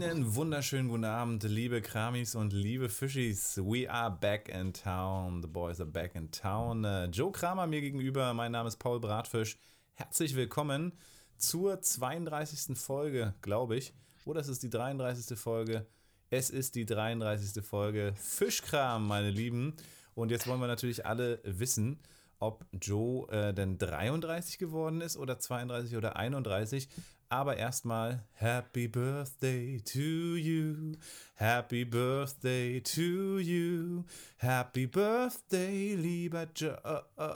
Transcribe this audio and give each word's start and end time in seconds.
Einen 0.00 0.36
wunderschönen 0.36 0.88
guten 0.88 1.04
Abend, 1.04 1.42
liebe 1.42 1.82
Kramis 1.82 2.36
und 2.36 2.52
liebe 2.52 2.88
Fischis. 2.88 3.56
We 3.56 3.90
are 3.90 4.12
back 4.12 4.48
in 4.48 4.72
town. 4.72 5.42
The 5.42 5.48
boys 5.48 5.80
are 5.80 5.90
back 5.90 6.14
in 6.14 6.30
town. 6.30 6.84
Äh, 6.84 7.06
Joe 7.06 7.32
Kramer 7.32 7.66
mir 7.66 7.80
gegenüber. 7.80 8.32
Mein 8.32 8.52
Name 8.52 8.68
ist 8.68 8.76
Paul 8.76 9.00
Bratfisch. 9.00 9.58
Herzlich 9.94 10.36
willkommen 10.36 10.92
zur 11.36 11.80
32. 11.80 12.78
Folge, 12.78 13.34
glaube 13.42 13.76
ich. 13.76 13.92
Oder 14.24 14.40
es 14.40 14.46
ist 14.46 14.62
die 14.62 14.70
33. 14.70 15.36
Folge. 15.36 15.84
Es 16.30 16.50
ist 16.50 16.76
die 16.76 16.86
33. 16.86 17.64
Folge 17.64 18.14
Fischkram, 18.14 19.04
meine 19.04 19.30
Lieben. 19.30 19.74
Und 20.14 20.30
jetzt 20.30 20.46
wollen 20.46 20.60
wir 20.60 20.68
natürlich 20.68 21.06
alle 21.06 21.40
wissen, 21.42 21.98
ob 22.38 22.64
Joe 22.70 23.28
äh, 23.32 23.52
denn 23.52 23.78
33 23.78 24.58
geworden 24.58 25.00
ist 25.00 25.16
oder 25.16 25.40
32 25.40 25.96
oder 25.96 26.14
31. 26.14 26.88
Aber 27.30 27.58
erstmal 27.58 28.24
Happy 28.32 28.88
Birthday 28.88 29.80
to 29.80 30.36
you. 30.36 30.96
Happy 31.34 31.84
Birthday 31.84 32.80
to 32.80 33.38
you. 33.38 34.04
Happy 34.38 34.86
Birthday, 34.86 35.94
lieber 35.94 36.46
Joe. 36.54 36.78
Oh, 37.18 37.34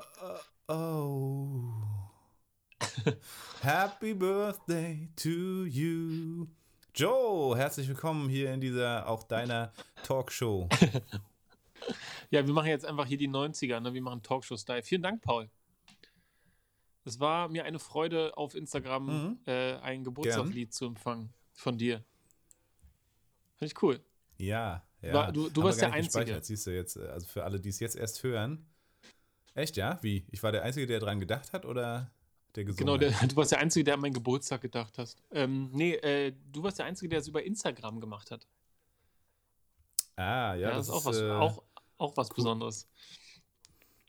oh. 0.73 1.75
Happy 3.61 4.15
Birthday 4.15 5.11
to 5.15 5.67
you. 5.67 6.49
Joe, 6.95 7.55
herzlich 7.55 7.87
willkommen 7.87 8.31
hier 8.31 8.51
in 8.55 8.63
dieser, 8.63 9.07
auch 9.07 9.25
deiner 9.25 9.73
Talkshow. 10.05 10.69
Ja, 12.31 12.47
wir 12.47 12.55
machen 12.55 12.69
jetzt 12.69 12.87
einfach 12.87 13.07
hier 13.07 13.19
die 13.19 13.29
90er, 13.29 13.81
ne? 13.81 13.93
wir 13.93 14.03
machen 14.03 14.23
Talkshow-Style. 14.23 14.85
Vielen 14.85 15.03
Dank, 15.03 15.21
Paul. 15.21 15.51
Es 17.05 17.19
war 17.19 17.49
mir 17.49 17.65
eine 17.65 17.79
Freude, 17.79 18.37
auf 18.37 18.55
Instagram 18.55 19.07
mhm. 19.07 19.39
äh, 19.47 19.75
ein 19.77 20.05
Geburtstagslied 20.05 20.73
zu 20.73 20.87
empfangen 20.87 21.33
von 21.53 21.77
dir. 21.79 22.05
Finde 23.57 23.73
ich 23.73 23.83
cool. 23.83 24.01
Ja, 24.39 24.85
ja. 25.01 25.13
War, 25.13 25.33
du 25.33 25.51
du 25.51 25.63
warst 25.63 25.81
der 25.81 25.93
Einzige. 25.93 26.39
Siehst 26.43 26.67
du 26.67 26.75
jetzt, 26.75 26.97
äh, 26.97 27.07
also 27.07 27.27
für 27.27 27.45
alle, 27.45 27.61
die 27.61 27.69
es 27.69 27.81
jetzt 27.81 27.97
erst 27.97 28.23
hören. 28.23 28.67
Echt, 29.55 29.77
ja? 29.77 29.99
Wie? 30.03 30.27
Ich 30.31 30.43
war 30.43 30.53
der 30.53 30.63
Einzige, 30.63 30.87
der 30.87 31.01
daran 31.01 31.21
gedacht 31.21 31.53
hat 31.53 31.67
oder 31.67 32.11
der 32.55 32.65
gesungen 32.65 32.87
Genau, 32.87 32.97
der, 32.97 33.11
du 33.29 33.37
warst 33.37 33.53
der 33.53 33.59
Einzige, 33.59 33.85
der 33.85 33.95
an 33.95 34.01
meinen 34.01 34.15
Geburtstag 34.15 34.61
gedacht 34.61 34.97
hast. 34.99 35.23
Ähm, 35.31 35.71
nee, 35.73 35.95
äh, 35.95 36.33
du 36.53 36.63
warst 36.63 36.79
der 36.79 36.87
Einzige, 36.87 37.09
der 37.09 37.19
es 37.19 37.29
über 37.29 37.43
Instagram 37.43 38.01
gemacht 38.01 38.31
hat. 38.31 38.47
Ah, 40.17 40.55
ja, 40.55 40.57
ja 40.57 40.71
das, 40.77 40.87
das 40.87 40.89
ist 40.89 40.93
auch 40.95 41.05
was, 41.05 41.21
äh, 41.21 41.31
auch, 41.31 41.63
auch 41.99 42.17
was 42.17 42.31
cool. 42.31 42.37
Besonderes. 42.37 42.89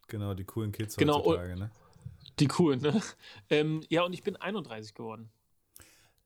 Genau, 0.06 0.34
die 0.34 0.44
coolen 0.44 0.70
Kids 0.70 0.96
genau, 0.96 1.24
heutzutage, 1.24 1.56
ne? 1.56 1.70
Die 2.38 2.48
coolen, 2.48 2.80
ne? 2.80 3.00
Ähm, 3.50 3.82
ja, 3.88 4.02
und 4.02 4.12
ich 4.12 4.22
bin 4.22 4.36
31 4.36 4.94
geworden. 4.94 5.30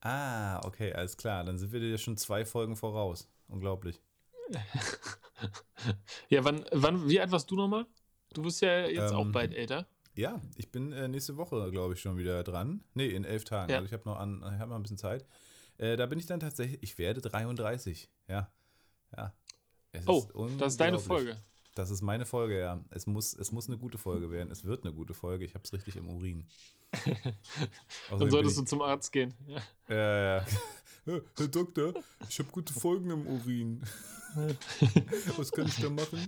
Ah, 0.00 0.60
okay, 0.64 0.92
alles 0.92 1.16
klar. 1.16 1.44
Dann 1.44 1.58
sind 1.58 1.72
wir 1.72 1.80
dir 1.80 1.98
schon 1.98 2.16
zwei 2.16 2.44
Folgen 2.44 2.76
voraus. 2.76 3.28
Unglaublich. 3.48 4.00
ja, 6.28 6.44
wann, 6.44 6.64
wann, 6.72 7.08
wie 7.08 7.20
alt 7.20 7.30
warst 7.30 7.50
du 7.50 7.56
nochmal? 7.56 7.86
Du 8.32 8.42
bist 8.42 8.62
ja 8.62 8.86
jetzt 8.86 9.12
ähm, 9.12 9.16
auch 9.16 9.26
bald 9.26 9.54
älter. 9.54 9.86
Ja, 10.14 10.40
ich 10.56 10.70
bin 10.70 10.92
äh, 10.92 11.08
nächste 11.08 11.36
Woche, 11.36 11.70
glaube 11.70 11.94
ich, 11.94 12.00
schon 12.00 12.16
wieder 12.16 12.42
dran. 12.42 12.82
Nee, 12.94 13.08
in 13.08 13.24
elf 13.24 13.44
Tagen. 13.44 13.70
Ja. 13.70 13.76
Also 13.78 13.86
ich 13.86 13.92
habe 13.92 14.08
noch, 14.08 14.18
an, 14.18 14.42
hab 14.58 14.68
noch 14.68 14.76
ein 14.76 14.82
bisschen 14.82 14.98
Zeit. 14.98 15.26
Äh, 15.76 15.96
da 15.96 16.06
bin 16.06 16.18
ich 16.18 16.26
dann 16.26 16.40
tatsächlich, 16.40 16.82
ich 16.82 16.98
werde 16.98 17.20
33. 17.20 18.10
Ja. 18.28 18.50
Ja. 19.16 19.32
oh, 20.06 20.48
das 20.58 20.72
ist 20.72 20.80
deine 20.80 20.98
Folge. 20.98 21.36
Das 21.78 21.90
ist 21.90 22.02
meine 22.02 22.26
Folge, 22.26 22.58
ja. 22.58 22.84
Es 22.90 23.06
muss, 23.06 23.34
es 23.34 23.52
muss 23.52 23.68
eine 23.68 23.78
gute 23.78 23.98
Folge 23.98 24.32
werden. 24.32 24.50
Es 24.50 24.64
wird 24.64 24.84
eine 24.84 24.92
gute 24.92 25.14
Folge. 25.14 25.44
Ich 25.44 25.54
habe 25.54 25.62
es 25.62 25.72
richtig 25.72 25.94
im 25.94 26.08
Urin. 26.08 26.44
Dann 28.10 28.30
solltest 28.32 28.58
du 28.58 28.62
zum 28.64 28.82
Arzt 28.82 29.12
gehen. 29.12 29.32
Ja, 29.46 29.60
ja. 29.88 30.36
ja. 30.38 30.46
Herr 31.36 31.46
Doktor, 31.46 31.94
ich 32.28 32.36
habe 32.40 32.50
gute 32.50 32.72
Folgen 32.72 33.10
im 33.10 33.24
Urin. 33.28 33.80
Was 35.36 35.52
kann 35.52 35.68
ich 35.68 35.76
da 35.76 35.88
machen? 35.88 36.18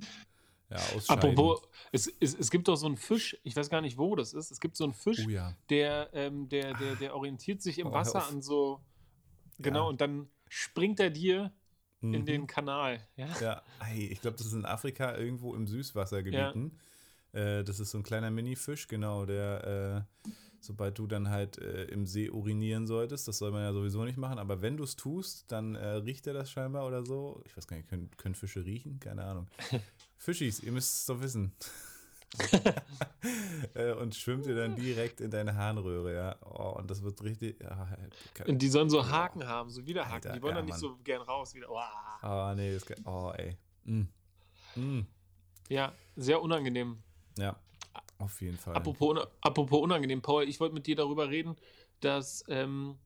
Ja, 0.71 0.79
Apropos, 1.09 1.63
es, 1.91 2.07
es, 2.21 2.37
es 2.37 2.49
gibt 2.49 2.69
doch 2.69 2.77
so 2.77 2.87
einen 2.87 2.97
Fisch, 2.97 3.37
ich 3.43 3.57
weiß 3.57 3.71
gar 3.71 3.81
nicht, 3.81 3.99
wo 3.99 4.15
das 4.15 4.35
ist. 4.35 4.53
Es 4.53 4.61
gibt 4.61 4.77
so 4.77 4.85
einen 4.85 4.95
Fisch, 4.95 5.25
oh, 5.27 5.31
ja. 5.31 5.57
der, 5.69 6.11
ähm, 6.13 6.49
der, 6.49 6.75
der, 6.75 6.95
der 6.95 7.17
orientiert 7.17 7.61
sich 7.61 7.81
im 7.81 7.89
oh, 7.89 7.93
Wasser 7.93 8.25
an 8.25 8.41
so. 8.41 8.81
Genau, 9.59 9.83
ja. 9.83 9.89
und 9.89 10.01
dann 10.01 10.29
springt 10.49 11.01
er 11.01 11.11
dir 11.11 11.53
mhm. 12.01 12.15
in 12.15 12.27
den 12.27 12.47
Kanal. 12.47 13.01
Ja, 13.17 13.29
ja. 13.41 13.63
Ich 13.95 14.21
glaube, 14.21 14.37
das 14.37 14.47
ist 14.47 14.53
in 14.53 14.65
Afrika 14.65 15.17
irgendwo 15.17 15.55
im 15.55 15.67
Süßwassergebieten. 15.67 16.79
Ja. 17.33 17.41
Äh, 17.41 17.65
das 17.65 17.81
ist 17.81 17.91
so 17.91 17.99
ein 17.99 18.03
kleiner 18.03 18.31
Mini-Fisch, 18.31 18.89
genau, 18.89 19.25
der, 19.25 20.07
äh, 20.27 20.31
sobald 20.61 20.99
du 20.99 21.07
dann 21.07 21.31
halt 21.31 21.59
äh, 21.59 21.85
im 21.85 22.07
See 22.07 22.29
urinieren 22.29 22.87
solltest, 22.87 23.29
das 23.29 23.39
soll 23.39 23.53
man 23.53 23.63
ja 23.63 23.73
sowieso 23.73 24.05
nicht 24.05 24.19
machen, 24.19 24.39
aber 24.39 24.63
wenn 24.63 24.77
du 24.77 24.85
es 24.85 24.97
tust, 24.97 25.51
dann 25.53 25.75
äh, 25.75 25.87
riecht 25.87 26.27
er 26.27 26.35
das 26.35 26.51
scheinbar 26.51 26.87
oder 26.87 27.05
so. 27.05 27.43
Ich 27.47 27.57
weiß 27.57 27.67
gar 27.67 27.77
nicht, 27.77 27.89
können, 27.89 28.11
können 28.17 28.35
Fische 28.35 28.65
riechen? 28.65 28.99
Keine 29.01 29.25
Ahnung. 29.25 29.47
Fischis, 30.17 30.61
ihr 30.61 30.73
müsst 30.73 31.01
es 31.01 31.07
doch 31.07 31.21
wissen. 31.21 31.53
Äh, 33.75 33.93
und 33.93 34.15
schwimmt 34.15 34.47
dir 34.47 34.55
dann 34.55 34.77
direkt 34.77 35.21
in 35.21 35.31
deine 35.31 35.55
Harnröhre, 35.55 36.15
ja. 36.15 36.37
Oh, 36.43 36.79
und 36.79 36.91
das 36.91 37.03
wird 37.03 37.23
richtig. 37.23 37.61
Ja, 37.61 37.87
und 38.47 38.61
die 38.63 38.69
sollen 38.69 38.89
so 38.89 39.07
Haken 39.07 39.47
haben, 39.47 39.71
so 39.71 39.87
Widerhaken. 39.87 40.15
Alter, 40.15 40.33
die 40.33 40.43
wollen 40.43 40.55
ja, 40.55 40.57
dann 40.57 40.65
nicht 40.65 40.73
Mann. 40.73 40.81
so 40.81 40.97
gern 41.05 41.21
raus 41.21 41.55
wieder. 41.55 41.71
Oh, 41.71 41.79
oh 42.23 42.55
nee, 42.55 42.73
das. 42.73 42.87
Oh, 43.05 43.33
ey. 43.37 43.57
Mm. 43.85 44.09
Mm. 44.75 45.07
Ja, 45.69 45.93
sehr 46.17 46.41
unangenehm. 46.41 47.03
Ja, 47.39 47.57
auf 48.19 48.41
jeden 48.41 48.57
Fall. 48.57 48.75
Apropos, 48.75 49.27
apropos 49.41 49.81
unangenehm, 49.81 50.23
Paul, 50.23 50.49
ich 50.49 50.59
wollte 50.61 50.75
mit 50.75 50.87
dir 50.87 50.97
darüber 50.97 51.29
reden, 51.29 51.57
dass 52.01 52.45
ähm, 52.49 52.97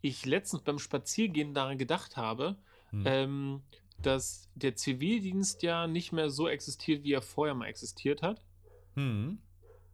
ich 0.00 0.24
letztens 0.24 0.62
beim 0.62 0.78
Spaziergehen 0.78 1.54
daran 1.54 1.78
gedacht 1.78 2.16
habe, 2.16 2.56
hm. 2.90 3.04
ähm, 3.06 3.62
dass 4.00 4.48
der 4.54 4.76
Zivildienst 4.76 5.62
ja 5.62 5.86
nicht 5.86 6.12
mehr 6.12 6.30
so 6.30 6.48
existiert, 6.48 7.04
wie 7.04 7.12
er 7.12 7.22
vorher 7.22 7.54
mal 7.54 7.66
existiert 7.66 8.22
hat. 8.22 8.40
Hm. 8.98 9.38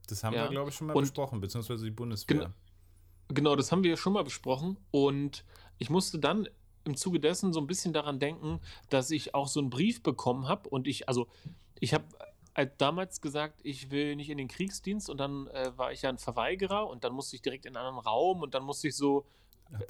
Das 0.09 0.25
haben 0.25 0.35
ja. 0.35 0.45
wir, 0.45 0.51
glaube 0.51 0.71
ich, 0.71 0.77
schon 0.77 0.87
mal 0.87 0.95
und, 0.95 1.03
besprochen, 1.03 1.41
beziehungsweise 1.41 1.85
die 1.85 1.91
Bundeswehr. 1.91 2.37
Genau, 2.37 2.51
genau, 3.29 3.57
das 3.57 3.71
haben 3.71 3.85
wir 3.85 3.97
schon 3.97 4.15
mal 4.15 4.25
besprochen. 4.25 4.79
Und 4.91 5.45
ich 5.79 5.91
musste 5.91 6.19
dann 6.19 6.49
im 6.85 6.97
Zuge 6.97 7.21
dessen 7.21 7.53
so 7.53 7.61
ein 7.61 7.67
bisschen 7.67 7.93
daran 7.93 8.19
denken, 8.19 8.61
dass 8.91 9.11
ich 9.11 9.35
auch 9.35 9.49
so 9.49 9.61
einen 9.61 9.71
Brief 9.71 10.03
bekommen 10.03 10.49
habe 10.49 10.69
und 10.69 10.87
ich, 10.87 11.09
also 11.09 11.29
ich 11.81 11.95
habe 11.95 12.05
damals 12.79 13.21
gesagt, 13.21 13.61
ich 13.63 13.91
will 13.91 14.17
nicht 14.17 14.31
in 14.31 14.39
den 14.39 14.49
Kriegsdienst 14.49 15.09
und 15.09 15.19
dann 15.19 15.49
äh, 15.49 15.73
war 15.77 15.93
ich 15.93 16.03
ja 16.03 16.11
ein 16.11 16.19
Verweigerer 16.19 16.89
und 16.89 17.05
dann 17.05 17.13
musste 17.13 17.37
ich 17.37 17.43
direkt 17.43 17.67
in 17.67 17.77
einen 17.77 17.87
anderen 17.87 18.07
Raum 18.07 18.43
und 18.43 18.55
dann 18.55 18.65
musste 18.65 18.89
ich 18.89 18.97
so 18.97 19.27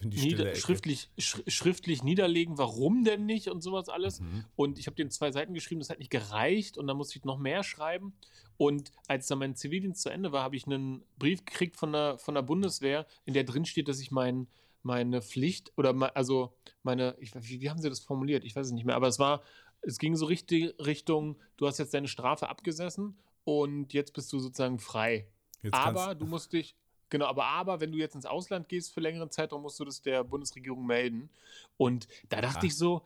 nieder 0.02 0.54
schriftlich, 0.54 1.10
sch 1.18 1.42
schriftlich 1.48 2.02
niederlegen, 2.02 2.56
warum 2.58 3.04
denn 3.04 3.26
nicht 3.26 3.48
und 3.48 3.60
sowas 3.60 3.88
alles. 3.88 4.20
Mhm. 4.20 4.44
Und 4.56 4.78
ich 4.78 4.86
habe 4.86 4.96
den 4.96 5.10
zwei 5.10 5.32
Seiten 5.32 5.52
geschrieben, 5.52 5.80
das 5.80 5.90
hat 5.90 5.98
nicht 5.98 6.10
gereicht 6.10 6.78
und 6.78 6.86
dann 6.86 6.96
musste 6.96 7.18
ich 7.18 7.24
noch 7.24 7.38
mehr 7.38 7.62
schreiben. 7.64 8.14
Und 8.56 8.92
als 9.08 9.26
dann 9.26 9.38
mein 9.38 9.56
Zivildienst 9.56 10.02
zu 10.02 10.10
Ende 10.10 10.32
war, 10.32 10.42
habe 10.42 10.56
ich 10.56 10.66
einen 10.66 11.02
Brief 11.18 11.44
gekriegt 11.44 11.76
von 11.76 11.92
der, 11.92 12.18
von 12.18 12.34
der 12.34 12.42
Bundeswehr, 12.42 13.06
in 13.24 13.34
der 13.34 13.44
drin 13.44 13.64
steht, 13.64 13.88
dass 13.88 14.00
ich 14.00 14.10
mein, 14.10 14.46
meine 14.82 15.22
Pflicht 15.22 15.72
oder 15.76 15.92
me, 15.92 16.14
also 16.14 16.54
meine, 16.82 17.16
ich, 17.18 17.32
wie, 17.34 17.60
wie 17.60 17.70
haben 17.70 17.80
sie 17.80 17.88
das 17.88 18.00
formuliert? 18.00 18.44
Ich 18.44 18.54
weiß 18.54 18.66
es 18.66 18.72
nicht 18.72 18.84
mehr, 18.84 18.96
aber 18.96 19.08
es 19.08 19.18
war, 19.18 19.42
es 19.82 19.98
ging 19.98 20.16
so 20.16 20.26
richtig 20.26 20.74
Richtung, 20.78 21.36
du 21.56 21.66
hast 21.66 21.78
jetzt 21.78 21.94
deine 21.94 22.08
Strafe 22.08 22.48
abgesessen 22.48 23.16
und 23.44 23.92
jetzt 23.92 24.12
bist 24.12 24.32
du 24.32 24.38
sozusagen 24.38 24.78
frei. 24.78 25.26
Jetzt 25.62 25.74
aber 25.74 26.14
du 26.14 26.26
musst 26.26 26.52
dich, 26.52 26.76
Genau, 27.10 27.26
aber, 27.26 27.44
aber 27.44 27.80
wenn 27.80 27.92
du 27.92 27.98
jetzt 27.98 28.16
ins 28.16 28.26
Ausland 28.26 28.68
gehst 28.68 28.92
für 28.92 28.98
längeren 29.00 29.30
Zeitraum, 29.30 29.62
musst 29.62 29.78
du 29.78 29.84
das 29.84 30.02
der 30.02 30.24
Bundesregierung 30.24 30.84
melden. 30.84 31.30
Und 31.76 32.08
da 32.28 32.40
dachte 32.40 32.58
Ach. 32.60 32.64
ich 32.64 32.76
so, 32.76 33.02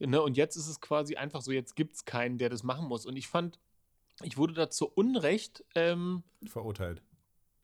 ne, 0.00 0.20
und 0.20 0.36
jetzt 0.36 0.56
ist 0.56 0.66
es 0.66 0.80
quasi 0.80 1.14
einfach 1.14 1.42
so, 1.42 1.52
jetzt 1.52 1.76
gibt 1.76 1.94
es 1.94 2.04
keinen, 2.04 2.38
der 2.38 2.48
das 2.48 2.62
machen 2.62 2.88
muss. 2.88 3.06
Und 3.06 3.16
ich 3.16 3.28
fand, 3.28 3.60
ich 4.22 4.36
wurde 4.36 4.54
da 4.54 4.70
zu 4.70 4.88
Unrecht 4.88 5.64
ähm, 5.74 6.22
verurteilt. 6.46 7.02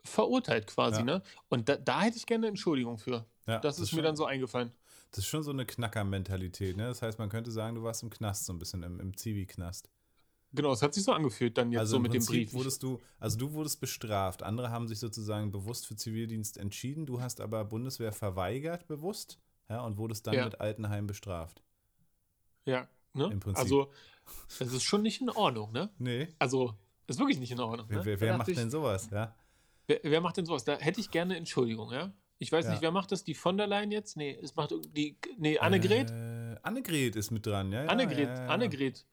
Verurteilt 0.04 0.66
quasi, 0.66 0.98
ja. 0.98 1.04
ne? 1.04 1.22
Und 1.48 1.68
da, 1.68 1.76
da, 1.76 2.02
hätte 2.02 2.16
ich 2.16 2.26
gerne 2.26 2.46
eine 2.46 2.48
Entschuldigung 2.48 2.98
für. 2.98 3.24
Ja, 3.46 3.58
das, 3.58 3.76
das, 3.76 3.78
ist, 3.78 3.90
ist 3.90 3.96
mir 3.96 4.02
dann 4.02 4.16
so 4.16 4.24
eingefallen. 4.24 4.72
Das 5.10 5.20
ist 5.20 5.26
schon 5.26 5.42
so 5.42 5.50
eine 5.50 5.66
Knacker-Mentalität, 5.66 6.76
ne? 6.76 6.86
Das 6.86 7.02
heißt, 7.02 7.18
man 7.18 7.28
könnte 7.28 7.52
sagen, 7.52 7.76
du 7.76 7.82
warst 7.82 8.02
im 8.02 8.10
Knast, 8.10 8.46
so 8.46 8.52
ein 8.52 8.58
bisschen 8.58 8.82
im, 8.82 8.98
im 8.98 9.16
Zivi-Knast. 9.16 9.88
Genau, 10.54 10.72
es 10.72 10.82
hat 10.82 10.92
sich 10.92 11.04
so 11.04 11.12
angefühlt 11.12 11.56
dann 11.56 11.72
jetzt 11.72 11.80
also 11.80 11.92
so 11.92 11.98
mit 12.00 12.12
Prinzip 12.12 12.28
dem 12.28 12.36
Brief. 12.36 12.52
Wurdest 12.52 12.82
du, 12.82 13.00
also 13.18 13.38
du 13.38 13.52
wurdest 13.52 13.80
bestraft. 13.80 14.42
Andere 14.42 14.70
haben 14.70 14.86
sich 14.86 14.98
sozusagen 14.98 15.50
bewusst 15.50 15.86
für 15.86 15.96
Zivildienst 15.96 16.58
entschieden. 16.58 17.06
Du 17.06 17.22
hast 17.22 17.40
aber 17.40 17.64
Bundeswehr 17.64 18.12
verweigert 18.12 18.86
bewusst 18.86 19.38
ja, 19.70 19.80
und 19.82 19.96
wurdest 19.96 20.26
dann 20.26 20.34
ja. 20.34 20.44
mit 20.44 20.60
Altenheim 20.60 21.06
bestraft. 21.06 21.62
Ja, 22.66 22.86
ne? 23.14 23.24
Im 23.32 23.40
Prinzip. 23.40 23.62
Also, 23.62 23.90
das 24.58 24.72
ist 24.72 24.82
schon 24.82 25.02
nicht 25.02 25.20
in 25.20 25.30
Ordnung, 25.30 25.72
ne? 25.72 25.90
Nee. 25.98 26.28
Also, 26.38 26.74
ist 27.06 27.18
wirklich 27.18 27.38
nicht 27.38 27.52
in 27.52 27.60
Ordnung. 27.60 27.88
Ne? 27.88 28.00
Wer, 28.04 28.20
wer 28.20 28.36
macht 28.36 28.48
ich, 28.48 28.56
denn 28.56 28.70
sowas, 28.70 29.08
ja? 29.10 29.34
Wer, 29.86 30.00
wer, 30.02 30.20
macht 30.20 30.36
denn 30.36 30.46
sowas? 30.46 30.64
Da 30.64 30.78
hätte 30.78 31.00
ich 31.00 31.10
gerne 31.10 31.36
Entschuldigung, 31.36 31.92
ja? 31.92 32.12
Ich 32.38 32.50
weiß 32.50 32.64
ja. 32.64 32.70
nicht, 32.72 32.82
wer 32.82 32.90
macht 32.90 33.12
das? 33.12 33.24
Die 33.24 33.34
von 33.34 33.56
der 33.56 33.66
Leyen 33.66 33.90
jetzt? 33.92 34.16
Nee, 34.16 34.38
es 34.42 34.56
macht 34.56 34.74
die. 34.96 35.16
Nee, 35.38 35.58
Annegret? 35.58 36.10
Äh, 36.10 36.56
Annegret 36.62 37.16
ist 37.16 37.30
mit 37.30 37.46
dran, 37.46 37.72
ja. 37.72 37.84
ja 37.84 37.88
Annegret, 37.88 38.28
ja, 38.28 38.46
Annegret. 38.46 39.04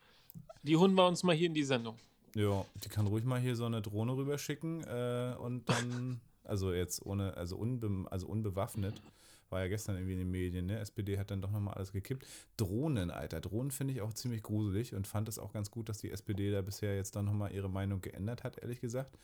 Die 0.64 0.78
holen 0.78 0.94
wir 0.94 1.08
uns 1.08 1.24
mal 1.24 1.36
hier 1.36 1.48
in 1.48 1.54
die 1.54 1.64
Sendung. 1.64 1.98
Ja, 2.36 2.66
die 2.84 2.90
kann 2.90 3.08
ruhig 3.08 3.26
mal 3.26 3.40
hier 3.40 3.56
so 3.56 3.66
eine 3.66 3.82
Drohne 3.82 4.16
rüberschicken 4.16 4.84
äh, 4.84 5.36
und 5.40 5.68
dann, 5.70 6.22
also 6.44 6.74
jetzt 6.74 7.06
ohne, 7.06 7.36
also, 7.38 7.58
unbe, 7.58 8.10
also 8.12 8.28
unbewaffnet, 8.28 9.02
War 9.50 9.62
ja 9.62 9.68
gestern 9.68 9.96
irgendwie 9.96 10.14
in 10.14 10.20
den 10.20 10.32
Medien, 10.32 10.68
ne? 10.68 10.80
SPD 10.80 11.18
hat 11.18 11.32
dann 11.32 11.42
doch 11.42 11.52
nochmal 11.52 11.74
alles 11.74 11.92
gekippt. 11.92 12.26
Drohnen, 12.58 13.10
Alter. 13.10 13.42
Drohnen 13.42 13.72
finde 13.72 13.94
ich 13.94 14.02
auch 14.02 14.14
ziemlich 14.14 14.44
gruselig 14.44 14.94
und 14.94 15.08
fand 15.08 15.28
es 15.28 15.40
auch 15.40 15.54
ganz 15.54 15.72
gut, 15.72 15.90
dass 15.90 15.98
die 16.00 16.12
SPD 16.12 16.52
da 16.52 16.62
bisher 16.62 16.96
jetzt 16.96 17.16
dann 17.16 17.26
nochmal 17.26 17.52
ihre 17.52 17.70
Meinung 17.70 18.02
geändert 18.02 18.44
hat, 18.44 18.60
ehrlich 18.60 18.80
gesagt. 18.80 19.18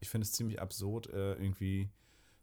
Ich 0.00 0.10
finde 0.10 0.24
es 0.26 0.32
ziemlich 0.32 0.60
absurd, 0.60 1.08
äh, 1.08 1.34
irgendwie 1.34 1.88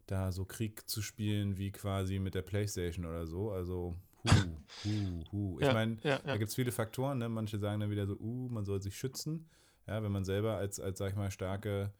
da 0.06 0.32
so 0.32 0.44
Krieg 0.44 0.88
zu 0.88 1.02
spielen 1.02 1.56
wie 1.56 1.70
quasi 1.70 2.18
mit 2.18 2.34
der 2.34 2.42
Playstation 2.42 3.04
oder 3.06 3.26
so. 3.26 3.52
Also, 3.52 3.94
hu, 4.24 4.30
hu, 4.84 5.24
hu. 5.30 5.58
Ich 5.60 5.66
Ja, 5.66 5.72
meine, 5.72 5.98
ja, 6.02 6.18
da 6.18 6.30
ja. 6.32 6.36
gibt 6.36 6.48
es 6.48 6.56
viele 6.56 6.72
Faktoren. 6.72 7.18
Ne? 7.18 7.28
Manche 7.28 7.58
sagen 7.58 7.80
dann 7.80 7.90
wieder 7.90 8.06
so, 8.06 8.16
uh, 8.18 8.48
man 8.48 8.64
soll 8.64 8.82
sich 8.82 8.96
schützen. 8.96 9.46
Ja, 9.86 10.02
wenn 10.02 10.12
man 10.12 10.24
selber 10.24 10.56
als, 10.56 10.80
als 10.80 10.98
sag 10.98 11.10
ich 11.10 11.16
mal, 11.16 11.30
starke 11.30 11.92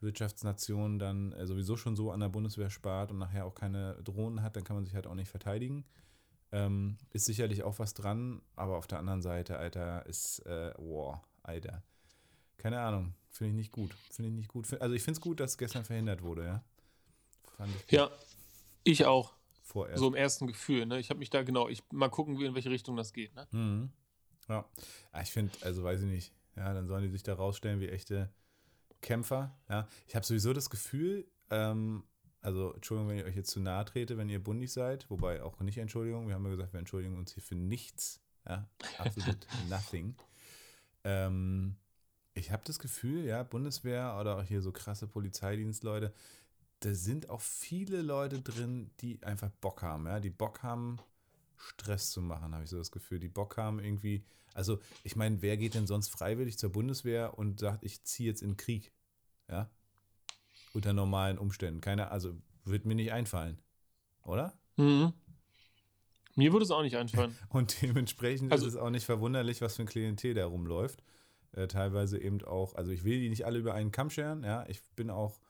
Wirtschaftsnation 0.00 0.98
dann 0.98 1.32
äh, 1.32 1.46
sowieso 1.46 1.76
schon 1.76 1.96
so 1.96 2.10
an 2.12 2.20
der 2.20 2.28
Bundeswehr 2.28 2.70
spart 2.70 3.10
und 3.10 3.18
nachher 3.18 3.44
auch 3.46 3.54
keine 3.54 3.94
Drohnen 4.04 4.42
hat, 4.42 4.56
dann 4.56 4.64
kann 4.64 4.76
man 4.76 4.84
sich 4.84 4.94
halt 4.94 5.06
auch 5.06 5.14
nicht 5.14 5.28
verteidigen. 5.30 5.84
Ähm, 6.50 6.96
ist 7.10 7.26
sicherlich 7.26 7.62
auch 7.62 7.78
was 7.78 7.94
dran, 7.94 8.40
aber 8.56 8.76
auf 8.78 8.86
der 8.86 8.98
anderen 8.98 9.20
Seite, 9.22 9.58
Alter, 9.58 10.06
ist, 10.06 10.40
äh, 10.46 10.72
wow, 10.78 11.18
Alter. 11.42 11.82
Keine 12.56 12.80
Ahnung, 12.80 13.14
finde 13.30 13.50
ich 13.50 13.56
nicht 13.56 13.72
gut. 13.72 13.94
Finde 14.10 14.30
ich 14.30 14.34
nicht 14.36 14.48
gut. 14.48 14.66
Also 14.80 14.94
ich 14.94 15.02
finde 15.02 15.18
es 15.18 15.20
gut, 15.20 15.40
dass 15.40 15.52
es 15.52 15.58
gestern 15.58 15.84
verhindert 15.84 16.22
wurde, 16.22 16.44
ja. 16.44 16.64
Fand 17.56 17.74
ich 17.86 17.92
Ja, 17.92 18.10
ich 18.84 19.04
auch. 19.04 19.34
vorerst. 19.62 19.98
So 19.98 20.08
im 20.08 20.14
ersten 20.14 20.46
Gefühl. 20.46 20.86
Ne? 20.86 20.98
Ich 20.98 21.10
habe 21.10 21.18
mich 21.18 21.28
da 21.30 21.42
genau, 21.42 21.68
ich 21.68 21.82
mal 21.92 22.08
gucken, 22.08 22.38
wie- 22.38 22.46
in 22.46 22.54
welche 22.54 22.70
Richtung 22.70 22.96
das 22.96 23.12
geht. 23.12 23.34
Ne? 23.34 23.46
Mhm. 23.50 23.92
Ja. 24.48 24.64
Ah, 25.12 25.20
Ich 25.20 25.30
finde, 25.30 25.52
also 25.60 25.82
weiß 25.84 26.00
ich 26.00 26.06
nicht, 26.08 26.32
ja, 26.56 26.72
dann 26.72 26.86
sollen 26.86 27.02
die 27.02 27.10
sich 27.10 27.22
da 27.22 27.34
rausstellen 27.34 27.80
wie 27.80 27.88
echte 27.88 28.32
Kämpfer. 29.00 29.56
Ja. 29.68 29.88
Ich 30.06 30.14
habe 30.14 30.26
sowieso 30.26 30.52
das 30.52 30.70
Gefühl, 30.70 31.26
ähm, 31.50 32.04
also 32.40 32.72
Entschuldigung, 32.72 33.10
wenn 33.10 33.18
ich 33.18 33.24
euch 33.24 33.36
jetzt 33.36 33.50
zu 33.50 33.60
nahe 33.60 33.84
trete, 33.84 34.16
wenn 34.16 34.28
ihr 34.28 34.42
bundig 34.42 34.72
seid, 34.72 35.08
wobei 35.10 35.42
auch 35.42 35.60
nicht 35.60 35.78
Entschuldigung, 35.78 36.28
wir 36.28 36.34
haben 36.34 36.44
ja 36.44 36.50
gesagt, 36.50 36.72
wir 36.72 36.80
entschuldigen 36.80 37.16
uns 37.16 37.32
hier 37.32 37.42
für 37.42 37.56
nichts. 37.56 38.20
Ja, 38.46 38.68
absolut 38.98 39.46
nothing. 39.68 40.14
Ähm, 41.04 41.76
ich 42.34 42.52
habe 42.52 42.62
das 42.64 42.78
Gefühl, 42.78 43.24
ja, 43.24 43.42
Bundeswehr 43.42 44.16
oder 44.20 44.38
auch 44.38 44.44
hier 44.44 44.62
so 44.62 44.72
krasse 44.72 45.06
Polizeidienstleute, 45.06 46.12
da 46.80 46.94
sind 46.94 47.28
auch 47.28 47.40
viele 47.40 48.02
Leute 48.02 48.40
drin, 48.40 48.90
die 49.00 49.22
einfach 49.24 49.50
Bock 49.60 49.82
haben, 49.82 50.06
ja, 50.06 50.20
die 50.20 50.30
Bock 50.30 50.62
haben, 50.62 50.98
Stress 51.58 52.10
zu 52.10 52.22
machen, 52.22 52.54
habe 52.54 52.64
ich 52.64 52.70
so 52.70 52.78
das 52.78 52.90
Gefühl. 52.90 53.18
Die 53.18 53.28
Bock 53.28 53.56
haben 53.56 53.78
irgendwie, 53.78 54.24
also 54.54 54.78
ich 55.04 55.16
meine, 55.16 55.42
wer 55.42 55.56
geht 55.56 55.74
denn 55.74 55.86
sonst 55.86 56.08
freiwillig 56.08 56.58
zur 56.58 56.70
Bundeswehr 56.70 57.38
und 57.38 57.60
sagt, 57.60 57.84
ich 57.84 58.02
ziehe 58.04 58.28
jetzt 58.28 58.42
in 58.42 58.50
den 58.52 58.56
Krieg? 58.56 58.92
Ja? 59.48 59.70
Unter 60.72 60.92
normalen 60.92 61.38
Umständen. 61.38 61.80
Keiner, 61.80 62.10
also 62.12 62.34
wird 62.64 62.84
mir 62.86 62.94
nicht 62.94 63.12
einfallen. 63.12 63.58
Oder? 64.22 64.56
Mhm. 64.76 65.12
Mir 66.36 66.52
würde 66.52 66.64
es 66.64 66.70
auch 66.70 66.82
nicht 66.82 66.96
einfallen. 66.96 67.36
Und 67.48 67.82
dementsprechend 67.82 68.52
Also- 68.52 68.66
ist 68.66 68.74
es 68.74 68.78
auch 68.80 68.90
nicht 68.90 69.04
verwunderlich, 69.06 69.60
was 69.60 69.76
für 69.76 69.82
ein 69.82 69.86
Klientel 69.88 70.34
da 70.34 70.46
rumläuft. 70.46 71.02
Äh, 71.52 71.66
teilweise 71.66 72.20
eben 72.20 72.42
auch, 72.44 72.74
also 72.74 72.92
ich 72.92 73.02
will 73.04 73.18
die 73.20 73.28
nicht 73.30 73.44
alle 73.46 73.58
über 73.58 73.74
einen 73.74 73.90
Kamm 73.90 74.10
scheren, 74.10 74.44
ja. 74.44 74.64
Ich 74.68 74.82
bin 74.94 75.10
auch, 75.10 75.40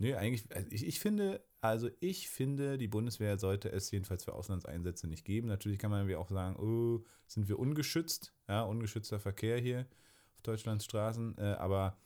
nee, 0.00 0.14
eigentlich, 0.14 0.44
also 0.54 0.68
ich, 0.70 0.86
ich 0.86 1.00
finde, 1.00 1.44
also 1.60 1.88
ich 2.00 2.28
finde, 2.28 2.78
die 2.78 2.88
Bundeswehr 2.88 3.38
sollte 3.38 3.70
es 3.70 3.90
jedenfalls 3.90 4.24
für 4.24 4.34
Auslandseinsätze 4.34 5.08
nicht 5.08 5.24
geben. 5.24 5.48
Natürlich 5.48 5.78
kann 5.78 5.90
man 5.90 6.00
irgendwie 6.00 6.16
auch 6.16 6.30
sagen, 6.30 6.56
oh, 6.56 7.04
sind 7.26 7.48
wir 7.48 7.58
ungeschützt, 7.58 8.34
ja, 8.48 8.62
ungeschützter 8.62 9.18
Verkehr 9.18 9.58
hier 9.58 9.86
auf 10.34 10.42
Deutschlands 10.42 10.84
Straßen, 10.84 11.38
äh, 11.38 11.42
aber 11.58 11.96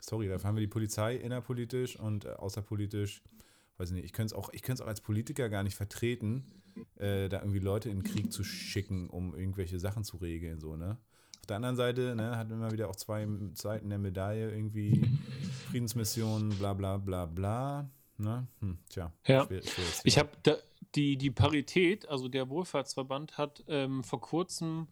sorry, 0.00 0.28
dafür 0.28 0.48
haben 0.48 0.56
wir 0.56 0.62
die 0.62 0.66
Polizei 0.66 1.16
innerpolitisch 1.16 1.98
und 1.98 2.24
äh, 2.24 2.30
außerpolitisch, 2.30 3.22
weiß 3.78 3.90
ich 3.90 3.94
nicht, 3.94 4.04
ich 4.04 4.12
könnte 4.12 4.34
es 4.34 4.38
auch, 4.38 4.50
auch 4.52 4.86
als 4.86 5.00
Politiker 5.00 5.48
gar 5.48 5.62
nicht 5.62 5.76
vertreten, 5.76 6.62
äh, 6.96 7.28
da 7.28 7.40
irgendwie 7.40 7.60
Leute 7.60 7.90
in 7.90 8.00
den 8.00 8.04
Krieg 8.04 8.32
zu 8.32 8.44
schicken, 8.44 9.08
um 9.08 9.34
irgendwelche 9.34 9.78
Sachen 9.78 10.04
zu 10.04 10.16
regeln, 10.16 10.60
so, 10.60 10.76
ne? 10.76 10.98
Auf 11.44 11.48
der 11.48 11.56
anderen 11.56 11.76
Seite, 11.76 12.16
ne, 12.16 12.38
hat 12.38 12.50
immer 12.50 12.70
wieder 12.70 12.88
auch 12.88 12.96
zwei 12.96 13.28
Seiten 13.52 13.90
der 13.90 13.98
Medaille, 13.98 14.50
irgendwie 14.50 15.02
Friedensmission, 15.68 16.48
bla 16.58 16.72
bla 16.72 16.96
bla 16.96 17.26
bla. 17.26 17.86
Ne? 18.16 18.46
Hm, 18.60 18.78
tja, 18.88 19.12
Ja. 19.26 19.44
schwer, 19.44 19.62
schweres 19.62 20.00
Ich 20.04 20.16
habe 20.16 20.30
die, 20.94 21.18
die 21.18 21.30
Parität, 21.30 22.08
also 22.08 22.28
der 22.28 22.48
Wohlfahrtsverband 22.48 23.36
hat 23.36 23.62
ähm, 23.68 24.02
vor 24.04 24.22
kurzem 24.22 24.88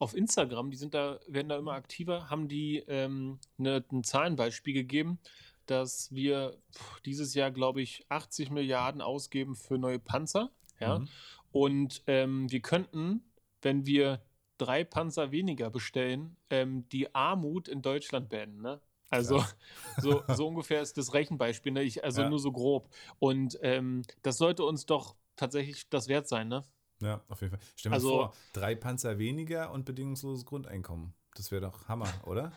auf 0.00 0.16
Instagram, 0.16 0.72
die 0.72 0.76
sind 0.76 0.94
da, 0.94 1.20
werden 1.28 1.48
da 1.48 1.58
immer 1.58 1.74
aktiver, 1.74 2.28
haben 2.28 2.48
die 2.48 2.82
ähm, 2.88 3.38
ne, 3.56 3.84
ein 3.92 4.02
Zahlenbeispiel 4.02 4.74
gegeben, 4.74 5.20
dass 5.66 6.12
wir 6.12 6.58
pff, 6.72 7.02
dieses 7.02 7.34
Jahr, 7.34 7.52
glaube 7.52 7.82
ich, 7.82 8.04
80 8.08 8.50
Milliarden 8.50 9.00
ausgeben 9.00 9.54
für 9.54 9.78
neue 9.78 10.00
Panzer. 10.00 10.50
Ja? 10.80 10.98
Mhm. 10.98 11.08
Und 11.52 12.02
ähm, 12.08 12.50
wir 12.50 12.62
könnten, 12.62 13.22
wenn 13.62 13.86
wir 13.86 14.20
drei 14.58 14.84
Panzer 14.84 15.30
weniger 15.32 15.70
bestellen, 15.70 16.36
ähm, 16.50 16.88
die 16.90 17.14
Armut 17.14 17.68
in 17.68 17.82
Deutschland 17.82 18.28
beenden. 18.28 18.62
Ne? 18.62 18.80
Also 19.10 19.38
Krass. 19.38 19.56
so, 19.98 20.22
so 20.28 20.48
ungefähr 20.48 20.80
ist 20.82 20.96
das 20.98 21.14
Rechenbeispiel, 21.14 21.72
ne? 21.72 21.82
ich, 21.82 22.02
also 22.04 22.22
Ja. 22.22 22.28
nur 22.28 22.38
so 22.38 22.52
grob. 22.52 22.88
Und 23.18 23.58
ähm, 23.62 24.02
das 24.22 24.38
sollte 24.38 24.64
uns 24.64 24.86
doch 24.86 25.16
tatsächlich 25.36 25.88
das 25.88 26.08
wert 26.08 26.28
sein. 26.28 26.48
Ne? 26.48 26.62
Ja, 27.00 27.20
auf 27.28 27.40
jeden 27.40 27.52
Fall. 27.56 27.66
Stell 27.76 27.90
dir 27.90 27.94
Also- 27.94 28.08
mal 28.08 28.14
vor, 28.28 28.34
drei 28.52 28.74
Panzer 28.74 29.18
weniger 29.18 29.70
und 29.72 29.84
bedingungsloses 29.84 30.44
Grundeinkommen. 30.44 31.14
Das 31.36 31.50
wäre 31.50 31.62
doch 31.62 31.88
Hammer, 31.88 32.08
oder? 32.24 32.52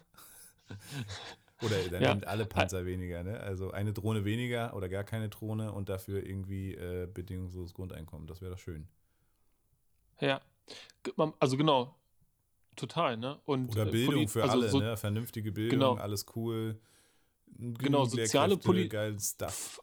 oder 1.64 1.78
dann 1.90 2.02
Ja. 2.04 2.28
alle 2.28 2.46
Panzer 2.46 2.86
weniger, 2.86 3.24
ne? 3.24 3.40
Also 3.40 3.72
eine 3.72 3.94
Drohne 3.94 4.26
weniger 4.26 4.76
oder 4.76 4.90
gar 4.90 5.04
keine 5.04 5.30
Drohne 5.30 5.72
und 5.72 5.90
dafür 5.90 6.24
irgendwie 6.24 6.76
äh, 6.76 7.08
bedingungsloses 7.12 7.74
Grundeinkommen. 7.74 8.28
Das 8.28 8.42
wäre 8.42 8.52
doch 8.52 8.60
schön. 8.60 8.88
Ja, 10.22 10.42
also 11.40 11.58
genau, 11.58 11.96
total. 12.76 13.18
Ne? 13.18 13.40
Und, 13.46 13.70
Oder 13.72 13.88
äh, 13.88 13.92
Bildung 13.92 14.14
Poli- 14.16 14.28
für 14.28 14.44
also 14.44 14.54
alle, 14.54 14.70
so, 14.70 14.80
ne? 14.80 14.98
Vernünftige 14.98 15.52
Bildung, 15.52 15.80
Genau. 15.80 15.96
alles 15.96 16.26
cool. 16.36 16.80
Genau, 17.60 18.06
soziale 18.06 18.50
Lehrkräfte, 18.56 18.68
Poli- 18.70 18.88
geil 18.90 19.20
Stuff. 19.20 19.48
F- 19.48 19.82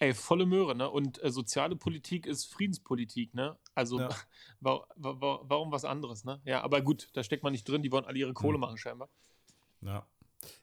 Ey, 0.00 0.14
volle 0.14 0.46
Möhre, 0.46 0.76
ne? 0.76 0.88
Und 0.88 1.22
äh, 1.24 1.30
soziale 1.30 1.74
Politik 1.74 2.24
ist 2.26 2.46
Friedenspolitik, 2.46 3.34
ne? 3.34 3.58
Also 3.74 3.98
Ja. 3.98 4.08
wa 4.60 4.86
wa 4.96 5.20
wa 5.20 5.40
warum 5.44 5.72
was 5.72 5.84
anderes, 5.84 6.24
ne? 6.24 6.40
Ja, 6.44 6.62
aber 6.62 6.80
gut, 6.82 7.08
da 7.14 7.22
steckt 7.24 7.42
man 7.42 7.52
nicht 7.52 7.68
drin, 7.68 7.82
die 7.82 7.90
wollen 7.90 8.04
alle 8.04 8.18
ihre 8.18 8.32
Kohle 8.32 8.54
Hm. 8.54 8.60
machen 8.60 8.78
scheinbar. 8.78 9.08
Ja. 9.80 10.06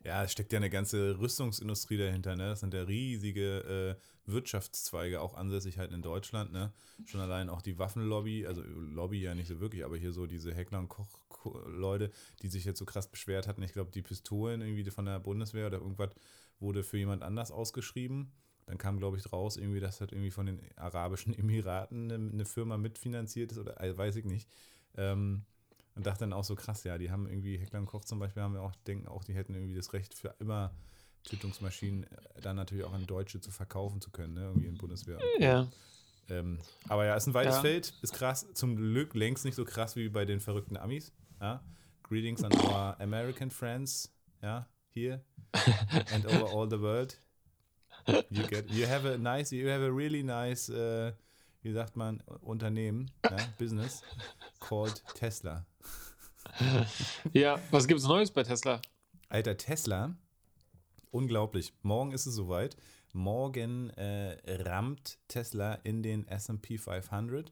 Ja, 0.04 0.24
es 0.24 0.32
steckt 0.32 0.54
ja 0.54 0.58
eine 0.58 0.70
ganze 0.70 1.20
Rüstungsindustrie 1.20 1.98
dahinter, 1.98 2.36
ne? 2.36 2.50
Das 2.50 2.62
sind 2.62 2.74
ja 2.74 2.84
riesige 2.84 3.98
äh, 4.28 4.32
Wirtschaftszweige, 4.32 5.22
auch 5.22 5.34
ansässig 5.36 5.78
halt 5.78 5.92
in 5.92 6.02
Deutschland, 6.02 6.52
ne? 6.54 6.72
Schon 7.04 7.22
allein 7.22 7.50
auch 7.50 7.62
die 7.62 7.78
Waffenlobby, 7.78 8.46
also 8.48 8.62
Lobby 8.64 9.22
ja 9.22 9.36
nicht 9.36 9.48
so 9.48 9.60
wirklich, 9.60 9.84
aber 9.86 9.98
hier 9.98 10.12
so 10.14 10.26
diese 10.28 10.54
Heckler 10.54 10.80
und 10.80 10.90
Koch 10.90 11.08
Ko- 11.30 11.60
Leute, 11.68 12.12
die 12.42 12.48
sich 12.48 12.66
jetzt 12.66 12.80
so 12.80 12.86
krass 12.86 13.08
beschwert 13.10 13.48
hatten. 13.48 13.62
Ich 13.64 13.74
glaube, 13.74 13.92
die 13.92 14.02
Pistolen 14.02 14.62
irgendwie 14.62 14.90
von 14.90 15.06
der 15.06 15.20
Bundeswehr 15.20 15.68
oder 15.68 15.78
irgendwas 15.80 16.10
wurde 16.60 16.84
für 16.84 16.98
jemand 16.98 17.22
anders 17.24 17.52
ausgeschrieben. 17.52 18.32
Dann 18.66 18.78
kam, 18.80 18.98
glaube 18.98 19.18
ich, 19.18 19.32
raus, 19.32 19.58
irgendwie, 19.58 19.80
dass 19.80 20.00
das 20.00 20.10
irgendwie 20.12 20.32
von 20.32 20.48
den 20.48 20.60
Arabischen 20.76 21.38
Emiraten 21.38 22.12
eine, 22.12 22.32
eine 22.32 22.46
Firma 22.46 22.78
mitfinanziert 22.78 23.52
ist 23.52 23.60
oder 23.60 23.80
äh, 23.82 23.96
weiß 23.96 24.16
ich 24.16 24.26
nicht. 24.26 24.50
Ähm, 24.98 25.44
und 25.96 26.06
dachte 26.06 26.22
dann 26.22 26.34
auch 26.34 26.44
so 26.44 26.56
krass, 26.56 26.84
ja, 26.84 26.98
die 26.98 27.10
haben 27.10 27.28
irgendwie, 27.28 27.58
Heckler 27.58 27.80
und 27.80 27.86
Koch 27.86 28.06
zum 28.06 28.20
Beispiel, 28.20 28.44
haben 28.44 28.54
wir 28.54 28.62
auch, 28.62 28.76
denken 28.88 29.08
auch, 29.08 29.24
die 29.24 29.34
hätten 29.34 29.54
irgendwie 29.54 29.76
das 29.76 29.94
Recht 29.94 30.14
für 30.14 30.36
immer 30.40 30.76
Tötungsmaschinen 31.24 32.04
äh, 32.04 32.42
dann 32.42 32.56
natürlich 32.56 32.84
auch 32.84 32.94
an 32.94 33.06
Deutsche 33.06 33.40
zu 33.42 33.52
verkaufen 33.52 34.02
zu 34.02 34.12
können, 34.12 34.34
ne? 34.34 34.42
Irgendwie 34.42 34.68
in 34.68 34.78
Bundeswehr. 34.78 35.20
Ja. 35.40 35.68
Ähm, 36.30 36.60
aber 36.88 37.06
ja, 37.06 37.16
ist 37.16 37.28
ein 37.28 37.34
weites 37.34 37.56
Ja. 37.56 37.62
Feld, 37.62 37.94
ist 38.02 38.14
krass, 38.14 38.48
zum 38.54 38.76
Glück 38.76 39.14
längst 39.14 39.46
nicht 39.46 39.56
so 39.56 39.64
krass 39.64 39.96
wie 39.96 40.10
bei 40.10 40.26
den 40.26 40.40
verrückten 40.40 40.78
Amis. 40.78 41.14
Ja? 41.40 41.64
Greetings 42.04 42.44
an 42.44 42.54
our 42.54 43.00
American 43.00 43.50
friends, 43.50 44.12
ja, 44.42 44.68
here 44.90 45.24
and 46.14 46.26
over 46.26 46.50
all 46.52 46.70
the 46.70 46.80
world. 46.80 47.20
You 48.30 48.44
get, 48.48 48.70
you 48.70 48.88
have 48.88 49.08
a 49.08 49.18
nice, 49.18 49.52
you 49.52 49.68
have 49.70 49.84
a 49.84 49.90
really 49.90 50.24
nice, 50.24 50.70
äh, 50.70 51.14
wie 51.66 51.72
sagt 51.72 51.98
man, 51.98 52.22
Unternehmen, 52.42 53.10
ja, 53.24 53.38
Business 53.58 54.04
called 54.60 55.04
Tesla. 55.16 55.66
Ja, 57.34 57.60
was 57.72 57.88
gibt's 57.88 58.08
Neues 58.08 58.30
bei 58.30 58.44
Tesla? 58.44 58.80
Alter, 59.30 59.58
Tesla, 59.58 60.16
unglaublich. 61.10 61.74
Morgen 61.82 62.12
ist 62.12 62.28
es 62.28 62.36
soweit. 62.36 62.78
Morgen 63.14 63.90
äh, 63.92 64.38
rammt 64.62 65.18
Tesla 65.28 65.74
in 65.74 66.04
den 66.04 66.28
SP 66.30 66.78
500. 66.78 67.52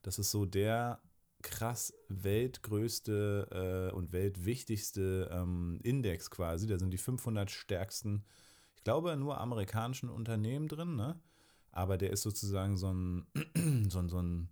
Das 0.00 0.18
ist 0.18 0.30
so 0.30 0.46
der 0.46 1.02
krass 1.42 1.92
weltgrößte 2.08 3.90
äh, 3.90 3.94
und 3.94 4.12
weltwichtigste 4.12 5.28
ähm, 5.30 5.80
Index 5.82 6.30
quasi. 6.30 6.66
Da 6.66 6.78
sind 6.78 6.92
die 6.92 6.98
500 6.98 7.50
stärksten, 7.50 8.24
ich 8.74 8.84
glaube, 8.84 9.14
nur 9.18 9.38
amerikanischen 9.38 10.08
Unternehmen 10.08 10.66
drin, 10.66 10.96
ne? 10.96 11.20
Aber 11.72 11.96
der 11.98 12.10
ist 12.10 12.22
sozusagen 12.22 12.76
so 12.76 12.92
ein, 12.92 13.26
so 13.88 13.98
ein, 13.98 14.08
so 14.08 14.18
ein 14.20 14.48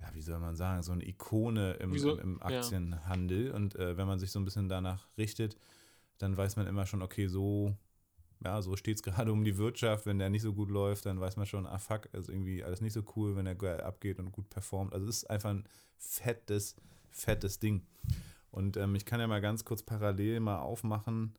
ja, 0.00 0.14
wie 0.14 0.22
soll 0.22 0.38
man 0.38 0.56
sagen, 0.56 0.82
so 0.82 0.92
eine 0.92 1.06
Ikone 1.06 1.74
im, 1.74 1.96
so- 1.98 2.12
im, 2.16 2.36
im 2.36 2.40
ja. 2.48 2.58
Aktienhandel. 2.60 3.50
Und 3.52 3.76
äh, 3.76 3.96
wenn 3.96 4.06
man 4.06 4.18
sich 4.18 4.30
so 4.32 4.38
ein 4.40 4.44
bisschen 4.44 4.68
danach 4.68 5.06
richtet, 5.18 5.56
dann 6.18 6.36
weiß 6.36 6.56
man 6.56 6.66
immer 6.66 6.86
schon, 6.86 7.02
okay, 7.02 7.26
so 7.26 7.74
Ja, 8.42 8.62
so 8.62 8.74
steht 8.76 8.96
es 8.96 9.02
gerade 9.04 9.30
um 9.32 9.44
die 9.44 9.58
Wirtschaft. 9.58 10.06
Wenn 10.06 10.18
der 10.18 10.30
nicht 10.30 10.42
so 10.42 10.54
gut 10.54 10.70
läuft, 10.70 11.04
dann 11.04 11.20
weiß 11.20 11.36
man 11.36 11.44
schon, 11.46 11.66
ah 11.66 11.78
fuck, 11.78 12.06
ist 12.14 12.30
irgendwie 12.30 12.64
alles 12.64 12.80
nicht 12.80 12.94
so 12.94 13.02
cool, 13.14 13.36
wenn 13.36 13.46
er 13.46 13.54
geil 13.54 13.80
abgeht 13.82 14.18
und 14.18 14.32
gut 14.32 14.48
performt. 14.48 14.94
Also 14.94 15.06
es 15.06 15.18
ist 15.18 15.30
einfach 15.30 15.50
ein 15.50 15.64
fettes, 15.98 16.76
fettes 17.10 17.58
Ding. 17.58 17.82
Und 18.50 18.76
ähm, 18.78 18.94
ich 18.94 19.04
kann 19.04 19.20
ja 19.20 19.26
mal 19.26 19.42
ganz 19.42 19.64
kurz 19.66 19.82
parallel 19.82 20.40
mal 20.40 20.58
aufmachen. 20.60 21.34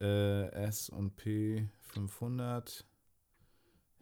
Äh, 0.00 0.48
S 0.50 0.88
und 0.90 1.14
P 1.14 1.68
500. 1.82 2.84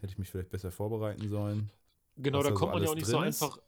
Hätte 0.01 0.13
ich 0.13 0.19
mich 0.19 0.31
vielleicht 0.31 0.51
besser 0.51 0.71
vorbereiten 0.71 1.29
sollen. 1.29 1.71
Genau, 2.17 2.43
da 2.43 2.51
kommt 2.51 2.73
man 2.73 2.83
ja 2.83 2.91
auch 2.91 2.95
nicht 2.95 3.07
so 3.07 3.23
ist. 3.23 3.43
einfach. 3.43 3.59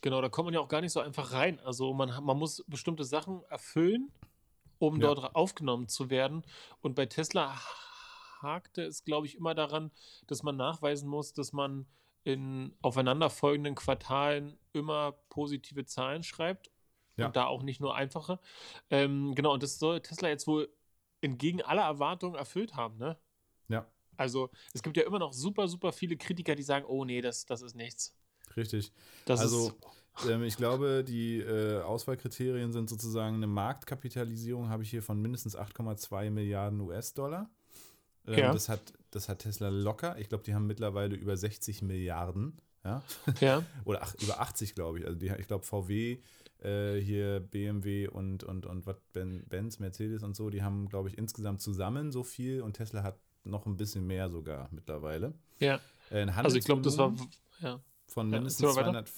Genau, 0.00 0.20
da 0.20 0.28
kommt 0.28 0.46
man 0.46 0.54
ja 0.54 0.60
auch 0.60 0.68
gar 0.68 0.80
nicht 0.80 0.92
so 0.92 1.00
einfach 1.00 1.32
rein. 1.32 1.60
Also 1.60 1.92
man, 1.94 2.24
man 2.24 2.36
muss 2.36 2.64
bestimmte 2.66 3.04
Sachen 3.04 3.42
erfüllen, 3.44 4.10
um 4.78 5.00
ja. 5.00 5.14
dort 5.14 5.34
aufgenommen 5.36 5.88
zu 5.88 6.10
werden. 6.10 6.42
Und 6.80 6.94
bei 6.94 7.06
Tesla 7.06 7.56
hakte 8.40 8.82
es, 8.82 9.04
glaube 9.04 9.26
ich, 9.26 9.36
immer 9.36 9.54
daran, 9.54 9.92
dass 10.26 10.42
man 10.42 10.56
nachweisen 10.56 11.08
muss, 11.08 11.32
dass 11.32 11.52
man 11.52 11.86
in 12.24 12.74
aufeinanderfolgenden 12.82 13.74
Quartalen 13.74 14.58
immer 14.72 15.12
positive 15.28 15.84
Zahlen 15.84 16.22
schreibt 16.22 16.70
ja. 17.16 17.26
und 17.26 17.36
da 17.36 17.46
auch 17.46 17.62
nicht 17.62 17.80
nur 17.80 17.94
einfache. 17.94 18.38
Ähm, 18.90 19.34
genau, 19.34 19.52
und 19.52 19.62
das 19.62 19.78
soll 19.78 20.00
Tesla 20.00 20.28
jetzt 20.28 20.46
wohl 20.46 20.68
entgegen 21.20 21.62
aller 21.62 21.82
Erwartungen 21.82 22.34
erfüllt 22.34 22.74
haben, 22.74 22.98
ne? 22.98 23.16
Ja. 23.68 23.86
Also 24.22 24.50
es 24.72 24.82
gibt 24.82 24.96
ja 24.96 25.02
immer 25.02 25.18
noch 25.18 25.32
super, 25.32 25.66
super 25.66 25.92
viele 25.92 26.16
Kritiker, 26.16 26.54
die 26.54 26.62
sagen, 26.62 26.86
oh 26.86 27.04
nee, 27.04 27.20
das, 27.20 27.44
das 27.44 27.60
ist 27.60 27.74
nichts. 27.74 28.14
Richtig. 28.56 28.92
Das 29.24 29.40
also 29.40 29.72
ähm, 30.28 30.44
ich 30.44 30.56
glaube, 30.56 31.04
die 31.04 31.40
äh, 31.40 31.80
Auswahlkriterien 31.80 32.72
sind 32.72 32.88
sozusagen 32.88 33.36
eine 33.36 33.46
Marktkapitalisierung, 33.46 34.68
habe 34.68 34.82
ich 34.84 34.90
hier 34.90 35.02
von 35.02 35.20
mindestens 35.20 35.58
8,2 35.58 36.30
Milliarden 36.30 36.80
US-Dollar. 36.80 37.50
Ähm, 38.26 38.38
ja. 38.38 38.52
das, 38.52 38.68
hat, 38.68 38.92
das 39.10 39.28
hat 39.28 39.40
Tesla 39.40 39.68
locker. 39.68 40.16
Ich 40.18 40.28
glaube, 40.28 40.44
die 40.44 40.54
haben 40.54 40.66
mittlerweile 40.66 41.16
über 41.16 41.36
60 41.36 41.82
Milliarden. 41.82 42.60
Ja. 42.84 43.02
ja. 43.40 43.64
Oder 43.84 44.02
ach, 44.02 44.14
über 44.22 44.40
80, 44.40 44.74
glaube 44.74 45.00
ich. 45.00 45.06
Also 45.06 45.18
die, 45.18 45.32
ich 45.38 45.48
glaube, 45.48 45.64
VW, 45.64 46.18
äh, 46.62 47.00
hier 47.00 47.40
BMW 47.40 48.06
und, 48.06 48.44
und, 48.44 48.66
und 48.66 48.86
was, 48.86 48.96
Benz, 49.12 49.78
Mercedes 49.80 50.22
und 50.22 50.36
so, 50.36 50.50
die 50.50 50.62
haben, 50.62 50.88
glaube 50.88 51.08
ich, 51.08 51.18
insgesamt 51.18 51.60
zusammen 51.60 52.12
so 52.12 52.22
viel 52.22 52.62
und 52.62 52.74
Tesla 52.74 53.02
hat 53.02 53.18
noch 53.44 53.66
ein 53.66 53.76
bisschen 53.76 54.06
mehr 54.06 54.30
sogar 54.30 54.68
mittlerweile. 54.70 55.34
Ja. 55.58 55.80
Äh, 56.10 56.26
also 56.30 56.56
ich 56.56 56.64
glaube, 56.64 56.82
das 56.82 56.98
war 56.98 57.14
ja. 57.60 57.80
von 58.06 58.28
mindestens 58.28 58.66
ja, 58.66 58.72
200, 58.72 59.10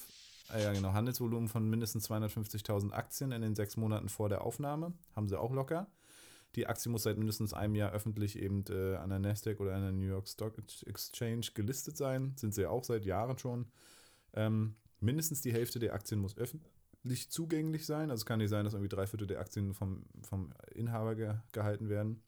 ah, 0.48 0.58
ja, 0.58 0.72
genau, 0.72 0.92
Handelsvolumen 0.92 1.48
von 1.48 1.68
mindestens 1.68 2.08
250.000 2.10 2.92
Aktien 2.92 3.32
in 3.32 3.42
den 3.42 3.54
sechs 3.54 3.76
Monaten 3.76 4.08
vor 4.08 4.28
der 4.28 4.42
Aufnahme. 4.42 4.92
Haben 5.14 5.28
sie 5.28 5.38
auch 5.38 5.52
locker. 5.52 5.86
Die 6.54 6.68
Aktie 6.68 6.90
muss 6.90 7.02
seit 7.02 7.18
mindestens 7.18 7.52
einem 7.52 7.74
Jahr 7.74 7.92
öffentlich 7.92 8.38
eben 8.38 8.64
äh, 8.68 8.94
an 8.96 9.10
der 9.10 9.18
Nasdaq 9.18 9.58
oder 9.58 9.74
an 9.74 9.82
der 9.82 9.92
New 9.92 10.06
York 10.06 10.28
Stock 10.28 10.54
Exchange 10.86 11.48
gelistet 11.54 11.96
sein. 11.96 12.32
Sind 12.36 12.54
sie 12.54 12.62
ja 12.62 12.70
auch 12.70 12.84
seit 12.84 13.04
Jahren 13.04 13.38
schon. 13.38 13.66
Ähm, 14.34 14.76
mindestens 15.00 15.40
die 15.40 15.52
Hälfte 15.52 15.80
der 15.80 15.94
Aktien 15.94 16.20
muss 16.20 16.36
öffentlich 16.36 17.30
zugänglich 17.30 17.86
sein. 17.86 18.10
Also 18.10 18.22
es 18.22 18.26
kann 18.26 18.38
nicht 18.38 18.50
sein, 18.50 18.64
dass 18.64 18.74
irgendwie 18.74 18.88
drei 18.88 19.06
Viertel 19.06 19.26
der 19.26 19.40
Aktien 19.40 19.74
vom, 19.74 20.04
vom 20.22 20.52
Inhaber 20.72 21.16
ge 21.16 21.34
gehalten 21.52 21.88
werden. 21.88 22.22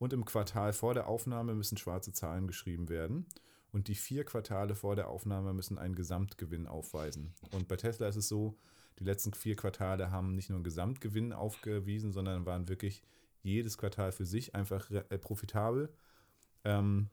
Und 0.00 0.14
im 0.14 0.24
Quartal 0.24 0.72
vor 0.72 0.94
der 0.94 1.08
Aufnahme 1.08 1.54
müssen 1.54 1.76
schwarze 1.76 2.10
Zahlen 2.10 2.46
geschrieben 2.46 2.88
werden. 2.88 3.26
Und 3.70 3.86
die 3.86 3.94
vier 3.94 4.24
Quartale 4.24 4.74
vor 4.74 4.96
der 4.96 5.08
Aufnahme 5.08 5.52
müssen 5.52 5.76
einen 5.76 5.94
Gesamtgewinn 5.94 6.66
aufweisen. 6.66 7.34
Und 7.52 7.68
bei 7.68 7.76
Tesla 7.76 8.08
ist 8.08 8.16
es 8.16 8.26
so, 8.26 8.56
die 8.98 9.04
letzten 9.04 9.34
vier 9.34 9.56
Quartale 9.56 10.10
haben 10.10 10.34
nicht 10.34 10.48
nur 10.48 10.56
einen 10.56 10.64
Gesamtgewinn 10.64 11.34
aufgewiesen, 11.34 12.12
sondern 12.12 12.46
waren 12.46 12.66
wirklich 12.70 13.02
jedes 13.42 13.76
Quartal 13.76 14.10
für 14.10 14.24
sich 14.24 14.54
einfach 14.54 14.90
äh, 14.90 15.18
profitabel. 15.18 15.92
Ähm, 16.64 17.10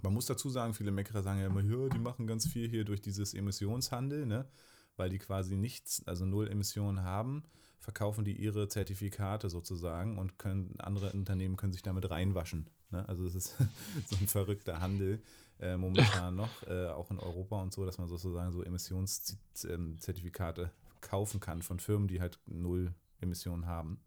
man 0.00 0.14
muss 0.14 0.24
dazu 0.24 0.48
sagen, 0.48 0.72
viele 0.72 0.92
Meckerer 0.92 1.22
sagen 1.22 1.40
ja 1.40 1.46
immer, 1.48 1.62
die 1.62 1.98
machen 1.98 2.26
ganz 2.26 2.48
viel 2.48 2.66
hier 2.66 2.86
durch 2.86 3.02
dieses 3.02 3.34
Emissionshandel, 3.34 4.24
ne? 4.24 4.48
weil 4.96 5.10
die 5.10 5.18
quasi 5.18 5.56
nichts, 5.56 6.02
also 6.06 6.24
null 6.24 6.48
Emissionen 6.48 7.02
haben, 7.02 7.44
verkaufen 7.80 8.24
die 8.24 8.32
ihre 8.32 8.68
Zertifikate 8.68 9.48
sozusagen 9.48 10.18
und 10.18 10.38
können 10.38 10.74
andere 10.78 11.12
Unternehmen 11.12 11.56
können 11.56 11.72
sich 11.72 11.82
damit 11.82 12.10
reinwaschen. 12.10 12.68
Ne? 12.90 13.08
Also 13.08 13.24
es 13.26 13.34
ist 13.34 13.56
so 14.06 14.16
ein 14.20 14.28
verrückter 14.28 14.80
Handel 14.80 15.20
äh, 15.60 15.76
momentan 15.76 16.36
noch, 16.36 16.62
äh, 16.66 16.88
auch 16.88 17.10
in 17.10 17.18
Europa 17.18 17.60
und 17.62 17.72
so, 17.72 17.86
dass 17.86 17.98
man 17.98 18.08
sozusagen 18.08 18.52
so 18.52 18.62
Emissionszertifikate 18.62 20.70
kaufen 21.00 21.40
kann 21.40 21.62
von 21.62 21.78
Firmen, 21.78 22.08
die 22.08 22.20
halt 22.20 22.38
null 22.46 22.92
Emissionen 23.20 23.66
haben. 23.66 24.00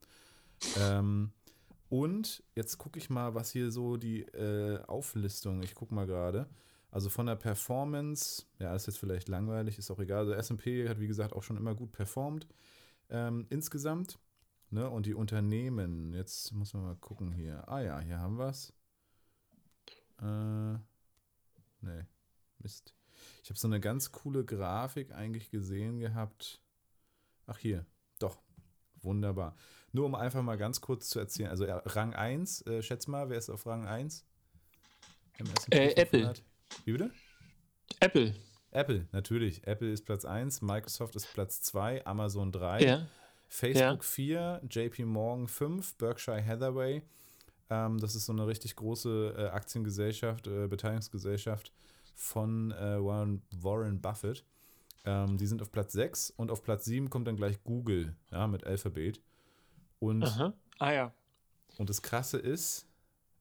Ähm, 0.77 1.31
und 1.89 2.43
jetzt 2.55 2.77
gucke 2.77 2.99
ich 2.99 3.09
mal, 3.09 3.33
was 3.33 3.51
hier 3.51 3.71
so 3.71 3.97
die 3.97 4.21
äh, 4.21 4.83
Auflistung, 4.85 5.63
ich 5.63 5.73
gucke 5.73 5.93
mal 5.93 6.05
gerade. 6.05 6.47
Also 6.91 7.09
von 7.09 7.27
der 7.27 7.35
Performance, 7.35 8.45
ja, 8.59 8.75
ist 8.75 8.87
jetzt 8.87 8.97
vielleicht 8.97 9.27
langweilig, 9.27 9.77
ist 9.77 9.91
auch 9.91 9.99
egal. 9.99 10.19
Also 10.19 10.33
SP 10.33 10.89
hat 10.89 10.99
wie 10.99 11.07
gesagt 11.07 11.33
auch 11.33 11.43
schon 11.43 11.57
immer 11.57 11.75
gut 11.75 11.91
performt 11.91 12.47
ähm, 13.09 13.45
insgesamt. 13.49 14.19
Ne? 14.69 14.89
Und 14.89 15.05
die 15.05 15.13
Unternehmen, 15.13 16.13
jetzt 16.13 16.51
muss 16.53 16.73
man 16.73 16.83
mal 16.83 16.95
gucken 16.95 17.31
hier. 17.31 17.67
Ah 17.67 17.81
ja, 17.81 17.99
hier 17.99 18.19
haben 18.19 18.37
wir 18.37 18.49
es. 18.49 18.73
Äh, 20.21 20.73
nee, 21.81 22.05
Mist. 22.59 22.93
Ich 23.43 23.49
habe 23.49 23.59
so 23.59 23.67
eine 23.67 23.79
ganz 23.79 24.11
coole 24.11 24.45
Grafik 24.45 25.11
eigentlich 25.11 25.49
gesehen 25.49 25.99
gehabt. 25.99 26.61
Ach 27.47 27.57
hier, 27.57 27.85
doch. 28.19 28.41
Wunderbar. 29.01 29.55
Nur 29.91 30.05
um 30.05 30.13
einfach 30.13 30.41
mal 30.41 30.57
ganz 30.57 30.81
kurz 30.81 31.09
zu 31.09 31.19
erzählen. 31.19 31.49
Also 31.49 31.65
Rang 31.65 32.13
1, 32.13 32.65
äh, 32.67 32.81
schätz 32.81 33.07
mal, 33.07 33.29
wer 33.29 33.37
ist 33.37 33.49
auf 33.49 33.65
Rang 33.65 33.85
1? 33.87 34.25
Äh, 35.71 35.93
Apple. 35.95 36.33
Wie 36.83 36.91
bitte? 36.91 37.11
Apple. 37.99 38.35
Apple, 38.71 39.07
natürlich. 39.11 39.65
Apple 39.65 39.91
ist 39.91 40.05
Platz 40.05 40.25
1, 40.25 40.61
Microsoft 40.61 41.15
ist 41.15 41.31
Platz 41.33 41.61
2, 41.61 42.05
Amazon 42.05 42.51
3, 42.51 42.81
ja. 42.81 43.07
Facebook 43.47 43.79
ja. 43.79 43.97
4, 43.99 44.61
JP 44.69 45.05
Morgan 45.05 45.47
5, 45.47 45.95
Berkshire 45.95 46.45
Hathaway. 46.45 47.01
Ähm, 47.69 47.99
das 47.99 48.15
ist 48.15 48.25
so 48.25 48.33
eine 48.33 48.47
richtig 48.47 48.75
große 48.75 49.35
äh, 49.37 49.45
Aktiengesellschaft, 49.47 50.47
äh, 50.47 50.67
Beteiligungsgesellschaft 50.67 51.71
von 52.15 52.71
äh, 52.71 53.03
Warren, 53.03 53.41
Warren 53.51 54.01
Buffett. 54.01 54.43
Ähm, 55.05 55.37
die 55.37 55.47
sind 55.47 55.61
auf 55.61 55.71
Platz 55.71 55.93
6 55.93 56.31
und 56.31 56.51
auf 56.51 56.63
Platz 56.63 56.85
7 56.85 57.09
kommt 57.09 57.27
dann 57.27 57.37
gleich 57.37 57.63
Google, 57.63 58.15
ja, 58.31 58.47
mit 58.47 58.65
Alphabet. 58.65 59.21
Und, 59.99 60.23
Aha. 60.23 60.53
Ah 60.77 60.91
ja. 60.91 61.13
Und 61.77 61.89
das 61.89 62.01
Krasse 62.01 62.37
ist, 62.37 62.87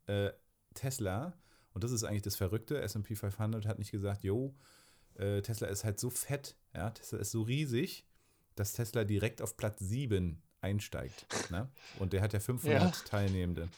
äh, 0.06 0.30
Tesla, 0.74 1.34
und 1.74 1.84
das 1.84 1.92
ist 1.92 2.04
eigentlich 2.04 2.22
das 2.22 2.36
Verrückte, 2.36 2.80
SP 2.80 3.14
500 3.14 3.66
hat 3.66 3.78
nicht 3.78 3.90
gesagt, 3.90 4.24
yo, 4.24 4.54
äh, 5.18 5.42
Tesla 5.42 5.68
ist 5.68 5.84
halt 5.84 5.98
so 6.00 6.10
fett, 6.10 6.56
ja, 6.74 6.90
Tesla 6.90 7.18
ist 7.18 7.30
so 7.30 7.42
riesig, 7.42 8.06
dass 8.54 8.72
Tesla 8.72 9.04
direkt 9.04 9.42
auf 9.42 9.56
Platz 9.56 9.80
7 9.80 10.42
einsteigt. 10.60 11.26
Ne? 11.50 11.66
Und 11.98 12.12
der 12.12 12.20
hat 12.20 12.34
ja 12.34 12.40
500 12.40 12.82
ja. 12.82 12.90
Teilnehmende. 13.06 13.70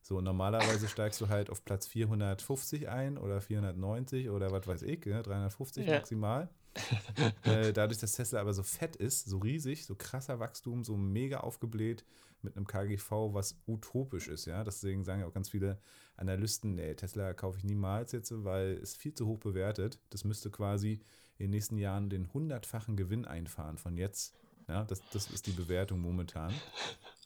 So, 0.00 0.20
normalerweise 0.20 0.86
steigst 0.86 1.20
du 1.20 1.28
halt 1.28 1.50
auf 1.50 1.64
Platz 1.64 1.88
450 1.88 2.88
ein 2.88 3.18
oder 3.18 3.40
490 3.40 4.30
oder 4.30 4.52
was 4.52 4.68
weiß 4.68 4.82
ich, 4.82 5.04
ne? 5.06 5.20
350 5.20 5.84
ja. 5.84 5.94
maximal. 5.94 6.48
äh, 7.44 7.72
dadurch, 7.72 7.98
dass 7.98 8.12
Tesla 8.12 8.40
aber 8.40 8.54
so 8.54 8.62
fett 8.62 8.96
ist, 8.96 9.26
so 9.26 9.38
riesig, 9.38 9.86
so 9.86 9.94
krasser 9.94 10.38
Wachstum, 10.38 10.84
so 10.84 10.96
mega 10.96 11.40
aufgebläht 11.40 12.04
mit 12.42 12.56
einem 12.56 12.66
KGV, 12.66 13.10
was 13.32 13.58
utopisch 13.66 14.28
ist, 14.28 14.46
ja. 14.46 14.62
Deswegen 14.64 15.04
sagen 15.04 15.20
ja 15.20 15.26
auch 15.26 15.34
ganz 15.34 15.48
viele 15.48 15.78
Analysten, 16.16 16.74
nee, 16.74 16.94
Tesla 16.94 17.34
kaufe 17.34 17.58
ich 17.58 17.64
niemals 17.64 18.12
jetzt, 18.12 18.32
weil 18.44 18.78
es 18.82 18.96
viel 18.96 19.14
zu 19.14 19.26
hoch 19.26 19.38
bewertet. 19.38 19.98
Das 20.10 20.24
müsste 20.24 20.50
quasi 20.50 21.00
in 21.38 21.46
den 21.46 21.50
nächsten 21.50 21.78
Jahren 21.78 22.08
den 22.08 22.32
hundertfachen 22.32 22.96
Gewinn 22.96 23.24
einfahren 23.24 23.78
von 23.78 23.96
jetzt. 23.96 24.34
Ja, 24.68 24.84
das, 24.84 25.02
das 25.12 25.30
ist 25.30 25.46
die 25.46 25.52
Bewertung 25.52 26.00
momentan. 26.00 26.52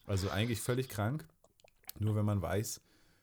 Also 0.07 0.29
eigentlich 0.31 0.61
völlig 0.61 0.89
krank. 0.89 1.27
Nur 1.99 2.17
wenn 2.17 2.25
man 2.25 2.43
weiß, 2.43 2.81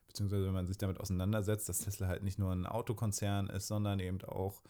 beziehungsweise 0.08 0.46
wenn 0.46 0.54
man 0.54 0.68
sich 0.68 0.78
damit 0.78 1.00
auseinandersetzt, 1.00 1.70
dass 1.70 1.80
Tesla 1.80 2.08
halt 2.08 2.24
nicht 2.24 2.40
nur 2.40 2.52
ein 2.52 2.66
Autokonzern 2.66 3.48
ist, 3.48 3.68
sondern 3.68 4.00
eben 4.00 4.22
auch 4.24 4.62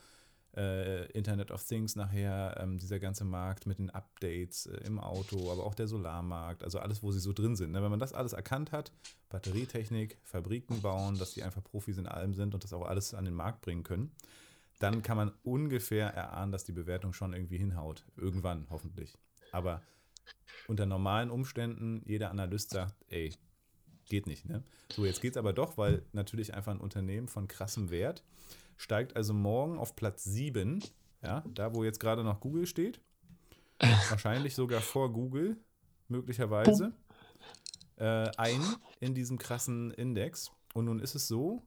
äh, 0.58 1.06
Internet 1.12 1.52
of 1.52 1.64
Things 1.64 1.96
nachher, 1.96 2.58
ähm, 2.60 2.78
dieser 2.78 3.00
ganze 3.00 3.24
Markt 3.24 3.68
mit 3.68 3.78
den 3.78 3.90
Updates 3.92 4.66
äh, 4.66 4.78
im 4.86 5.00
Auto, 5.00 5.52
aber 5.52 5.64
auch 5.64 5.76
der 5.76 5.88
Solarmarkt, 5.88 6.64
also 6.64 6.80
alles, 6.80 7.04
wo 7.04 7.12
sie 7.12 7.20
so 7.20 7.32
drin 7.32 7.56
sind. 7.56 7.72
Ne? 7.72 7.84
Wenn 7.84 7.92
man 7.92 8.00
das 8.00 8.14
alles 8.14 8.34
erkannt 8.34 8.72
hat, 8.72 8.92
Batterietechnik, 9.30 10.18
Fabriken 10.24 10.82
bauen, 10.82 11.18
dass 11.20 11.34
die 11.34 11.44
einfach 11.44 11.64
Profis 11.64 11.98
in 11.98 12.08
allem 12.08 12.34
sind 12.34 12.54
und 12.56 12.64
das 12.64 12.74
auch 12.74 12.86
alles 12.86 13.14
an 13.14 13.26
den 13.26 13.36
Markt 13.36 13.62
bringen 13.62 13.84
können, 13.84 14.12
dann 14.80 15.04
kann 15.04 15.18
man 15.18 15.32
ungefähr 15.44 16.08
erahnen, 16.10 16.52
dass 16.52 16.64
die 16.64 16.72
Bewertung 16.72 17.14
schon 17.14 17.34
irgendwie 17.34 17.58
hinhaut. 17.58 18.04
Irgendwann, 18.16 18.68
hoffentlich. 18.70 19.18
Aber 19.52 19.82
unter 20.68 20.86
normalen 20.86 21.30
Umständen, 21.30 22.02
jeder 22.06 22.32
Analyst 22.32 22.72
sagt, 22.72 22.96
ey, 23.10 23.34
geht 24.06 24.28
nicht. 24.28 24.46
Ne? 24.46 24.64
So, 24.92 25.06
jetzt 25.06 25.22
geht 25.22 25.32
es 25.32 25.38
aber 25.38 25.54
doch, 25.54 25.78
weil 25.78 26.04
natürlich 26.14 26.54
einfach 26.54 26.74
ein 26.74 26.80
Unternehmen 26.80 27.28
von 27.28 27.48
krassem 27.48 27.90
Wert 27.90 28.24
steigt 28.78 29.16
also 29.16 29.34
morgen 29.34 29.78
auf 29.78 29.96
Platz 29.96 30.24
7, 30.24 30.84
ja, 31.24 31.44
da 31.54 31.74
wo 31.74 31.84
jetzt 31.84 32.00
gerade 32.00 32.24
noch 32.24 32.40
Google 32.40 32.66
steht. 32.66 33.02
Wahrscheinlich 34.10 34.56
sogar 34.56 34.82
vor 34.82 35.12
Google, 35.12 35.58
möglicherweise, 36.08 36.94
äh, 37.98 38.30
ein 38.38 38.62
in 39.00 39.14
diesem 39.14 39.38
krassen 39.38 39.92
Index. 39.92 40.52
und 40.74 40.86
nun 40.86 41.00
ist 41.00 41.16
es 41.16 41.28
so, 41.28 41.64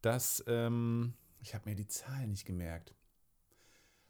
dass, 0.00 0.42
ähm, 0.46 1.14
ich 1.40 1.54
habe 1.54 1.68
mir 1.68 1.76
die 1.76 1.86
Zahlen 1.86 2.30
nicht 2.30 2.46
gemerkt. 2.46 2.94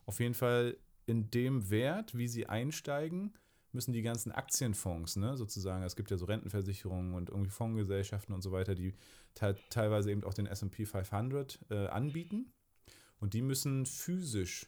Auf 0.07 0.21
jeden 0.21 0.35
Fall 0.35 0.77
in 1.07 1.31
dem 1.31 1.71
Wert, 1.71 2.17
wie 2.17 2.29
sie 2.29 2.47
einsteigen, 2.47 3.35
müssen 3.73 3.93
die 3.93 4.03
ganzen 4.03 4.33
Aktienfonds, 4.33 5.17
ne, 5.17 5.37
sozusagen, 5.37 5.83
es 5.85 5.97
gibt 5.97 6.11
ja 6.11 6.17
so 6.17 6.25
Rentenversicherungen 6.25 7.15
und 7.15 7.31
irgendwie 7.31 7.51
Fondsgesellschaften 7.51 8.35
und 8.35 8.43
so 8.43 8.53
weiter, 8.53 8.75
die 8.75 8.95
te 9.35 9.57
teilweise 9.71 10.11
eben 10.11 10.25
auch 10.25 10.35
den 10.35 10.47
SP 10.47 10.87
500 10.87 11.59
äh, 11.71 11.87
anbieten. 11.87 12.53
Und 13.21 13.35
die 13.35 13.43
müssen 13.43 13.87
physisch 13.87 14.67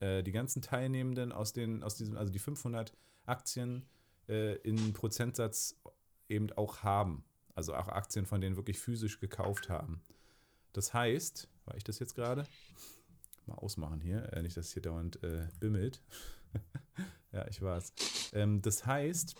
äh, 0.00 0.22
die 0.22 0.32
ganzen 0.32 0.62
Teilnehmenden 0.62 1.32
aus 1.32 1.52
den, 1.52 1.82
aus 1.82 1.96
diesem, 1.96 2.16
also 2.16 2.32
die 2.32 2.38
500 2.38 2.92
Aktien 3.26 3.86
äh, 4.28 4.56
in 4.56 4.92
Prozentsatz 4.92 5.80
eben 6.28 6.52
auch 6.52 6.82
haben. 6.82 7.24
Also 7.54 7.74
auch 7.74 7.88
Aktien 7.88 8.26
von 8.26 8.40
denen 8.40 8.56
wirklich 8.56 8.78
physisch 8.78 9.18
gekauft 9.18 9.68
haben. 9.68 10.02
Das 10.72 10.94
heißt, 10.94 11.48
war 11.64 11.76
ich 11.76 11.84
das 11.84 11.98
jetzt 11.98 12.14
gerade? 12.14 12.44
Mal 13.46 13.56
ausmachen 13.56 14.00
hier, 14.00 14.32
äh, 14.32 14.42
nicht, 14.42 14.56
dass 14.56 14.72
hier 14.72 14.82
dauernd 14.82 15.22
äh, 15.22 15.48
bimmelt. 15.58 16.02
ja, 17.32 17.46
ich 17.48 17.60
weiß. 17.60 17.92
Ähm, 18.32 18.62
das 18.62 18.86
heißt, 18.86 19.36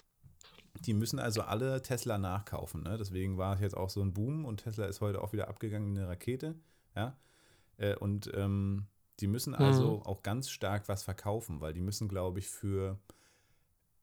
die 0.81 0.95
müssen 0.95 1.19
also 1.19 1.43
alle 1.43 1.83
Tesla 1.83 2.19
nachkaufen. 2.19 2.83
Ne? 2.83 2.97
Deswegen 2.99 3.39
war 3.39 3.55
es 3.55 3.61
jetzt 3.61 3.77
auch 3.77 3.91
so 3.91 4.03
ein 4.03 4.15
Boom 4.15 4.45
und 4.45 4.59
Tesla 4.59 4.87
ist 4.87 5.01
heute 5.01 5.23
auch 5.23 5.33
wieder 5.33 5.49
abgegangen 5.49 5.95
wie 5.95 5.99
eine 5.99 6.09
Rakete. 6.09 6.55
Ja? 6.95 7.17
Äh, 7.77 7.97
und 7.97 8.31
ähm, 8.35 8.87
die 9.21 9.27
müssen 9.27 9.55
also 9.55 9.97
mhm. 9.97 10.03
auch 10.03 10.23
ganz 10.23 10.51
stark 10.51 10.89
was 10.89 11.03
verkaufen, 11.03 11.61
weil 11.61 11.73
die 11.73 11.81
müssen, 11.81 12.09
glaube 12.09 12.39
ich, 12.39 12.49
für, 12.49 12.99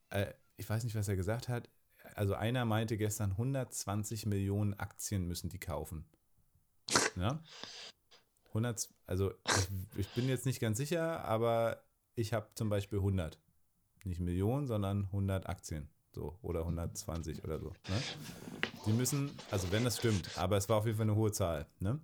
äh, 0.09 0.33
ich 0.57 0.69
weiß 0.69 0.83
nicht, 0.83 0.95
was 0.95 1.07
er 1.07 1.15
gesagt 1.15 1.47
hat, 1.47 1.69
also 2.15 2.35
einer 2.35 2.65
meinte 2.65 2.97
gestern, 2.97 3.31
120 3.31 4.25
Millionen 4.25 4.74
Aktien 4.75 5.25
müssen 5.27 5.50
die 5.50 5.59
kaufen. 5.59 6.05
Ja? 7.15 7.41
100, 8.50 8.89
also 9.07 9.33
ich, 9.47 10.00
ich 10.00 10.07
bin 10.09 10.27
jetzt 10.29 10.45
nicht 10.45 10.59
ganz 10.59 10.77
sicher, 10.77 11.24
aber 11.25 11.83
ich 12.15 12.33
habe 12.33 12.50
zum 12.55 12.69
Beispiel 12.69 13.00
100. 13.00 13.39
Nicht 14.05 14.19
Millionen, 14.19 14.67
sondern 14.67 15.05
100 15.05 15.47
Aktien. 15.47 15.89
So, 16.13 16.38
oder 16.41 16.62
120 16.62 17.43
oder 17.43 17.59
so. 17.59 17.69
Ne? 17.89 18.01
Die 18.85 18.93
müssen, 18.93 19.31
also 19.51 19.71
wenn 19.71 19.83
das 19.83 19.97
stimmt, 19.97 20.38
aber 20.38 20.55
es 20.55 20.69
war 20.69 20.77
auf 20.77 20.85
jeden 20.85 20.97
Fall 20.97 21.07
eine 21.07 21.15
hohe 21.15 21.33
Zahl. 21.33 21.67
Ne? 21.79 22.00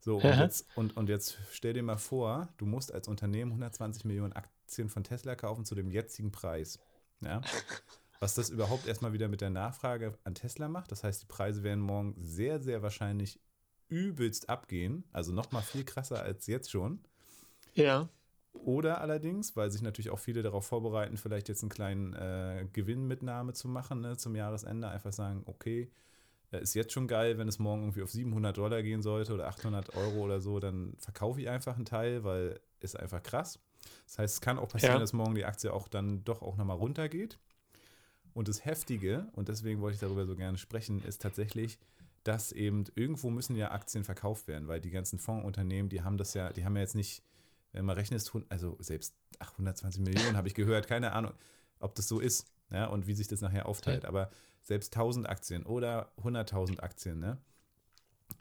So, 0.00 0.16
und 0.16 0.24
jetzt, 0.24 0.66
und, 0.74 0.96
und 0.96 1.08
jetzt 1.08 1.38
stell 1.52 1.74
dir 1.74 1.82
mal 1.84 1.96
vor, 1.96 2.48
du 2.56 2.66
musst 2.66 2.92
als 2.92 3.06
Unternehmen 3.06 3.52
120 3.52 4.04
Millionen 4.04 4.32
Aktien 4.32 4.88
von 4.88 5.04
Tesla 5.04 5.36
kaufen 5.36 5.64
zu 5.64 5.76
dem 5.76 5.92
jetzigen 5.92 6.32
Preis. 6.32 6.80
Ja? 7.20 7.40
Was 8.18 8.34
das 8.34 8.50
überhaupt 8.50 8.88
erstmal 8.88 9.12
wieder 9.12 9.28
mit 9.28 9.40
der 9.40 9.50
Nachfrage 9.50 10.18
an 10.24 10.34
Tesla 10.34 10.68
macht. 10.68 10.90
Das 10.90 11.04
heißt, 11.04 11.22
die 11.22 11.26
Preise 11.26 11.62
werden 11.62 11.80
morgen 11.80 12.16
sehr, 12.18 12.60
sehr 12.60 12.82
wahrscheinlich 12.82 13.40
übelst 13.88 14.48
abgehen. 14.48 15.04
Also 15.12 15.32
nochmal 15.32 15.62
viel 15.62 15.84
krasser 15.84 16.20
als 16.20 16.48
jetzt 16.48 16.72
schon. 16.72 16.98
Ja. 17.74 18.08
Oder 18.52 19.00
allerdings, 19.00 19.56
weil 19.56 19.70
sich 19.70 19.82
natürlich 19.82 20.10
auch 20.10 20.18
viele 20.18 20.42
darauf 20.42 20.66
vorbereiten, 20.66 21.16
vielleicht 21.16 21.48
jetzt 21.48 21.62
einen 21.62 21.70
kleinen 21.70 22.12
äh, 22.14 22.66
Gewinnmitnahme 22.72 23.54
zu 23.54 23.68
machen 23.68 24.00
ne, 24.00 24.16
zum 24.16 24.36
Jahresende, 24.36 24.88
einfach 24.88 25.12
sagen, 25.12 25.42
okay, 25.46 25.90
äh, 26.52 26.62
ist 26.62 26.74
jetzt 26.74 26.92
schon 26.92 27.08
geil, 27.08 27.38
wenn 27.38 27.48
es 27.48 27.58
morgen 27.58 27.82
irgendwie 27.82 28.02
auf 28.02 28.10
700 28.10 28.56
Dollar 28.56 28.82
gehen 28.82 29.02
sollte 29.02 29.32
oder 29.32 29.48
800 29.48 29.96
Euro 29.96 30.20
oder 30.20 30.40
so, 30.40 30.60
dann 30.60 30.94
verkaufe 30.98 31.40
ich 31.40 31.48
einfach 31.48 31.76
einen 31.76 31.86
Teil, 31.86 32.24
weil 32.24 32.60
ist 32.80 32.98
einfach 32.98 33.22
krass. 33.22 33.58
Das 34.06 34.18
heißt, 34.18 34.34
es 34.34 34.40
kann 34.40 34.58
auch 34.58 34.68
passieren, 34.68 34.94
ja. 34.94 35.00
dass 35.00 35.12
morgen 35.12 35.34
die 35.34 35.44
Aktie 35.44 35.72
auch 35.72 35.88
dann 35.88 36.24
doch 36.24 36.42
auch 36.42 36.56
nochmal 36.56 36.76
runtergeht. 36.76 37.38
Und 38.34 38.48
das 38.48 38.64
Heftige, 38.64 39.28
und 39.32 39.48
deswegen 39.48 39.80
wollte 39.80 39.94
ich 39.94 40.00
darüber 40.00 40.24
so 40.26 40.36
gerne 40.36 40.58
sprechen, 40.58 41.02
ist 41.04 41.20
tatsächlich, 41.20 41.78
dass 42.24 42.52
eben 42.52 42.84
irgendwo 42.94 43.30
müssen 43.30 43.56
ja 43.56 43.72
Aktien 43.72 44.04
verkauft 44.04 44.48
werden, 44.48 44.68
weil 44.68 44.80
die 44.80 44.90
ganzen 44.90 45.18
Fondsunternehmen, 45.18 45.88
die 45.88 46.02
haben 46.02 46.16
das 46.16 46.34
ja, 46.34 46.52
die 46.52 46.64
haben 46.64 46.76
ja 46.76 46.82
jetzt 46.82 46.94
nicht, 46.94 47.22
wenn 47.72 47.84
man 47.84 47.96
rechnet, 47.96 48.30
also 48.48 48.76
selbst 48.80 49.16
120 49.38 50.02
Millionen 50.02 50.36
habe 50.36 50.48
ich 50.48 50.54
gehört, 50.54 50.86
keine 50.86 51.12
Ahnung, 51.12 51.32
ob 51.80 51.94
das 51.94 52.08
so 52.08 52.20
ist 52.20 52.52
ja, 52.70 52.86
und 52.86 53.06
wie 53.06 53.14
sich 53.14 53.28
das 53.28 53.40
nachher 53.40 53.66
aufteilt. 53.66 54.04
Aber 54.04 54.30
selbst 54.62 54.94
1000 54.94 55.28
Aktien 55.28 55.64
oder 55.66 56.12
100.000 56.18 56.80
Aktien, 56.80 57.18
ne? 57.18 57.38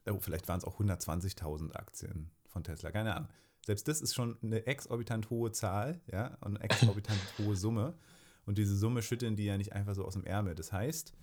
Oh, 0.09 0.19
vielleicht 0.19 0.47
waren 0.47 0.57
es 0.57 0.65
auch 0.65 0.79
120.000 0.79 1.73
Aktien 1.73 2.31
von 2.47 2.63
Tesla, 2.63 2.91
keine 2.91 3.15
Ahnung. 3.15 3.29
Selbst 3.65 3.87
das 3.87 4.01
ist 4.01 4.15
schon 4.15 4.37
eine 4.41 4.65
exorbitant 4.65 5.29
hohe 5.29 5.51
Zahl, 5.51 6.01
ja, 6.11 6.37
und 6.41 6.57
eine 6.57 6.63
exorbitant 6.63 7.19
hohe 7.37 7.55
Summe. 7.55 7.95
Und 8.45 8.57
diese 8.57 8.75
Summe 8.75 9.01
schütteln 9.01 9.35
die 9.35 9.45
ja 9.45 9.57
nicht 9.57 9.73
einfach 9.73 9.93
so 9.93 10.05
aus 10.05 10.13
dem 10.13 10.23
Ärmel. 10.23 10.55
Das 10.55 10.71
heißt, 10.71 11.13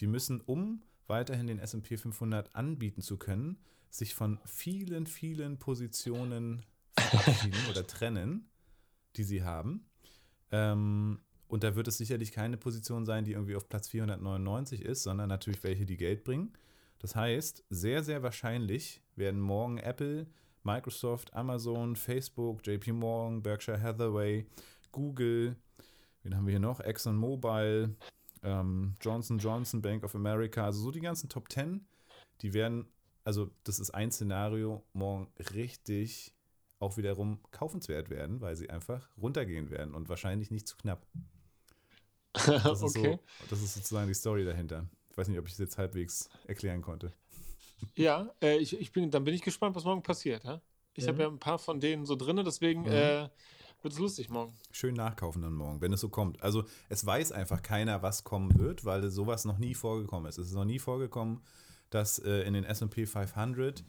die 0.00 0.06
müssen, 0.06 0.40
um 0.40 0.82
weiterhin 1.06 1.46
den 1.46 1.60
SP 1.60 1.96
500 1.96 2.54
anbieten 2.56 3.02
zu 3.02 3.16
können, 3.16 3.58
sich 3.90 4.14
von 4.14 4.40
vielen, 4.44 5.06
vielen 5.06 5.58
Positionen 5.58 6.64
verabschieden 6.98 7.60
oder 7.70 7.86
trennen, 7.86 8.48
die 9.16 9.24
sie 9.24 9.42
haben. 9.42 9.86
Ähm, 10.50 11.20
und 11.48 11.62
da 11.62 11.76
wird 11.76 11.88
es 11.88 11.98
sicherlich 11.98 12.32
keine 12.32 12.56
Position 12.56 13.04
sein, 13.06 13.24
die 13.24 13.32
irgendwie 13.32 13.56
auf 13.56 13.68
Platz 13.68 13.88
499 13.88 14.82
ist, 14.82 15.02
sondern 15.02 15.28
natürlich 15.28 15.62
welche, 15.62 15.86
die 15.86 15.96
Geld 15.96 16.24
bringen. 16.24 16.52
Das 16.98 17.14
heißt, 17.14 17.64
sehr, 17.70 18.02
sehr 18.02 18.22
wahrscheinlich 18.22 19.02
werden 19.14 19.40
morgen 19.40 19.78
Apple, 19.78 20.26
Microsoft, 20.62 21.34
Amazon, 21.34 21.96
Facebook, 21.96 22.66
JP 22.66 22.92
Morgan, 22.92 23.42
Berkshire 23.42 23.80
Hathaway, 23.80 24.46
Google, 24.90 25.56
wen 26.22 26.34
haben 26.34 26.46
wir 26.46 26.52
hier 26.52 26.60
noch? 26.60 26.80
ExxonMobil, 26.80 27.94
ähm, 28.42 28.94
Johnson 29.00 29.38
Johnson, 29.38 29.82
Bank 29.82 30.02
of 30.04 30.14
America, 30.14 30.64
also 30.64 30.80
so 30.80 30.90
die 30.90 31.00
ganzen 31.00 31.28
Top 31.28 31.52
10, 31.52 31.86
die 32.40 32.54
werden, 32.54 32.86
also 33.24 33.50
das 33.64 33.78
ist 33.78 33.90
ein 33.90 34.10
Szenario, 34.10 34.82
morgen 34.92 35.28
richtig 35.52 36.33
auch 36.84 36.96
wiederum 36.96 37.40
kaufenswert 37.50 38.10
werden, 38.10 38.40
weil 38.40 38.56
sie 38.56 38.70
einfach 38.70 39.08
runtergehen 39.16 39.70
werden 39.70 39.94
und 39.94 40.08
wahrscheinlich 40.08 40.50
nicht 40.50 40.68
zu 40.68 40.76
knapp. 40.76 41.06
Das 42.34 42.82
ist, 42.82 42.96
okay. 42.96 43.12
so, 43.12 43.46
das 43.48 43.62
ist 43.62 43.74
sozusagen 43.74 44.08
die 44.08 44.14
Story 44.14 44.44
dahinter. 44.44 44.88
Ich 45.08 45.16
weiß 45.16 45.28
nicht, 45.28 45.38
ob 45.38 45.46
ich 45.46 45.52
es 45.52 45.58
jetzt 45.58 45.78
halbwegs 45.78 46.28
erklären 46.48 46.82
konnte. 46.82 47.12
Ja, 47.94 48.34
äh, 48.42 48.56
ich, 48.58 48.78
ich 48.80 48.90
bin, 48.90 49.10
dann 49.12 49.22
bin 49.22 49.34
ich 49.34 49.42
gespannt, 49.42 49.76
was 49.76 49.84
morgen 49.84 50.02
passiert. 50.02 50.42
Ja? 50.42 50.60
Ich 50.94 51.04
mhm. 51.04 51.08
habe 51.08 51.22
ja 51.22 51.28
ein 51.28 51.38
paar 51.38 51.60
von 51.60 51.78
denen 51.78 52.06
so 52.06 52.16
drin, 52.16 52.42
deswegen 52.44 52.82
mhm. 52.82 52.88
äh, 52.88 53.28
wird 53.82 53.92
es 53.92 53.98
lustig 53.98 54.30
morgen. 54.30 54.56
Schön 54.72 54.94
nachkaufen 54.94 55.42
dann 55.42 55.54
morgen, 55.54 55.80
wenn 55.80 55.92
es 55.92 56.00
so 56.00 56.08
kommt. 56.08 56.42
Also 56.42 56.64
es 56.88 57.04
weiß 57.06 57.30
einfach 57.32 57.62
keiner, 57.62 58.02
was 58.02 58.24
kommen 58.24 58.58
wird, 58.58 58.84
weil 58.84 59.08
sowas 59.10 59.44
noch 59.44 59.58
nie 59.58 59.74
vorgekommen 59.74 60.28
ist. 60.28 60.38
Es 60.38 60.48
ist 60.48 60.54
noch 60.54 60.64
nie 60.64 60.78
vorgekommen, 60.78 61.40
dass 61.90 62.18
äh, 62.18 62.40
in 62.42 62.54
den 62.54 62.64
SP 62.64 63.06
500 63.06 63.84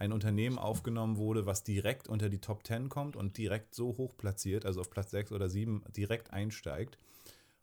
ein 0.00 0.12
Unternehmen 0.12 0.58
aufgenommen 0.58 1.18
wurde, 1.18 1.44
was 1.44 1.62
direkt 1.62 2.08
unter 2.08 2.30
die 2.30 2.40
Top 2.40 2.66
10 2.66 2.88
kommt 2.88 3.16
und 3.16 3.36
direkt 3.36 3.74
so 3.74 3.98
hoch 3.98 4.16
platziert, 4.16 4.64
also 4.64 4.80
auf 4.80 4.90
Platz 4.90 5.10
6 5.10 5.30
oder 5.30 5.50
7 5.50 5.84
direkt 5.94 6.32
einsteigt. 6.32 6.98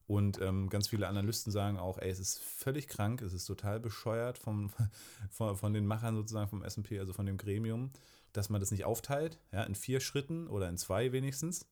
Und 0.05 0.39
ähm, 0.39 0.69
ganz 0.69 0.87
viele 0.87 1.07
Analysten 1.07 1.51
sagen 1.51 1.77
auch, 1.77 1.97
ey, 1.97 2.09
es 2.09 2.19
ist 2.19 2.39
völlig 2.39 2.87
krank, 2.87 3.23
es 3.23 3.33
ist 3.33 3.45
total 3.45 3.79
bescheuert 3.79 4.37
vom, 4.37 4.69
von, 5.31 5.57
von 5.57 5.73
den 5.73 5.87
Machern 5.87 6.15
sozusagen 6.15 6.47
vom 6.47 6.63
SP, 6.63 6.99
also 6.99 7.11
von 7.11 7.25
dem 7.25 7.37
Gremium, 7.37 7.91
dass 8.33 8.49
man 8.49 8.61
das 8.61 8.69
nicht 8.69 8.85
aufteilt, 8.85 9.39
ja, 9.51 9.63
in 9.63 9.73
vier 9.73 9.99
Schritten 9.99 10.47
oder 10.47 10.69
in 10.69 10.77
zwei 10.77 11.11
wenigstens, 11.11 11.65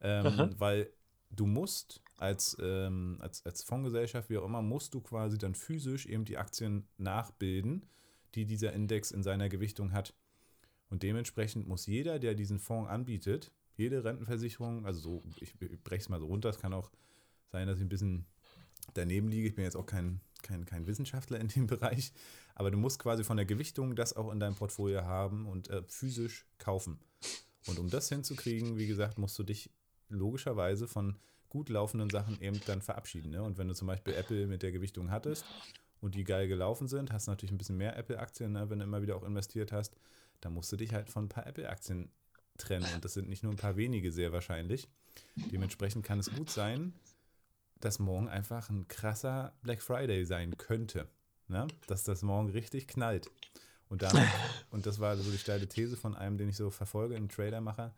ähm, 0.00 0.54
weil 0.58 0.90
du 1.30 1.44
musst 1.44 2.02
als, 2.16 2.56
ähm, 2.62 3.18
als, 3.20 3.44
als 3.44 3.62
Fondsgesellschaft, 3.62 4.30
wie 4.30 4.38
auch 4.38 4.46
immer, 4.46 4.62
musst 4.62 4.94
du 4.94 5.02
quasi 5.02 5.36
dann 5.36 5.54
physisch 5.54 6.06
eben 6.06 6.24
die 6.24 6.38
Aktien 6.38 6.88
nachbilden, 6.96 7.86
die 8.34 8.44
dieser 8.44 8.72
Index 8.72 9.10
in 9.10 9.22
seiner 9.22 9.48
Gewichtung 9.48 9.92
hat. 9.92 10.14
Und 10.90 11.02
dementsprechend 11.02 11.66
muss 11.68 11.86
jeder, 11.86 12.18
der 12.18 12.34
diesen 12.34 12.58
Fonds 12.58 12.90
anbietet, 12.90 13.52
jede 13.76 14.04
Rentenversicherung, 14.04 14.86
also 14.86 15.00
so, 15.00 15.22
ich 15.40 15.54
breche 15.84 16.02
es 16.02 16.08
mal 16.08 16.18
so 16.18 16.26
runter, 16.26 16.48
es 16.48 16.58
kann 16.58 16.72
auch 16.72 16.90
sein, 17.50 17.66
dass 17.66 17.78
ich 17.78 17.84
ein 17.84 17.88
bisschen 17.88 18.26
daneben 18.94 19.28
liege. 19.28 19.48
Ich 19.48 19.54
bin 19.54 19.64
jetzt 19.64 19.76
auch 19.76 19.86
kein, 19.86 20.20
kein, 20.42 20.64
kein 20.64 20.86
Wissenschaftler 20.86 21.38
in 21.40 21.48
dem 21.48 21.66
Bereich, 21.66 22.12
aber 22.54 22.70
du 22.70 22.78
musst 22.78 22.98
quasi 22.98 23.24
von 23.24 23.36
der 23.36 23.46
Gewichtung 23.46 23.94
das 23.94 24.16
auch 24.16 24.32
in 24.32 24.40
deinem 24.40 24.54
Portfolio 24.56 25.02
haben 25.02 25.46
und 25.46 25.68
äh, 25.70 25.82
physisch 25.86 26.46
kaufen. 26.58 26.98
Und 27.66 27.78
um 27.78 27.90
das 27.90 28.08
hinzukriegen, 28.08 28.78
wie 28.78 28.86
gesagt, 28.86 29.18
musst 29.18 29.38
du 29.38 29.42
dich 29.42 29.70
logischerweise 30.08 30.88
von 30.88 31.16
gut 31.48 31.68
laufenden 31.68 32.10
Sachen 32.10 32.40
eben 32.40 32.60
dann 32.66 32.82
verabschieden. 32.82 33.30
Ne? 33.30 33.42
Und 33.42 33.58
wenn 33.58 33.68
du 33.68 33.74
zum 33.74 33.86
Beispiel 33.86 34.14
Apple 34.14 34.46
mit 34.46 34.62
der 34.62 34.72
Gewichtung 34.72 35.10
hattest 35.10 35.44
und 36.00 36.14
die 36.14 36.24
geil 36.24 36.48
gelaufen 36.48 36.88
sind, 36.88 37.12
hast 37.12 37.26
du 37.26 37.32
natürlich 37.32 37.52
ein 37.52 37.58
bisschen 37.58 37.76
mehr 37.76 37.96
Apple-Aktien, 37.96 38.52
ne? 38.52 38.70
wenn 38.70 38.78
du 38.78 38.84
immer 38.84 39.02
wieder 39.02 39.16
auch 39.16 39.24
investiert 39.24 39.72
hast, 39.72 39.96
dann 40.40 40.54
musst 40.54 40.70
du 40.70 40.76
dich 40.76 40.92
halt 40.92 41.10
von 41.10 41.24
ein 41.24 41.28
paar 41.28 41.46
Apple-Aktien 41.46 42.10
trennen. 42.56 42.86
Und 42.94 43.04
das 43.04 43.14
sind 43.14 43.28
nicht 43.28 43.42
nur 43.42 43.52
ein 43.52 43.58
paar 43.58 43.76
wenige 43.76 44.12
sehr 44.12 44.32
wahrscheinlich. 44.32 44.88
Dementsprechend 45.36 46.04
kann 46.04 46.18
es 46.18 46.30
gut 46.30 46.50
sein, 46.50 46.92
dass 47.80 47.98
morgen 47.98 48.28
einfach 48.28 48.70
ein 48.70 48.86
krasser 48.88 49.52
Black 49.62 49.82
Friday 49.82 50.24
sein 50.24 50.56
könnte. 50.56 51.08
Ne? 51.48 51.66
Dass 51.86 52.04
das 52.04 52.22
morgen 52.22 52.50
richtig 52.50 52.88
knallt. 52.88 53.30
Und, 53.88 54.02
damit, 54.02 54.28
und 54.70 54.86
das 54.86 55.00
war 55.00 55.16
so 55.16 55.30
die 55.30 55.38
steile 55.38 55.68
These 55.68 55.96
von 55.96 56.14
einem, 56.14 56.38
den 56.38 56.48
ich 56.48 56.56
so 56.56 56.70
verfolge, 56.70 57.16
einem 57.16 57.28
Tradermacher. 57.28 57.94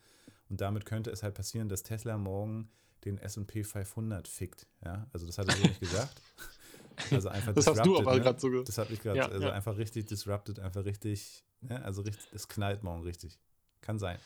Und 0.49 0.61
damit 0.61 0.87
könnte 0.87 1.11
es 1.11 1.23
halt 1.23 1.35
passieren, 1.35 1.69
dass 1.69 1.83
Tesla 1.83 2.17
morgen 2.17 2.71
den 3.05 3.19
SP 3.19 3.65
500 3.65 4.29
fickt. 4.29 4.67
Ja? 4.85 5.07
Also 5.13 5.27
das 5.27 5.39
hat 5.39 5.49
er 5.49 5.57
so 5.57 5.63
nicht 5.63 5.81
gesagt. 5.81 6.23
Also 7.11 7.29
einfach 7.29 7.55
Das 7.55 7.67
hast 7.67 7.85
du 7.85 7.99
aber 7.99 8.15
ne? 8.15 8.21
gerade 8.21 8.39
so 8.41 8.51
ge- 8.51 8.65
Das 8.65 8.79
habe 8.79 8.93
ich 8.93 9.01
gerade, 9.01 9.19
Ja, 9.19 9.27
also 9.29 9.47
ja. 9.47 9.53
einfach 9.53 9.77
richtig 9.77 10.07
disrupted, 10.07 10.59
einfach 10.61 10.85
richtig, 10.85 11.45
ne? 11.61 11.83
also 11.85 12.03
richtig, 12.03 12.27
es 12.33 12.49
knallt 12.49 12.83
morgen 12.83 13.03
richtig. 13.03 13.39
Kann 13.81 13.99
sein. 13.99 14.19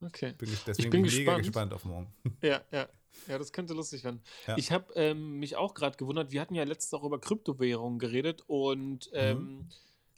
Okay. 0.00 0.34
Bin, 0.38 0.52
ich- 0.52 0.62
deswegen 0.64 0.90
bin 0.90 1.02
bin 1.02 1.08
ich 1.10 1.18
mega 1.18 1.38
gespannt. 1.38 1.46
gespannt 1.46 1.72
auf 1.74 1.84
morgen. 1.84 2.12
Ja, 2.42 2.60
ja. 2.70 2.88
Ja, 3.26 3.38
das 3.38 3.52
könnte 3.52 3.74
lustig 3.74 4.04
werden. 4.04 4.20
Ja. 4.46 4.56
Ich 4.56 4.70
habe 4.70 4.92
ähm, 4.94 5.38
mich 5.40 5.56
auch 5.56 5.74
gerade 5.74 5.96
gewundert, 5.96 6.30
wir 6.30 6.40
hatten 6.40 6.54
ja 6.54 6.62
letztens 6.64 6.94
auch 6.94 7.04
über 7.04 7.18
Kryptowährungen 7.18 7.98
geredet 7.98 8.42
und 8.46 9.10
ähm, 9.12 9.66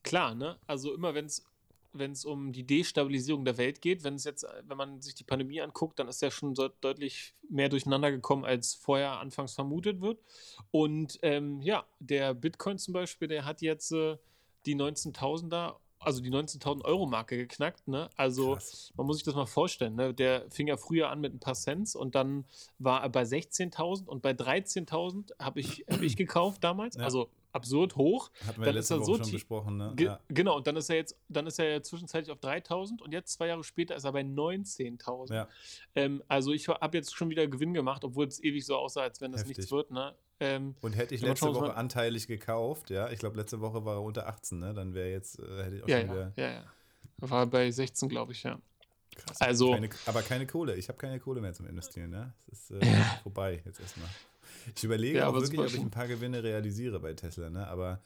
klar, 0.02 0.34
ne? 0.34 0.58
Also 0.66 0.92
immer 0.92 1.14
wenn 1.14 1.24
es 1.24 1.44
wenn 1.92 2.12
es 2.12 2.24
um 2.24 2.52
die 2.52 2.66
Destabilisierung 2.66 3.44
der 3.44 3.58
Welt 3.58 3.80
geht, 3.80 4.04
wenn 4.04 4.14
es 4.14 4.24
jetzt, 4.24 4.44
äh, 4.44 4.62
wenn 4.66 4.76
man 4.76 5.00
sich 5.00 5.14
die 5.14 5.24
Pandemie 5.24 5.60
anguckt, 5.60 5.98
dann 5.98 6.08
ist 6.08 6.22
ja 6.22 6.30
schon 6.30 6.54
so 6.54 6.68
deutlich 6.68 7.34
mehr 7.48 7.68
durcheinander 7.68 8.10
gekommen, 8.10 8.44
als 8.44 8.74
vorher 8.74 9.20
anfangs 9.20 9.54
vermutet 9.54 10.00
wird. 10.00 10.18
Und 10.70 11.18
ähm, 11.22 11.60
ja, 11.62 11.84
der 11.98 12.34
Bitcoin 12.34 12.78
zum 12.78 12.94
Beispiel, 12.94 13.28
der 13.28 13.44
hat 13.44 13.62
jetzt 13.62 13.92
äh, 13.92 14.16
die 14.66 14.76
19.000er, 14.76 15.76
also 15.98 16.22
die 16.22 16.30
19.000 16.30 16.84
Euro 16.84 17.06
Marke 17.06 17.36
geknackt, 17.36 17.86
ne? 17.88 18.08
Also 18.16 18.54
Krass. 18.54 18.92
man 18.96 19.06
muss 19.06 19.16
sich 19.16 19.24
das 19.24 19.34
mal 19.34 19.46
vorstellen, 19.46 19.96
ne? 19.96 20.14
der 20.14 20.50
fing 20.50 20.66
ja 20.66 20.76
früher 20.76 21.10
an 21.10 21.20
mit 21.20 21.34
ein 21.34 21.40
paar 21.40 21.54
Cents 21.54 21.94
und 21.94 22.14
dann 22.14 22.46
war 22.78 23.02
er 23.02 23.10
bei 23.10 23.22
16.000 23.22 24.06
und 24.06 24.22
bei 24.22 24.30
13.000 24.30 25.32
habe 25.38 25.60
ich, 25.60 25.84
hab 25.90 26.02
ich 26.02 26.16
gekauft 26.16 26.64
damals. 26.64 26.96
Ja. 26.96 27.04
Also 27.04 27.28
absurd 27.52 27.96
hoch. 27.96 28.30
Hatten 28.46 28.60
wir 28.60 28.66
Dann 28.66 28.74
letzte 28.74 28.94
ist 28.94 28.98
er 28.98 29.00
Woche 29.00 29.06
so 29.06 29.14
schon 29.16 29.24
tief- 29.24 29.32
besprochen, 29.34 29.76
ne? 29.76 29.92
Ge 29.96 30.06
Ja. 30.06 30.20
Genau, 30.28 30.56
und 30.56 30.66
dann 30.66 30.76
ist 30.76 30.88
er 30.90 30.96
jetzt, 30.96 31.16
dann 31.28 31.46
ist 31.46 31.58
er 31.58 31.68
ja 31.70 31.82
zwischenzeitlich 31.82 32.30
auf 32.32 32.38
3.000 32.40 33.02
und 33.02 33.12
jetzt 33.12 33.32
zwei 33.32 33.46
Jahre 33.48 33.64
später 33.64 33.94
ist 33.96 34.04
er 34.04 34.12
bei 34.12 34.22
19.000. 34.22 35.34
Ja. 35.34 35.48
Ähm, 35.94 36.22
also 36.28 36.52
ich 36.52 36.68
habe 36.68 36.96
jetzt 36.96 37.14
schon 37.14 37.30
wieder 37.30 37.46
Gewinn 37.46 37.74
gemacht, 37.74 38.04
obwohl 38.04 38.26
es 38.26 38.42
ewig 38.42 38.64
so 38.64 38.76
aussah, 38.76 39.02
als 39.02 39.20
wenn 39.20 39.32
das 39.32 39.42
Heftig. 39.42 39.58
nichts 39.58 39.72
wird. 39.72 39.90
Ne? 39.90 40.14
Ähm, 40.40 40.74
Und 40.80 40.94
hätte 40.96 41.14
ich 41.14 41.20
letzte 41.20 41.54
Woche 41.54 41.74
anteilig 41.74 42.26
gekauft, 42.26 42.90
ja, 42.90 43.10
ich 43.10 43.18
glaube, 43.18 43.36
letzte 43.36 43.60
Woche 43.60 43.84
war 43.84 43.96
er 43.96 44.02
unter 44.02 44.26
18, 44.26 44.58
ne? 44.58 44.72
Dann 44.72 44.94
wäre 44.94 45.10
jetzt, 45.10 45.38
äh, 45.38 45.62
hätte 45.64 45.76
ich 45.76 45.82
auch 45.84 45.88
ja, 45.88 45.98
schon 46.00 46.08
ja, 46.08 46.14
wieder. 46.14 46.32
ja, 46.36 46.50
ja. 46.52 46.64
War 47.18 47.46
bei 47.46 47.70
16, 47.70 48.08
glaube 48.08 48.32
ich, 48.32 48.42
ja. 48.44 48.58
Krass. 49.16 49.40
Also- 49.42 49.72
Keine, 49.72 49.90
aber 50.06 50.22
keine 50.22 50.46
Kohle. 50.46 50.76
Ich 50.76 50.88
habe 50.88 50.96
keine 50.96 51.18
Kohle 51.20 51.40
mehr 51.42 51.52
zum 51.52 51.66
Investieren, 51.66 52.10
ne? 52.10 52.32
Es 52.50 52.70
ist 52.70 52.82
äh, 52.82 52.86
vorbei 53.22 53.60
jetzt 53.66 53.80
erstmal. 53.80 54.08
Ich 54.76 54.84
überlege 54.84 55.18
Ja, 55.18 55.28
auch 55.28 55.34
wirklich, 55.34 55.60
ob 55.60 55.66
ich 55.74 55.80
ein 55.82 55.90
paar 55.90 56.08
Gewinne 56.08 56.42
realisiere 56.42 57.00
bei 57.00 57.14
Tesla, 57.14 57.50
ne? 57.50 57.66
Aber 57.66 58.00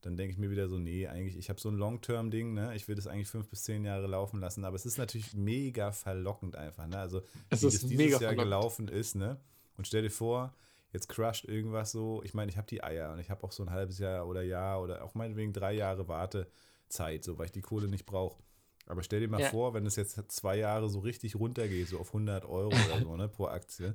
dann 0.00 0.16
denke 0.16 0.32
ich 0.32 0.38
mir 0.38 0.50
wieder 0.50 0.68
so, 0.68 0.78
nee, 0.78 1.06
eigentlich, 1.08 1.36
ich 1.36 1.48
habe 1.50 1.60
so 1.60 1.68
ein 1.68 1.76
Long-Term-Ding, 1.76 2.54
ne? 2.54 2.74
Ich 2.76 2.86
will 2.88 2.94
das 2.94 3.06
eigentlich 3.06 3.28
fünf 3.28 3.48
bis 3.48 3.64
zehn 3.64 3.84
Jahre 3.84 4.06
laufen 4.06 4.40
lassen, 4.40 4.64
aber 4.64 4.76
es 4.76 4.86
ist 4.86 4.96
natürlich 4.98 5.34
mega 5.34 5.92
verlockend 5.92 6.56
einfach, 6.56 6.86
ne? 6.86 6.98
Also, 6.98 7.22
Es 7.50 7.62
wie 7.62 7.66
ist 7.66 7.82
das 7.82 7.90
dieses 7.90 8.10
Jahr 8.20 8.20
verlockend. 8.20 8.44
gelaufen 8.44 8.88
ist, 8.88 9.14
ne? 9.16 9.38
Und 9.76 9.86
stell 9.86 10.02
dir 10.02 10.10
vor, 10.10 10.54
jetzt 10.92 11.08
crusht 11.08 11.44
irgendwas 11.44 11.90
so, 11.92 12.22
ich 12.24 12.32
meine, 12.34 12.50
ich 12.50 12.56
habe 12.56 12.66
die 12.68 12.82
Eier 12.82 13.12
und 13.12 13.18
ich 13.18 13.30
habe 13.30 13.42
auch 13.44 13.52
so 13.52 13.62
ein 13.62 13.70
halbes 13.70 13.98
Jahr 13.98 14.26
oder 14.26 14.42
Jahr 14.42 14.80
oder 14.82 15.04
auch 15.04 15.14
meinetwegen 15.14 15.52
drei 15.52 15.72
Jahre 15.74 16.08
Wartezeit, 16.08 17.24
so, 17.24 17.38
weil 17.38 17.46
ich 17.46 17.52
die 17.52 17.60
Kohle 17.60 17.88
nicht 17.88 18.06
brauche. 18.06 18.42
Aber 18.86 19.02
stell 19.02 19.20
dir 19.20 19.28
mal 19.28 19.40
Ja. 19.40 19.50
vor, 19.50 19.74
wenn 19.74 19.84
es 19.84 19.96
jetzt 19.96 20.18
zwei 20.32 20.56
Jahre 20.56 20.88
so 20.88 21.00
richtig 21.00 21.36
runtergeht, 21.36 21.88
so 21.88 21.98
auf 21.98 22.12
100 22.14 22.44
Euro 22.46 22.70
oder 22.70 22.98
so, 23.02 23.16
ne, 23.16 23.28
pro 23.28 23.46
Aktie. 23.46 23.94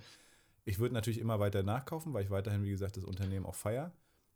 Ich 0.66 0.80
würde 0.80 0.94
natürlich 0.94 1.20
immer 1.20 1.40
weiter 1.40 1.64
nachkaufen, 1.64 2.14
weil 2.14 2.24
ich 2.24 2.30
weiterhin, 2.30 2.64
wie 2.64 2.70
gesagt, 2.72 2.98
das 2.98 3.04
Unternehmen 3.04 3.46
auch 3.46 3.56
feier. 3.56 3.92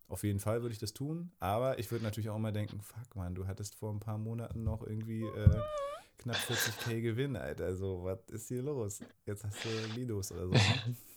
Auf 0.08 0.24
jeden 0.24 0.40
Fall 0.40 0.62
würde 0.62 0.72
ich 0.72 0.78
das 0.78 0.92
tun. 0.94 1.32
Aber 1.38 1.78
ich 1.78 1.90
würde 1.90 2.04
natürlich 2.04 2.30
auch 2.30 2.36
immer 2.36 2.52
denken, 2.52 2.80
fuck 2.80 3.14
man, 3.14 3.34
du 3.34 3.46
hattest 3.46 3.74
vor 3.74 3.92
ein 3.92 4.00
paar 4.00 4.18
Monaten 4.18 4.62
noch 4.64 4.82
irgendwie 4.82 5.22
äh, 5.22 5.60
knapp 6.18 6.36
40k 6.36 7.00
Gewinn, 7.00 7.36
Alter. 7.36 7.76
So, 7.76 8.04
was 8.04 8.18
ist 8.30 8.48
hier 8.48 8.62
los? 8.62 9.00
Jetzt 9.26 9.44
hast 9.44 9.56
du 9.64 9.68
Minus 9.98 10.32
oder 10.32 10.46
so. 10.46 10.52
Ne? 10.52 10.60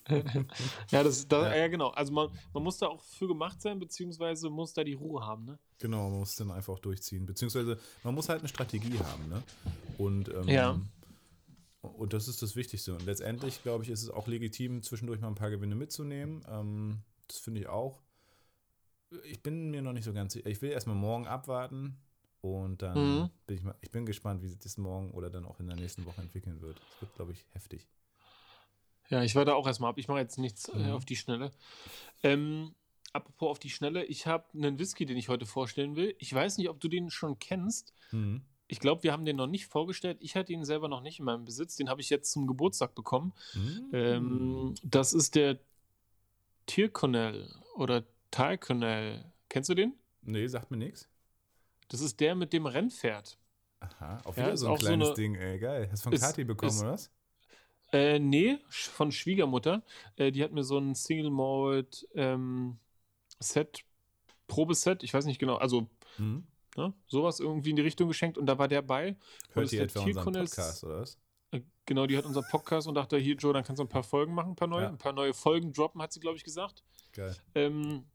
Ja, 0.89 1.03
das, 1.03 1.27
das, 1.27 1.45
Ja. 1.45 1.55
ja. 1.55 1.67
genau. 1.67 1.89
Also 1.89 2.11
man, 2.11 2.29
man 2.53 2.63
muss 2.63 2.77
da 2.79 2.87
auch 2.87 3.01
für 3.01 3.27
gemacht 3.27 3.61
sein, 3.61 3.79
beziehungsweise 3.79 4.49
muss 4.49 4.73
da 4.73 4.83
die 4.83 4.93
Ruhe 4.93 5.25
haben, 5.25 5.45
ne? 5.45 5.59
Genau, 5.77 6.09
man 6.09 6.19
muss 6.19 6.35
dann 6.35 6.51
einfach 6.51 6.79
durchziehen. 6.79 7.25
Beziehungsweise 7.25 7.77
man 8.03 8.15
muss 8.15 8.27
halt 8.27 8.39
eine 8.39 8.49
Strategie 8.49 8.97
haben, 8.97 9.29
ne? 9.29 9.43
Und, 9.99 10.27
ähm, 10.29 10.47
Ja. 10.47 10.79
Und 11.81 12.13
das 12.13 12.27
ist 12.27 12.41
das 12.41 12.55
Wichtigste. 12.55 12.93
Und 12.93 13.05
letztendlich, 13.05 13.61
glaube 13.63 13.83
ich, 13.83 13.89
ist 13.89 14.03
es 14.03 14.09
auch 14.09 14.27
legitim, 14.27 14.83
zwischendurch 14.83 15.19
mal 15.21 15.27
ein 15.27 15.35
paar 15.35 15.49
Gewinne 15.49 15.75
mitzunehmen. 15.75 16.43
Ähm, 16.47 16.99
das 17.27 17.39
finde 17.39 17.61
ich 17.61 17.67
auch. 17.67 18.01
Ich 19.25 19.41
bin 19.43 19.71
mir 19.71 19.81
noch 19.81 19.93
nicht 19.93 20.05
so 20.05 20.13
ganz 20.13 20.33
sicher. 20.33 20.47
Ich 20.47 20.61
will 20.61 20.71
erstmal 20.71 20.95
morgen 20.95 21.27
abwarten 21.27 21.97
und 22.41 22.81
dann 22.81 23.19
Mhm. 23.23 23.29
bin 23.45 23.57
ich 23.57 23.63
mal, 23.63 23.75
ich 23.81 23.91
bin 23.91 24.05
gespannt, 24.05 24.41
wie 24.41 24.47
sich 24.47 24.59
das 24.59 24.77
morgen 24.77 25.11
oder 25.11 25.29
dann 25.29 25.45
auch 25.45 25.59
in 25.59 25.67
der 25.67 25.75
nächsten 25.75 26.05
Woche 26.05 26.21
entwickeln 26.21 26.61
wird. 26.61 26.79
Es 26.95 27.01
wird, 27.01 27.13
glaube 27.15 27.33
ich, 27.33 27.45
heftig. 27.51 27.87
Ja, 29.09 29.21
ich 29.23 29.35
warte 29.35 29.55
auch 29.55 29.67
erstmal 29.67 29.89
ab. 29.89 29.97
Ich 29.97 30.07
mache 30.07 30.19
jetzt 30.19 30.37
nichts 30.37 30.69
äh, 30.69 30.77
Mhm. 30.77 30.91
auf 30.91 31.03
die 31.03 31.17
Schnelle. 31.17 31.51
Ähm, 32.23 32.73
apropos 33.11 33.49
auf 33.49 33.59
die 33.59 33.69
Schnelle, 33.69 34.05
ich 34.05 34.25
habe 34.27 34.45
einen 34.53 34.79
Whisky, 34.79 35.05
den 35.05 35.17
ich 35.17 35.27
heute 35.27 35.45
vorstellen 35.45 35.97
will. 35.97 36.15
Ich 36.19 36.33
weiß 36.33 36.57
nicht, 36.57 36.69
ob 36.69 36.79
du 36.79 36.87
den 36.87 37.09
schon 37.09 37.37
kennst. 37.37 37.93
Mhm. 38.11 38.45
Ich 38.71 38.79
glaube, 38.79 39.03
wir 39.03 39.11
haben 39.11 39.25
den 39.25 39.35
noch 39.35 39.47
nicht 39.47 39.65
vorgestellt. 39.67 40.17
Ich 40.21 40.37
hatte 40.37 40.53
ihn 40.53 40.63
selber 40.63 40.87
noch 40.87 41.01
nicht 41.01 41.19
in 41.19 41.25
meinem 41.25 41.43
Besitz. 41.43 41.75
Den 41.75 41.89
habe 41.89 41.99
ich 41.99 42.09
jetzt 42.09 42.31
zum 42.31 42.47
Geburtstag 42.47 42.95
bekommen. 42.95 43.33
Mhm. 43.53 43.89
Ähm, 43.91 44.75
das 44.81 45.11
ist 45.11 45.35
der 45.35 45.59
Tyrconnell 46.67 47.49
oder 47.75 48.03
Tyrconnell. 48.31 49.25
Kennst 49.49 49.69
du 49.69 49.73
den? 49.75 49.93
nee, 50.21 50.47
sagt 50.47 50.71
mir 50.71 50.77
nichts. 50.77 51.09
Das 51.89 51.99
ist 51.99 52.19
der 52.21 52.35
mit 52.35 52.53
dem 52.53 52.65
Rennpferd. 52.65 53.37
Aha, 53.81 54.21
auf 54.23 54.37
Ja, 54.37 54.43
wieder 54.43 54.53
ist 54.53 54.59
so 54.61 54.67
ein 54.67 54.71
auch 54.73 54.79
so 54.79 54.85
kleines 54.85 55.07
eine- 55.09 55.15
Ding, 55.15 55.35
ey, 55.35 55.59
geil. 55.59 55.89
Hast 55.91 56.01
du 56.01 56.03
von 56.05 56.13
ist- 56.13 56.21
Kathi 56.21 56.43
bekommen, 56.43 56.71
ist- 56.71 56.81
oder 56.81 56.91
was? 56.93 57.11
Äh, 57.91 58.19
nee, 58.19 58.57
von 58.69 59.11
Schwiegermutter. 59.11 59.83
Äh, 60.15 60.31
die 60.31 60.43
hat 60.43 60.53
mir 60.53 60.63
so 60.63 60.77
ein 60.77 60.95
Single 60.95 61.29
Malt 61.31 62.07
ähm, 62.15 62.77
Set, 63.39 63.83
Probeset, 64.47 65.03
ich 65.03 65.13
weiß 65.13 65.25
nicht 65.25 65.39
genau, 65.39 65.55
also 65.55 65.89
Mhm. 66.17 66.45
Ne, 66.77 66.93
sowas 67.07 67.39
irgendwie 67.39 67.71
in 67.71 67.75
die 67.75 67.81
Richtung 67.81 68.07
geschenkt 68.07 68.37
und 68.37 68.45
da 68.45 68.57
war 68.57 68.67
der 68.67 68.81
bei. 68.81 69.15
Hört 69.53 69.71
ihr 69.73 69.83
etwa 69.83 70.01
unseren 70.01 70.33
Podcast, 70.33 70.83
oder 70.83 71.01
was? 71.01 71.17
Äh, 71.51 71.61
genau, 71.85 72.05
die 72.07 72.17
hat 72.17 72.25
unseren 72.25 72.45
Podcast 72.49 72.87
und 72.87 72.95
dachte, 72.95 73.17
hier, 73.17 73.35
Joe, 73.35 73.53
dann 73.53 73.63
kannst 73.63 73.79
du 73.79 73.83
ein 73.83 73.89
paar 73.89 74.03
Folgen 74.03 74.33
machen, 74.33 74.51
ein 74.51 74.55
paar 74.55 74.67
neue, 74.67 74.83
Ja. 74.83 74.89
ein 74.89 74.97
paar 74.97 75.13
neue 75.13 75.33
Folgen 75.33 75.73
droppen, 75.73 76.01
hat 76.01 76.13
sie, 76.13 76.19
glaube 76.19 76.37
ich, 76.37 76.43
gesagt. 76.43 76.83
Geil. 77.13 77.35
Ähm, 77.55 78.05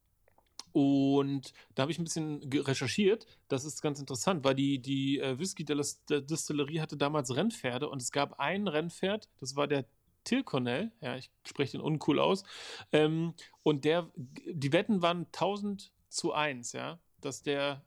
und 0.73 1.53
da 1.75 1.83
habe 1.83 1.93
ich 1.93 1.99
ein 1.99 2.05
bisschen 2.05 2.43
recherchiert. 2.53 3.27
Das 3.49 3.65
ist 3.65 3.81
ganz 3.81 3.99
interessant, 3.99 4.45
weil 4.45 4.55
die, 4.55 4.79
die 4.79 5.19
äh, 5.21 5.39
Whisky-Distillerie 5.39 6.81
hatte 6.81 6.97
damals 6.99 7.35
Rennpferde 7.35 7.89
und 7.89 8.03
es 8.03 8.13
gab 8.13 8.39
ein 8.41 8.69
Rennpferd, 8.69 9.29
das 9.39 9.57
war 9.57 9.67
der 9.69 9.87
Tyrconnell, 10.25 10.93
ja, 11.01 11.17
ich 11.17 11.31
spreche 11.47 11.73
den 11.79 11.81
uncool 11.81 12.19
aus, 12.19 12.43
ähm, 12.93 13.33
und 13.63 13.85
der, 13.85 14.11
die 14.17 14.73
Wetten 14.73 15.01
waren 15.01 15.27
1000 15.27 15.93
zu 16.09 16.33
1, 16.33 16.73
ja, 16.73 16.99
dass 17.21 17.43
der 17.43 17.83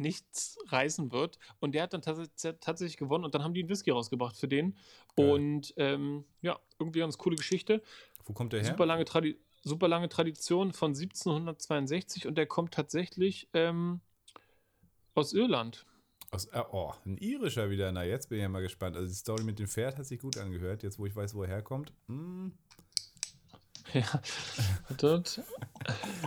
nichts 0.00 0.58
reißen 0.68 1.12
wird. 1.12 1.38
Und 1.60 1.74
der 1.74 1.84
hat 1.84 1.92
dann 1.92 2.02
tats 2.02 2.30
tatsächlich 2.60 2.96
gewonnen 2.96 3.24
und 3.24 3.34
dann 3.34 3.44
haben 3.44 3.54
die 3.54 3.60
einen 3.60 3.68
Whisky 3.68 3.90
rausgebracht 3.90 4.36
für 4.36 4.48
den. 4.48 4.76
Geil. 5.16 5.30
Und 5.30 5.74
ähm, 5.76 6.24
ja, 6.42 6.58
irgendwie 6.78 7.00
ganz 7.00 7.18
coole 7.18 7.36
Geschichte. 7.36 7.82
Wo 8.24 8.32
kommt 8.32 8.52
der 8.52 8.60
her? 8.60 8.70
Super 8.70 8.86
lange, 8.86 9.04
Tradi 9.04 9.38
super 9.62 9.88
lange 9.88 10.08
Tradition 10.08 10.72
von 10.72 10.92
1762 10.92 12.26
und 12.26 12.36
der 12.36 12.46
kommt 12.46 12.72
tatsächlich 12.72 13.48
ähm, 13.52 14.00
aus 15.14 15.34
Irland. 15.34 15.84
Aus, 16.30 16.46
äh, 16.46 16.62
oh, 16.70 16.94
ein 17.04 17.18
irischer 17.18 17.70
wieder. 17.70 17.90
Na, 17.92 18.04
jetzt 18.04 18.28
bin 18.28 18.38
ich 18.38 18.42
ja 18.42 18.48
mal 18.48 18.62
gespannt. 18.62 18.96
Also 18.96 19.08
die 19.08 19.14
Story 19.14 19.42
mit 19.44 19.58
dem 19.58 19.66
Pferd 19.66 19.98
hat 19.98 20.06
sich 20.06 20.20
gut 20.20 20.38
angehört. 20.38 20.82
Jetzt, 20.82 20.98
wo 20.98 21.06
ich 21.06 21.14
weiß, 21.14 21.34
wo 21.34 21.42
er 21.42 21.48
herkommt. 21.48 21.92
Mm. 22.06 22.48
Ja, 23.92 24.22
dort. 24.98 25.42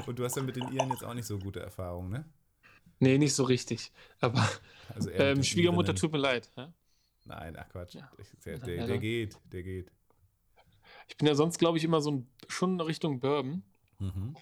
Und 0.06 0.20
du 0.20 0.26
hast 0.26 0.36
ja 0.36 0.44
mit 0.44 0.58
den 0.58 0.68
Iren 0.74 0.90
jetzt 0.90 1.06
auch 1.06 1.14
nicht 1.14 1.26
so 1.26 1.40
gute 1.40 1.62
Erfahrungen, 1.62 2.10
ne? 2.10 2.26
Nee, 3.00 3.18
nicht 3.18 3.34
so 3.34 3.44
richtig. 3.44 3.92
Aber 4.22 4.48
Also 4.94 5.10
ähm, 5.12 5.44
Schwiegermutter 5.44 5.94
tut 5.96 6.12
mir 6.12 6.18
leid. 6.20 6.50
Ja? 6.56 6.74
Nein, 7.26 7.56
ach 7.58 7.68
Quatsch. 7.70 7.96
Ja. 7.96 8.12
Ich, 8.18 8.28
der, 8.46 8.60
der, 8.60 8.88
der 8.88 8.98
geht, 8.98 9.38
der 9.52 9.64
geht. 9.64 9.92
Ich 11.08 11.18
bin 11.18 11.28
ja 11.28 11.36
sonst, 11.36 11.58
glaube 11.60 11.78
ich, 11.78 11.84
immer 11.84 12.02
so 12.02 12.12
ein, 12.12 12.28
schon 12.48 12.74
in 12.74 12.82
Richtung 12.82 13.20
Bourbon. 13.20 13.64
Mhm. 14.00 14.36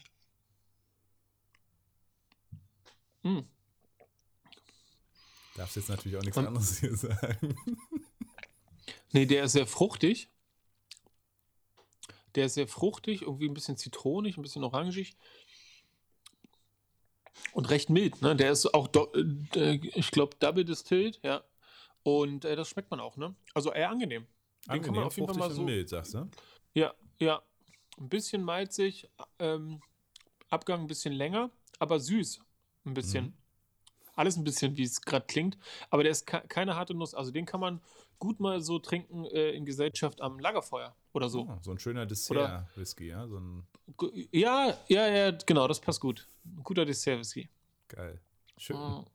Hm. 3.23 3.45
Darfst 5.55 5.75
jetzt 5.75 5.89
natürlich 5.89 6.17
auch 6.17 6.21
nichts 6.23 6.37
Und- 6.37 6.47
anderes 6.47 6.79
hier 6.79 6.95
sagen. 6.95 7.55
Nee, 9.13 9.25
der 9.25 9.43
ist 9.43 9.51
sehr 9.51 9.67
fruchtig. 9.67 10.29
Der 12.35 12.45
ist 12.45 12.53
sehr 12.53 12.67
fruchtig, 12.69 13.23
irgendwie 13.23 13.49
ein 13.49 13.53
bisschen 13.53 13.75
zitronig, 13.75 14.37
ein 14.37 14.41
bisschen 14.41 14.63
orangig. 14.63 15.17
Und 17.53 17.69
recht 17.69 17.89
mild, 17.89 18.21
ne? 18.21 18.35
Der 18.35 18.51
ist 18.51 18.73
auch, 18.73 18.89
äh, 19.55 19.79
ich 19.93 20.11
glaube, 20.11 20.35
double 20.39 20.65
distilled, 20.65 21.19
ja. 21.23 21.43
Und 22.03 22.45
äh, 22.45 22.55
das 22.55 22.69
schmeckt 22.69 22.89
man 22.91 22.99
auch, 22.99 23.17
ne? 23.17 23.35
Also 23.53 23.71
eher 23.71 23.89
angenehm. 23.89 24.27
Den 24.71 24.81
kann 24.81 24.95
man 24.95 25.03
auf 25.05 25.15
jeden 25.15 25.27
Fall 25.27 25.37
mal 25.37 25.51
so. 25.51 25.63
mild, 25.63 25.89
sagst 25.89 26.13
du? 26.13 26.29
Ja, 26.73 26.93
ja. 27.19 27.41
Ein 27.97 28.09
bisschen 28.09 28.43
malzig, 28.43 29.09
ähm, 29.39 29.81
Abgang 30.49 30.81
ein 30.81 30.87
bisschen 30.87 31.13
länger, 31.13 31.51
aber 31.79 31.99
süß. 31.99 32.39
Ein 32.85 32.93
bisschen. 32.93 33.25
Mhm. 33.25 33.33
Alles 34.15 34.37
ein 34.37 34.43
bisschen, 34.43 34.75
wie 34.77 34.83
es 34.83 35.01
gerade 35.01 35.25
klingt. 35.25 35.57
Aber 35.89 36.03
der 36.03 36.11
ist 36.11 36.25
ke- 36.27 36.43
keine 36.47 36.75
harte 36.75 36.93
Nuss. 36.93 37.13
Also 37.13 37.31
den 37.31 37.45
kann 37.45 37.59
man 37.59 37.81
gut 38.19 38.39
mal 38.39 38.61
so 38.61 38.79
trinken 38.79 39.25
äh, 39.25 39.51
in 39.51 39.65
Gesellschaft 39.65 40.19
am 40.21 40.39
Lagerfeuer. 40.39 40.95
Oder 41.13 41.29
so. 41.29 41.41
Oh, 41.41 41.57
so 41.61 41.71
ein 41.71 41.79
schöner 41.79 42.05
Dessert-Whisky, 42.05 43.07
ja? 43.07 43.27
So 43.27 43.37
ein 43.37 43.67
ja, 44.31 44.77
ja, 44.87 45.07
ja, 45.07 45.31
genau, 45.31 45.67
das 45.67 45.81
passt 45.81 45.99
gut. 45.99 46.27
Ein 46.45 46.63
guter 46.63 46.85
Dessert-Whisky. 46.85 47.49
Geil. 47.89 48.21
Schön. 48.57 48.77
Mhm. 48.77 49.05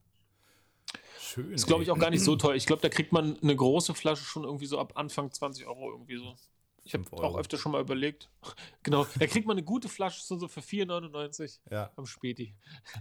Schön. 1.19 1.51
Ist, 1.51 1.65
glaube 1.65 1.83
ich, 1.83 1.91
auch 1.91 1.97
gar 1.99 2.09
nicht 2.11 2.23
so 2.23 2.35
teuer. 2.35 2.55
Ich 2.55 2.65
glaube, 2.65 2.81
da 2.81 2.89
kriegt 2.89 3.11
man 3.11 3.37
eine 3.41 3.55
große 3.55 3.93
Flasche 3.95 4.23
schon 4.23 4.43
irgendwie 4.43 4.65
so 4.67 4.79
ab 4.79 4.93
Anfang 4.95 5.31
20 5.31 5.65
Euro 5.65 5.91
irgendwie 5.91 6.17
so. 6.17 6.35
Ich 6.83 6.93
habe 6.93 7.03
auch 7.11 7.37
öfter 7.37 7.57
schon 7.57 7.71
mal 7.73 7.81
überlegt. 7.81 8.29
Genau, 8.83 9.05
da 9.19 9.27
kriegt 9.27 9.45
man 9.45 9.57
eine 9.57 9.65
gute 9.65 9.89
Flasche 9.89 10.21
so 10.23 10.37
so 10.37 10.47
für 10.47 10.61
4,99 10.61 11.59
Ja, 11.69 11.91
am 11.97 12.05
Späti. 12.05 12.55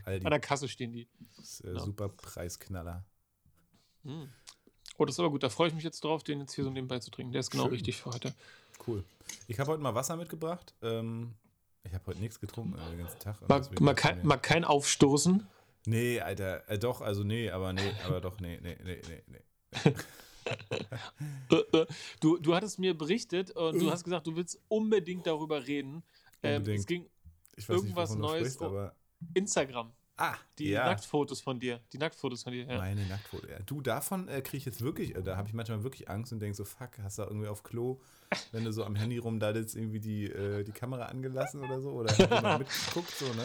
Aldi. 0.04 0.26
An 0.26 0.30
der 0.30 0.40
Kasse 0.40 0.66
stehen 0.68 0.92
die. 0.92 1.06
ist, 1.38 1.60
äh, 1.60 1.74
Ja. 1.74 1.78
super 1.78 2.08
Preisknaller. 2.08 3.04
Mhm. 4.02 4.28
Oh, 4.98 5.04
das 5.04 5.14
ist 5.14 5.20
aber 5.20 5.30
gut. 5.30 5.42
Da 5.44 5.48
freue 5.50 5.68
ich 5.68 5.74
mich 5.74 5.84
jetzt 5.84 6.02
drauf, 6.02 6.24
den 6.24 6.40
jetzt 6.40 6.54
hier 6.54 6.64
so 6.64 6.70
nebenbei 6.70 6.98
zu 6.98 7.10
trinken. 7.12 7.32
Der 7.32 7.40
ist 7.40 7.50
genau 7.50 7.64
Schön. 7.64 7.74
richtig 7.74 7.98
für 7.98 8.10
heute. 8.10 8.34
Cool. 8.86 9.04
Ich 9.48 9.58
habe 9.58 9.70
heute 9.72 9.82
mal 9.82 9.94
Wasser 9.94 10.16
mitgebracht. 10.16 10.74
Ähm, 10.82 11.34
ich 11.84 11.94
habe 11.94 12.04
heute 12.06 12.20
nichts 12.20 12.40
getrunken 12.40 12.78
äh, 12.78 12.90
den 12.90 12.98
ganzen 12.98 13.18
Tag. 13.18 13.48
Mal, 13.48 13.62
mal, 13.80 13.94
kein, 13.94 14.26
mal 14.26 14.36
kein 14.36 14.64
Aufstoßen. 14.64 15.46
Nee, 15.86 16.20
Alter. 16.20 16.68
Äh, 16.68 16.78
doch, 16.78 17.00
also 17.00 17.24
nee, 17.24 17.50
aber 17.50 17.72
nee, 17.72 17.92
aber 18.04 18.20
doch, 18.20 18.38
nee, 18.40 18.58
nee, 18.62 18.76
nee, 18.84 19.00
nee, 19.08 19.22
nee. 19.26 19.92
Äh, 21.50 21.56
äh, 21.76 21.86
Du, 22.20 22.38
du 22.38 22.54
hattest 22.54 22.78
mir 22.78 22.96
berichtet 22.96 23.50
und 23.50 23.80
du 23.80 23.90
hast 23.90 24.04
gesagt, 24.04 24.28
du 24.28 24.36
willst 24.36 24.60
unbedingt 24.68 25.26
darüber 25.26 25.66
reden. 25.66 26.04
Ähm, 26.40 26.58
Unbedingt. 26.58 26.78
es 26.78 26.86
ging 26.86 27.10
Irgendwas 27.68 28.10
nicht, 28.10 28.20
Neues, 28.20 28.54
sprichst, 28.54 28.62
oh. 28.62 28.90
Instagram. 29.34 29.92
Ah, 30.18 30.36
Die 30.58 30.70
ja. 30.70 30.86
Nacktfotos 30.86 31.40
von 31.42 31.60
dir. 31.60 31.80
Die 31.92 31.98
Nacktfotos 31.98 32.42
von 32.42 32.52
dir. 32.52 32.64
Ja. 32.64 32.78
Meine 32.78 33.04
Nacktfoto. 33.06 33.46
Ja. 33.48 33.58
Du, 33.66 33.80
davon 33.82 34.28
äh, 34.28 34.40
kriege 34.40 34.56
ich 34.58 34.64
jetzt 34.64 34.80
wirklich, 34.80 35.14
äh, 35.14 35.22
da 35.22 35.36
habe 35.36 35.48
ich 35.48 35.54
manchmal 35.54 35.82
wirklich 35.82 36.08
Angst 36.08 36.32
und 36.32 36.38
denke 36.40 36.56
so, 36.56 36.64
fuck, 36.64 36.90
hast 37.02 37.18
du 37.18 37.22
da 37.22 37.28
irgendwie 37.28 37.48
auf 37.48 37.62
Klo, 37.62 38.00
wenn 38.52 38.64
du 38.64 38.72
so 38.72 38.84
am 38.84 38.94
Handy 38.96 39.18
rumdaddelst, 39.18 39.76
irgendwie 39.76 40.00
die, 40.00 40.24
äh, 40.24 40.64
die 40.64 40.72
Kamera 40.72 41.06
angelassen 41.06 41.62
oder 41.62 41.80
so? 41.80 41.90
Oder 41.90 42.10
mitgeguckt, 42.58 43.10
so, 43.10 43.26
ne? 43.26 43.44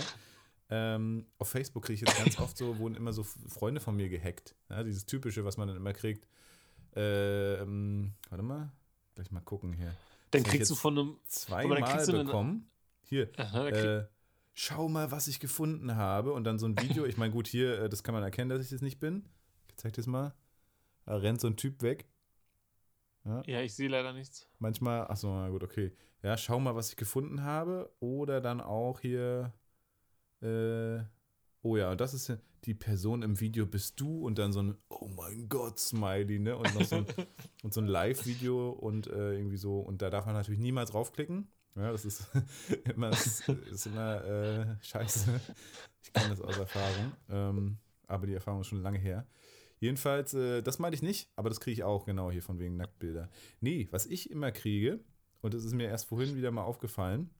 Ähm, 0.73 1.25
auf 1.37 1.49
Facebook 1.49 1.83
kriege 1.83 1.95
ich 1.95 2.01
jetzt 2.09 2.17
ganz 2.23 2.39
oft 2.39 2.57
so, 2.57 2.77
wurden 2.77 2.95
immer 2.95 3.11
so 3.11 3.23
Freunde 3.23 3.81
von 3.81 3.93
mir 3.97 4.07
gehackt. 4.07 4.55
Ja, 4.69 4.83
dieses 4.83 5.05
typische, 5.05 5.43
was 5.43 5.57
man 5.57 5.67
dann 5.67 5.75
immer 5.75 5.91
kriegt. 5.91 6.25
Ähm, 6.95 8.13
warte 8.29 8.43
mal, 8.43 8.71
gleich 9.15 9.31
mal 9.31 9.41
gucken 9.41 9.73
hier. 9.73 9.93
Dann 10.31 10.43
kriegst 10.43 10.71
du 10.71 10.75
von 10.75 10.97
einem. 10.97 11.17
zweimal 11.27 11.79
du 11.81 11.85
eine- 11.85 12.23
bekommen. 12.23 12.69
Hier, 13.03 13.29
Aha, 13.35 13.67
äh, 13.67 14.05
schau 14.53 14.87
mal, 14.87 15.11
was 15.11 15.27
ich 15.27 15.39
gefunden 15.39 15.95
habe. 15.95 16.33
Und 16.33 16.43
dann 16.43 16.59
so 16.59 16.67
ein 16.67 16.77
Video. 16.79 17.05
Ich 17.05 17.17
meine, 17.17 17.31
gut, 17.31 17.47
hier, 17.47 17.83
äh, 17.83 17.89
das 17.89 18.03
kann 18.03 18.13
man 18.13 18.23
erkennen, 18.23 18.49
dass 18.49 18.61
ich 18.63 18.69
das 18.69 18.81
nicht 18.81 18.99
bin. 18.99 19.25
Ich 19.69 19.77
zeig 19.77 19.93
das 19.93 20.07
mal. 20.07 20.33
Da 21.05 21.15
rennt 21.15 21.41
so 21.41 21.47
ein 21.47 21.57
Typ 21.57 21.81
weg. 21.81 22.07
ja, 23.45 23.61
ich 23.61 23.73
sehe 23.73 23.89
leider 23.89 24.13
nichts. 24.13 24.47
Manchmal, 24.59 25.07
achso, 25.07 25.27
na 25.33 25.49
gut, 25.49 25.63
okay. 25.63 25.91
Ja, 26.23 26.37
schau 26.37 26.59
mal, 26.59 26.75
was 26.75 26.89
ich 26.89 26.95
gefunden 26.95 27.43
habe. 27.43 27.91
Oder 27.99 28.41
dann 28.41 28.61
auch 28.61 28.99
hier. 28.99 29.53
Äh, 30.41 30.99
oh 31.61 31.77
ja, 31.77 31.91
und 31.91 32.01
das 32.01 32.13
ist 32.13 32.27
ja- 32.27 32.37
die 32.65 32.73
Person 32.75 33.23
im 33.23 33.39
Video 33.39 33.65
bist 33.65 33.99
du 33.99 34.23
und 34.23 34.37
dann 34.37 34.53
so 34.53 34.61
ein 34.61 34.77
Oh 34.89 35.07
mein 35.07 35.49
Gott, 35.49 35.79
Smiley, 35.79 36.37
ne? 36.37 36.55
Und 36.55 36.75
noch 36.75 36.83
so 36.85 36.97
ein, 36.97 37.05
und 37.63 37.73
so 37.73 37.81
ein 37.81 37.87
Live-Video 37.87 38.69
und 38.69 39.07
äh, 39.07 39.33
irgendwie 39.33 39.57
so. 39.57 39.79
Und 39.79 40.03
da 40.03 40.11
darf 40.11 40.27
man 40.27 40.35
natürlich 40.35 40.59
niemals 40.59 40.91
draufklicken. 40.91 41.47
Ja, 41.75 41.91
das 41.91 42.05
ist 42.05 42.29
immer, 42.95 43.09
ist, 43.09 43.47
ist 43.47 43.85
immer 43.87 44.23
äh, 44.23 44.65
scheiße. 44.81 45.39
Ich 46.03 46.13
kenne 46.13 46.29
das 46.29 46.41
aus 46.41 46.57
Erfahrung. 46.57 47.11
Ähm, 47.29 47.77
aber 48.07 48.27
die 48.27 48.33
Erfahrung 48.33 48.61
ist 48.61 48.67
schon 48.67 48.81
lange 48.81 48.99
her. 48.99 49.25
Jedenfalls, 49.79 50.33
äh, 50.33 50.61
das 50.61 50.79
meinte 50.79 50.95
ich 50.95 51.01
nicht, 51.01 51.29
aber 51.35 51.49
das 51.49 51.59
kriege 51.59 51.73
ich 51.73 51.83
auch 51.83 52.05
genau 52.05 52.29
hier 52.29 52.43
von 52.43 52.59
wegen 52.59 52.77
Nacktbilder. 52.77 53.29
Nee, 53.61 53.87
was 53.91 54.05
ich 54.05 54.29
immer 54.29 54.51
kriege, 54.51 54.99
und 55.41 55.53
das 55.53 55.63
ist 55.63 55.73
mir 55.73 55.87
erst 55.87 56.05
vorhin 56.05 56.35
wieder 56.35 56.51
mal 56.51 56.63
aufgefallen, 56.63 57.31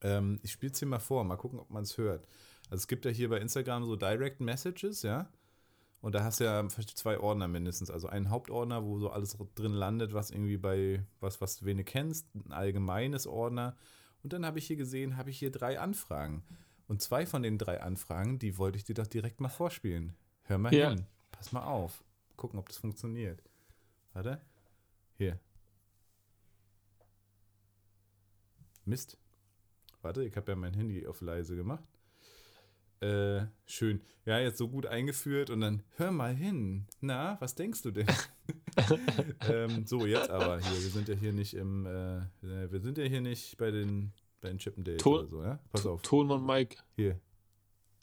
ähm, 0.00 0.40
ich 0.42 0.52
spiele 0.52 0.72
es 0.72 0.78
hier 0.78 0.88
mal 0.88 0.98
vor, 0.98 1.22
mal 1.24 1.36
gucken, 1.36 1.60
ob 1.60 1.70
man 1.70 1.84
es 1.84 1.98
hört. 1.98 2.26
Also 2.64 2.82
es 2.82 2.88
gibt 2.88 3.04
ja 3.04 3.10
hier 3.10 3.28
bei 3.28 3.38
Instagram 3.38 3.84
so 3.84 3.96
Direct 3.96 4.40
Messages, 4.40 5.02
ja. 5.02 5.30
Und 6.02 6.14
da 6.16 6.24
hast 6.24 6.40
du 6.40 6.44
ja 6.44 6.68
zwei 6.68 7.18
Ordner 7.18 7.46
mindestens. 7.48 7.88
Also 7.90 8.08
einen 8.08 8.28
Hauptordner, 8.28 8.84
wo 8.84 8.98
so 8.98 9.10
alles 9.10 9.38
drin 9.54 9.72
landet, 9.72 10.12
was 10.12 10.30
irgendwie 10.32 10.56
bei 10.58 11.04
was, 11.20 11.40
was 11.40 11.56
du 11.58 11.64
wenig 11.64 11.86
kennst, 11.86 12.26
ein 12.34 12.52
allgemeines 12.52 13.26
Ordner. 13.26 13.76
Und 14.24 14.32
dann 14.32 14.44
habe 14.44 14.58
ich 14.58 14.66
hier 14.66 14.76
gesehen, 14.76 15.16
habe 15.16 15.30
ich 15.30 15.38
hier 15.38 15.50
drei 15.52 15.78
Anfragen. 15.78 16.42
Und 16.88 17.00
zwei 17.00 17.24
von 17.24 17.42
den 17.44 17.56
drei 17.56 17.80
Anfragen, 17.80 18.38
die 18.40 18.58
wollte 18.58 18.76
ich 18.78 18.84
dir 18.84 18.94
doch 18.94 19.06
direkt 19.06 19.40
mal 19.40 19.48
vorspielen. 19.48 20.14
Hör 20.42 20.58
mal 20.58 20.74
Ja. 20.74 20.90
hin. 20.90 21.06
Pass 21.30 21.52
mal 21.52 21.64
auf. 21.64 22.02
Gucken, 22.36 22.58
ob 22.58 22.68
das 22.68 22.78
funktioniert. 22.78 23.40
Warte. 24.12 24.40
Hier. 25.16 25.38
Mist. 28.84 29.16
Warte, 30.02 30.24
ich 30.24 30.36
habe 30.36 30.50
ja 30.50 30.56
mein 30.56 30.74
Handy 30.74 31.06
auf 31.06 31.20
leise 31.20 31.54
gemacht. 31.54 31.84
Äh, 33.02 33.46
schön. 33.66 34.00
Ja, 34.24 34.38
jetzt 34.38 34.58
so 34.58 34.68
gut 34.68 34.86
eingeführt 34.86 35.50
und 35.50 35.60
dann 35.60 35.82
hör 35.96 36.12
mal 36.12 36.32
hin. 36.32 36.86
Na, 37.00 37.36
was 37.40 37.56
denkst 37.56 37.82
du 37.82 37.90
denn? 37.90 38.06
ähm, 39.48 39.84
so, 39.88 40.06
jetzt 40.06 40.30
aber 40.30 40.60
hier. 40.60 40.82
Wir 40.82 40.90
sind 40.90 41.08
ja 41.08 41.14
hier 41.16 41.32
nicht 41.32 41.54
im, 41.54 41.84
äh, 41.84 42.22
wir 42.40 42.80
sind 42.80 42.98
ja 42.98 43.04
hier 43.04 43.20
nicht 43.20 43.58
bei 43.58 43.72
den, 43.72 44.12
bei 44.40 44.50
den 44.50 44.58
Chippendales 44.58 45.02
Ton- 45.02 45.18
oder 45.18 45.28
so, 45.28 45.42
ja? 45.42 45.58
Pass 45.72 45.84
auf. 45.84 46.00
Tonmann 46.02 46.46
Mike. 46.46 46.76
Hier. 46.94 47.18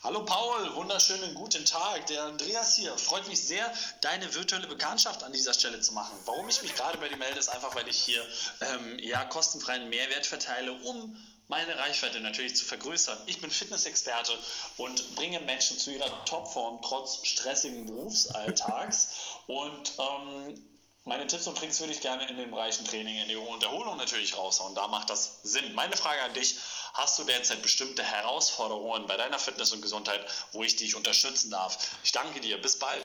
Hallo 0.03 0.23
Paul, 0.25 0.75
wunderschönen 0.75 1.33
guten 1.33 1.63
Tag. 1.63 2.05
Der 2.07 2.23
Andreas 2.25 2.75
hier. 2.75 2.91
Freut 2.97 3.27
mich 3.29 3.41
sehr, 3.41 3.71
deine 4.01 4.33
virtuelle 4.33 4.67
Bekanntschaft 4.67 5.23
an 5.23 5.31
dieser 5.31 5.53
Stelle 5.53 5.79
zu 5.79 5.93
machen. 5.93 6.17
Warum 6.25 6.47
ich 6.49 6.61
mich 6.61 6.75
gerade 6.75 6.97
bei 6.97 7.07
dir 7.07 7.17
melde, 7.17 7.39
ist 7.39 7.49
einfach, 7.49 7.73
weil 7.75 7.87
ich 7.87 7.97
hier 7.97 8.21
ähm, 8.61 8.99
ja, 8.99 9.23
kostenfreien 9.25 9.89
Mehrwert 9.89 10.25
verteile, 10.25 10.73
um 10.73 11.15
meine 11.49 11.77
Reichweite 11.77 12.21
natürlich 12.21 12.55
zu 12.55 12.63
vergrößern. 12.63 13.17
Ich 13.25 13.41
bin 13.41 13.49
Fitnessexperte 13.51 14.31
und 14.77 15.15
bringe 15.15 15.39
Menschen 15.41 15.77
zu 15.77 15.91
ihrer 15.91 16.23
Topform 16.25 16.79
trotz 16.81 17.25
stressigen 17.27 17.85
Berufsalltags. 17.87 19.09
Und 19.47 19.93
ähm, 19.97 20.63
meine 21.05 21.25
Tipps 21.25 21.47
und 21.47 21.57
Tricks 21.57 21.79
würde 21.79 21.91
ich 21.91 22.01
gerne 22.01 22.29
in 22.29 22.37
den 22.37 22.51
Bereichen 22.51 22.85
Training, 22.85 23.17
Ernährung 23.17 23.47
und 23.47 23.63
Erholung 23.63 23.97
natürlich 23.97 24.37
raushauen. 24.37 24.75
Da 24.75 24.87
macht 24.87 25.09
das 25.09 25.41
Sinn. 25.41 25.73
Meine 25.73 25.97
Frage 25.97 26.21
an 26.21 26.33
dich, 26.35 26.57
hast 26.93 27.17
du 27.17 27.23
derzeit 27.23 27.63
bestimmte 27.63 28.03
Herausforderungen 28.03 29.07
bei 29.07 29.17
deiner 29.17 29.39
Fitness 29.39 29.73
und 29.73 29.81
Gesundheit, 29.81 30.23
wo 30.51 30.63
ich 30.63 30.75
dich 30.75 30.95
unterstützen 30.95 31.49
darf? 31.49 31.97
Ich 32.03 32.11
danke 32.11 32.39
dir. 32.41 32.61
Bis 32.61 32.77
bald. 32.77 33.03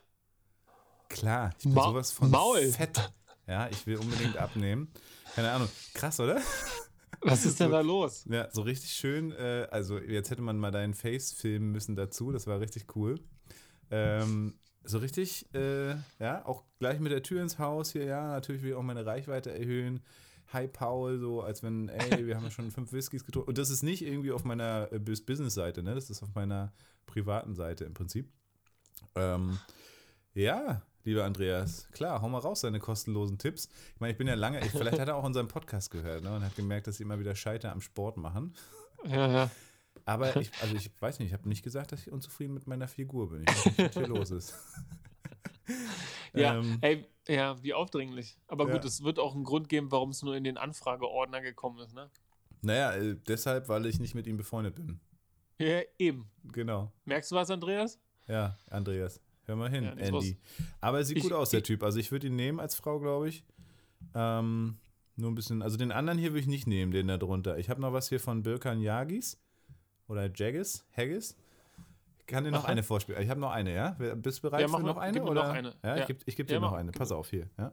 Klar, 1.08 1.54
ich 1.56 1.64
bin 1.64 1.72
Ma- 1.72 1.84
sowas 1.84 2.12
von 2.12 2.30
Maul. 2.30 2.72
fett. 2.72 3.10
Ja, 3.46 3.68
ich 3.68 3.86
will 3.86 3.96
unbedingt 3.96 4.36
abnehmen. 4.36 4.92
Keine 5.34 5.50
Ahnung. 5.50 5.70
Krass, 5.94 6.20
oder? 6.20 6.42
Was 7.20 7.44
ist 7.44 7.60
denn 7.60 7.70
da 7.70 7.80
los? 7.80 8.26
Ja, 8.28 8.48
so 8.50 8.62
richtig 8.62 8.92
schön. 8.92 9.32
Äh, 9.32 9.68
also, 9.70 9.98
jetzt 9.98 10.30
hätte 10.30 10.42
man 10.42 10.58
mal 10.58 10.70
deinen 10.70 10.94
Face 10.94 11.32
filmen 11.32 11.70
müssen 11.72 11.96
dazu. 11.96 12.32
Das 12.32 12.46
war 12.46 12.60
richtig 12.60 12.96
cool. 12.96 13.20
Ähm, 13.90 14.54
so 14.84 14.98
richtig, 14.98 15.52
äh, 15.54 15.90
ja, 16.18 16.44
auch 16.44 16.64
gleich 16.78 17.00
mit 17.00 17.12
der 17.12 17.22
Tür 17.22 17.42
ins 17.42 17.58
Haus 17.58 17.92
hier, 17.92 18.04
ja, 18.04 18.28
natürlich 18.28 18.62
will 18.62 18.70
ich 18.70 18.76
auch 18.76 18.82
meine 18.82 19.06
Reichweite 19.06 19.50
erhöhen. 19.52 20.00
Hi 20.52 20.68
Paul, 20.68 21.18
so 21.18 21.40
als 21.40 21.62
wenn, 21.62 21.88
ey, 21.88 22.26
wir 22.26 22.36
haben 22.36 22.44
ja 22.44 22.50
schon 22.50 22.70
fünf 22.70 22.92
Whiskys 22.92 23.24
getrunken. 23.24 23.48
Und 23.48 23.58
das 23.58 23.70
ist 23.70 23.82
nicht 23.82 24.02
irgendwie 24.02 24.32
auf 24.32 24.44
meiner 24.44 24.88
äh, 24.92 24.98
Bus- 24.98 25.24
Business-Seite, 25.24 25.82
ne? 25.82 25.94
Das 25.94 26.10
ist 26.10 26.22
auf 26.22 26.34
meiner 26.34 26.72
privaten 27.06 27.54
Seite 27.54 27.84
im 27.84 27.94
Prinzip. 27.94 28.30
Ähm, 29.14 29.58
ja, 30.34 30.82
lieber 31.04 31.24
Andreas, 31.24 31.88
klar, 31.92 32.20
hau 32.22 32.28
mal 32.28 32.38
raus 32.38 32.60
deine 32.62 32.78
kostenlosen 32.80 33.38
Tipps. 33.38 33.68
Ich 33.94 34.00
meine, 34.00 34.12
ich 34.12 34.18
bin 34.18 34.26
ja 34.26 34.34
lange, 34.34 34.60
ich, 34.64 34.70
vielleicht 34.72 34.98
hat 34.98 35.08
er 35.08 35.16
auch 35.16 35.24
unseren 35.24 35.48
Podcast 35.48 35.90
gehört 35.90 36.22
ne, 36.24 36.34
und 36.34 36.44
hat 36.44 36.56
gemerkt, 36.56 36.86
dass 36.86 36.96
ich 36.96 37.00
immer 37.02 37.18
wieder 37.18 37.34
Scheiter 37.34 37.72
am 37.72 37.80
Sport 37.80 38.16
machen. 38.16 38.54
Ja, 39.06 39.28
ja. 39.30 39.50
Aber 40.06 40.36
ich, 40.36 40.50
also 40.60 40.74
ich 40.74 40.90
weiß 41.00 41.18
nicht, 41.18 41.28
ich 41.28 41.32
habe 41.34 41.48
nicht 41.48 41.62
gesagt, 41.62 41.92
dass 41.92 42.00
ich 42.00 42.12
unzufrieden 42.12 42.52
mit 42.54 42.66
meiner 42.66 42.88
Figur 42.88 43.30
bin. 43.30 43.42
Ich 43.42 43.48
weiß 43.48 43.64
nicht, 43.66 43.78
was 43.78 43.94
hier 43.94 44.06
los 44.08 44.30
ist. 44.30 44.54
Ja, 46.34 46.58
Ähm, 46.58 46.78
ey, 46.80 47.06
ja, 47.28 47.62
wie 47.62 47.72
aufdringlich. 47.74 48.36
Aber 48.48 48.66
Ja. 48.66 48.72
gut, 48.74 48.84
es 48.84 49.04
wird 49.04 49.18
auch 49.20 49.34
einen 49.34 49.44
Grund 49.44 49.68
geben, 49.68 49.92
warum 49.92 50.10
es 50.10 50.22
nur 50.22 50.34
in 50.36 50.42
den 50.44 50.58
Anfrageordner 50.58 51.40
gekommen 51.40 51.78
ist, 51.78 51.94
ne? 51.94 52.10
Naja, 52.60 52.92
äh, 52.94 53.16
deshalb, 53.28 53.68
weil 53.68 53.86
ich 53.86 54.00
nicht 54.00 54.14
mit 54.16 54.26
ihm 54.26 54.36
befreundet 54.36 54.74
bin. 54.74 54.98
Ja, 55.58 55.80
eben. 55.96 56.28
Genau. 56.52 56.92
Merkst 57.04 57.30
du 57.30 57.36
was, 57.36 57.50
Andreas? 57.50 58.00
Ja, 58.26 58.58
Andreas. 58.68 59.20
Hör 59.46 59.56
mal 59.56 59.68
hin, 59.70 59.84
Ja, 59.84 59.90
Andy. 59.92 60.36
Aber 60.80 60.98
er 60.98 61.04
sieht 61.04 61.18
Ich- 61.18 61.22
gut 61.24 61.32
aus, 61.32 61.50
der 61.50 61.58
ich- 61.60 61.64
Typ. 61.66 61.82
Also 61.82 61.98
ich 61.98 62.10
würde 62.12 62.26
ihn 62.28 62.36
nehmen 62.36 62.60
als 62.60 62.74
Frau, 62.74 62.98
glaube 62.98 63.28
ich. 63.28 63.44
Ähm, 64.14 64.76
nur 65.16 65.30
ein 65.30 65.34
bisschen, 65.34 65.62
also 65.62 65.76
den 65.76 65.92
anderen 65.92 66.18
hier 66.18 66.30
würde 66.30 66.40
ich 66.40 66.46
nicht 66.46 66.66
nehmen, 66.66 66.92
den 66.92 67.08
da 67.08 67.16
drunter. 67.18 67.58
Ich 67.58 67.68
habe 67.70 67.80
noch 67.80 67.92
was 67.92 68.08
hier 68.08 68.20
von 68.20 68.42
Birkan 68.42 68.80
Yagis 68.80 69.38
oder 70.08 70.30
Jaggis, 70.34 70.84
Haggis. 70.96 71.36
Ich 72.20 72.26
kann 72.26 72.44
dir 72.44 72.50
noch 72.50 72.64
Aha. 72.64 72.68
eine 72.68 72.82
vorspielen. 72.82 73.20
Ich 73.22 73.28
habe 73.28 73.38
noch 73.40 73.50
eine, 73.50 73.74
ja? 73.74 73.90
Bist 74.16 74.38
du 74.38 74.42
bereit 74.42 74.62
Ja, 74.62 74.68
für 74.68 74.80
noch 74.82 74.96
eine? 74.96 75.12
Gib 75.20 75.28
oder? 75.28 75.42
noch 75.46 75.50
eine. 75.52 75.74
Ja, 75.82 75.96
ich 75.98 76.06
gebe 76.06 76.24
geb 76.24 76.46
dir 76.46 76.58
noch 76.60 76.72
eine. 76.72 76.90
Pass 76.90 77.12
auf 77.12 77.28
hier. 77.28 77.48
Ja? 77.58 77.72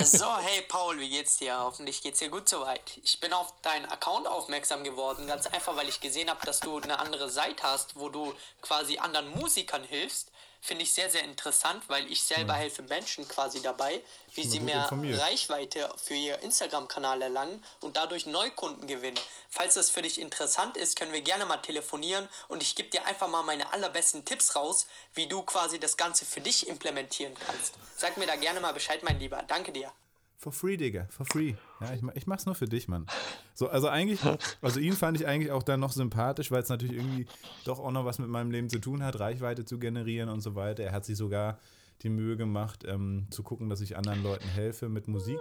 So, 0.00 0.36
hey 0.38 0.62
Paul, 0.62 0.98
wie 0.98 1.08
geht's 1.08 1.36
dir? 1.38 1.58
Hoffentlich 1.58 2.02
geht's 2.02 2.20
dir 2.20 2.30
gut 2.30 2.48
soweit. 2.48 2.98
Ich 3.02 3.20
bin 3.20 3.32
auf 3.32 3.52
deinen 3.62 3.86
Account 3.86 4.26
aufmerksam 4.26 4.84
geworden, 4.84 5.26
ganz 5.26 5.46
einfach, 5.46 5.76
weil 5.76 5.88
ich 5.88 6.00
gesehen 6.00 6.30
habe, 6.30 6.44
dass 6.46 6.60
du 6.60 6.78
eine 6.78 6.98
andere 6.98 7.28
Seite 7.30 7.62
hast, 7.62 7.96
wo 7.96 8.08
du 8.08 8.34
quasi 8.62 8.98
anderen 8.98 9.28
Musikern 9.30 9.84
hilfst. 9.84 10.30
Finde 10.60 10.82
ich 10.82 10.92
sehr, 10.92 11.10
sehr 11.10 11.24
interessant, 11.24 11.82
weil 11.88 12.10
ich 12.10 12.22
selber 12.22 12.54
ja. 12.54 12.60
helfe 12.60 12.82
Menschen 12.82 13.26
quasi 13.28 13.62
dabei, 13.62 14.00
wie 14.34 14.44
sie 14.44 14.60
mehr 14.60 14.82
informiert. 14.82 15.20
Reichweite 15.20 15.88
für 16.02 16.14
ihr 16.14 16.38
Instagram-Kanal 16.40 17.22
erlangen 17.22 17.62
und 17.80 17.96
dadurch 17.96 18.26
Neukunden 18.26 18.86
gewinnen. 18.86 19.18
Falls 19.48 19.74
das 19.74 19.90
für 19.90 20.02
dich 20.02 20.20
interessant 20.20 20.76
ist, 20.76 20.98
können 20.98 21.12
wir 21.12 21.22
gerne 21.22 21.46
mal 21.46 21.58
telefonieren 21.58 22.28
und 22.48 22.62
ich 22.62 22.74
gebe 22.74 22.88
dir 22.88 23.04
einfach 23.06 23.28
mal 23.28 23.42
meine 23.42 23.72
allerbesten 23.72 24.24
Tipps 24.24 24.56
raus, 24.56 24.86
wie 25.14 25.26
du 25.26 25.42
quasi 25.42 25.78
das 25.78 25.96
Ganze 25.96 26.24
für 26.24 26.40
dich 26.40 26.68
implementieren 26.68 27.34
kannst. 27.46 27.74
Sag 27.96 28.16
mir 28.16 28.26
da 28.26 28.36
gerne 28.36 28.60
mal 28.60 28.72
Bescheid, 28.72 29.02
mein 29.02 29.18
Lieber. 29.18 29.42
Danke 29.46 29.72
dir. 29.72 29.92
For 30.36 30.52
free, 30.52 30.76
Digga, 30.76 31.08
for 31.10 31.26
free. 31.26 31.54
Ja, 31.80 31.94
ich, 31.94 32.02
ich 32.14 32.26
mach's 32.26 32.46
nur 32.46 32.54
für 32.54 32.66
dich, 32.66 32.88
Mann. 32.88 33.06
So, 33.54 33.68
also 33.68 33.88
eigentlich, 33.88 34.20
also 34.62 34.80
ihn 34.80 34.94
fand 34.94 35.20
ich 35.20 35.26
eigentlich 35.26 35.52
auch 35.52 35.62
dann 35.62 35.80
noch 35.80 35.92
sympathisch, 35.92 36.50
weil 36.50 36.62
es 36.62 36.68
natürlich 36.68 36.96
irgendwie 36.96 37.26
doch 37.64 37.78
auch 37.78 37.92
noch 37.92 38.04
was 38.04 38.18
mit 38.18 38.28
meinem 38.28 38.50
Leben 38.50 38.68
zu 38.68 38.80
tun 38.80 39.02
hat, 39.02 39.20
Reichweite 39.20 39.64
zu 39.64 39.78
generieren 39.78 40.28
und 40.28 40.40
so 40.40 40.54
weiter. 40.54 40.82
Er 40.82 40.92
hat 40.92 41.04
sich 41.04 41.16
sogar 41.16 41.58
die 42.02 42.08
Mühe 42.08 42.36
gemacht, 42.36 42.84
ähm, 42.86 43.26
zu 43.30 43.42
gucken, 43.42 43.68
dass 43.68 43.80
ich 43.80 43.96
anderen 43.96 44.22
Leuten 44.22 44.48
helfe 44.48 44.88
mit 44.88 45.08
Musik. 45.08 45.40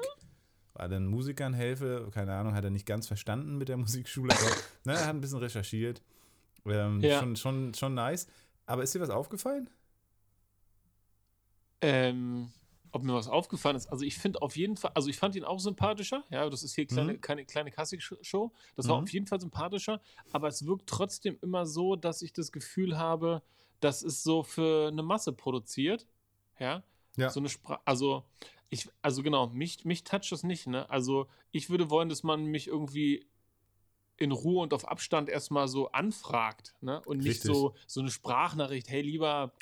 Weil 0.73 0.89
dann 0.89 1.08
Musikern 1.08 1.56
helfe, 1.56 2.10
keine 2.13 2.36
Ahnung, 2.36 2.54
hat 2.54 2.63
er 2.63 2.69
nicht 2.69 2.86
ganz 2.86 3.08
verstanden 3.08 3.58
mit 3.58 3.67
der 3.67 3.78
Musikschule, 3.78 4.34
aber 4.34 4.56
ne, 4.86 4.93
er 4.93 5.08
hat 5.08 5.15
ein 5.15 5.21
bisschen 5.21 5.39
recherchiert. 5.39 6.04
Ähm, 6.65 7.02
ja. 7.02 7.19
schon, 7.19 7.36
schon, 7.36 7.73
schon 7.73 7.93
nice. 7.95 8.28
Aber 8.65 8.84
ist 8.84 8.93
dir 8.93 9.00
was 9.00 9.10
aufgefallen? 9.10 9.69
Ähm, 11.82 12.52
ob 12.91 13.04
mir 13.04 13.13
was 13.13 13.28
aufgefallen 13.28 13.76
ist. 13.76 13.88
Also 13.88 14.06
ich 14.06 14.17
finde 14.17 14.41
auf 14.41 14.56
jeden 14.56 14.78
Fall, 14.78 14.91
also 14.93 15.10
ich 15.10 15.17
fand 15.17 15.36
ihn 15.36 15.43
auch 15.43 15.60
sympathischer. 15.60 16.23
Ja, 16.30 16.50
das 16.50 16.63
ist 16.63 16.76
hier 16.76 16.86
kleine, 16.86 17.13
mhm. 17.13 17.21
keine 17.21 17.45
kleine 17.45 17.71
Klassik-Show. 17.71 18.52
Das 18.76 18.86
mhm. 18.86 18.89
war 18.89 18.97
auf 19.04 19.10
jeden 19.10 19.28
Fall 19.28 19.39
sympathischer. 19.39 20.02
Aber 20.32 20.47
es 20.47 20.65
wirkt 20.65 20.88
trotzdem 20.88 21.38
immer 21.41 21.65
so, 21.65 21.95
dass 21.95 22.21
ich 22.21 22.34
das 22.34 22.52
Gefühl 22.52 22.97
habe, 22.97 23.41
das 23.80 24.04
ist 24.04 24.23
so 24.23 24.43
für 24.43 24.88
eine 24.88 25.04
Masse 25.04 25.34
produziert. 25.34 26.08
Ja. 26.60 26.84
ja. 27.15 27.30
So 27.30 27.39
eine 27.39 27.50
Sprache. 27.50 27.82
Also 27.86 28.23
ich, 28.69 28.89
also 29.02 29.23
genau, 29.23 29.47
mich, 29.47 29.86
mich 29.86 30.04
toucht 30.04 30.32
das 30.32 30.43
nicht. 30.43 30.67
Ne? 30.67 30.89
Also 30.89 31.28
ich 31.52 31.69
würde 31.69 31.89
wollen, 31.89 32.10
dass 32.10 32.23
man 32.23 32.45
mich 32.45 32.67
irgendwie 32.67 33.26
in 34.17 34.32
Ruhe 34.32 34.63
und 34.63 34.73
auf 34.73 34.88
Abstand 34.88 35.30
erstmal 35.30 35.67
so 35.67 35.91
anfragt. 35.91 36.76
Ne? 36.82 37.02
Und 37.06 37.19
nicht 37.19 37.41
so, 37.41 37.76
so 37.86 38.02
eine 38.02 38.10
Sprachnachricht. 38.10 38.89
Hey, 38.89 39.02
lieber, 39.02 39.54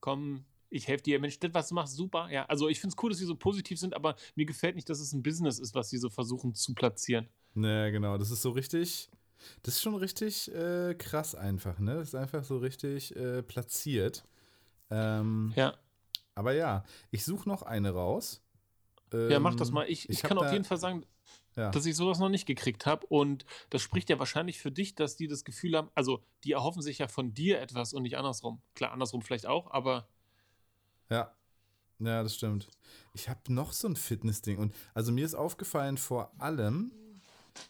komm, 0.00 0.44
ich 0.70 0.88
helfe 0.88 1.04
dir, 1.04 1.18
Mensch, 1.20 1.38
das, 1.38 1.54
was 1.54 1.68
du 1.68 1.74
machst, 1.74 1.94
super. 1.94 2.28
Ja, 2.30 2.44
also 2.46 2.68
ich 2.68 2.80
finde 2.80 2.94
es 2.96 3.02
cool, 3.02 3.10
dass 3.10 3.18
sie 3.18 3.26
so 3.26 3.36
positiv 3.36 3.78
sind, 3.78 3.94
aber 3.94 4.16
mir 4.34 4.46
gefällt 4.46 4.76
nicht, 4.76 4.88
dass 4.88 5.00
es 5.00 5.12
ein 5.12 5.22
Business 5.22 5.58
ist, 5.58 5.74
was 5.74 5.90
sie 5.90 5.98
so 5.98 6.10
versuchen 6.10 6.54
zu 6.54 6.74
platzieren. 6.74 7.28
Naja, 7.54 7.90
genau, 7.90 8.18
das 8.18 8.30
ist 8.30 8.42
so 8.42 8.50
richtig, 8.50 9.08
das 9.62 9.74
ist 9.74 9.82
schon 9.82 9.94
richtig 9.94 10.52
äh, 10.54 10.94
krass 10.94 11.34
einfach, 11.34 11.78
ne? 11.78 11.94
Das 11.94 12.08
ist 12.08 12.14
einfach 12.14 12.44
so 12.44 12.58
richtig 12.58 13.14
äh, 13.16 13.42
platziert. 13.42 14.24
Ähm, 14.90 15.52
ja. 15.56 15.74
Aber 16.34 16.52
ja, 16.52 16.84
ich 17.10 17.24
suche 17.24 17.48
noch 17.48 17.62
eine 17.62 17.90
raus. 17.90 18.42
Ähm, 19.12 19.30
ja, 19.30 19.40
mach 19.40 19.54
das 19.54 19.68
ähm, 19.68 19.74
mal. 19.74 19.88
Ich, 19.88 20.08
ich, 20.08 20.16
ich 20.16 20.22
kann 20.22 20.38
auf 20.38 20.52
jeden 20.52 20.64
Fall 20.64 20.76
sagen, 20.76 21.06
ja. 21.56 21.70
dass 21.70 21.86
ich 21.86 21.96
sowas 21.96 22.18
noch 22.18 22.28
nicht 22.28 22.46
gekriegt 22.46 22.86
habe. 22.86 23.06
Und 23.06 23.44
das 23.70 23.82
spricht 23.82 24.10
ja 24.10 24.18
wahrscheinlich 24.18 24.58
für 24.58 24.70
dich, 24.70 24.94
dass 24.94 25.16
die 25.16 25.28
das 25.28 25.44
Gefühl 25.44 25.76
haben, 25.76 25.90
also 25.94 26.22
die 26.44 26.52
erhoffen 26.52 26.82
sich 26.82 26.98
ja 26.98 27.08
von 27.08 27.34
dir 27.34 27.60
etwas 27.60 27.92
und 27.92 28.02
nicht 28.02 28.16
andersrum. 28.16 28.60
Klar, 28.74 28.92
andersrum 28.92 29.22
vielleicht 29.22 29.46
auch, 29.46 29.70
aber 29.70 30.08
ja. 31.10 31.32
Ja, 31.98 32.22
das 32.22 32.34
stimmt. 32.34 32.68
Ich 33.14 33.28
habe 33.28 33.40
noch 33.48 33.72
so 33.72 33.88
ein 33.88 33.96
Fitness-Ding. 33.96 34.58
Und 34.58 34.74
also 34.92 35.12
mir 35.12 35.24
ist 35.24 35.34
aufgefallen, 35.34 35.96
vor 35.96 36.30
allem, 36.38 36.92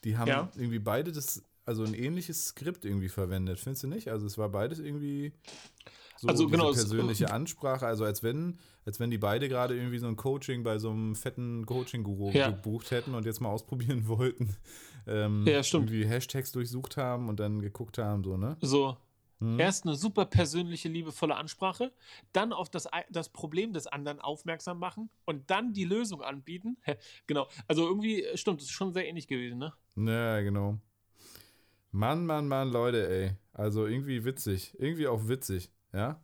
die 0.04 0.16
haben 0.16 0.28
ja. 0.28 0.50
irgendwie 0.56 0.80
beide 0.80 1.12
das, 1.12 1.42
also 1.64 1.84
ein 1.84 1.94
ähnliches 1.94 2.48
Skript 2.48 2.84
irgendwie 2.84 3.08
verwendet, 3.08 3.60
findest 3.60 3.84
du 3.84 3.88
nicht? 3.88 4.08
Also 4.08 4.26
es 4.26 4.36
war 4.36 4.48
beides 4.48 4.80
irgendwie 4.80 5.32
so 6.18 6.28
also, 6.28 6.46
genau, 6.48 6.72
persönliche 6.72 7.30
Ansprache, 7.32 7.86
also 7.86 8.04
als 8.04 8.22
wenn, 8.22 8.58
als 8.84 8.98
wenn 8.98 9.10
die 9.10 9.18
beide 9.18 9.48
gerade 9.48 9.76
irgendwie 9.76 9.98
so 9.98 10.06
ein 10.06 10.16
Coaching 10.16 10.62
bei 10.62 10.78
so 10.78 10.90
einem 10.90 11.14
fetten 11.14 11.66
Coaching-Guru 11.66 12.30
ja. 12.30 12.50
gebucht 12.50 12.90
hätten 12.90 13.14
und 13.14 13.26
jetzt 13.26 13.40
mal 13.40 13.50
ausprobieren 13.50 14.08
wollten. 14.08 14.56
Ähm, 15.06 15.44
ja, 15.46 15.62
stimmt. 15.62 15.90
Irgendwie 15.90 16.08
Hashtags 16.08 16.52
durchsucht 16.52 16.96
haben 16.96 17.28
und 17.28 17.38
dann 17.38 17.60
geguckt 17.60 17.98
haben, 17.98 18.24
so, 18.24 18.36
ne? 18.36 18.56
So, 18.60 18.96
Mhm. 19.38 19.60
Erst 19.60 19.84
eine 19.84 19.94
super 19.94 20.24
persönliche, 20.24 20.88
liebevolle 20.88 21.36
Ansprache, 21.36 21.92
dann 22.32 22.52
auf 22.52 22.70
das, 22.70 22.88
das 23.10 23.28
Problem 23.28 23.72
des 23.72 23.86
anderen 23.86 24.20
aufmerksam 24.20 24.78
machen 24.78 25.10
und 25.24 25.50
dann 25.50 25.72
die 25.72 25.84
Lösung 25.84 26.22
anbieten. 26.22 26.78
genau. 27.26 27.46
Also 27.68 27.86
irgendwie, 27.86 28.24
äh, 28.24 28.36
stimmt, 28.36 28.60
das 28.60 28.68
ist 28.68 28.72
schon 28.72 28.92
sehr 28.92 29.06
ähnlich 29.06 29.28
gewesen, 29.28 29.58
ne? 29.58 29.74
Ja, 29.96 30.40
genau. 30.40 30.78
Mann, 31.90 32.26
Mann, 32.26 32.48
Mann, 32.48 32.70
Leute, 32.70 33.08
ey. 33.08 33.32
Also 33.52 33.86
irgendwie 33.86 34.24
witzig. 34.24 34.74
Irgendwie 34.78 35.06
auch 35.06 35.28
witzig, 35.28 35.70
ja? 35.92 36.20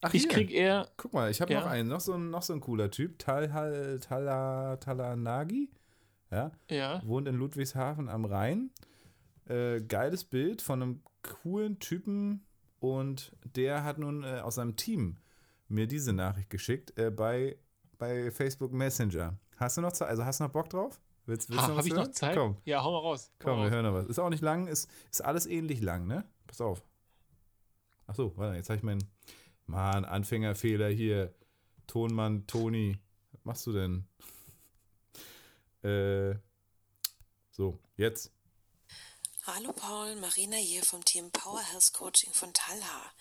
Ach, 0.00 0.14
ich 0.14 0.22
hier. 0.22 0.30
krieg 0.30 0.50
eher. 0.52 0.88
Guck 0.96 1.12
mal, 1.12 1.30
ich 1.30 1.40
habe 1.40 1.52
ja. 1.52 1.60
noch 1.60 1.66
einen, 1.66 1.88
noch 1.88 2.00
so 2.00 2.14
ein, 2.14 2.30
noch 2.30 2.42
so 2.42 2.52
ein 2.52 2.60
cooler 2.60 2.90
Typ. 2.90 3.18
Tal, 3.18 3.98
Tal, 4.00 4.78
Talanagi. 4.78 5.70
Ja? 6.30 6.52
ja. 6.70 7.00
Wohnt 7.04 7.28
in 7.28 7.36
Ludwigshafen 7.36 8.08
am 8.08 8.24
Rhein. 8.24 8.70
Äh, 9.48 9.80
geiles 9.82 10.24
Bild 10.24 10.62
von 10.62 10.82
einem 10.82 11.02
coolen 11.22 11.78
Typen 11.78 12.45
und 12.94 13.32
der 13.56 13.82
hat 13.84 13.98
nun 13.98 14.22
äh, 14.22 14.40
aus 14.40 14.56
seinem 14.56 14.76
Team 14.76 15.16
mir 15.68 15.86
diese 15.86 16.12
Nachricht 16.12 16.50
geschickt 16.50 16.96
äh, 16.98 17.10
bei, 17.10 17.56
bei 17.98 18.30
Facebook 18.30 18.72
Messenger. 18.72 19.36
Hast 19.56 19.76
du 19.76 19.80
noch 19.80 19.92
Zeit? 19.92 20.08
Also 20.08 20.24
hast 20.24 20.40
du 20.40 20.44
noch 20.44 20.52
Bock 20.52 20.68
drauf? 20.68 21.00
Willst, 21.24 21.50
willst 21.50 21.66
ha, 21.66 21.76
was 21.76 21.86
ich 21.86 21.92
hören? 21.92 22.04
noch 22.04 22.12
Zeit? 22.12 22.36
Komm. 22.36 22.56
Ja, 22.64 22.84
hau 22.84 22.92
mal 22.92 22.98
raus. 22.98 23.32
Komm, 23.40 23.52
hau 23.52 23.56
wir 23.56 23.64
raus. 23.64 23.72
hören 23.72 23.84
noch 23.84 23.94
was. 23.94 24.06
Ist 24.06 24.18
auch 24.20 24.30
nicht 24.30 24.42
lang, 24.42 24.68
ist, 24.68 24.88
ist 25.10 25.24
alles 25.24 25.46
ähnlich 25.46 25.80
lang, 25.80 26.06
ne? 26.06 26.24
Pass 26.46 26.60
auf. 26.60 26.84
Ach 28.06 28.14
so, 28.14 28.32
warte, 28.36 28.56
jetzt 28.56 28.68
habe 28.68 28.76
ich 28.76 28.84
meinen. 28.84 29.02
Mann, 29.66 30.04
Anfängerfehler 30.04 30.88
hier. 30.88 31.34
Tonmann, 31.88 32.46
Toni. 32.46 32.98
Was 33.32 33.44
machst 33.44 33.66
du 33.66 33.72
denn? 33.72 34.06
äh, 35.82 36.36
so, 37.50 37.78
jetzt. 37.96 38.32
Hallo 39.48 39.72
Paul, 39.72 40.16
Marina 40.16 40.56
hier 40.56 40.82
vom 40.82 41.04
Team 41.04 41.30
Power 41.30 41.60
Health 41.60 41.92
Coaching 41.92 42.32
von 42.32 42.52
Talha. 42.52 43.12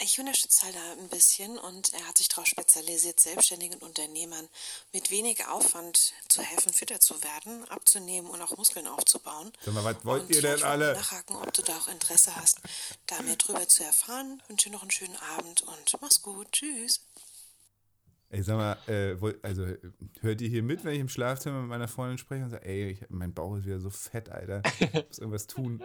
Ich 0.00 0.20
unterstütze 0.20 0.60
Talha 0.60 0.92
ein 0.92 1.08
bisschen 1.08 1.58
und 1.58 1.92
er 1.94 2.06
hat 2.06 2.16
sich 2.16 2.28
darauf 2.28 2.46
spezialisiert, 2.46 3.18
selbstständigen 3.18 3.80
Unternehmern 3.80 4.48
mit 4.92 5.10
wenig 5.10 5.44
Aufwand 5.48 6.12
zu 6.28 6.42
helfen, 6.42 6.72
fitter 6.72 7.00
zu 7.00 7.20
werden, 7.24 7.68
abzunehmen 7.70 8.30
und 8.30 8.40
auch 8.40 8.56
Muskeln 8.56 8.86
aufzubauen. 8.86 9.52
Sag 9.64 9.74
mal, 9.74 9.82
was 9.82 10.04
wollt 10.04 10.22
und 10.22 10.30
ihr 10.30 10.42
denn 10.42 10.62
alle? 10.62 10.92
Nachhaken, 10.92 11.34
ob 11.34 11.52
du 11.52 11.62
da 11.62 11.76
auch 11.76 11.88
Interesse 11.88 12.36
hast, 12.36 12.58
da 13.06 13.20
mehr 13.22 13.34
drüber 13.34 13.66
zu 13.66 13.82
erfahren. 13.82 14.40
Ich 14.44 14.50
wünsche 14.50 14.68
dir 14.68 14.76
noch 14.76 14.82
einen 14.82 14.92
schönen 14.92 15.16
Abend 15.16 15.62
und 15.62 16.00
mach's 16.00 16.22
gut. 16.22 16.52
Tschüss. 16.52 17.00
Ey, 18.30 18.42
sag 18.42 18.56
mal, 18.56 18.76
äh, 18.88 19.16
also 19.42 19.66
hört 20.20 20.40
ihr 20.42 20.48
hier 20.48 20.62
mit, 20.62 20.84
wenn 20.84 20.92
ich 20.92 21.00
im 21.00 21.08
Schlafzimmer 21.08 21.60
mit 21.60 21.70
meiner 21.70 21.88
Freundin 21.88 22.18
spreche 22.18 22.44
und 22.44 22.50
sage, 22.50 22.66
ey, 22.66 22.90
ich, 22.90 23.00
mein 23.08 23.32
Bauch 23.32 23.56
ist 23.56 23.64
wieder 23.64 23.80
so 23.80 23.88
fett, 23.88 24.28
Alter. 24.28 24.62
Ich 24.80 24.92
muss 24.92 25.18
irgendwas 25.18 25.46
tun. 25.46 25.82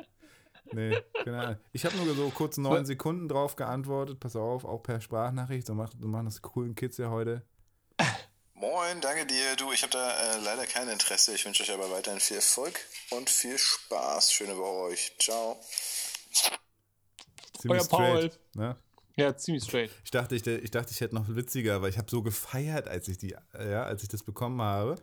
Nee, 0.71 0.97
genau. 1.23 1.55
Ich 1.71 1.85
habe 1.85 1.95
nur 1.97 2.13
so 2.15 2.29
kurz 2.29 2.57
neun 2.57 2.85
Sekunden 2.85 3.27
drauf 3.27 3.55
geantwortet. 3.55 4.19
Pass 4.19 4.35
auf, 4.35 4.65
auch 4.65 4.79
per 4.79 4.99
Sprachnachricht. 4.99 5.67
So, 5.67 5.73
mach, 5.73 5.91
so 5.99 6.07
machen 6.07 6.25
das 6.25 6.41
coolen 6.41 6.75
Kids 6.75 6.97
ja 6.97 7.09
heute. 7.09 7.43
Moin, 8.55 8.99
danke 9.01 9.25
dir. 9.25 9.55
Du, 9.55 9.71
ich 9.71 9.83
habe 9.83 9.91
da 9.91 10.35
äh, 10.35 10.39
leider 10.43 10.65
kein 10.65 10.89
Interesse. 10.89 11.33
Ich 11.35 11.45
wünsche 11.45 11.63
euch 11.63 11.71
aber 11.71 11.91
weiterhin 11.91 12.19
viel 12.19 12.37
Erfolg 12.37 12.79
und 13.11 13.29
viel 13.29 13.57
Spaß. 13.57 14.33
Schöne 14.33 14.57
Woche 14.57 14.91
euch. 14.91 15.15
Ciao. 15.19 15.59
Ziemlich 17.59 17.81
Euer 17.81 17.87
Paul. 17.87 18.31
Ne? 18.53 18.75
Ja, 19.15 19.35
ziemlich 19.35 19.63
straight. 19.63 19.91
Ich 20.03 20.11
dachte, 20.11 20.35
ich, 20.35 20.45
ich 20.45 20.71
dachte, 20.71 20.91
ich 20.91 21.01
hätte 21.01 21.13
noch 21.13 21.27
witziger, 21.27 21.81
weil 21.81 21.89
ich 21.89 21.97
habe 21.97 22.09
so 22.09 22.23
gefeiert, 22.23 22.87
als 22.87 23.07
ich 23.07 23.17
die, 23.17 23.35
ja, 23.53 23.83
als 23.83 24.03
ich 24.03 24.09
das 24.09 24.23
bekommen 24.23 24.61
habe. 24.61 24.95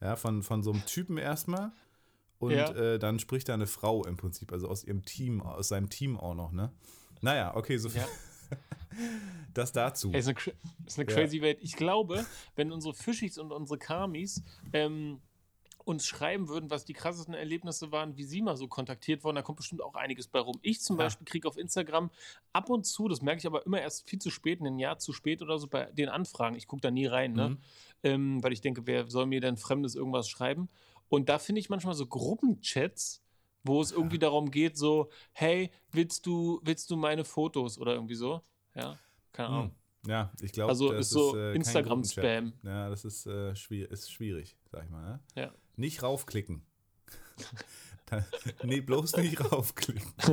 Ja, 0.00 0.16
von, 0.16 0.42
von 0.42 0.62
so 0.62 0.72
einem 0.72 0.84
Typen 0.86 1.18
erstmal. 1.18 1.72
Und 2.38 2.52
ja. 2.52 2.70
äh, 2.72 2.98
dann 2.98 3.18
spricht 3.18 3.50
da 3.50 3.54
eine 3.54 3.66
Frau 3.66 4.04
im 4.04 4.16
Prinzip, 4.16 4.50
also 4.50 4.66
aus 4.66 4.82
ihrem 4.82 5.04
Team, 5.04 5.42
aus 5.42 5.68
seinem 5.68 5.90
Team 5.90 6.18
auch 6.18 6.34
noch, 6.34 6.52
ne? 6.52 6.72
Naja, 7.20 7.54
okay, 7.54 7.76
so 7.76 7.90
viel. 7.90 8.00
Ja. 8.00 8.08
das 9.54 9.72
dazu. 9.72 10.10
Hey, 10.10 10.20
ist 10.20 10.28
eine, 10.28 10.38
ist 10.86 10.98
eine 10.98 11.06
crazy 11.06 11.36
ja. 11.36 11.42
Welt. 11.42 11.58
Ich 11.60 11.76
glaube, 11.76 12.24
wenn 12.56 12.72
unsere 12.72 12.94
Fischis 12.94 13.36
und 13.36 13.52
unsere 13.52 13.78
Kamis 13.78 14.42
ähm, 14.72 15.20
uns 15.90 16.06
schreiben 16.06 16.48
würden, 16.48 16.70
was 16.70 16.84
die 16.84 16.92
krassesten 16.92 17.34
Erlebnisse 17.34 17.92
waren, 17.92 18.16
wie 18.16 18.24
sie 18.24 18.42
mal 18.42 18.56
so 18.56 18.68
kontaktiert 18.68 19.24
wurden, 19.24 19.36
da 19.36 19.42
kommt 19.42 19.56
bestimmt 19.56 19.82
auch 19.82 19.94
einiges 19.94 20.28
bei 20.28 20.38
rum. 20.38 20.58
Ich 20.62 20.80
zum 20.80 20.96
ja. 20.96 21.04
Beispiel 21.04 21.24
kriege 21.24 21.48
auf 21.48 21.56
Instagram 21.56 22.10
ab 22.52 22.70
und 22.70 22.86
zu, 22.86 23.08
das 23.08 23.20
merke 23.20 23.40
ich 23.40 23.46
aber 23.46 23.66
immer 23.66 23.80
erst 23.80 24.08
viel 24.08 24.20
zu 24.20 24.30
spät, 24.30 24.60
ein 24.60 24.78
Jahr 24.78 24.98
zu 24.98 25.12
spät 25.12 25.42
oder 25.42 25.58
so 25.58 25.66
bei 25.66 25.86
den 25.92 26.08
Anfragen. 26.08 26.56
Ich 26.56 26.66
gucke 26.66 26.82
da 26.82 26.90
nie 26.90 27.06
rein, 27.06 27.32
ne? 27.32 27.50
Mhm. 27.50 27.58
Ähm, 28.02 28.42
weil 28.42 28.52
ich 28.52 28.60
denke, 28.60 28.86
wer 28.86 29.10
soll 29.10 29.26
mir 29.26 29.40
denn 29.40 29.56
Fremdes 29.56 29.94
irgendwas 29.94 30.28
schreiben? 30.28 30.68
Und 31.08 31.28
da 31.28 31.38
finde 31.38 31.58
ich 31.58 31.68
manchmal 31.68 31.94
so 31.94 32.06
Gruppenchats, 32.06 33.22
wo 33.64 33.82
es 33.82 33.92
irgendwie 33.92 34.18
darum 34.18 34.50
geht, 34.50 34.78
so, 34.78 35.10
hey, 35.32 35.70
willst 35.92 36.24
du, 36.24 36.60
willst 36.62 36.90
du 36.90 36.96
meine 36.96 37.24
Fotos 37.24 37.78
oder 37.78 37.94
irgendwie 37.94 38.14
so? 38.14 38.40
Ja, 38.74 38.98
keine 39.32 39.48
Ahnung. 39.48 39.66
Mhm. 39.66 39.80
Ja, 40.06 40.32
ich 40.40 40.52
glaube, 40.52 40.70
also 40.70 40.92
das 40.92 41.06
ist 41.06 41.10
so 41.10 41.36
äh, 41.36 41.54
Instagram-Spam. 41.54 42.54
Ja, 42.62 42.88
das 42.88 43.04
ist, 43.04 43.26
äh, 43.26 43.54
schwierig, 43.54 43.90
ist 43.90 44.10
schwierig, 44.10 44.56
sag 44.70 44.84
ich 44.84 44.90
mal. 44.90 45.02
Ne? 45.02 45.20
Ja. 45.34 45.52
Nicht 45.80 46.02
raufklicken. 46.02 46.60
nee, 48.64 48.82
bloß 48.82 49.16
nicht 49.16 49.40
raufklicken. 49.40 50.12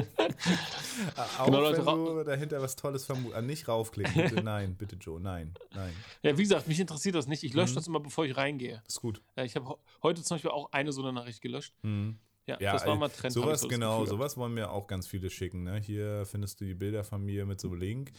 Auch 1.37 1.45
genau, 1.45 1.61
Leute, 1.61 1.85
wenn 1.85 2.05
du 2.05 2.23
dahinter 2.25 2.61
was 2.61 2.75
Tolles 2.75 3.05
vermutest. 3.05 3.37
Ah, 3.37 3.41
nicht 3.41 3.69
raufklicken, 3.69 4.13
bitte 4.13 4.43
nein, 4.43 4.75
bitte 4.75 4.97
Joe, 4.97 5.21
nein, 5.21 5.53
nein. 5.73 5.93
Ja, 6.21 6.37
wie 6.37 6.43
gesagt, 6.43 6.67
mich 6.67 6.81
interessiert 6.81 7.15
das 7.15 7.27
nicht. 7.27 7.43
Ich 7.43 7.53
lösche 7.53 7.71
mhm. 7.71 7.75
das 7.75 7.87
immer, 7.87 8.01
bevor 8.01 8.25
ich 8.25 8.35
reingehe. 8.35 8.83
Ist 8.89 8.99
gut. 8.99 9.21
Ja, 9.37 9.45
ich 9.45 9.55
habe 9.55 9.77
heute 10.03 10.21
zum 10.21 10.35
Beispiel 10.35 10.51
auch 10.51 10.69
eine 10.73 10.91
so 10.91 11.01
eine 11.01 11.13
Nachricht 11.13 11.41
gelöscht. 11.41 11.73
Mhm. 11.81 12.19
Ja, 12.45 12.57
ja, 12.59 12.73
das 12.73 12.85
war 12.85 12.97
mal 12.97 13.07
Trend. 13.07 13.33
Sowas, 13.33 13.61
so 13.61 13.69
genau, 13.69 14.05
sowas 14.05 14.35
wollen 14.35 14.53
mir 14.53 14.69
auch 14.69 14.87
ganz 14.87 15.07
viele 15.07 15.29
schicken. 15.29 15.63
Ne? 15.63 15.79
Hier 15.79 16.25
findest 16.25 16.59
du 16.59 16.65
die 16.65 16.73
Bilder 16.73 17.05
von 17.05 17.23
mir 17.23 17.45
mit 17.45 17.61
so 17.61 17.69
einem 17.69 17.79
Link. 17.79 18.11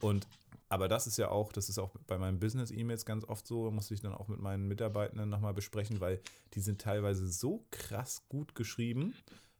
Und 0.00 0.26
aber 0.68 0.88
das 0.88 1.06
ist 1.06 1.16
ja 1.16 1.30
auch, 1.30 1.52
das 1.52 1.68
ist 1.68 1.78
auch 1.78 1.90
bei 2.06 2.18
meinen 2.18 2.40
Business-E-Mails 2.40 3.04
ganz 3.04 3.24
oft 3.24 3.46
so, 3.46 3.70
muss 3.70 3.90
ich 3.90 4.00
dann 4.00 4.12
auch 4.12 4.26
mit 4.26 4.40
meinen 4.40 4.66
Mitarbeitenden 4.66 5.28
nochmal 5.28 5.54
besprechen, 5.54 6.00
weil 6.00 6.20
die 6.54 6.60
sind 6.60 6.80
teilweise 6.80 7.28
so 7.28 7.64
krass 7.70 8.24
gut 8.28 8.54
geschrieben, 8.56 9.14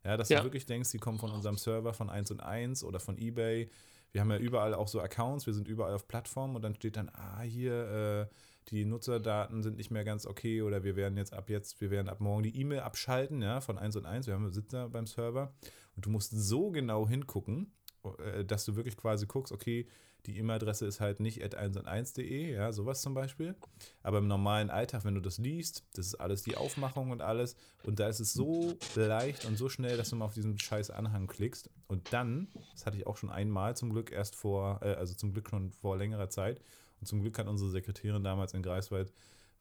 ja, 0.04 0.16
dass 0.16 0.28
ja. 0.28 0.38
du 0.38 0.44
wirklich 0.44 0.66
denkst, 0.66 0.90
die 0.90 0.98
kommen 0.98 1.18
von 1.18 1.30
unserem 1.30 1.58
Server 1.58 1.94
von 1.94 2.10
1 2.10 2.32
und 2.32 2.40
1 2.40 2.82
oder 2.82 2.98
von 2.98 3.18
Ebay. 3.18 3.70
Wir 4.10 4.20
haben 4.20 4.30
ja 4.30 4.38
überall 4.38 4.74
auch 4.74 4.88
so 4.88 5.00
Accounts, 5.00 5.46
wir 5.46 5.54
sind 5.54 5.68
überall 5.68 5.94
auf 5.94 6.08
Plattformen 6.08 6.56
und 6.56 6.62
dann 6.62 6.74
steht 6.74 6.96
dann, 6.96 7.08
ah, 7.10 7.42
hier, 7.42 8.28
äh, 8.32 8.34
die 8.70 8.84
Nutzerdaten 8.84 9.62
sind 9.62 9.76
nicht 9.76 9.92
mehr 9.92 10.04
ganz 10.04 10.26
okay 10.26 10.62
oder 10.62 10.82
wir 10.82 10.96
werden 10.96 11.16
jetzt 11.16 11.32
ab 11.32 11.50
jetzt, 11.50 11.80
wir 11.80 11.92
werden 11.92 12.08
ab 12.08 12.20
morgen 12.20 12.42
die 12.42 12.58
E-Mail 12.58 12.80
abschalten, 12.80 13.42
ja, 13.42 13.60
von 13.60 13.78
1 13.78 13.94
und 13.94 14.06
1. 14.06 14.26
Wir 14.26 14.34
haben 14.34 14.50
Sitzer 14.52 14.88
beim 14.88 15.06
Server 15.06 15.52
und 15.94 16.06
du 16.06 16.10
musst 16.10 16.32
so 16.32 16.70
genau 16.70 17.08
hingucken, 17.08 17.72
äh, 18.18 18.44
dass 18.44 18.64
du 18.64 18.74
wirklich 18.74 18.96
quasi 18.96 19.26
guckst, 19.26 19.52
okay, 19.52 19.86
die 20.26 20.38
E-Mail-Adresse 20.38 20.86
ist 20.86 21.00
halt 21.00 21.20
nicht 21.20 21.42
at 21.42 21.56
1&1.de, 21.56 22.52
ja, 22.52 22.72
sowas 22.72 23.00
zum 23.00 23.14
Beispiel. 23.14 23.54
Aber 24.02 24.18
im 24.18 24.26
normalen 24.26 24.70
Alltag, 24.70 25.04
wenn 25.04 25.14
du 25.14 25.20
das 25.20 25.38
liest, 25.38 25.84
das 25.94 26.06
ist 26.06 26.14
alles 26.16 26.42
die 26.42 26.56
Aufmachung 26.56 27.10
und 27.10 27.22
alles. 27.22 27.56
Und 27.84 28.00
da 28.00 28.08
ist 28.08 28.20
es 28.20 28.32
so 28.32 28.74
leicht 28.94 29.44
und 29.44 29.56
so 29.56 29.68
schnell, 29.68 29.96
dass 29.96 30.10
du 30.10 30.16
mal 30.16 30.24
auf 30.24 30.34
diesen 30.34 30.58
scheiß 30.58 30.90
Anhang 30.90 31.26
klickst. 31.26 31.70
Und 31.86 32.12
dann, 32.12 32.48
das 32.72 32.86
hatte 32.86 32.96
ich 32.96 33.06
auch 33.06 33.16
schon 33.16 33.30
einmal 33.30 33.76
zum 33.76 33.90
Glück 33.90 34.10
erst 34.10 34.34
vor, 34.34 34.80
äh, 34.82 34.94
also 34.94 35.14
zum 35.14 35.32
Glück 35.32 35.48
schon 35.48 35.70
vor 35.70 35.96
längerer 35.96 36.28
Zeit. 36.28 36.60
Und 37.00 37.06
zum 37.06 37.20
Glück 37.20 37.38
hat 37.38 37.46
unsere 37.46 37.70
Sekretärin 37.70 38.24
damals 38.24 38.54
in 38.54 38.62
Greifswald 38.62 39.12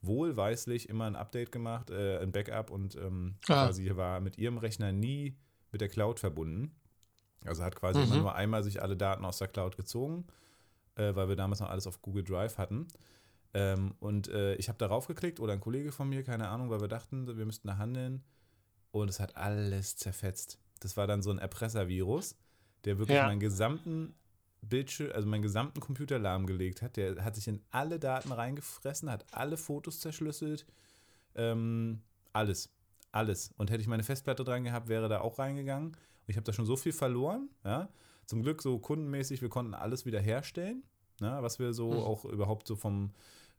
wohlweislich 0.01 0.89
immer 0.89 1.05
ein 1.05 1.15
Update 1.15 1.51
gemacht, 1.51 1.89
äh, 1.89 2.19
ein 2.19 2.31
Backup 2.31 2.69
und 2.69 2.95
ähm, 2.95 3.35
ah. 3.47 3.65
quasi 3.65 3.95
war 3.95 4.19
mit 4.19 4.37
ihrem 4.37 4.57
Rechner 4.57 4.91
nie 4.91 5.37
mit 5.71 5.81
der 5.81 5.89
Cloud 5.89 6.19
verbunden. 6.19 6.75
Also 7.43 7.63
hat 7.63 7.75
quasi 7.75 7.99
mhm. 7.99 8.05
immer 8.05 8.17
nur 8.17 8.35
einmal 8.35 8.63
sich 8.63 8.81
alle 8.81 8.97
Daten 8.97 9.25
aus 9.25 9.37
der 9.37 9.47
Cloud 9.47 9.77
gezogen 9.77 10.25
äh, 10.95 11.15
weil 11.15 11.29
wir 11.29 11.35
damals 11.35 11.59
noch 11.59 11.69
alles 11.69 11.87
auf 11.87 12.01
Google 12.01 12.23
Drive 12.23 12.57
hatten. 12.57 12.87
Ähm, 13.53 13.95
und 13.99 14.27
äh, 14.27 14.55
ich 14.55 14.67
habe 14.67 14.77
darauf 14.77 15.07
geklickt 15.07 15.39
oder 15.39 15.53
ein 15.53 15.61
Kollege 15.61 15.91
von 15.91 16.09
mir, 16.09 16.23
keine 16.23 16.49
Ahnung, 16.49 16.69
weil 16.69 16.81
wir 16.81 16.87
dachten, 16.87 17.37
wir 17.37 17.45
müssten 17.45 17.67
da 17.67 17.77
handeln. 17.77 18.23
Und 18.91 19.09
es 19.09 19.19
hat 19.19 19.35
alles 19.37 19.95
zerfetzt. 19.95 20.59
Das 20.79 20.97
war 20.97 21.07
dann 21.07 21.21
so 21.21 21.31
ein 21.31 21.39
Erpresservirus, 21.39 22.35
der 22.83 22.97
wirklich 22.97 23.17
ja. 23.17 23.27
meinen 23.27 23.39
gesamten 23.39 24.13
Bildschirm, 24.61 25.11
also 25.13 25.27
meinen 25.27 25.41
gesamten 25.41 25.79
Computer 25.79 26.19
lahmgelegt 26.19 26.81
hat. 26.81 26.97
Der 26.97 27.23
hat 27.23 27.35
sich 27.35 27.47
in 27.47 27.61
alle 27.71 27.99
Daten 27.99 28.31
reingefressen, 28.31 29.09
hat 29.09 29.25
alle 29.31 29.57
Fotos 29.57 29.99
zerschlüsselt. 29.99 30.65
Ähm, 31.35 32.01
alles. 32.33 32.69
Alles. 33.11 33.53
Und 33.57 33.71
hätte 33.71 33.81
ich 33.81 33.87
meine 33.87 34.03
Festplatte 34.03 34.43
dran 34.43 34.63
gehabt, 34.63 34.89
wäre 34.89 35.07
da 35.07 35.21
auch 35.21 35.39
reingegangen. 35.39 35.89
Und 35.89 35.97
ich 36.27 36.35
habe 36.35 36.43
da 36.43 36.53
schon 36.53 36.65
so 36.65 36.75
viel 36.75 36.93
verloren, 36.93 37.49
ja. 37.63 37.89
Zum 38.25 38.41
Glück 38.41 38.61
so 38.61 38.79
kundenmäßig, 38.79 39.41
wir 39.41 39.49
konnten 39.49 39.73
alles 39.73 40.05
wieder 40.05 40.19
herstellen, 40.19 40.83
ne, 41.19 41.37
was 41.41 41.59
wir 41.59 41.73
so 41.73 41.91
mhm. 41.91 41.99
auch 41.99 42.25
überhaupt 42.25 42.67
so 42.67 42.75
vom 42.75 43.11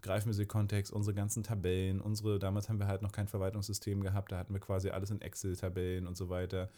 Greifmusik-Kontext, 0.03 0.93
unsere 0.93 1.15
ganzen 1.15 1.43
Tabellen, 1.43 2.01
unsere, 2.01 2.39
damals 2.39 2.69
haben 2.69 2.79
wir 2.79 2.87
halt 2.87 3.03
noch 3.03 3.13
kein 3.13 3.29
Verwaltungssystem 3.29 4.03
gehabt, 4.03 4.33
da 4.33 4.39
hatten 4.39 4.53
wir 4.53 4.61
quasi 4.61 4.91
alles 4.91 5.11
in 5.11 5.21
Excel-Tabellen 5.21 6.07
und 6.07 6.17
so 6.17 6.29
weiter 6.29 6.71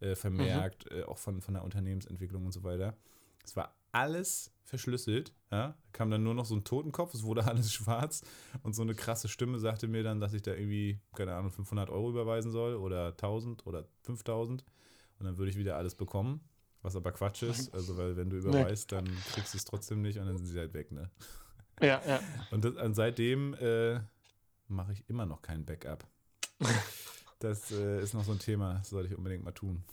äh, 0.00 0.14
vermerkt, 0.14 0.90
mhm. 0.90 0.98
äh, 0.98 1.02
auch 1.04 1.18
von, 1.18 1.40
von 1.40 1.54
der 1.54 1.64
Unternehmensentwicklung 1.64 2.46
und 2.46 2.52
so 2.52 2.62
weiter. 2.62 2.96
Es 3.44 3.56
war 3.56 3.74
alles 3.92 4.52
verschlüsselt. 4.64 5.32
Ja? 5.50 5.74
Kam 5.92 6.10
dann 6.10 6.22
nur 6.22 6.34
noch 6.34 6.44
so 6.44 6.54
ein 6.54 6.64
Totenkopf, 6.64 7.14
es 7.14 7.22
wurde 7.22 7.44
alles 7.46 7.72
schwarz 7.72 8.22
und 8.62 8.74
so 8.74 8.82
eine 8.82 8.94
krasse 8.94 9.28
Stimme 9.28 9.58
sagte 9.58 9.88
mir 9.88 10.02
dann, 10.02 10.20
dass 10.20 10.34
ich 10.34 10.42
da 10.42 10.52
irgendwie, 10.52 11.00
keine 11.14 11.34
Ahnung, 11.34 11.50
500 11.50 11.88
Euro 11.88 12.10
überweisen 12.10 12.50
soll 12.50 12.74
oder 12.74 13.08
1000 13.08 13.66
oder 13.66 13.86
5000 14.02 14.64
und 15.18 15.24
dann 15.24 15.38
würde 15.38 15.50
ich 15.50 15.56
wieder 15.56 15.76
alles 15.76 15.94
bekommen. 15.94 16.40
Was 16.82 16.94
aber 16.94 17.12
Quatsch 17.12 17.42
ist, 17.42 17.74
also 17.74 17.96
weil 17.96 18.16
wenn 18.16 18.30
du 18.30 18.36
überweist, 18.36 18.92
dann 18.92 19.06
kriegst 19.32 19.54
du 19.54 19.58
es 19.58 19.64
trotzdem 19.64 20.02
nicht 20.02 20.18
und 20.18 20.26
dann 20.26 20.36
sind 20.36 20.46
sie 20.46 20.58
halt 20.58 20.72
weg, 20.72 20.92
ne? 20.92 21.10
Ja, 21.80 22.00
ja. 22.06 22.20
Und, 22.50 22.64
das, 22.64 22.74
und 22.76 22.94
seitdem 22.94 23.54
äh, 23.54 24.00
mache 24.68 24.92
ich 24.92 25.04
immer 25.10 25.26
noch 25.26 25.42
kein 25.42 25.64
Backup. 25.64 26.06
Das 27.38 27.70
äh, 27.70 28.00
ist 28.00 28.14
noch 28.14 28.24
so 28.24 28.32
ein 28.32 28.38
Thema, 28.38 28.78
das 28.78 28.88
sollte 28.88 29.10
ich 29.10 29.14
unbedingt 29.14 29.44
mal 29.44 29.52
tun. 29.52 29.84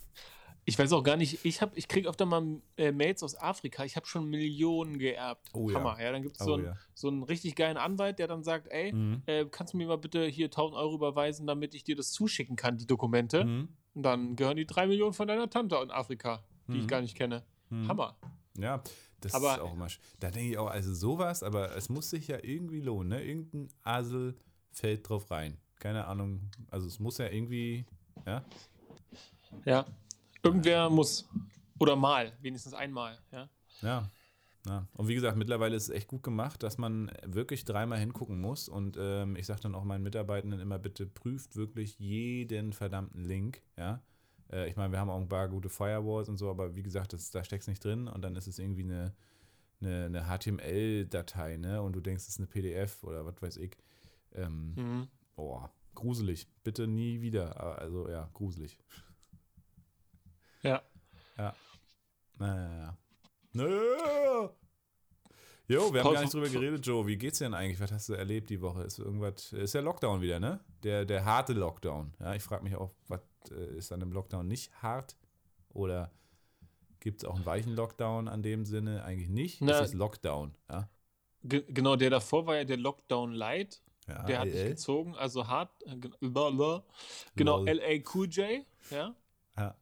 Ich 0.64 0.78
weiß 0.78 0.92
auch 0.92 1.02
gar 1.02 1.18
nicht, 1.18 1.44
ich, 1.44 1.60
ich 1.74 1.88
kriege 1.88 2.08
öfter 2.08 2.24
mal 2.24 2.62
äh, 2.78 2.90
Mails 2.90 3.22
aus 3.22 3.38
Afrika, 3.38 3.84
ich 3.84 3.96
habe 3.96 4.06
schon 4.06 4.30
Millionen 4.30 4.98
geerbt. 4.98 5.50
Oh, 5.52 5.70
Hammer, 5.70 5.96
ja. 5.98 6.06
ja 6.06 6.12
dann 6.12 6.22
gibt 6.22 6.36
es 6.36 6.42
oh, 6.46 6.56
so, 6.56 6.58
ja. 6.60 6.74
so 6.94 7.08
einen 7.08 7.22
richtig 7.22 7.54
geilen 7.54 7.76
Anwalt, 7.76 8.18
der 8.18 8.28
dann 8.28 8.42
sagt, 8.42 8.68
ey, 8.68 8.94
mhm. 8.94 9.22
äh, 9.26 9.44
kannst 9.44 9.74
du 9.74 9.76
mir 9.76 9.86
mal 9.86 9.98
bitte 9.98 10.24
hier 10.24 10.46
1000 10.46 10.78
Euro 10.78 10.94
überweisen, 10.94 11.46
damit 11.46 11.74
ich 11.74 11.84
dir 11.84 11.96
das 11.96 12.12
zuschicken 12.12 12.56
kann, 12.56 12.78
die 12.78 12.86
Dokumente. 12.86 13.44
Mhm. 13.44 13.68
Und 13.92 14.02
dann 14.02 14.36
gehören 14.36 14.56
die 14.56 14.66
3 14.66 14.86
Millionen 14.86 15.12
von 15.12 15.28
deiner 15.28 15.50
Tante 15.50 15.76
in 15.76 15.90
Afrika 15.90 16.42
die 16.68 16.72
mhm. 16.72 16.80
ich 16.80 16.88
gar 16.88 17.00
nicht 17.00 17.16
kenne. 17.16 17.42
Mhm. 17.70 17.88
Hammer. 17.88 18.16
Ja, 18.56 18.82
das 19.20 19.34
aber, 19.34 19.54
ist 19.54 19.60
auch 19.60 19.72
immer. 19.72 19.88
Da 20.20 20.30
denke 20.30 20.50
ich 20.50 20.58
auch, 20.58 20.68
also 20.68 20.94
sowas, 20.94 21.42
aber 21.42 21.74
es 21.76 21.88
muss 21.88 22.10
sich 22.10 22.28
ja 22.28 22.38
irgendwie 22.42 22.80
lohnen, 22.80 23.08
ne? 23.08 23.22
Irgendein 23.22 23.68
Asel 23.82 24.36
fällt 24.70 25.08
drauf 25.08 25.30
rein. 25.30 25.58
Keine 25.76 26.06
Ahnung. 26.06 26.50
Also 26.70 26.86
es 26.86 26.98
muss 26.98 27.18
ja 27.18 27.28
irgendwie, 27.28 27.84
ja? 28.26 28.44
Ja. 29.64 29.86
Irgendwer 30.42 30.90
muss. 30.90 31.28
Oder 31.78 31.96
mal, 31.96 32.32
wenigstens 32.40 32.74
einmal, 32.74 33.18
ja. 33.32 33.48
Ja. 33.82 34.10
Ja. 34.66 34.86
Und 34.94 35.08
wie 35.08 35.14
gesagt, 35.14 35.36
mittlerweile 35.36 35.76
ist 35.76 35.84
es 35.84 35.90
echt 35.90 36.08
gut 36.08 36.22
gemacht, 36.22 36.62
dass 36.62 36.78
man 36.78 37.10
wirklich 37.24 37.64
dreimal 37.64 37.98
hingucken 37.98 38.40
muss. 38.40 38.68
Und 38.68 38.96
ähm, 38.98 39.36
ich 39.36 39.46
sage 39.46 39.60
dann 39.60 39.74
auch 39.74 39.84
meinen 39.84 40.02
Mitarbeitenden 40.02 40.60
immer, 40.60 40.78
bitte 40.78 41.06
prüft 41.06 41.56
wirklich 41.56 41.98
jeden 41.98 42.72
verdammten 42.72 43.24
Link, 43.24 43.62
ja. 43.76 44.02
Äh, 44.52 44.68
ich 44.68 44.76
meine, 44.76 44.92
wir 44.92 44.98
haben 44.98 45.10
auch 45.10 45.20
ein 45.20 45.28
paar 45.28 45.48
gute 45.48 45.68
Firewalls 45.68 46.28
und 46.28 46.36
so, 46.36 46.50
aber 46.50 46.74
wie 46.74 46.82
gesagt, 46.82 47.12
das, 47.12 47.30
da 47.30 47.44
steckt 47.44 47.62
es 47.62 47.68
nicht 47.68 47.84
drin 47.84 48.08
und 48.08 48.22
dann 48.22 48.36
ist 48.36 48.46
es 48.46 48.58
irgendwie 48.58 48.84
eine, 48.84 49.14
eine, 49.80 50.04
eine 50.06 50.24
HTML-Datei, 50.24 51.56
ne? 51.56 51.82
Und 51.82 51.94
du 51.94 52.00
denkst, 52.00 52.24
es 52.24 52.30
ist 52.30 52.38
eine 52.38 52.46
PDF 52.46 53.02
oder 53.04 53.24
was 53.26 53.40
weiß 53.40 53.56
ich. 53.58 53.76
Ähm, 54.32 54.74
mhm. 54.74 55.08
Boah, 55.36 55.70
gruselig. 55.94 56.48
Bitte 56.62 56.86
nie 56.86 57.20
wieder. 57.20 57.78
Also 57.78 58.08
ja, 58.08 58.28
gruselig. 58.32 58.78
Ja. 60.62 60.82
Ja. 61.36 61.54
Naja. 62.38 62.96
Nö. 63.52 63.96
Jo, 65.66 65.92
wir 65.94 66.04
haben 66.04 66.12
gar 66.12 66.20
nicht 66.20 66.34
drüber 66.34 66.48
geredet, 66.48 66.86
Joe. 66.86 67.06
Wie 67.06 67.16
geht's 67.16 67.38
denn 67.38 67.54
eigentlich? 67.54 67.80
Was 67.80 67.90
hast 67.90 68.08
du 68.10 68.12
erlebt 68.12 68.50
die 68.50 68.60
Woche? 68.60 68.82
Ist 68.82 68.98
irgendwas, 68.98 69.52
ist 69.52 69.72
ja 69.72 69.80
Lockdown 69.80 70.20
wieder, 70.20 70.38
ne? 70.38 70.60
Der, 70.82 71.06
der 71.06 71.24
harte 71.24 71.54
Lockdown. 71.54 72.12
Ja, 72.20 72.34
ich 72.34 72.42
frage 72.42 72.64
mich 72.64 72.76
auch, 72.76 72.92
was 73.08 73.20
äh, 73.50 73.78
ist 73.78 73.90
dann 73.90 74.02
im 74.02 74.12
Lockdown 74.12 74.46
nicht 74.46 74.74
hart? 74.82 75.16
Oder 75.70 76.12
gibt 77.00 77.22
es 77.22 77.28
auch 77.28 77.36
einen 77.36 77.46
weichen 77.46 77.74
Lockdown 77.74 78.28
an 78.28 78.42
dem 78.42 78.66
Sinne? 78.66 79.04
Eigentlich 79.04 79.30
nicht. 79.30 79.62
Na, 79.62 79.72
das 79.72 79.88
ist 79.88 79.94
Lockdown, 79.94 80.54
ja? 80.70 80.88
Genau, 81.42 81.96
der 81.96 82.10
davor 82.10 82.46
war 82.46 82.56
ja 82.56 82.64
der 82.64 82.78
Lockdown 82.78 83.32
Light. 83.32 83.82
Ja, 84.06 84.22
der 84.24 84.38
hat 84.40 84.46
nicht 84.46 84.66
gezogen, 84.66 85.14
also 85.16 85.46
hart. 85.46 85.70
Äh, 85.86 85.96
genau, 87.36 87.64
LA 87.64 88.02
Cool 88.12 88.28
J, 88.28 88.66
ja. 88.90 89.14
Ja. 89.56 89.76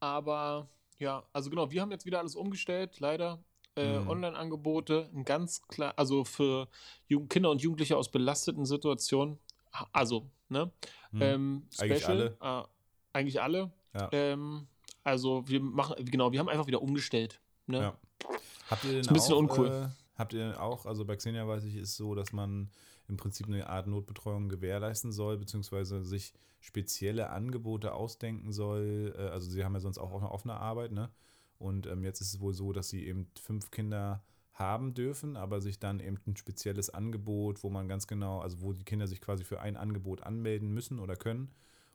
Aber 0.00 0.68
ja, 0.98 1.22
also 1.32 1.48
genau, 1.48 1.70
wir 1.70 1.80
haben 1.80 1.90
jetzt 1.90 2.04
wieder 2.04 2.18
alles 2.18 2.36
umgestellt, 2.36 3.00
leider 3.00 3.42
äh, 3.76 3.98
mhm. 3.98 4.08
Online-Angebote, 4.08 5.10
ein 5.14 5.24
ganz 5.24 5.62
klar, 5.68 5.94
also 5.96 6.24
für 6.24 6.68
Jugend 7.06 7.30
Kinder 7.30 7.50
und 7.50 7.62
Jugendliche 7.62 7.96
aus 7.96 8.10
belasteten 8.10 8.66
Situationen, 8.66 9.38
also, 9.92 10.30
ne? 10.48 10.70
Mhm. 11.12 11.22
Ähm, 11.22 11.62
eigentlich 11.78 12.06
alle. 12.06 12.36
Äh, 12.40 12.62
eigentlich 13.12 13.40
alle. 13.40 13.72
Ja. 13.94 14.08
Ähm, 14.12 14.66
also 15.04 15.46
wir 15.48 15.60
machen, 15.60 16.04
genau, 16.04 16.32
wir 16.32 16.38
haben 16.38 16.48
einfach 16.48 16.66
wieder 16.66 16.82
umgestellt. 16.82 17.40
Ne? 17.66 17.80
Ja. 17.80 17.98
Habt 18.70 18.84
ihr 18.84 18.90
denn 18.90 19.00
ist 19.00 19.08
ein 19.08 19.14
bisschen 19.14 19.34
auch, 19.34 19.38
uncool. 19.38 19.68
Äh, 19.68 19.88
habt 20.18 20.32
ihr 20.32 20.60
auch, 20.60 20.86
also 20.86 21.04
bei 21.04 21.16
Xenia 21.16 21.46
weiß 21.46 21.64
ich, 21.64 21.76
ist 21.76 21.96
so, 21.96 22.14
dass 22.14 22.32
man 22.32 22.70
im 23.08 23.16
Prinzip 23.16 23.46
eine 23.48 23.68
Art 23.68 23.86
Notbetreuung 23.86 24.48
gewährleisten 24.48 25.12
soll, 25.12 25.38
beziehungsweise 25.38 26.04
sich 26.04 26.32
spezielle 26.60 27.30
Angebote 27.30 27.92
ausdenken 27.92 28.52
soll. 28.52 29.14
Äh, 29.18 29.28
also 29.28 29.50
sie 29.50 29.64
haben 29.64 29.74
ja 29.74 29.80
sonst 29.80 29.98
auch 29.98 30.14
eine 30.14 30.30
offene 30.30 30.54
Arbeit, 30.54 30.92
ne? 30.92 31.10
Und 31.62 31.86
ähm, 31.86 32.02
jetzt 32.04 32.20
ist 32.20 32.34
es 32.34 32.40
wohl 32.40 32.52
so, 32.52 32.72
dass 32.72 32.90
sie 32.90 33.06
eben 33.06 33.28
fünf 33.40 33.70
Kinder 33.70 34.22
haben 34.52 34.94
dürfen, 34.94 35.36
aber 35.36 35.60
sich 35.60 35.78
dann 35.78 36.00
eben 36.00 36.18
ein 36.26 36.36
spezielles 36.36 36.90
Angebot, 36.90 37.62
wo 37.62 37.70
man 37.70 37.88
ganz 37.88 38.06
genau, 38.06 38.40
also 38.40 38.60
wo 38.60 38.72
die 38.72 38.84
Kinder 38.84 39.06
sich 39.06 39.20
quasi 39.20 39.44
für 39.44 39.60
ein 39.60 39.76
Angebot 39.76 40.22
anmelden 40.22 40.68
müssen 40.74 40.98
oder 40.98 41.16
können 41.16 41.50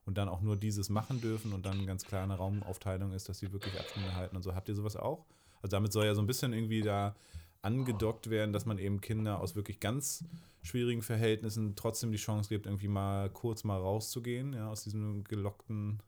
und 0.06 0.18
dann 0.18 0.30
auch 0.30 0.42
nur 0.42 0.56
dieses 0.56 0.90
machen 0.90 1.22
dürfen 1.22 1.54
und 1.54 1.66
dann 1.66 1.86
ganz 1.86 2.04
klar 2.04 2.24
eine 2.24 2.36
Raumaufteilung 2.36 3.12
ist, 3.12 3.30
dass 3.30 3.40
sie 3.40 3.52
wirklich 3.52 3.80
Abstände 3.80 4.16
halten 4.16 4.36
und 4.36 4.42
so. 4.42 4.56
Habt 4.56 4.70
ihr 4.70 4.76
sowas 4.76 4.96
auch? 4.96 5.26
Also 5.62 5.76
damit 5.76 5.92
soll 5.92 6.06
ja 6.06 6.16
so 6.16 6.22
ein 6.22 6.28
bisschen 6.28 6.54
irgendwie 6.54 6.82
da 6.82 7.16
angedockt 7.62 8.30
werden, 8.30 8.54
dass 8.54 8.66
man 8.66 8.78
eben 8.78 9.02
Kinder 9.02 9.42
aus 9.42 9.56
wirklich 9.56 9.80
ganz 9.80 10.24
schwierigen 10.62 11.02
Verhältnissen 11.02 11.76
trotzdem 11.76 12.12
die 12.12 12.18
Chance 12.18 12.50
gibt, 12.50 12.66
irgendwie 12.66 12.88
mal 12.88 13.30
kurz 13.30 13.64
mal 13.64 13.78
rauszugehen, 13.78 14.54
ja, 14.54 14.70
aus 14.70 14.84
diesem 14.84 15.24
gelockten. 15.26 16.02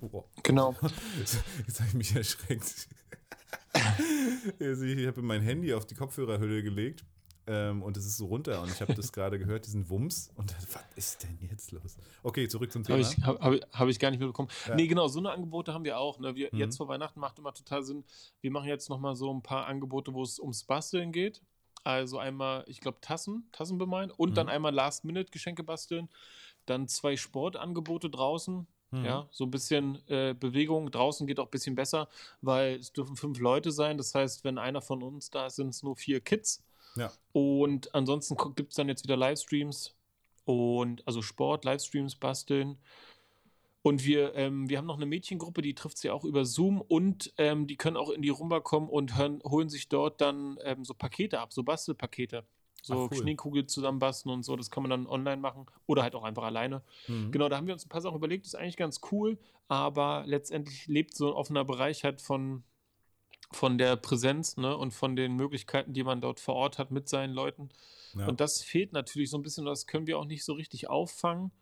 Oh. 0.00 0.24
Genau. 0.42 0.74
Jetzt 1.18 1.80
habe 1.80 1.88
ich 1.88 1.94
mich 1.94 2.16
erschreckt. 2.16 2.88
ich 4.58 5.06
habe 5.06 5.22
mein 5.22 5.42
Handy 5.42 5.72
auf 5.72 5.86
die 5.86 5.94
Kopfhörerhülle 5.94 6.62
gelegt 6.62 7.04
ähm, 7.46 7.82
und 7.82 7.96
es 7.96 8.06
ist 8.06 8.18
so 8.18 8.26
runter 8.26 8.62
und 8.62 8.70
ich 8.70 8.80
habe 8.80 8.94
das 8.94 9.12
gerade 9.12 9.38
gehört, 9.38 9.66
diesen 9.66 9.88
Wumms. 9.90 10.30
Und 10.36 10.54
was 10.72 10.84
ist 10.94 11.22
denn 11.24 11.38
jetzt 11.50 11.72
los? 11.72 11.96
Okay, 12.22 12.46
zurück 12.46 12.70
zum 12.70 12.84
Thema. 12.84 12.98
Habe 12.98 13.08
ich, 13.08 13.24
hab, 13.24 13.40
hab, 13.40 13.80
hab 13.80 13.88
ich 13.88 13.98
gar 13.98 14.10
nicht 14.10 14.20
mitbekommen. 14.20 14.48
Ja. 14.68 14.76
Nee, 14.76 14.86
genau, 14.86 15.08
so 15.08 15.18
eine 15.18 15.30
Angebote 15.30 15.74
haben 15.74 15.84
wir 15.84 15.98
auch. 15.98 16.20
Ne? 16.20 16.36
Wir, 16.36 16.50
mhm. 16.52 16.58
Jetzt 16.58 16.76
vor 16.76 16.88
Weihnachten 16.88 17.18
macht 17.18 17.38
immer 17.38 17.52
total 17.52 17.82
Sinn. 17.82 18.04
Wir 18.40 18.52
machen 18.52 18.68
jetzt 18.68 18.88
nochmal 18.88 19.16
so 19.16 19.32
ein 19.32 19.42
paar 19.42 19.66
Angebote, 19.66 20.14
wo 20.14 20.22
es 20.22 20.38
ums 20.38 20.64
Basteln 20.64 21.10
geht. 21.10 21.42
Also 21.84 22.18
einmal, 22.18 22.64
ich 22.68 22.80
glaube, 22.80 22.98
Tassen, 23.00 23.48
Tassen 23.50 23.76
bemalen 23.76 24.12
und 24.12 24.30
mhm. 24.30 24.34
dann 24.34 24.48
einmal 24.48 24.72
Last-Minute-Geschenke 24.72 25.64
basteln. 25.64 26.08
Dann 26.66 26.86
zwei 26.86 27.16
Sportangebote 27.16 28.08
draußen. 28.08 28.68
Mhm. 28.92 29.04
Ja, 29.04 29.28
so 29.30 29.44
ein 29.44 29.50
bisschen 29.50 29.98
äh, 30.08 30.34
Bewegung. 30.38 30.90
Draußen 30.90 31.26
geht 31.26 31.40
auch 31.40 31.46
ein 31.46 31.50
bisschen 31.50 31.74
besser, 31.74 32.08
weil 32.42 32.76
es 32.76 32.92
dürfen 32.92 33.16
fünf 33.16 33.40
Leute 33.40 33.72
sein. 33.72 33.96
Das 33.96 34.14
heißt, 34.14 34.44
wenn 34.44 34.58
einer 34.58 34.82
von 34.82 35.02
uns 35.02 35.30
da 35.30 35.46
ist, 35.46 35.56
sind 35.56 35.68
es 35.68 35.82
nur 35.82 35.96
vier 35.96 36.20
Kids. 36.20 36.62
Ja. 36.94 37.10
Und 37.32 37.94
ansonsten 37.94 38.36
gibt 38.54 38.70
es 38.72 38.76
dann 38.76 38.88
jetzt 38.88 39.02
wieder 39.02 39.16
Livestreams 39.16 39.94
und 40.44 41.06
also 41.06 41.22
Sport, 41.22 41.64
Livestreams 41.64 42.16
basteln. 42.16 42.78
Und 43.80 44.04
wir, 44.04 44.34
ähm, 44.36 44.68
wir 44.68 44.78
haben 44.78 44.86
noch 44.86 44.96
eine 44.96 45.06
Mädchengruppe, 45.06 45.62
die 45.62 45.74
trifft 45.74 45.98
sich 45.98 46.10
auch 46.10 46.24
über 46.24 46.44
Zoom 46.44 46.80
und 46.80 47.32
ähm, 47.38 47.66
die 47.66 47.76
können 47.76 47.96
auch 47.96 48.10
in 48.10 48.22
die 48.22 48.28
Rumba 48.28 48.60
kommen 48.60 48.88
und 48.88 49.16
hören, 49.16 49.42
holen 49.44 49.68
sich 49.68 49.88
dort 49.88 50.20
dann 50.20 50.56
ähm, 50.62 50.84
so 50.84 50.94
Pakete 50.94 51.40
ab, 51.40 51.52
so 51.52 51.64
Bastelpakete. 51.64 52.44
So 52.82 53.08
cool. 53.10 53.16
Schneekugel 53.16 53.66
zusammenbasteln 53.66 54.34
und 54.34 54.42
so, 54.42 54.56
das 54.56 54.70
kann 54.70 54.82
man 54.82 54.90
dann 54.90 55.06
online 55.06 55.40
machen 55.40 55.66
oder 55.86 56.02
halt 56.02 56.16
auch 56.16 56.24
einfach 56.24 56.42
alleine. 56.42 56.82
Mhm. 57.06 57.30
Genau, 57.30 57.48
da 57.48 57.56
haben 57.56 57.66
wir 57.66 57.74
uns 57.74 57.86
ein 57.86 57.88
paar 57.88 58.00
Sachen 58.00 58.16
überlegt, 58.16 58.44
das 58.44 58.54
ist 58.54 58.60
eigentlich 58.60 58.76
ganz 58.76 59.00
cool, 59.12 59.38
aber 59.68 60.24
letztendlich 60.26 60.88
lebt 60.88 61.14
so 61.14 61.28
ein 61.28 61.34
offener 61.34 61.64
Bereich 61.64 62.02
halt 62.02 62.20
von, 62.20 62.64
von 63.52 63.78
der 63.78 63.94
Präsenz 63.94 64.56
ne, 64.56 64.76
und 64.76 64.90
von 64.90 65.14
den 65.14 65.36
Möglichkeiten, 65.36 65.92
die 65.92 66.02
man 66.02 66.20
dort 66.20 66.40
vor 66.40 66.56
Ort 66.56 66.78
hat 66.78 66.90
mit 66.90 67.08
seinen 67.08 67.32
Leuten. 67.34 67.70
Ja. 68.14 68.26
Und 68.26 68.40
das 68.40 68.62
fehlt 68.62 68.92
natürlich 68.92 69.30
so 69.30 69.38
ein 69.38 69.42
bisschen, 69.42 69.64
das 69.64 69.86
können 69.86 70.08
wir 70.08 70.18
auch 70.18 70.26
nicht 70.26 70.44
so 70.44 70.52
richtig 70.52 70.90
auffangen, 70.90 71.52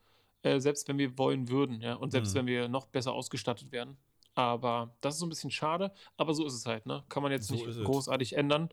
äh, 0.43 0.59
selbst 0.59 0.89
wenn 0.89 0.97
wir 0.97 1.19
wollen 1.19 1.51
würden, 1.51 1.83
ja, 1.83 1.95
und 1.95 2.13
selbst 2.13 2.33
mhm. 2.33 2.39
wenn 2.39 2.47
wir 2.47 2.69
noch 2.69 2.87
besser 2.87 3.13
ausgestattet 3.13 3.73
werden. 3.73 3.99
Aber 4.35 4.97
das 5.03 5.15
ist 5.15 5.21
so 5.21 5.27
ein 5.27 5.29
bisschen 5.29 5.51
schade, 5.51 5.93
aber 6.17 6.33
so 6.33 6.47
ist 6.47 6.55
es 6.55 6.65
halt, 6.65 6.87
ne? 6.87 7.05
Kann 7.09 7.23
man 7.23 7.31
jetzt 7.31 7.49
so 7.49 7.55
nicht 7.55 7.85
großartig 7.85 8.37
ändern. 8.37 8.71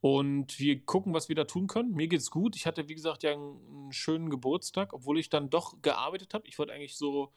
Und 0.00 0.58
wir 0.58 0.80
gucken, 0.84 1.12
was 1.12 1.28
wir 1.28 1.36
da 1.36 1.44
tun 1.44 1.66
können. 1.66 1.92
Mir 1.92 2.08
geht's 2.08 2.30
gut. 2.30 2.56
Ich 2.56 2.66
hatte, 2.66 2.88
wie 2.88 2.94
gesagt, 2.94 3.22
ja 3.22 3.32
einen, 3.32 3.92
schönen 3.92 4.30
Geburtstag, 4.30 4.92
obwohl 4.92 5.18
ich 5.18 5.28
dann 5.28 5.50
doch 5.50 5.82
gearbeitet 5.82 6.32
habe. 6.32 6.46
Ich 6.48 6.58
wollte 6.58 6.72
eigentlich 6.72 6.96
so 6.96 7.32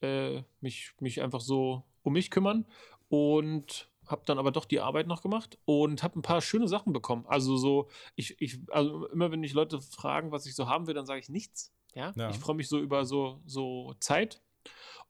äh, 0.00 0.42
mich, 0.60 0.92
mich 1.00 1.20
einfach 1.20 1.40
so 1.40 1.84
um 2.02 2.14
mich 2.14 2.30
kümmern. 2.30 2.66
Und 3.10 3.90
habe 4.08 4.22
dann 4.24 4.38
aber 4.38 4.50
doch 4.50 4.64
die 4.64 4.80
Arbeit 4.80 5.06
noch 5.06 5.22
gemacht 5.22 5.58
und 5.66 6.02
habe 6.02 6.18
ein 6.18 6.22
paar 6.22 6.40
schöne 6.40 6.66
Sachen 6.66 6.92
bekommen. 6.92 7.26
Also 7.28 7.56
so, 7.56 7.88
ich, 8.16 8.40
ich, 8.40 8.58
also 8.70 9.06
immer 9.08 9.30
wenn 9.30 9.40
mich 9.40 9.52
Leute 9.52 9.80
fragen, 9.80 10.32
was 10.32 10.46
ich 10.46 10.54
so 10.54 10.66
haben 10.66 10.86
will, 10.86 10.94
dann 10.94 11.06
sage 11.06 11.20
ich 11.20 11.28
nichts. 11.28 11.72
Ja, 11.94 12.12
ja. 12.16 12.30
ich 12.30 12.38
freue 12.38 12.56
mich 12.56 12.68
so 12.68 12.78
über 12.78 13.04
so, 13.04 13.40
so 13.44 13.94
Zeit 14.00 14.40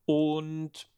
und 0.04 0.90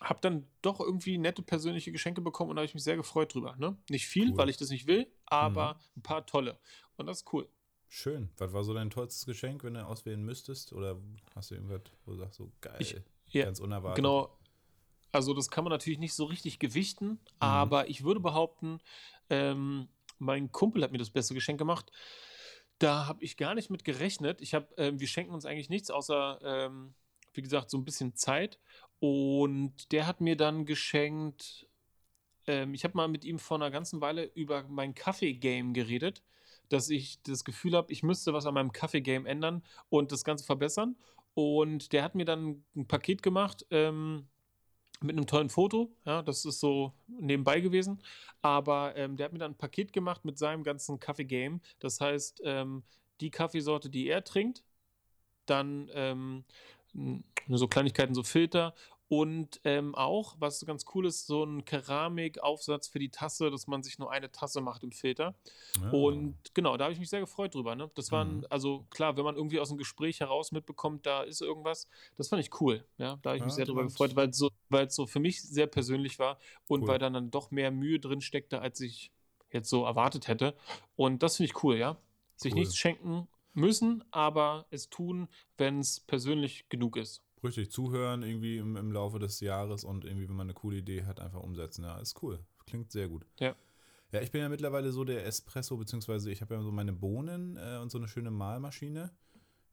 habe 0.00 0.20
dann 0.20 0.46
doch 0.62 0.80
irgendwie 0.80 1.18
nette 1.18 1.42
persönliche 1.42 1.92
Geschenke 1.92 2.20
bekommen 2.20 2.50
und 2.50 2.56
da 2.56 2.60
habe 2.60 2.66
ich 2.66 2.74
mich 2.74 2.84
sehr 2.84 2.96
gefreut 2.96 3.34
drüber. 3.34 3.56
Ne? 3.58 3.76
Nicht 3.88 4.06
viel, 4.06 4.30
cool. 4.30 4.36
weil 4.36 4.48
ich 4.48 4.56
das 4.56 4.70
nicht 4.70 4.86
will, 4.86 5.06
aber 5.26 5.74
mhm. 5.74 5.80
ein 5.98 6.02
paar 6.02 6.26
tolle. 6.26 6.58
Und 6.96 7.06
das 7.06 7.18
ist 7.18 7.32
cool. 7.32 7.48
Schön. 7.88 8.30
Was 8.38 8.52
war 8.52 8.64
so 8.64 8.74
dein 8.74 8.90
tollstes 8.90 9.24
Geschenk, 9.24 9.62
wenn 9.62 9.74
du 9.74 9.86
auswählen 9.86 10.22
müsstest? 10.22 10.72
Oder 10.72 10.98
hast 11.34 11.50
du 11.50 11.54
irgendwas, 11.54 11.82
wo 12.04 12.12
du 12.12 12.18
sagst, 12.18 12.38
so 12.38 12.50
geil, 12.60 12.76
ich, 12.80 12.96
ja, 13.28 13.44
ganz 13.44 13.60
unerwartet? 13.60 13.96
Genau, 13.96 14.36
also 15.12 15.32
das 15.32 15.48
kann 15.48 15.62
man 15.62 15.70
natürlich 15.70 16.00
nicht 16.00 16.14
so 16.14 16.24
richtig 16.24 16.58
gewichten, 16.58 17.06
mhm. 17.06 17.18
aber 17.38 17.88
ich 17.88 18.02
würde 18.02 18.18
behaupten, 18.18 18.80
ähm, 19.30 19.88
mein 20.18 20.50
Kumpel 20.50 20.82
hat 20.82 20.90
mir 20.90 20.98
das 20.98 21.10
beste 21.10 21.34
Geschenk 21.34 21.58
gemacht. 21.58 21.92
Da 22.78 23.06
habe 23.06 23.22
ich 23.22 23.36
gar 23.36 23.54
nicht 23.54 23.70
mit 23.70 23.84
gerechnet. 23.84 24.40
Ich 24.40 24.54
habe, 24.54 24.66
ähm, 24.76 24.98
wir 24.98 25.06
schenken 25.06 25.32
uns 25.32 25.44
eigentlich 25.44 25.68
nichts 25.68 25.90
außer, 25.90 26.40
ähm, 26.42 26.94
wie 27.34 27.42
gesagt, 27.42 27.70
so 27.70 27.78
ein 27.78 27.84
bisschen 27.84 28.14
Zeit. 28.14 28.58
Und 29.00 29.92
der 29.92 30.06
hat 30.06 30.20
mir 30.20 30.36
dann 30.36 30.64
geschenkt. 30.66 31.66
Ähm, 32.46 32.74
ich 32.74 32.84
habe 32.84 32.96
mal 32.96 33.08
mit 33.08 33.24
ihm 33.24 33.38
vor 33.38 33.56
einer 33.56 33.70
ganzen 33.70 34.00
Weile 34.00 34.24
über 34.34 34.64
mein 34.64 34.94
Kaffee-Game 34.94 35.74
geredet, 35.74 36.22
dass 36.68 36.90
ich 36.90 37.20
das 37.22 37.44
Gefühl 37.44 37.74
habe, 37.76 37.92
ich 37.92 38.02
müsste 38.02 38.32
was 38.32 38.46
an 38.46 38.54
meinem 38.54 38.72
Kaffee-Game 38.72 39.26
ändern 39.26 39.62
und 39.88 40.12
das 40.12 40.24
Ganze 40.24 40.44
verbessern. 40.44 40.96
Und 41.34 41.92
der 41.92 42.04
hat 42.04 42.14
mir 42.14 42.24
dann 42.24 42.64
ein 42.76 42.86
Paket 42.86 43.22
gemacht. 43.22 43.66
Ähm, 43.70 44.28
mit 45.04 45.16
einem 45.16 45.26
tollen 45.26 45.50
Foto. 45.50 45.92
Ja, 46.04 46.22
das 46.22 46.44
ist 46.44 46.60
so 46.60 46.94
nebenbei 47.06 47.60
gewesen. 47.60 48.02
Aber 48.42 48.96
ähm, 48.96 49.16
der 49.16 49.26
hat 49.26 49.32
mir 49.32 49.38
dann 49.38 49.52
ein 49.52 49.58
Paket 49.58 49.92
gemacht 49.92 50.24
mit 50.24 50.38
seinem 50.38 50.62
ganzen 50.62 50.98
Kaffee-Game. 50.98 51.60
Das 51.78 52.00
heißt, 52.00 52.42
ähm, 52.44 52.82
die 53.20 53.30
Kaffeesorte, 53.30 53.90
die 53.90 54.08
er 54.08 54.24
trinkt, 54.24 54.64
dann 55.46 55.90
ähm, 55.92 56.44
so 57.48 57.68
Kleinigkeiten, 57.68 58.14
so 58.14 58.22
Filter 58.22 58.74
und 59.08 59.60
ähm, 59.64 59.94
auch, 59.94 60.34
was 60.38 60.64
ganz 60.64 60.86
cool 60.94 61.06
ist, 61.06 61.26
so 61.26 61.44
ein 61.44 61.64
Keramikaufsatz 61.64 62.88
für 62.88 62.98
die 62.98 63.10
Tasse, 63.10 63.50
dass 63.50 63.66
man 63.66 63.82
sich 63.82 63.98
nur 63.98 64.10
eine 64.10 64.32
Tasse 64.32 64.62
macht 64.62 64.82
im 64.82 64.92
Filter. 64.92 65.34
Ja. 65.80 65.90
Und 65.90 66.36
genau, 66.54 66.76
da 66.76 66.84
habe 66.84 66.94
ich 66.94 66.98
mich 66.98 67.10
sehr 67.10 67.20
gefreut 67.20 67.54
drüber. 67.54 67.76
Ne? 67.76 67.90
Das 67.94 68.10
waren, 68.12 68.38
mhm. 68.38 68.46
also 68.48 68.86
klar, 68.90 69.16
wenn 69.16 69.24
man 69.24 69.36
irgendwie 69.36 69.60
aus 69.60 69.68
dem 69.68 69.76
Gespräch 69.76 70.20
heraus 70.20 70.52
mitbekommt, 70.52 71.04
da 71.04 71.22
ist 71.22 71.42
irgendwas, 71.42 71.86
das 72.16 72.28
fand 72.28 72.40
ich 72.40 72.60
cool. 72.60 72.84
Ja, 72.96 73.18
da 73.22 73.30
habe 73.30 73.36
ich 73.36 73.40
ja, 73.40 73.46
mich 73.46 73.54
sehr 73.54 73.66
drüber 73.66 73.84
gefreut, 73.84 74.16
weil 74.16 74.30
es 74.30 74.38
so, 74.38 74.48
so 74.88 75.06
für 75.06 75.20
mich 75.20 75.42
sehr 75.42 75.66
persönlich 75.66 76.18
war 76.18 76.38
und 76.66 76.82
cool. 76.82 76.88
weil 76.88 76.98
dann, 76.98 77.12
dann 77.12 77.30
doch 77.30 77.50
mehr 77.50 77.70
Mühe 77.70 78.00
drin 78.00 78.22
steckte, 78.22 78.60
als 78.60 78.80
ich 78.80 79.12
jetzt 79.52 79.68
so 79.68 79.84
erwartet 79.84 80.28
hätte. 80.28 80.54
Und 80.96 81.22
das 81.22 81.36
finde 81.36 81.52
ich 81.52 81.62
cool, 81.62 81.76
ja. 81.76 81.98
Sich 82.36 82.52
cool. 82.54 82.60
nichts 82.60 82.76
schenken 82.76 83.28
müssen, 83.54 84.04
aber 84.10 84.66
es 84.70 84.90
tun, 84.90 85.28
wenn 85.56 85.80
es 85.80 86.00
persönlich 86.00 86.68
genug 86.68 86.96
ist. 86.96 87.22
Richtig, 87.42 87.70
zuhören 87.70 88.22
irgendwie 88.22 88.58
im, 88.58 88.76
im 88.76 88.90
Laufe 88.92 89.18
des 89.18 89.40
Jahres 89.40 89.84
und 89.84 90.04
irgendwie, 90.04 90.28
wenn 90.28 90.36
man 90.36 90.46
eine 90.46 90.54
coole 90.54 90.78
Idee 90.78 91.04
hat, 91.04 91.20
einfach 91.20 91.40
umsetzen. 91.40 91.84
Ja, 91.84 91.98
ist 91.98 92.22
cool. 92.22 92.40
Klingt 92.66 92.90
sehr 92.90 93.08
gut. 93.08 93.26
Ja. 93.38 93.54
Ja, 94.12 94.20
ich 94.20 94.30
bin 94.30 94.40
ja 94.40 94.48
mittlerweile 94.48 94.92
so 94.92 95.04
der 95.04 95.26
Espresso, 95.26 95.76
beziehungsweise 95.76 96.30
ich 96.30 96.40
habe 96.40 96.54
ja 96.54 96.62
so 96.62 96.70
meine 96.70 96.92
Bohnen 96.92 97.56
äh, 97.56 97.78
und 97.78 97.90
so 97.90 97.98
eine 97.98 98.06
schöne 98.06 98.30
Mahlmaschine 98.30 99.10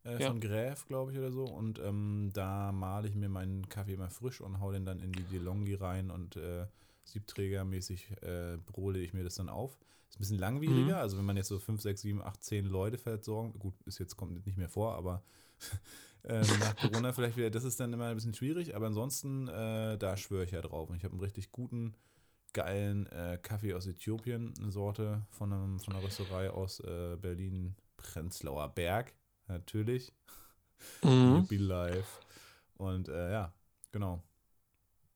äh, 0.04 0.20
ja. 0.20 0.28
von 0.28 0.40
Gräf, 0.40 0.88
glaube 0.88 1.12
ich, 1.12 1.18
oder 1.20 1.32
so. 1.32 1.44
Und 1.46 1.80
ähm, 1.80 2.32
da 2.34 2.72
male 2.72 3.08
ich 3.08 3.16
mir 3.16 3.30
meinen 3.30 3.70
Kaffee 3.70 3.94
immer 3.94 4.10
frisch 4.10 4.42
und 4.42 4.60
hau 4.60 4.72
den 4.72 4.84
dann 4.84 5.00
in 5.00 5.12
die 5.12 5.24
DeLonghi 5.24 5.76
rein 5.76 6.10
und 6.10 6.38
äh, 6.38 6.66
siebträgermäßig 7.04 8.12
äh, 8.22 8.58
brole 8.66 9.00
ich 9.00 9.14
mir 9.14 9.24
das 9.24 9.36
dann 9.36 9.50
auf. 9.50 9.78
Ist 10.12 10.18
ein 10.18 10.20
bisschen 10.20 10.39
langwieriger, 10.39 10.95
mhm. 10.95 11.01
also 11.01 11.18
wenn 11.18 11.26
man 11.26 11.38
jetzt 11.38 11.47
so 11.47 11.57
5, 11.57 11.82
6, 11.82 12.01
7, 12.01 12.22
8, 12.22 12.43
10 12.43 12.66
Leute 12.66 12.97
versorgen, 12.97 13.57
gut, 13.57 13.74
ist 13.86 13.97
jetzt 13.97 14.18
kommt 14.18 14.45
nicht 14.45 14.57
mehr 14.57 14.68
vor, 14.68 14.95
aber 14.95 15.24
ähm, 16.26 16.45
nach 16.59 16.76
Corona 16.76 17.14
vielleicht 17.14 17.38
wieder, 17.38 17.49
das 17.49 17.64
ist 17.64 17.80
dann 17.80 17.93
immer 17.93 18.07
ein 18.07 18.16
bisschen 18.16 18.34
schwierig, 18.34 18.76
aber 18.76 18.88
ansonsten, 18.88 19.47
äh, 19.47 19.97
da 19.97 20.18
schwöre 20.18 20.43
ich 20.43 20.51
ja 20.51 20.62
drauf. 20.62 20.89
Und 20.89 20.97
ich 20.97 21.05
habe 21.05 21.14
einen 21.14 21.22
richtig 21.24 21.51
guten, 21.53 21.95
geilen 22.51 23.07
äh, 23.07 23.39
Kaffee 23.41 23.74
aus 23.74 23.88
Äthiopien, 23.88 24.53
eine 24.62 24.72
Sorte 24.72 25.26
von, 25.30 25.53
einem, 25.53 25.80
von 25.80 25.93
einer 25.95 26.03
Rösterei 26.03 26.49
aus 26.49 26.82
äh, 26.82 27.16
Berlin, 27.16 27.76
Prenzlauer 27.95 28.70
Berg, 28.70 29.14
natürlich. 29.47 30.14
Mhm. 31.03 31.45
Be 31.45 31.57
live. 31.57 32.20
Und 32.74 33.07
äh, 33.07 33.32
ja, 33.32 33.53
genau. 33.91 34.24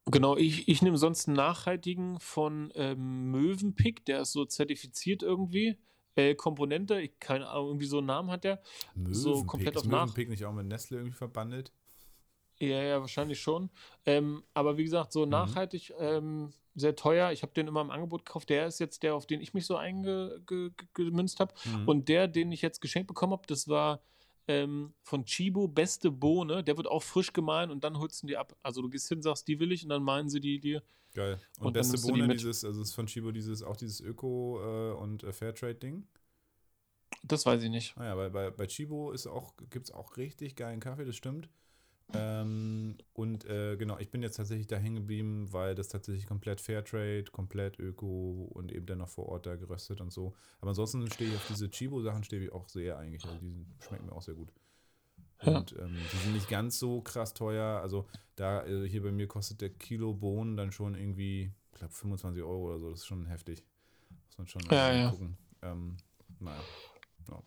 Genau, 0.07 0.37
ich, 0.37 0.67
ich 0.67 0.81
nehme 0.81 0.97
sonst 0.97 1.27
einen 1.27 1.35
nachhaltigen 1.35 2.19
von 2.19 2.71
ähm, 2.75 3.31
Möwenpick, 3.31 4.05
der 4.05 4.21
ist 4.21 4.33
so 4.33 4.45
zertifiziert 4.45 5.23
irgendwie 5.23 5.77
äh, 6.15 6.35
Komponente, 6.35 7.01
ich, 7.01 7.19
keine 7.19 7.47
Ahnung, 7.49 7.67
irgendwie 7.69 7.87
so 7.87 7.97
einen 7.97 8.07
Namen 8.07 8.31
hat 8.31 8.43
der. 8.43 8.61
Mövenpick. 8.93 9.15
So 9.15 9.43
komplett 9.43 9.77
auf 9.77 9.85
nach. 9.85 10.05
Mövenpick 10.05 10.29
nicht 10.29 10.45
auch 10.45 10.53
mit 10.53 10.67
Nestle 10.67 10.97
irgendwie 10.97 11.17
verbandelt? 11.17 11.71
Ja, 12.59 12.81
ja, 12.81 13.01
wahrscheinlich 13.01 13.41
schon. 13.41 13.69
Ähm, 14.05 14.43
aber 14.53 14.77
wie 14.77 14.83
gesagt, 14.83 15.11
so 15.11 15.25
mhm. 15.25 15.31
nachhaltig, 15.31 15.93
ähm, 15.99 16.53
sehr 16.73 16.95
teuer. 16.95 17.31
Ich 17.31 17.41
habe 17.41 17.53
den 17.53 17.67
immer 17.67 17.81
im 17.81 17.91
Angebot 17.91 18.25
gekauft. 18.25 18.49
Der 18.49 18.67
ist 18.67 18.79
jetzt 18.79 19.03
der, 19.03 19.15
auf 19.15 19.25
den 19.25 19.41
ich 19.41 19.53
mich 19.53 19.65
so 19.65 19.75
eingemünzt 19.75 21.39
habe. 21.39 21.53
Mhm. 21.65 21.87
Und 21.87 22.09
der, 22.09 22.27
den 22.27 22.51
ich 22.51 22.61
jetzt 22.61 22.79
geschenkt 22.79 23.07
bekommen 23.07 23.33
habe, 23.33 23.47
das 23.47 23.67
war 23.67 24.01
ähm, 24.47 24.93
von 25.01 25.25
Chibo 25.25 25.67
beste 25.67 26.11
Bohne. 26.11 26.63
Der 26.63 26.77
wird 26.77 26.87
auch 26.87 27.03
frisch 27.03 27.33
gemahlen 27.33 27.71
und 27.71 27.83
dann 27.83 27.97
holst 27.97 28.23
du 28.23 28.27
die 28.27 28.37
ab. 28.37 28.55
Also 28.63 28.81
du 28.81 28.89
gehst 28.89 29.07
hin, 29.09 29.21
sagst, 29.21 29.47
die 29.47 29.59
will 29.59 29.71
ich 29.71 29.83
und 29.83 29.89
dann 29.89 30.03
malen 30.03 30.29
sie 30.29 30.39
die 30.39 30.59
dir. 30.59 30.83
Geil. 31.13 31.39
Und, 31.59 31.67
und 31.67 31.73
beste 31.73 31.97
Bohne, 31.97 32.27
dieses, 32.35 32.65
also 32.65 32.81
ist 32.81 32.93
von 32.93 33.07
Chibo 33.07 33.31
dieses, 33.31 33.63
auch 33.63 33.77
dieses 33.77 34.01
Öko- 34.03 34.59
äh, 34.61 34.93
und 34.95 35.23
äh, 35.23 35.31
Fairtrade-Ding? 35.31 36.05
Das 37.23 37.45
weiß 37.45 37.63
ich 37.63 37.69
nicht. 37.69 37.95
Naja, 37.97 38.13
ah 38.13 38.17
weil 38.17 38.29
bei, 38.29 38.51
bei 38.51 38.67
Chibo 38.67 39.11
ist 39.11 39.25
auch, 39.25 39.53
gibt 39.69 39.85
es 39.85 39.91
auch 39.91 40.17
richtig 40.17 40.55
geilen 40.55 40.79
Kaffee, 40.79 41.05
das 41.05 41.15
stimmt. 41.15 41.49
Ähm, 42.13 42.97
und 43.13 43.45
äh, 43.45 43.77
genau, 43.77 43.97
ich 43.97 44.11
bin 44.11 44.21
jetzt 44.21 44.35
tatsächlich 44.35 44.67
da 44.67 44.77
hängen 44.77 44.95
geblieben, 44.95 45.51
weil 45.51 45.73
das 45.75 45.87
tatsächlich 45.87 46.27
komplett 46.27 46.61
Fairtrade, 46.61 47.25
komplett 47.31 47.79
Öko 47.79 48.49
und 48.53 48.71
eben 48.71 48.85
dann 48.85 48.99
noch 48.99 49.09
vor 49.09 49.27
Ort 49.27 49.45
da 49.45 49.55
geröstet 49.55 50.01
und 50.01 50.11
so. 50.11 50.35
Aber 50.61 50.69
ansonsten 50.69 51.09
stehe 51.11 51.31
ich 51.31 51.35
auf 51.35 51.47
diese 51.49 51.69
Chibo-Sachen, 51.69 52.23
stehe 52.23 52.43
ich 52.43 52.51
auch 52.51 52.69
sehr 52.69 52.97
eigentlich. 52.97 53.25
Also 53.25 53.37
die 53.37 53.65
schmecken 53.79 54.05
mir 54.05 54.11
auch 54.11 54.21
sehr 54.21 54.35
gut. 54.35 54.51
Und 55.39 55.71
ja. 55.71 55.79
ähm, 55.79 55.97
die 56.13 56.17
sind 56.17 56.33
nicht 56.33 56.49
ganz 56.49 56.79
so 56.79 57.01
krass 57.01 57.33
teuer. 57.33 57.81
Also 57.81 58.07
da, 58.35 58.59
also 58.59 58.83
hier 58.85 59.01
bei 59.01 59.11
mir 59.11 59.27
kostet 59.27 59.61
der 59.61 59.69
Kilo 59.69 60.13
Bohnen 60.13 60.55
dann 60.55 60.71
schon 60.71 60.95
irgendwie, 60.95 61.51
ich 61.71 61.79
glaube 61.79 61.93
25 61.93 62.43
Euro 62.43 62.67
oder 62.67 62.79
so. 62.79 62.91
Das 62.91 62.99
ist 62.99 63.07
schon 63.07 63.25
heftig. 63.25 63.63
Muss 64.27 64.37
man 64.37 64.47
schon 64.47 64.61
ja, 64.69 64.93
ja. 64.93 65.09
gucken. 65.09 65.37
Ähm, 65.63 65.97
naja. 66.39 66.61
Ja. 67.29 67.41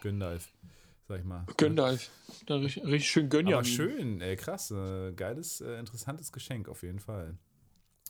Gönndalf 0.00 0.50
sag 1.10 1.18
ich 1.18 1.26
mal. 1.26 1.44
Gönndalf. 1.56 2.08
Da 2.46 2.56
richtig, 2.56 2.84
richtig 2.84 3.10
schön 3.10 3.28
Gönjamin. 3.28 3.54
Aber 3.54 3.64
schön, 3.64 4.20
ey, 4.20 4.36
krass. 4.36 4.70
Äh, 4.70 5.12
geiles, 5.12 5.60
äh, 5.60 5.80
interessantes 5.80 6.30
Geschenk 6.30 6.68
auf 6.68 6.84
jeden 6.84 7.00
Fall. 7.00 7.36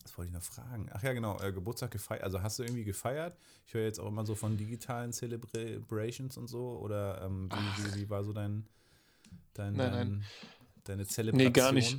Was 0.03 0.19
wollte 0.19 0.29
ich 0.29 0.35
noch 0.35 0.43
fragen? 0.43 0.91
Ach 0.93 1.03
ja, 1.03 1.15
genau, 1.15 1.41
äh, 1.41 1.51
Geburtstag 1.51 1.93
gefeiert. 1.93 2.23
Also 2.23 2.43
hast 2.43 2.59
du 2.59 2.63
irgendwie 2.63 2.85
gefeiert? 2.85 3.39
Ich 3.67 3.73
höre 3.73 3.85
jetzt 3.85 4.01
auch 4.01 4.09
immer 4.09 4.27
so 4.27 4.35
von 4.35 4.59
digitalen 4.59 5.15
Celebrations 5.15 6.37
und 6.37 6.49
so. 6.49 6.79
Oder 6.79 7.23
ähm, 7.23 7.49
wie, 7.51 7.85
wie, 7.85 8.03
wie, 8.03 8.11
war 8.11 8.23
so 8.23 8.35
dein, 8.35 8.67
dein, 9.55 9.73
nein, 9.73 9.93
dein 9.93 10.09
nein. 10.09 10.25
deine 10.85 11.07
Zelebration? 11.07 11.47
Nee, 11.47 11.53
gar 11.53 11.73
nicht. 11.73 11.97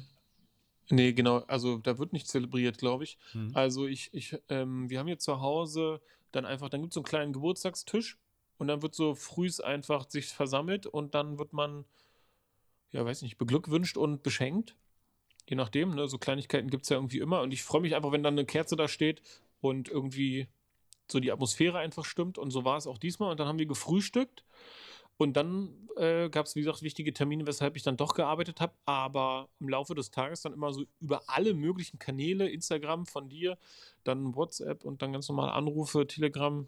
Nee, 0.91 1.14
genau. 1.14 1.39
Also 1.47 1.80
da 1.80 1.97
wird 1.97 2.14
nicht 2.14 2.28
zelebriert, 2.28 2.78
glaube 2.78 3.06
ich. 3.06 3.18
Hm. 3.32 3.49
Also 3.56 3.88
ich, 3.88 4.14
ich, 4.14 4.38
ähm, 4.49 4.88
wir 4.88 4.99
haben 4.99 5.08
hier 5.08 5.18
zu 5.18 5.41
Hause 5.41 5.99
dann 6.32 6.45
einfach, 6.45 6.70
dann 6.70 6.82
gibt 6.82 6.91
es 6.91 6.95
so 6.95 6.99
einen 6.99 7.06
kleinen 7.06 7.34
Geburtstagstisch 7.34 8.20
und 8.62 8.68
dann 8.68 8.84
wird 8.84 8.93
so 8.93 9.16
frühs 9.16 9.59
einfach 9.59 10.07
sich 10.07 10.28
versammelt 10.28 10.86
und 10.86 11.16
dann 11.16 11.39
wird 11.39 11.51
man, 11.51 11.84
ja, 12.91 13.03
weiß 13.03 13.24
nicht, 13.24 13.39
beglückwünscht 13.39 13.97
und 13.97 14.22
beschenkt. 14.22 14.76
Je 15.49 15.55
nachdem, 15.55 15.95
ne? 15.95 16.07
so 16.07 16.20
Kleinigkeiten 16.20 16.70
gibt 16.70 16.84
es 16.84 16.89
ja 16.89 16.97
irgendwie 16.97 17.18
immer. 17.18 17.41
Und 17.41 17.53
ich 17.53 17.64
freue 17.64 17.82
mich 17.82 17.95
einfach, 17.95 18.12
wenn 18.12 18.22
dann 18.22 18.36
eine 18.36 18.45
Kerze 18.45 18.76
da 18.76 18.88
steht 18.88 19.24
und 19.62 19.89
irgendwie 19.89 20.47
so 21.12 21.20
die 21.20 21.32
Atmosphäre 21.32 21.80
einfach 21.80 22.05
stimmt. 22.05 22.38
Und 22.38 22.51
so 22.51 22.64
war 22.64 22.78
es 22.78 22.86
auch 22.86 22.99
diesmal. 22.99 23.32
Und 23.32 23.39
dann 23.39 23.47
haben 23.47 23.57
wir 23.57 23.66
gefrühstückt. 23.66 24.43
Und 25.18 25.34
dann 25.34 25.89
äh, 25.97 26.30
gab 26.30 26.45
es, 26.45 26.55
wie 26.55 26.59
gesagt, 26.59 26.84
wichtige 26.84 27.14
Termine, 27.14 27.47
weshalb 27.47 27.76
ich 27.76 27.82
dann 27.82 27.97
doch 27.97 28.14
gearbeitet 28.14 28.62
habe. 28.62 28.74
Aber 28.86 29.49
im 29.59 29.70
Laufe 29.70 29.95
des 29.95 30.12
Tages 30.12 30.41
dann 30.41 30.53
immer 30.53 30.72
so 30.72 30.86
über 30.99 31.24
alle 31.26 31.55
möglichen 31.55 31.97
Kanäle, 31.97 32.47
Instagram 32.47 33.07
von 33.07 33.28
dir, 33.28 33.57
dann 34.03 34.36
WhatsApp 34.36 34.86
und 34.86 35.01
dann 35.01 35.14
ganz 35.14 35.28
normale 35.30 35.53
Anrufe, 35.53 36.05
Telegram, 36.05 36.68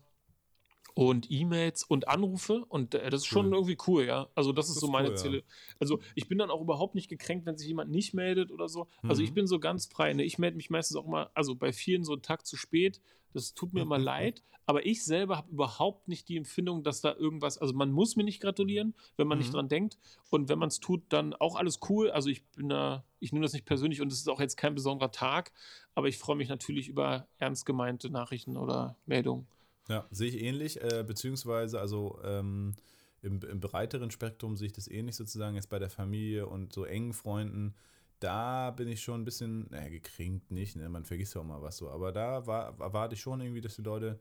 und 0.95 1.31
E-Mails 1.31 1.83
und 1.83 2.07
Anrufe 2.07 2.65
und 2.65 2.93
äh, 2.93 3.09
das 3.09 3.23
ist 3.23 3.31
cool. 3.31 3.43
schon 3.43 3.53
irgendwie 3.53 3.77
cool, 3.87 4.05
ja. 4.05 4.29
Also 4.35 4.51
das, 4.51 4.67
das 4.67 4.75
ist 4.75 4.81
so 4.81 4.87
meine 4.87 5.09
cool, 5.09 5.17
Ziele. 5.17 5.37
Ja. 5.37 5.43
Also 5.79 5.99
ich 6.15 6.27
bin 6.27 6.37
dann 6.37 6.51
auch 6.51 6.61
überhaupt 6.61 6.95
nicht 6.95 7.09
gekränkt, 7.09 7.45
wenn 7.45 7.57
sich 7.57 7.67
jemand 7.67 7.91
nicht 7.91 8.13
meldet 8.13 8.51
oder 8.51 8.69
so. 8.69 8.87
Mhm. 9.01 9.09
Also 9.09 9.23
ich 9.23 9.31
mhm. 9.31 9.35
bin 9.35 9.47
so 9.47 9.59
ganz 9.59 9.87
frei. 9.87 10.13
Ne? 10.13 10.23
Ich 10.23 10.37
melde 10.37 10.57
mich 10.57 10.69
meistens 10.69 10.97
auch 10.97 11.07
mal, 11.07 11.29
also 11.33 11.55
bei 11.55 11.73
vielen 11.73 12.03
so 12.03 12.13
einen 12.13 12.21
Tag 12.21 12.45
zu 12.45 12.57
spät. 12.57 13.01
Das 13.33 13.55
tut 13.55 13.73
mir 13.73 13.81
immer 13.81 13.97
leid. 13.97 14.43
Aber 14.65 14.85
ich 14.85 15.03
selber 15.03 15.35
habe 15.37 15.51
überhaupt 15.51 16.07
nicht 16.07 16.29
die 16.29 16.37
Empfindung, 16.37 16.83
dass 16.83 17.01
da 17.01 17.13
irgendwas, 17.13 17.57
also 17.57 17.73
man 17.73 17.91
muss 17.91 18.15
mir 18.15 18.23
nicht 18.23 18.41
gratulieren, 18.41 18.93
wenn 19.17 19.27
man 19.27 19.37
mhm. 19.37 19.43
nicht 19.43 19.53
dran 19.53 19.67
denkt. 19.67 19.97
Und 20.29 20.47
wenn 20.47 20.59
man 20.59 20.69
es 20.69 20.79
tut, 20.79 21.01
dann 21.09 21.33
auch 21.33 21.55
alles 21.55 21.79
cool. 21.89 22.11
Also 22.11 22.29
ich 22.29 22.45
bin 22.51 22.69
da, 22.69 23.03
ich 23.19 23.33
nehme 23.33 23.43
das 23.43 23.53
nicht 23.53 23.65
persönlich 23.65 23.99
und 23.99 24.11
es 24.11 24.19
ist 24.19 24.29
auch 24.29 24.39
jetzt 24.39 24.55
kein 24.55 24.75
besonderer 24.75 25.11
Tag. 25.11 25.51
Aber 25.95 26.07
ich 26.07 26.17
freue 26.17 26.37
mich 26.37 26.47
natürlich 26.47 26.87
über 26.87 27.27
ernst 27.39 27.65
gemeinte 27.65 28.09
Nachrichten 28.09 28.55
oder 28.55 28.95
Meldungen. 29.05 29.47
Ja, 29.89 30.07
sehe 30.11 30.29
ich 30.29 30.41
ähnlich, 30.41 30.81
äh, 30.81 31.03
beziehungsweise 31.05 31.79
also 31.79 32.19
ähm, 32.23 32.75
im, 33.21 33.41
im, 33.41 33.59
breiteren 33.59 34.11
Spektrum 34.11 34.55
sehe 34.55 34.67
ich 34.67 34.73
das 34.73 34.87
ähnlich 34.87 35.15
sozusagen, 35.15 35.55
jetzt 35.55 35.69
bei 35.69 35.79
der 35.79 35.89
Familie 35.89 36.47
und 36.47 36.73
so 36.73 36.85
engen 36.85 37.13
Freunden. 37.13 37.75
Da 38.19 38.71
bin 38.71 38.87
ich 38.87 39.01
schon 39.01 39.21
ein 39.21 39.25
bisschen, 39.25 39.67
naja, 39.69 39.89
gekränkt 39.89 40.51
nicht, 40.51 40.77
ne? 40.77 40.87
man 40.87 41.03
vergisst 41.03 41.35
ja 41.35 41.41
auch 41.41 41.45
mal 41.45 41.61
was 41.61 41.77
so, 41.77 41.89
aber 41.89 42.11
da 42.13 42.47
war, 42.47 42.79
erwarte 42.79 43.15
ich 43.15 43.21
schon 43.21 43.41
irgendwie, 43.41 43.61
dass 43.61 43.75
die 43.75 43.81
Leute 43.81 44.19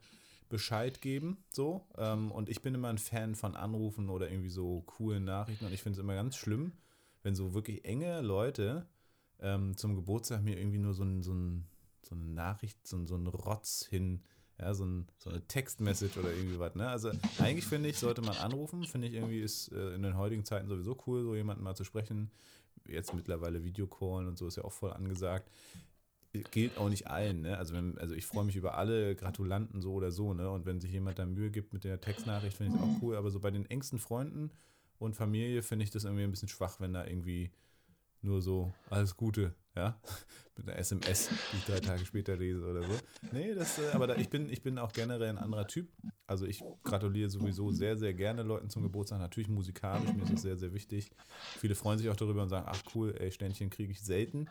Bescheid 0.48 1.00
geben, 1.00 1.44
so. 1.50 1.86
Ähm, 1.96 2.32
und 2.32 2.48
ich 2.48 2.60
bin 2.62 2.74
immer 2.74 2.88
ein 2.88 2.98
Fan 2.98 3.34
von 3.34 3.54
Anrufen 3.54 4.08
oder 4.08 4.30
irgendwie 4.30 4.50
so 4.50 4.82
coolen 4.82 5.24
Nachrichten 5.24 5.64
und 5.64 5.72
ich 5.72 5.82
finde 5.82 5.98
es 5.98 6.02
immer 6.02 6.14
ganz 6.14 6.36
schlimm, 6.36 6.72
wenn 7.22 7.34
so 7.34 7.54
wirklich 7.54 7.84
enge 7.84 8.20
Leute 8.20 8.86
ähm, 9.40 9.76
zum 9.76 9.94
Geburtstag 9.94 10.42
mir 10.42 10.58
irgendwie 10.58 10.78
nur 10.78 10.94
so, 10.94 11.04
ein, 11.04 11.22
so, 11.22 11.32
ein, 11.32 11.68
so 12.02 12.14
eine 12.14 12.24
Nachricht, 12.24 12.86
so, 12.86 13.06
so 13.06 13.14
einen 13.14 13.28
Rotz 13.28 13.86
hin 13.88 14.22
ja, 14.62 14.74
so, 14.74 14.84
ein, 14.84 15.06
so 15.18 15.28
eine 15.30 15.40
Textmessage 15.46 16.18
oder 16.18 16.32
irgendwie 16.32 16.58
was. 16.58 16.74
Ne? 16.76 16.88
Also 16.88 17.10
eigentlich 17.38 17.66
finde 17.66 17.88
ich, 17.88 17.98
sollte 17.98 18.22
man 18.22 18.36
anrufen. 18.36 18.84
Finde 18.84 19.08
ich 19.08 19.14
irgendwie 19.14 19.40
ist 19.40 19.72
äh, 19.72 19.94
in 19.94 20.02
den 20.02 20.16
heutigen 20.16 20.44
Zeiten 20.44 20.68
sowieso 20.68 20.96
cool, 21.06 21.22
so 21.22 21.34
jemanden 21.34 21.64
mal 21.64 21.74
zu 21.74 21.84
sprechen. 21.84 22.30
Jetzt 22.86 23.12
mittlerweile 23.12 23.64
Videocallen 23.64 24.28
und 24.28 24.38
so 24.38 24.46
ist 24.46 24.56
ja 24.56 24.64
auch 24.64 24.72
voll 24.72 24.92
angesagt. 24.92 25.50
Gilt 26.50 26.78
auch 26.78 26.88
nicht 26.88 27.08
allen, 27.08 27.42
ne? 27.42 27.58
Also, 27.58 27.74
wenn, 27.74 27.98
also 27.98 28.14
ich 28.14 28.24
freue 28.24 28.44
mich 28.44 28.56
über 28.56 28.78
alle 28.78 29.14
Gratulanten 29.14 29.82
so 29.82 29.92
oder 29.92 30.10
so, 30.10 30.32
ne? 30.32 30.48
Und 30.48 30.64
wenn 30.64 30.80
sich 30.80 30.90
jemand 30.90 31.18
da 31.18 31.26
Mühe 31.26 31.50
gibt 31.50 31.74
mit 31.74 31.84
der 31.84 32.00
Textnachricht, 32.00 32.56
finde 32.56 32.72
ich 32.74 32.82
es 32.82 32.82
auch 32.82 33.02
cool. 33.02 33.16
Aber 33.16 33.30
so 33.30 33.38
bei 33.38 33.50
den 33.50 33.66
engsten 33.66 33.98
Freunden 33.98 34.50
und 34.98 35.14
Familie 35.14 35.62
finde 35.62 35.84
ich 35.84 35.90
das 35.90 36.04
irgendwie 36.04 36.24
ein 36.24 36.30
bisschen 36.30 36.48
schwach, 36.48 36.80
wenn 36.80 36.94
da 36.94 37.04
irgendwie 37.04 37.50
nur 38.22 38.40
so 38.40 38.72
alles 38.88 39.16
Gute, 39.16 39.54
ja, 39.74 39.98
mit 40.56 40.68
einer 40.68 40.78
SMS, 40.78 41.28
die 41.52 41.56
ich 41.56 41.64
drei 41.64 41.80
Tage 41.80 42.04
später 42.04 42.36
lese 42.36 42.64
oder 42.66 42.82
so. 42.82 42.92
Nee, 43.32 43.54
das, 43.54 43.78
äh, 43.78 43.90
aber 43.92 44.06
da, 44.06 44.16
ich, 44.16 44.28
bin, 44.28 44.50
ich 44.50 44.62
bin 44.62 44.78
auch 44.78 44.92
generell 44.92 45.30
ein 45.30 45.38
anderer 45.38 45.66
Typ. 45.66 45.88
Also 46.26 46.46
ich 46.46 46.62
gratuliere 46.82 47.30
sowieso 47.30 47.70
sehr, 47.70 47.96
sehr 47.96 48.14
gerne 48.14 48.42
Leuten 48.42 48.68
zum 48.68 48.82
Geburtstag. 48.82 49.18
Natürlich 49.18 49.48
musikalisch, 49.48 50.12
mir 50.12 50.24
ist 50.24 50.32
das 50.32 50.42
sehr, 50.42 50.56
sehr 50.56 50.74
wichtig. 50.74 51.10
Viele 51.58 51.74
freuen 51.74 51.98
sich 51.98 52.08
auch 52.10 52.16
darüber 52.16 52.42
und 52.42 52.48
sagen, 52.48 52.66
ach 52.68 52.82
cool, 52.94 53.14
ey, 53.18 53.30
Ständchen 53.30 53.70
kriege 53.70 53.92
ich 53.92 54.02
selten. 54.02 54.48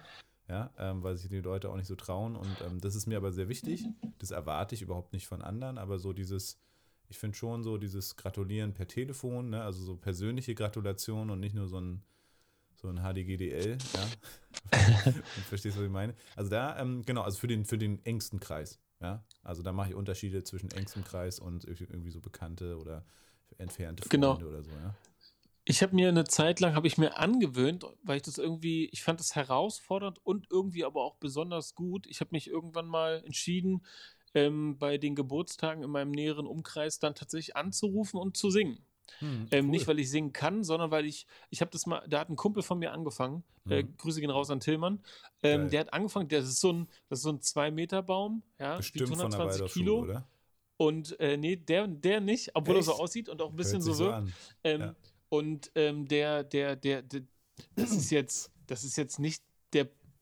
Ja, 0.47 0.69
ähm, 0.77 1.01
weil 1.01 1.15
sich 1.15 1.29
die 1.29 1.39
Leute 1.39 1.69
auch 1.69 1.77
nicht 1.77 1.87
so 1.87 1.95
trauen. 1.95 2.35
Und 2.35 2.61
ähm, 2.65 2.81
das 2.81 2.95
ist 2.95 3.07
mir 3.07 3.17
aber 3.17 3.31
sehr 3.31 3.47
wichtig. 3.47 3.85
Das 4.17 4.31
erwarte 4.31 4.75
ich 4.75 4.81
überhaupt 4.81 5.13
nicht 5.13 5.27
von 5.27 5.41
anderen, 5.41 5.77
aber 5.77 5.97
so 5.97 6.11
dieses, 6.11 6.59
ich 7.07 7.17
finde 7.17 7.37
schon 7.37 7.63
so 7.63 7.77
dieses 7.77 8.17
Gratulieren 8.17 8.73
per 8.73 8.87
Telefon, 8.87 9.51
ne? 9.51 9.63
also 9.63 9.81
so 9.81 9.95
persönliche 9.95 10.53
Gratulation 10.53 11.29
und 11.29 11.39
nicht 11.39 11.55
nur 11.55 11.67
so 11.67 11.79
ein 11.79 12.03
so 12.81 12.87
ein 12.87 12.97
HDGDL, 12.97 13.77
ja. 13.93 14.71
Verstehst 15.49 15.75
du, 15.75 15.81
was 15.81 15.85
ich 15.85 15.91
meine? 15.91 16.15
Also 16.35 16.49
da, 16.49 16.79
ähm, 16.79 17.03
genau, 17.05 17.21
also 17.21 17.37
für 17.37 17.47
den, 17.47 17.65
für 17.65 17.77
den 17.77 18.03
engsten 18.05 18.39
Kreis, 18.39 18.79
ja. 18.99 19.23
Also 19.43 19.61
da 19.61 19.71
mache 19.71 19.89
ich 19.89 19.95
Unterschiede 19.95 20.43
zwischen 20.43 20.71
engstem 20.71 21.03
Kreis 21.03 21.39
und 21.39 21.65
irgendwie 21.65 22.11
so 22.11 22.21
bekannte 22.21 22.77
oder 22.77 23.05
entfernte. 23.57 24.03
Freunde 24.03 24.37
genau. 24.37 24.49
oder 24.49 24.63
so, 24.63 24.71
ja. 24.71 24.95
Ich 25.63 25.83
habe 25.83 25.93
mir 25.93 26.09
eine 26.09 26.23
Zeit 26.23 26.59
lang, 26.59 26.73
habe 26.73 26.87
ich 26.87 26.97
mir 26.97 27.17
angewöhnt, 27.17 27.85
weil 28.03 28.17
ich 28.17 28.23
das 28.23 28.39
irgendwie, 28.39 28.89
ich 28.91 29.03
fand 29.03 29.19
das 29.19 29.35
herausfordernd 29.35 30.19
und 30.23 30.47
irgendwie 30.49 30.83
aber 30.83 31.03
auch 31.03 31.17
besonders 31.17 31.75
gut. 31.75 32.07
Ich 32.07 32.19
habe 32.19 32.29
mich 32.31 32.47
irgendwann 32.47 32.87
mal 32.87 33.21
entschieden, 33.23 33.85
ähm, 34.33 34.77
bei 34.79 34.97
den 34.97 35.13
Geburtstagen 35.13 35.83
in 35.83 35.91
meinem 35.91 36.11
näheren 36.11 36.47
Umkreis 36.47 36.97
dann 36.97 37.13
tatsächlich 37.13 37.55
anzurufen 37.55 38.19
und 38.19 38.37
zu 38.37 38.49
singen. 38.49 38.83
Hm, 39.19 39.47
ähm, 39.51 39.65
cool. 39.65 39.71
Nicht, 39.71 39.87
weil 39.87 39.99
ich 39.99 40.09
singen 40.09 40.33
kann, 40.33 40.63
sondern 40.63 40.91
weil 40.91 41.05
ich, 41.05 41.27
ich 41.49 41.61
habe 41.61 41.71
das 41.71 41.85
mal, 41.85 42.05
da 42.07 42.19
hat 42.19 42.29
ein 42.29 42.35
Kumpel 42.35 42.63
von 42.63 42.79
mir 42.79 42.91
angefangen, 42.91 43.43
äh, 43.65 43.69
hm. 43.69 43.71
äh, 43.79 43.83
Grüße 43.97 44.21
gehen 44.21 44.29
raus 44.29 44.49
an 44.49 44.59
Tillmann, 44.59 45.03
ähm, 45.43 45.69
der 45.69 45.81
hat 45.81 45.93
angefangen, 45.93 46.27
das 46.29 46.45
ist 46.45 46.61
so 46.61 46.71
ein, 46.73 46.87
das 47.09 47.19
ist 47.19 47.23
so 47.23 47.31
ein 47.31 47.39
2-Meter-Baum, 47.39 48.43
ja, 48.59 48.77
Bestimmt 48.77 49.09
120 49.09 49.71
Kilo. 49.71 50.01
Oder? 50.01 50.27
Und 50.77 51.19
äh, 51.19 51.37
nee, 51.37 51.57
der, 51.57 51.87
der 51.87 52.21
nicht, 52.21 52.55
obwohl 52.55 52.75
Echt? 52.77 52.87
er 52.87 52.93
so 52.95 52.99
aussieht 52.99 53.29
und 53.29 53.39
auch 53.41 53.51
ein 53.51 53.55
bisschen 53.55 53.81
so 53.81 53.97
wirkt. 53.99 54.27
So 54.27 54.33
ähm, 54.63 54.81
ja. 54.81 54.95
Und 55.29 55.71
ähm, 55.75 56.07
der, 56.07 56.43
der, 56.43 56.75
der, 56.75 57.03
der, 57.03 57.21
das 57.75 57.91
ist 57.91 58.09
jetzt, 58.09 58.51
das 58.65 58.83
ist 58.83 58.97
jetzt 58.97 59.19
nicht 59.19 59.43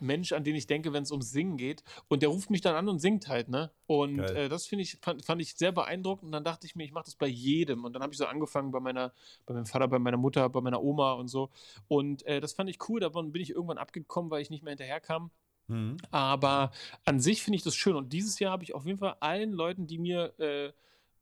Mensch, 0.01 0.31
an 0.31 0.43
den 0.43 0.55
ich 0.55 0.67
denke, 0.67 0.93
wenn 0.93 1.03
es 1.03 1.11
ums 1.11 1.31
Singen 1.31 1.57
geht. 1.57 1.83
Und 2.07 2.21
der 2.21 2.29
ruft 2.29 2.49
mich 2.49 2.61
dann 2.61 2.75
an 2.75 2.87
und 2.89 2.99
singt 2.99 3.27
halt, 3.27 3.49
ne? 3.49 3.71
Und 3.87 4.19
äh, 4.19 4.49
das 4.49 4.65
finde 4.65 4.83
ich, 4.83 4.97
fand, 5.01 5.25
fand, 5.25 5.41
ich 5.41 5.55
sehr 5.55 5.71
beeindruckend. 5.71 6.27
Und 6.27 6.31
dann 6.31 6.43
dachte 6.43 6.67
ich 6.67 6.75
mir, 6.75 6.83
ich 6.83 6.91
mache 6.91 7.05
das 7.05 7.15
bei 7.15 7.27
jedem. 7.27 7.85
Und 7.85 7.93
dann 7.93 8.01
habe 8.01 8.13
ich 8.13 8.17
so 8.17 8.25
angefangen 8.25 8.71
bei 8.71 8.79
meiner, 8.79 9.13
bei 9.45 9.53
meinem 9.53 9.65
Vater, 9.65 9.87
bei 9.87 9.99
meiner 9.99 10.17
Mutter, 10.17 10.47
bei 10.49 10.61
meiner 10.61 10.81
Oma 10.81 11.13
und 11.13 11.27
so. 11.27 11.49
Und 11.87 12.25
äh, 12.25 12.39
das 12.39 12.53
fand 12.53 12.69
ich 12.69 12.77
cool. 12.89 12.99
Davon 12.99 13.31
bin 13.31 13.41
ich 13.41 13.51
irgendwann 13.51 13.77
abgekommen, 13.77 14.31
weil 14.31 14.41
ich 14.41 14.49
nicht 14.49 14.63
mehr 14.63 14.71
hinterherkam. 14.71 15.31
Mhm. 15.67 15.97
Aber 16.11 16.71
an 17.05 17.19
sich 17.19 17.43
finde 17.43 17.57
ich 17.57 17.63
das 17.63 17.75
schön. 17.75 17.95
Und 17.95 18.11
dieses 18.13 18.39
Jahr 18.39 18.51
habe 18.51 18.63
ich 18.63 18.73
auf 18.73 18.85
jeden 18.85 18.99
Fall 18.99 19.15
allen 19.19 19.51
Leuten, 19.51 19.87
die 19.87 19.97
mir 19.97 20.33
äh, 20.39 20.71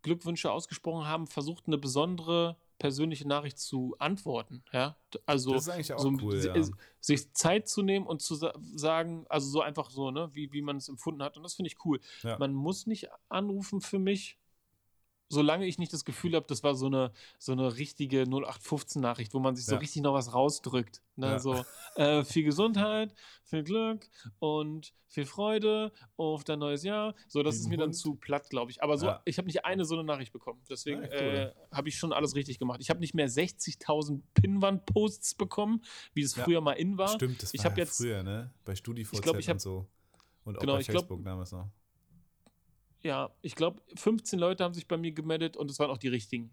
Glückwünsche 0.02 0.52
ausgesprochen 0.52 1.06
haben, 1.08 1.28
versucht, 1.28 1.68
eine 1.68 1.78
besondere 1.78 2.56
persönliche 2.80 3.28
Nachricht 3.28 3.58
zu 3.60 3.96
antworten. 4.00 4.64
Ja, 4.72 4.96
also 5.26 5.58
so, 5.58 5.72
cool, 6.22 6.44
ja. 6.44 6.54
sich 7.00 7.34
Zeit 7.34 7.68
zu 7.68 7.82
nehmen 7.82 8.06
und 8.06 8.22
zu 8.22 8.36
sagen, 8.36 9.26
also 9.30 9.50
so 9.50 9.62
einfach 9.62 9.90
so, 9.90 10.12
ne, 10.12 10.30
wie, 10.34 10.52
wie 10.52 10.62
man 10.62 10.78
es 10.78 10.90
empfunden 10.90 11.24
hat. 11.24 11.38
Und 11.38 11.44
das 11.44 11.56
finde 11.56 11.70
ich 11.70 11.84
cool. 11.86 12.00
Ja. 12.24 12.38
Man 12.38 12.54
muss 12.54 12.88
nicht 12.88 13.10
anrufen 13.30 13.82
für 13.82 14.00
mich. 14.00 14.38
Solange 15.30 15.66
ich 15.66 15.78
nicht 15.78 15.92
das 15.92 16.06
Gefühl 16.06 16.36
habe, 16.36 16.46
das 16.48 16.64
war 16.64 16.76
so 16.76 16.88
eine, 16.88 17.12
so 17.38 17.52
eine 17.52 17.78
richtige 17.78 18.24
0815-Nachricht, 18.24 19.34
wo 19.34 19.40
man 19.40 19.56
sich 19.56 19.66
so 19.66 19.74
ja. 19.74 19.80
richtig 19.80 20.02
noch 20.02 20.14
was 20.14 20.34
rausdrückt. 20.34 21.02
Ne? 21.16 21.28
Ja. 21.28 21.40
So 21.40 21.66
äh, 21.96 22.24
viel 22.24 22.44
Gesundheit, 22.44 23.14
viel 23.44 23.64
Glück 23.64 24.10
und 24.40 24.94
viel 25.08 25.26
Freude 25.26 25.92
auf 26.16 26.44
dein 26.44 26.60
neues 26.60 26.84
Jahr. 26.84 27.16
So, 27.28 27.44
das 27.44 27.56
Wie 27.56 27.60
ist 27.62 27.68
mir 27.68 27.74
Hund. 27.74 27.82
dann 27.82 27.94
zu 27.94 28.16
platt, 28.16 28.50
glaube 28.50 28.72
ich. 28.72 28.82
Aber 28.82 28.98
so, 28.98 29.08
ja. 29.08 29.22
ich 29.26 29.38
habe 29.38 29.48
nicht 29.48 29.66
eine 29.66 29.86
so 29.86 29.96
eine 29.96 30.04
Nachricht 30.04 30.32
bekommen. 30.32 30.62
Deswegen 30.70 31.02
cool. 31.02 31.12
äh, 31.12 31.54
habe 31.72 31.90
ich 31.90 31.98
schon 31.98 32.14
alles 32.14 32.36
richtig 32.36 32.60
gemacht. 32.60 32.80
Ich 32.82 32.90
habe 32.90 33.00
nicht 33.00 33.14
mehr 33.14 33.30
60.000 33.30 34.22
Pinwand-Posts 34.34 35.36
bekommen, 35.36 35.84
wie 36.14 36.22
es 36.22 36.34
früher 36.34 36.62
mal 36.62 36.74
in 36.74 36.98
war. 36.98 37.10
Stimmt, 37.10 37.44
das 37.44 37.54
ich 37.54 37.64
war 37.64 37.78
jetzt, 37.78 37.98
früher, 37.98 38.24
ne? 38.24 38.54
Bei 38.64 38.76
StudiVZ 38.76 39.14
ich 39.14 39.22
glaub, 39.22 39.38
ich 39.38 39.50
hab, 39.50 39.56
und 39.56 39.62
so. 39.62 39.88
Und 40.44 40.58
auch 40.58 40.62
genau, 40.62 40.76
bei 40.76 40.84
Facebook 40.84 41.08
glaub, 41.08 41.24
damals 41.24 41.52
noch 41.52 41.70
ja, 43.08 43.32
ich 43.42 43.56
glaube, 43.56 43.82
15 43.96 44.38
Leute 44.38 44.64
haben 44.64 44.74
sich 44.74 44.88
bei 44.88 44.98
mir 44.98 45.12
gemeldet 45.14 45.58
und 45.58 45.72
es 45.72 45.80
waren 45.80 45.90
auch 45.90 45.98
die 45.98 46.10
richtigen. 46.10 46.52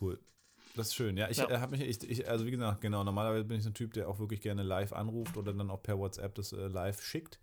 Cool. 0.00 0.18
Das 0.76 0.88
ist 0.88 0.94
schön. 0.94 1.16
Ja, 1.16 1.28
ich 1.28 1.38
ja. 1.38 1.48
Äh, 1.50 1.58
habe 1.58 1.76
mich, 1.76 1.86
ich, 1.86 2.08
ich, 2.08 2.28
also 2.28 2.46
wie 2.46 2.50
gesagt, 2.50 2.80
genau, 2.80 3.02
normalerweise 3.02 3.44
bin 3.44 3.56
ich 3.56 3.64
so 3.64 3.70
ein 3.70 3.74
Typ, 3.74 3.92
der 3.94 4.08
auch 4.08 4.18
wirklich 4.18 4.40
gerne 4.40 4.62
live 4.62 4.92
anruft 4.92 5.36
oder 5.36 5.52
dann 5.52 5.70
auch 5.70 5.82
per 5.82 5.98
WhatsApp 5.98 6.34
das 6.34 6.52
äh, 6.52 6.68
live 6.68 7.02
schickt. 7.02 7.40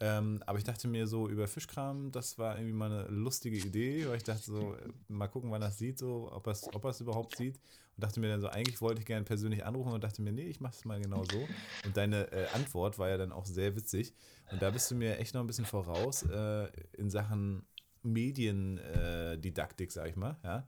Ähm, 0.00 0.42
aber 0.46 0.58
ich 0.58 0.64
dachte 0.64 0.88
mir 0.88 1.06
so 1.06 1.28
über 1.28 1.48
Fischkram, 1.48 2.10
das 2.12 2.38
war 2.38 2.56
irgendwie 2.56 2.72
mal 2.72 2.90
eine 2.90 3.08
lustige 3.08 3.56
Idee, 3.56 4.08
weil 4.08 4.16
ich 4.16 4.24
dachte 4.24 4.44
so, 4.44 4.74
äh, 4.74 4.88
mal 5.08 5.28
gucken, 5.28 5.50
wann 5.50 5.62
es 5.62 5.78
sieht, 5.78 5.98
so, 5.98 6.30
ob 6.32 6.46
er 6.46 6.52
es 6.52 6.64
ob 6.72 7.00
überhaupt 7.00 7.36
sieht. 7.36 7.56
Und 7.96 8.04
dachte 8.04 8.20
mir 8.20 8.28
dann 8.28 8.40
so, 8.40 8.48
eigentlich 8.48 8.80
wollte 8.80 9.00
ich 9.00 9.06
gerne 9.06 9.24
persönlich 9.24 9.64
anrufen 9.64 9.92
und 9.92 10.04
dachte 10.04 10.22
mir, 10.22 10.32
nee, 10.32 10.46
ich 10.46 10.60
mache 10.60 10.74
es 10.76 10.84
mal 10.84 11.00
genau 11.00 11.24
so. 11.24 11.48
Und 11.84 11.96
deine 11.96 12.30
äh, 12.30 12.46
Antwort 12.54 12.98
war 12.98 13.08
ja 13.08 13.18
dann 13.18 13.32
auch 13.32 13.44
sehr 13.44 13.74
witzig. 13.74 14.14
Und 14.52 14.62
da 14.62 14.70
bist 14.70 14.88
du 14.90 14.94
mir 14.94 15.18
echt 15.18 15.34
noch 15.34 15.40
ein 15.40 15.48
bisschen 15.48 15.66
voraus 15.66 16.22
äh, 16.22 16.68
in 16.92 17.10
Sachen 17.10 17.66
Mediendidaktik, 18.02 19.92
sag 19.92 20.08
ich 20.08 20.16
mal, 20.16 20.36
ja, 20.42 20.66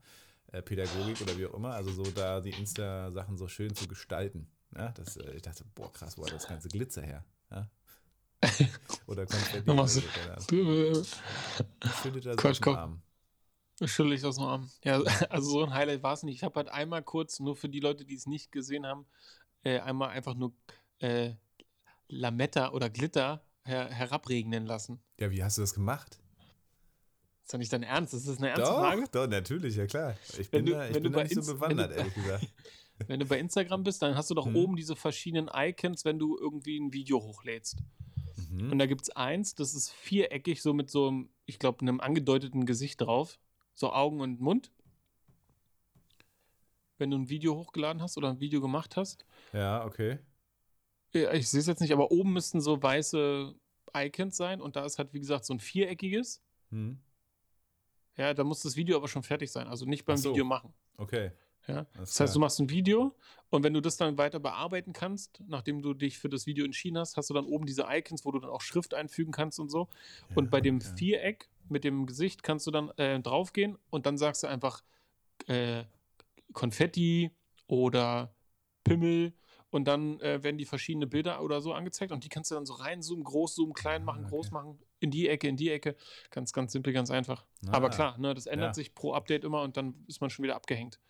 äh, 0.53 0.63
Pädagogik 0.63 1.21
oder 1.21 1.37
wie 1.39 1.47
auch 1.47 1.55
immer, 1.55 1.75
also 1.75 1.93
so 1.93 2.03
da 2.05 2.41
die 2.41 2.51
Insta-Sachen 2.51 3.37
so 3.37 3.49
schön 3.49 3.75
zu 3.75 3.87
gestalten. 3.87 4.49
Ja, 4.77 4.91
das, 4.93 5.17
äh, 5.17 5.33
ich 5.33 5.43
dachte, 5.43 5.65
boah, 5.75 5.93
krass, 5.93 6.17
wo 6.17 6.25
hat 6.25 6.33
das 6.33 6.47
ganze 6.47 6.69
Glitzer 6.69 7.03
her? 7.03 7.25
Ja? 7.51 7.69
Oder 9.07 9.27
Konfetti. 9.27 9.71
oder 9.71 9.89
so, 9.89 10.01
Schüttet 12.03 12.27
das 12.27 12.45
aus 12.45 12.61
dem 12.61 12.75
Arm. 12.75 13.03
Schüttel 13.85 14.13
ich 14.13 14.25
aus 14.25 14.37
dem 14.37 14.45
Arm. 14.45 14.71
Ja, 14.85 15.01
also 15.31 15.51
so 15.51 15.65
ein 15.65 15.75
Highlight 15.75 16.03
war 16.03 16.15
es 16.15 16.23
nicht. 16.23 16.37
Ich 16.37 16.43
habe 16.45 16.55
halt 16.57 16.69
einmal 16.69 17.03
kurz, 17.03 17.41
nur 17.41 17.57
für 17.57 17.69
die 17.69 17.81
Leute, 17.81 18.05
die 18.05 18.15
es 18.15 18.27
nicht 18.27 18.53
gesehen 18.53 18.87
haben, 18.87 19.07
äh, 19.63 19.81
einmal 19.81 20.11
einfach 20.11 20.35
nur 20.35 20.53
äh, 20.99 21.35
Lametta 22.09 22.71
oder 22.71 22.91
Glitter 22.91 23.45
her 23.65 23.89
herabregnen 23.89 24.67
lassen. 24.67 25.03
Ja, 25.19 25.31
wie 25.31 25.43
hast 25.43 25.59
du 25.59 25.63
das 25.63 25.75
gemacht? 25.75 26.19
Ist 27.51 27.55
doch 27.55 27.59
nicht 27.59 27.73
dein 27.73 27.83
Ernst. 27.83 28.15
Das 28.15 28.27
ist 28.27 28.39
eine 28.39 28.51
ernste 28.51 28.71
doch, 28.71 28.79
Frage. 28.79 29.05
Doch, 29.11 29.27
natürlich, 29.27 29.75
ja 29.75 29.87
klar. 29.87 30.15
Ich 30.39 30.51
bin, 30.51 30.67
du, 30.67 30.73
da, 30.73 30.89
ich 30.89 31.03
bin 31.03 31.13
da 31.13 31.23
nicht 31.25 31.35
so 31.35 31.55
bewandert, 31.55 31.93
ehrlich 31.93 32.15
gesagt. 32.15 32.47
Wenn 33.09 33.19
du 33.19 33.27
bei 33.27 33.41
Instagram 33.41 33.83
bist, 33.83 34.03
dann 34.03 34.15
hast 34.15 34.31
du 34.31 34.35
doch 34.35 34.47
hm. 34.47 34.55
oben 34.55 34.77
diese 34.77 34.95
verschiedenen 34.95 35.51
Icons, 35.53 36.05
wenn 36.05 36.19
du 36.19 36.37
irgendwie 36.39 36.79
ein 36.79 36.93
Video 36.93 37.19
hochlädst. 37.23 37.79
Mhm. 38.51 38.73
Und 38.73 38.79
da 38.79 38.85
gibt 38.85 39.01
es 39.01 39.11
eins, 39.17 39.55
das 39.55 39.75
ist 39.75 39.91
viereckig, 39.91 40.61
so 40.61 40.75
mit 40.75 40.91
so 40.91 41.09
einem, 41.09 41.31
ich 41.47 41.59
glaube, 41.59 41.81
einem 41.81 41.99
angedeuteten 42.01 42.67
Gesicht 42.67 43.01
drauf. 43.01 43.39
So 43.73 43.91
Augen 43.95 44.21
und 44.21 44.43
Mund. 44.43 44.71
Wenn 46.99 47.11
du 47.11 47.17
ein 47.17 47.31
Video 47.31 47.57
hochgeladen 47.57 48.03
hast 48.03 48.19
oder 48.19 48.29
ein 48.29 48.41
Video 48.41 48.61
gemacht 48.61 48.99
hast. 48.99 49.25
Ja, 49.55 49.87
okay. 49.87 50.19
Ich 51.13 51.49
sehe 51.49 51.61
es 51.61 51.67
jetzt 51.67 51.81
nicht, 51.81 51.95
aber 51.95 52.11
oben 52.11 52.35
müssten 52.35 52.61
so 52.61 52.83
weiße 52.83 53.55
Icons 53.97 54.37
sein 54.37 54.61
und 54.61 54.77
da 54.77 54.85
ist 54.85 54.99
halt, 54.99 55.15
wie 55.15 55.21
gesagt, 55.21 55.47
so 55.47 55.55
ein 55.55 55.61
viereckiges. 55.61 56.43
Mhm. 56.69 57.01
Ja, 58.21 58.35
da 58.35 58.45
muss 58.45 58.61
das 58.61 58.77
Video 58.77 58.99
aber 58.99 59.09
schon 59.09 59.23
fertig 59.23 59.51
sein, 59.51 59.67
also 59.67 59.87
nicht 59.87 60.05
beim 60.05 60.19
so. 60.19 60.31
Video 60.31 60.45
machen. 60.45 60.75
Okay. 60.99 61.31
Ja? 61.67 61.87
Das, 61.95 62.21
heißt, 62.21 62.37
du 62.37 62.39
machst 62.39 62.61
ein 62.61 62.69
Video 62.69 63.17
und 63.49 63.65
wenn 63.65 63.73
du 63.73 63.81
das 63.81 63.97
dann 63.97 64.19
weiter 64.19 64.39
bearbeiten 64.39 64.93
kannst, 64.93 65.43
nachdem 65.47 65.81
du 65.81 65.95
dich 65.95 66.19
für 66.19 66.29
das 66.29 66.45
Video 66.47 66.67
entschieden 66.67 66.99
hast, 66.99 67.17
hast 67.17 67.31
du 67.31 67.35
dann 67.35 67.47
oben 67.47 67.65
diese 67.65 67.87
Icons, 67.89 68.27
wo 68.27 68.31
du 68.31 68.39
dann 68.39 68.51
auch 68.51 68.61
Schrift 68.61 68.93
einfügen 68.93 69.33
kannst 69.33 69.59
und 69.59 69.71
so. 69.71 69.89
Ja, 70.29 70.37
und 70.37 70.51
bei 70.51 70.61
dem 70.61 70.77
okay. 70.77 70.97
Viereck 70.97 71.49
mit 71.71 71.83
dem 71.83 72.05
Gesicht 72.05 72.43
kannst 72.43 72.67
du 72.67 72.71
dann 72.71 72.91
äh, 72.99 73.19
draufgehen 73.21 73.79
und 73.89 74.05
dann 74.05 74.19
sagst 74.19 74.43
du 74.43 74.49
einfach 74.49 74.83
äh, 75.47 75.85
Konfetti 76.53 77.31
oder 77.69 78.35
Pimmel 78.85 79.33
und 79.71 79.89
dann 79.89 80.21
äh, 80.21 80.43
werden 80.43 80.59
die 80.59 80.67
verschiedenen 80.67 81.09
Bilder 81.09 81.43
oder 81.43 81.63
so 81.63 81.73
angezeigt 81.73 82.13
und 82.13 82.23
die 82.23 82.29
kannst 82.29 82.51
du 82.51 82.57
dann 82.57 82.67
so 82.67 82.75
reinzoomen, 82.75 83.25
groß 83.25 83.55
zoomen, 83.55 83.73
klein 83.73 84.05
machen, 84.05 84.25
okay. 84.25 84.31
groß 84.31 84.51
machen, 84.51 84.79
in 85.01 85.11
die 85.11 85.29
Ecke, 85.29 85.49
in 85.49 85.57
die 85.57 85.71
Ecke. 85.71 85.97
Ganz, 86.31 86.53
ganz 86.53 86.73
simpel, 86.73 86.93
ganz 86.93 87.11
einfach. 87.11 87.45
Ah, 87.67 87.73
Aber 87.73 87.91
klar, 87.91 88.17
ne, 88.19 88.35
das 88.35 88.47
ändert 88.47 88.71
ja. 88.71 88.75
sich 88.75 88.95
pro 88.95 89.15
Update 89.15 89.45
immer 89.45 89.63
und 89.63 89.77
dann 89.77 89.95
ist 90.07 90.21
man 90.21 90.31
schon 90.31 90.43
wieder 90.45 90.57
abgehängt. 90.57 91.01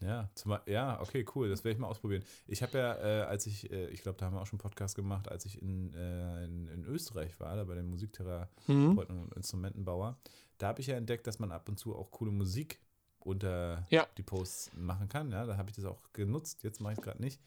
Ja, 0.00 0.28
zum, 0.34 0.58
ja, 0.66 1.00
okay, 1.00 1.24
cool. 1.34 1.48
Das 1.48 1.64
werde 1.64 1.74
ich 1.74 1.78
mal 1.78 1.86
ausprobieren. 1.86 2.24
Ich 2.46 2.62
habe 2.62 2.76
ja, 2.76 2.94
äh, 2.96 3.22
als 3.22 3.46
ich, 3.46 3.70
äh, 3.70 3.88
ich 3.88 4.02
glaube, 4.02 4.18
da 4.18 4.26
haben 4.26 4.34
wir 4.34 4.42
auch 4.42 4.46
schon 4.46 4.58
einen 4.58 4.68
Podcast 4.68 4.96
gemacht, 4.96 5.30
als 5.30 5.46
ich 5.46 5.62
in, 5.62 5.94
äh, 5.94 6.44
in, 6.44 6.68
in, 6.68 6.84
Österreich 6.84 7.38
war, 7.40 7.56
da 7.56 7.64
bei 7.64 7.74
den 7.74 7.88
Musiktherapeuten 7.88 9.16
mhm. 9.16 9.22
und 9.22 9.34
Instrumentenbauer, 9.34 10.18
da 10.58 10.68
habe 10.68 10.80
ich 10.80 10.88
ja 10.88 10.96
entdeckt, 10.96 11.26
dass 11.26 11.38
man 11.38 11.52
ab 11.52 11.68
und 11.68 11.78
zu 11.78 11.96
auch 11.96 12.10
coole 12.10 12.32
Musik 12.32 12.80
unter 13.18 13.86
ja. 13.88 14.06
die 14.18 14.22
Posts 14.22 14.72
machen 14.74 15.08
kann. 15.08 15.30
Ja, 15.32 15.46
da 15.46 15.56
habe 15.56 15.70
ich 15.70 15.76
das 15.76 15.86
auch 15.86 16.02
genutzt. 16.12 16.62
Jetzt 16.62 16.80
mache 16.80 16.92
ich 16.92 16.98
es 16.98 17.04
gerade 17.04 17.22
nicht. 17.22 17.40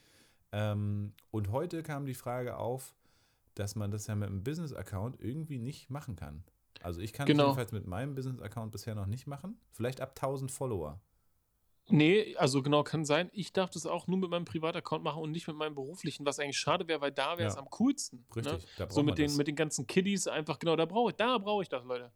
Ähm, 0.52 1.14
und 1.30 1.52
heute 1.52 1.84
kam 1.84 2.06
die 2.06 2.16
Frage 2.16 2.58
auf, 2.58 2.96
dass 3.60 3.76
man 3.76 3.92
das 3.92 4.08
ja 4.08 4.16
mit 4.16 4.30
einem 4.30 4.44
Business-Account 4.44 5.20
irgendwie 5.20 5.58
nicht 5.58 5.90
machen 5.90 6.16
kann. 6.16 6.44
Also 6.82 7.02
ich 7.02 7.14
kann 7.14 7.26
genau. 7.26 7.44
es 7.44 7.48
jedenfalls 7.48 7.72
mit 7.72 7.88
meinem 7.88 8.16
Business-Account 8.16 8.72
bisher 8.72 8.96
noch 8.96 9.08
nicht 9.08 9.28
machen. 9.28 9.60
Vielleicht 9.72 10.02
ab 10.02 10.12
1000 10.16 10.52
Follower. 10.52 11.02
Nee, 11.90 12.36
also 12.36 12.62
genau, 12.62 12.84
kann 12.84 13.06
sein. 13.06 13.30
Ich 13.34 13.54
darf 13.54 13.70
das 13.70 13.86
auch 13.86 14.08
nur 14.08 14.18
mit 14.18 14.30
meinem 14.30 14.46
Privataccount 14.46 15.04
machen 15.04 15.22
und 15.22 15.32
nicht 15.32 15.48
mit 15.48 15.56
meinem 15.56 15.74
beruflichen, 15.74 16.26
was 16.26 16.40
eigentlich 16.40 16.58
schade 16.58 16.88
wäre, 16.88 17.00
weil 17.00 17.14
da 17.14 17.38
wäre 17.38 17.48
es 17.48 17.56
ja. 17.56 17.62
am 17.62 17.70
coolsten. 17.70 18.18
Ne? 18.18 18.36
Richtig, 18.36 18.64
ne? 18.64 18.70
da 18.78 18.90
So 18.90 19.04
mit 19.04 19.18
den, 19.18 19.36
mit 19.38 19.48
den 19.48 19.56
ganzen 19.56 19.88
Kiddies 19.88 20.28
einfach, 20.28 20.60
genau, 20.60 20.76
da 20.76 20.86
brauche 20.86 21.12
ich, 21.12 21.16
da 21.16 21.38
brauche 21.38 21.64
ich 21.64 21.70
das, 21.70 21.86
Leute. 21.86 22.12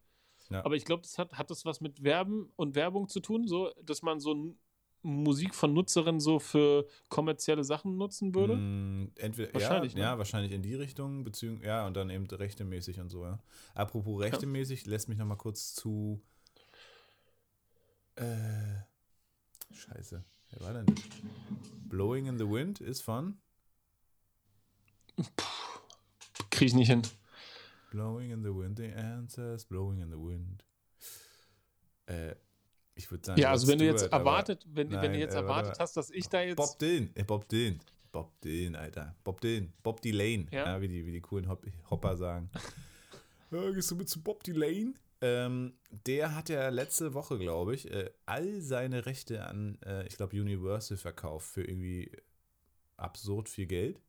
Ja. 0.49 0.65
Aber 0.65 0.75
ich 0.75 0.83
glaube, 0.83 1.03
das 1.03 1.17
hat, 1.17 1.33
hat 1.33 1.49
das 1.49 1.63
was 1.63 1.79
mit 1.79 2.03
Werben 2.03 2.51
und 2.57 2.75
Werbung 2.75 3.07
zu 3.07 3.21
tun, 3.21 3.47
so, 3.47 3.71
dass 3.81 4.01
man 4.01 4.19
so 4.19 4.55
Musik 5.03 5.55
von 5.55 5.73
Nutzerinnen 5.73 6.19
so 6.19 6.39
für 6.39 6.87
kommerzielle 7.09 7.63
Sachen 7.63 7.97
nutzen 7.97 8.35
würde? 8.35 8.55
Mm, 8.55 9.11
entweder, 9.15 9.53
wahrscheinlich, 9.53 9.93
ja, 9.93 9.99
ne? 9.99 10.05
ja, 10.05 10.17
wahrscheinlich 10.17 10.51
in 10.51 10.61
die 10.61 10.75
Richtung, 10.75 11.23
beziehungsweise, 11.23 11.67
ja, 11.67 11.87
und 11.87 11.95
dann 11.95 12.09
eben 12.09 12.25
rechtemäßig 12.27 12.99
und 12.99 13.09
so, 13.09 13.25
ja. 13.25 13.39
Apropos 13.73 14.21
rechtemäßig, 14.21 14.85
ja. 14.85 14.91
lässt 14.91 15.09
mich 15.09 15.17
nochmal 15.17 15.37
kurz 15.37 15.73
zu. 15.73 16.21
Äh, 18.15 18.83
scheiße. 19.73 20.23
Wer 20.51 20.61
war 20.61 20.73
denn 20.73 20.85
das? 20.85 21.03
Blowing 21.87 22.27
in 22.27 22.37
the 22.37 22.47
Wind 22.47 22.81
ist 22.81 23.01
von. 23.01 23.37
Puh, 25.15 25.25
krieg 26.49 26.67
ich 26.67 26.73
nicht 26.73 26.89
hin. 26.89 27.01
Blowing 27.91 28.31
in 28.31 28.43
the 28.43 28.49
Wind, 28.49 28.77
the 28.77 28.91
answers, 28.93 29.65
blowing 29.65 29.99
in 29.99 30.09
the 30.09 30.17
wind. 30.17 30.63
Äh, 32.05 32.35
ich 32.95 33.09
würde 33.09 33.25
sagen. 33.25 33.41
Ja, 33.41 33.51
also 33.51 33.67
wenn 33.67 33.79
du 33.79 33.85
jetzt 33.85 34.11
erwartet, 34.11 34.65
wenn, 34.67 34.89
nein, 34.89 35.01
wenn 35.01 35.13
du 35.13 35.19
jetzt 35.19 35.35
äh, 35.35 35.39
erwartet 35.39 35.77
hast, 35.79 35.97
dass 35.97 36.09
ich 36.09 36.27
da 36.29 36.41
jetzt. 36.41 36.57
Bob 36.57 36.77
Dylan, 36.79 37.09
äh, 37.15 37.23
Bob 37.23 37.47
Dylan. 37.47 37.79
Bob 38.11 38.41
Dylan, 38.41 38.75
Alter. 38.75 39.15
Bob 39.23 39.39
Dylan. 39.41 39.71
Bob 39.83 40.01
Dylan. 40.01 40.47
Ja? 40.51 40.65
ja 40.65 40.81
wie, 40.81 40.87
die, 40.87 41.05
wie 41.05 41.11
die 41.11 41.21
coolen 41.21 41.47
Hop 41.47 41.65
Hopper 41.89 42.17
sagen. 42.17 42.49
ja, 43.51 43.71
gehst 43.71 43.91
du 43.91 43.95
mit 43.95 44.09
zu 44.09 44.21
Bob 44.21 44.43
Dylan? 44.43 44.95
Ähm, 45.21 45.73
der 46.05 46.35
hat 46.35 46.49
ja 46.49 46.69
letzte 46.69 47.13
Woche, 47.13 47.37
glaube 47.37 47.75
ich, 47.75 47.91
äh, 47.91 48.09
all 48.25 48.59
seine 48.61 49.05
Rechte 49.05 49.45
an, 49.45 49.77
äh, 49.85 50.05
ich 50.07 50.17
glaube, 50.17 50.39
Universal 50.39 50.97
verkauft 50.97 51.47
für 51.47 51.63
irgendwie 51.63 52.11
absurd 52.97 53.47
viel 53.47 53.67
Geld. 53.67 54.01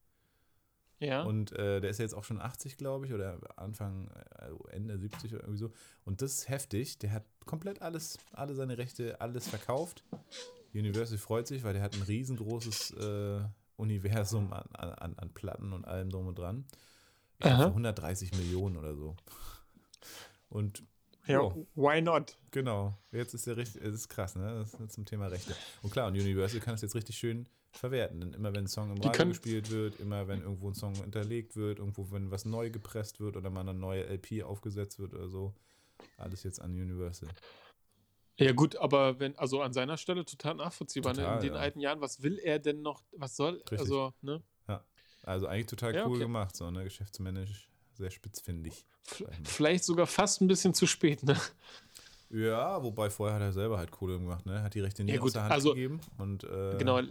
Ja. 1.03 1.23
Und 1.23 1.51
äh, 1.53 1.81
der 1.81 1.91
ist 1.91 1.99
ja 1.99 2.05
jetzt 2.05 2.15
auch 2.15 2.23
schon 2.23 2.41
80, 2.41 2.77
glaube 2.77 3.07
ich, 3.07 3.13
oder 3.13 3.39
Anfang, 3.57 4.09
äh, 4.39 4.75
Ende 4.75 4.97
70 4.97 5.35
oder 5.35 5.43
irgendwie 5.43 5.59
so. 5.59 5.73
Und 6.05 6.23
das 6.23 6.35
ist 6.35 6.49
heftig. 6.49 6.99
Der 6.99 7.11
hat 7.11 7.25
komplett 7.45 7.83
alles, 7.83 8.19
alle 8.33 8.55
seine 8.55 8.79
Rechte, 8.79 9.21
alles 9.21 9.49
verkauft. 9.49 10.05
Universal 10.73 11.19
freut 11.19 11.49
sich, 11.49 11.65
weil 11.65 11.73
der 11.73 11.83
hat 11.83 11.95
ein 11.95 12.03
riesengroßes 12.03 12.93
äh, 12.93 13.41
Universum 13.77 14.53
an, 14.53 14.65
an, 14.75 15.15
an 15.17 15.35
Platten 15.35 15.73
und 15.73 15.87
allem 15.87 16.09
drum 16.11 16.29
und 16.29 16.39
dran. 16.39 16.67
Für 17.41 17.49
130 17.49 18.31
Millionen 18.37 18.77
oder 18.77 18.95
so. 18.95 19.17
Und 20.49 20.85
ja, 21.27 21.41
oh, 21.41 21.67
why 21.75 22.01
not? 22.01 22.37
Genau. 22.53 22.97
Jetzt 23.11 23.35
ist 23.35 23.49
der 23.49 23.57
richtig, 23.57 23.83
es 23.83 23.95
ist 23.95 24.09
krass, 24.09 24.37
ne? 24.37 24.61
Das 24.61 24.75
ist 24.75 24.93
zum 24.93 25.05
Thema 25.05 25.27
Rechte. 25.27 25.57
Und 25.83 25.93
klar, 25.93 26.07
und 26.07 26.15
Universal 26.15 26.61
kann 26.61 26.75
das 26.75 26.83
jetzt 26.83 26.95
richtig 26.95 27.19
schön 27.19 27.49
verwerten. 27.73 28.21
Denn 28.21 28.33
immer 28.33 28.53
wenn 28.55 28.65
ein 28.65 28.69
Song 28.69 28.91
im 28.91 28.99
Radio 28.99 29.13
können, 29.13 29.31
gespielt 29.31 29.71
wird, 29.71 29.99
immer 30.01 30.29
wenn 30.29 30.43
irgendwo 30.43 30.69
ein 30.69 30.75
Song 30.75 30.95
hinterlegt 30.95 31.57
wird, 31.57 31.79
irgendwo 31.79 32.11
wenn 32.11 32.31
was 32.31 32.45
neu 32.45 32.71
gepresst 32.71 33.21
wird 33.21 33.37
oder 33.37 33.51
mal 33.51 33.61
eine 33.61 33.75
neue 33.75 34.05
LP 34.05 34.43
aufgesetzt 34.43 34.99
wird 34.99 35.15
oder 35.15 35.29
so, 35.29 35.55
alles 36.17 36.43
jetzt 36.43 36.61
an 36.61 36.73
Universal. 36.73 37.29
Ja 38.39 38.53
gut, 38.53 38.77
aber 38.77 39.21
wenn, 39.21 39.37
also 39.39 39.63
an 39.63 39.73
seiner 39.73 39.97
Stelle 39.97 40.25
total 40.25 40.55
nachvollziehbar, 40.55 41.15
total, 41.15 41.31
ne? 41.31 41.37
in 41.37 41.43
den 41.43 41.55
ja. 41.55 41.61
alten 41.61 41.81
Jahren, 41.81 42.01
was 42.01 42.23
will 42.23 42.39
er 42.39 42.59
denn 42.59 42.83
noch, 42.83 43.03
was 43.13 43.37
soll, 43.37 43.55
Richtig. 43.55 43.81
also, 43.81 44.13
ne? 44.23 44.43
Ja, 44.69 44.85
also 45.23 45.47
eigentlich 45.47 45.67
total 45.67 45.95
ja, 45.95 46.07
cool 46.07 46.13
okay. 46.13 46.25
gemacht, 46.25 46.57
so, 46.57 46.71
ne, 46.71 46.85
geschäftsmännisch, 46.85 47.71
sehr 47.93 48.11
spitzfindig. 48.11 48.87
Vielleicht 49.45 49.85
sogar 49.85 50.07
fast 50.07 50.41
ein 50.41 50.49
bisschen 50.49 50.75
zu 50.75 50.87
spät, 50.87 51.23
ne? 51.23 51.37
Ja, 52.31 52.83
wobei 52.83 53.11
vorher 53.11 53.37
hat 53.37 53.43
er 53.43 53.53
selber 53.53 53.77
halt 53.77 53.91
Kohle 53.91 54.19
gemacht, 54.19 54.47
ne? 54.47 54.63
Hat 54.63 54.75
die 54.75 54.81
Rechte 54.81 55.05
nie 55.05 55.13
ja, 55.13 55.19
gut, 55.19 55.27
aus 55.27 55.33
der 55.35 55.43
Hand 55.43 55.53
also, 55.53 55.75
gegeben. 55.75 56.01
Und, 56.17 56.45
äh, 56.45 56.79
genau, 56.79 57.03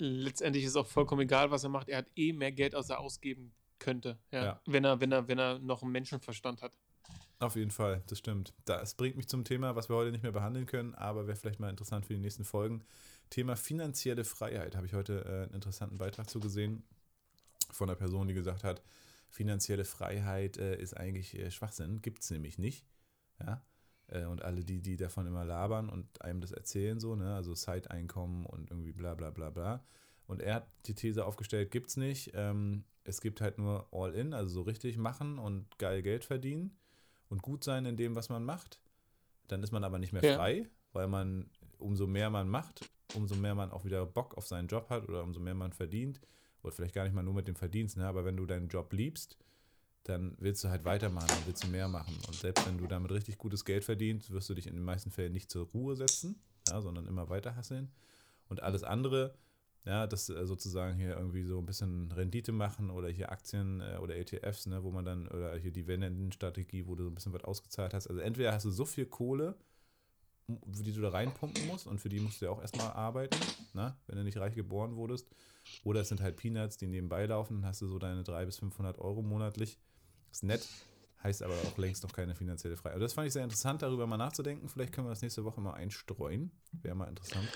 letztendlich 0.00 0.64
ist 0.64 0.76
auch 0.76 0.86
vollkommen 0.86 1.22
egal, 1.22 1.50
was 1.50 1.64
er 1.64 1.70
macht. 1.70 1.88
Er 1.88 1.98
hat 1.98 2.10
eh 2.16 2.32
mehr 2.32 2.52
Geld, 2.52 2.74
als 2.74 2.90
er 2.90 3.00
ausgeben 3.00 3.52
könnte, 3.78 4.18
ja, 4.30 4.44
ja. 4.44 4.60
Wenn, 4.66 4.84
er, 4.84 5.00
wenn, 5.00 5.12
er, 5.12 5.26
wenn 5.28 5.38
er 5.38 5.58
noch 5.58 5.82
einen 5.82 5.92
Menschenverstand 5.92 6.62
hat. 6.62 6.76
Auf 7.38 7.56
jeden 7.56 7.70
Fall, 7.70 8.02
das 8.06 8.18
stimmt. 8.18 8.52
Das 8.66 8.94
bringt 8.94 9.16
mich 9.16 9.26
zum 9.28 9.44
Thema, 9.44 9.74
was 9.74 9.88
wir 9.88 9.96
heute 9.96 10.12
nicht 10.12 10.22
mehr 10.22 10.32
behandeln 10.32 10.66
können, 10.66 10.94
aber 10.94 11.26
wäre 11.26 11.36
vielleicht 11.36 11.58
mal 11.58 11.70
interessant 11.70 12.04
für 12.04 12.12
die 12.12 12.20
nächsten 12.20 12.44
Folgen. 12.44 12.84
Thema 13.30 13.56
finanzielle 13.56 14.24
Freiheit. 14.24 14.76
Habe 14.76 14.86
ich 14.86 14.92
heute 14.92 15.24
äh, 15.24 15.44
einen 15.44 15.54
interessanten 15.54 15.96
Beitrag 15.96 16.28
zu 16.28 16.38
gesehen 16.38 16.82
von 17.70 17.88
einer 17.88 17.96
Person, 17.96 18.28
die 18.28 18.34
gesagt 18.34 18.62
hat, 18.62 18.82
finanzielle 19.30 19.86
Freiheit 19.86 20.58
äh, 20.58 20.76
ist 20.78 20.94
eigentlich 20.94 21.34
äh, 21.38 21.50
Schwachsinn, 21.50 22.02
gibt 22.02 22.22
es 22.22 22.30
nämlich 22.30 22.58
nicht. 22.58 22.84
Ja. 23.40 23.62
Äh, 24.10 24.24
und 24.26 24.42
alle 24.42 24.64
die, 24.64 24.80
die 24.80 24.96
davon 24.96 25.26
immer 25.26 25.44
labern 25.44 25.88
und 25.88 26.22
einem 26.22 26.40
das 26.40 26.52
erzählen, 26.52 27.00
so, 27.00 27.14
ne, 27.16 27.34
also 27.34 27.54
Side-Einkommen 27.54 28.44
und 28.46 28.70
irgendwie 28.70 28.92
bla 28.92 29.14
bla 29.14 29.30
bla 29.30 29.50
bla. 29.50 29.84
Und 30.26 30.42
er 30.42 30.56
hat 30.56 30.68
die 30.86 30.94
These 30.94 31.24
aufgestellt, 31.24 31.70
gibt 31.70 31.88
es 31.90 31.96
nicht. 31.96 32.32
Ähm, 32.34 32.84
es 33.04 33.20
gibt 33.20 33.40
halt 33.40 33.58
nur 33.58 33.88
All-In, 33.92 34.34
also 34.34 34.50
so 34.50 34.62
richtig 34.62 34.96
machen 34.96 35.38
und 35.38 35.78
geil 35.78 36.02
Geld 36.02 36.24
verdienen 36.24 36.76
und 37.28 37.42
gut 37.42 37.64
sein 37.64 37.86
in 37.86 37.96
dem, 37.96 38.14
was 38.14 38.28
man 38.28 38.44
macht. 38.44 38.80
Dann 39.48 39.62
ist 39.62 39.72
man 39.72 39.84
aber 39.84 39.98
nicht 39.98 40.12
mehr 40.12 40.22
ja. 40.22 40.36
frei, 40.36 40.68
weil 40.92 41.08
man, 41.08 41.50
umso 41.78 42.06
mehr 42.06 42.30
man 42.30 42.48
macht, 42.48 42.88
umso 43.14 43.34
mehr 43.34 43.54
man 43.54 43.72
auch 43.72 43.84
wieder 43.84 44.04
Bock 44.06 44.36
auf 44.36 44.46
seinen 44.46 44.68
Job 44.68 44.90
hat 44.90 45.08
oder 45.08 45.22
umso 45.22 45.40
mehr 45.40 45.54
man 45.54 45.72
verdient, 45.72 46.20
oder 46.62 46.72
vielleicht 46.72 46.94
gar 46.94 47.04
nicht 47.04 47.14
mal 47.14 47.22
nur 47.22 47.34
mit 47.34 47.48
dem 47.48 47.56
Verdienst, 47.56 47.96
ne, 47.96 48.06
aber 48.06 48.24
wenn 48.24 48.36
du 48.36 48.46
deinen 48.46 48.68
Job 48.68 48.92
liebst, 48.92 49.38
dann 50.04 50.36
willst 50.38 50.64
du 50.64 50.68
halt 50.68 50.84
weitermachen 50.84 51.30
und 51.30 51.46
willst 51.46 51.64
du 51.64 51.68
mehr 51.68 51.88
machen. 51.88 52.16
Und 52.26 52.34
selbst 52.34 52.66
wenn 52.66 52.78
du 52.78 52.86
damit 52.86 53.10
richtig 53.12 53.38
gutes 53.38 53.64
Geld 53.64 53.84
verdienst, 53.84 54.30
wirst 54.30 54.48
du 54.48 54.54
dich 54.54 54.66
in 54.66 54.74
den 54.74 54.84
meisten 54.84 55.10
Fällen 55.10 55.32
nicht 55.32 55.50
zur 55.50 55.66
Ruhe 55.66 55.96
setzen, 55.96 56.40
ja, 56.68 56.80
sondern 56.80 57.06
immer 57.06 57.28
weiter 57.28 57.56
hasseln. 57.56 57.90
Und 58.48 58.62
alles 58.62 58.82
andere, 58.82 59.34
ja, 59.84 60.06
das 60.06 60.28
äh, 60.28 60.46
sozusagen 60.46 60.96
hier 60.96 61.16
irgendwie 61.16 61.44
so 61.44 61.58
ein 61.58 61.66
bisschen 61.66 62.10
Rendite 62.12 62.52
machen 62.52 62.90
oder 62.90 63.08
hier 63.08 63.30
Aktien 63.30 63.80
äh, 63.80 63.98
oder 64.00 64.16
ETFs, 64.16 64.66
ne, 64.66 64.82
wo 64.82 64.90
man 64.90 65.04
dann, 65.04 65.28
oder 65.28 65.52
hier 65.52 65.70
die 65.70 65.82
Dividendenstrategie, 65.82 66.86
wo 66.86 66.94
du 66.94 67.04
so 67.04 67.10
ein 67.10 67.14
bisschen 67.14 67.32
was 67.32 67.44
ausgezahlt 67.44 67.94
hast. 67.94 68.06
Also 68.06 68.20
entweder 68.20 68.52
hast 68.52 68.64
du 68.64 68.70
so 68.70 68.84
viel 68.84 69.06
Kohle, 69.06 69.54
die 70.48 70.92
du 70.92 71.00
da 71.00 71.10
reinpumpen 71.10 71.66
musst 71.66 71.86
und 71.86 72.00
für 72.00 72.08
die 72.08 72.20
musst 72.20 72.40
du 72.40 72.46
ja 72.46 72.50
auch 72.50 72.60
erstmal 72.60 72.90
arbeiten, 72.92 73.38
ne, 73.74 73.96
wenn 74.06 74.16
du 74.16 74.24
nicht 74.24 74.38
reich 74.38 74.54
geboren 74.54 74.96
wurdest. 74.96 75.28
Oder 75.84 76.00
es 76.00 76.08
sind 76.08 76.20
halt 76.20 76.36
Peanuts, 76.36 76.76
die 76.76 76.88
nebenbei 76.88 77.26
laufen, 77.26 77.60
dann 77.60 77.66
hast 77.66 77.82
du 77.82 77.86
so 77.86 77.98
deine 77.98 78.24
300 78.24 78.46
bis 78.46 78.58
500 78.58 78.98
Euro 78.98 79.22
monatlich. 79.22 79.78
Ist 80.30 80.44
nett, 80.44 80.66
heißt 81.22 81.42
aber 81.42 81.54
auch 81.54 81.78
längst 81.78 82.02
noch 82.02 82.12
keine 82.12 82.34
finanzielle 82.34 82.76
Freiheit. 82.76 82.94
Also 82.94 83.04
das 83.04 83.12
fand 83.12 83.26
ich 83.26 83.32
sehr 83.32 83.44
interessant, 83.44 83.82
darüber 83.82 84.06
mal 84.06 84.16
nachzudenken. 84.16 84.68
Vielleicht 84.68 84.92
können 84.92 85.06
wir 85.06 85.10
das 85.10 85.22
nächste 85.22 85.44
Woche 85.44 85.60
mal 85.60 85.74
einstreuen. 85.74 86.50
Wäre 86.82 86.94
mal 86.94 87.08
interessant. 87.08 87.48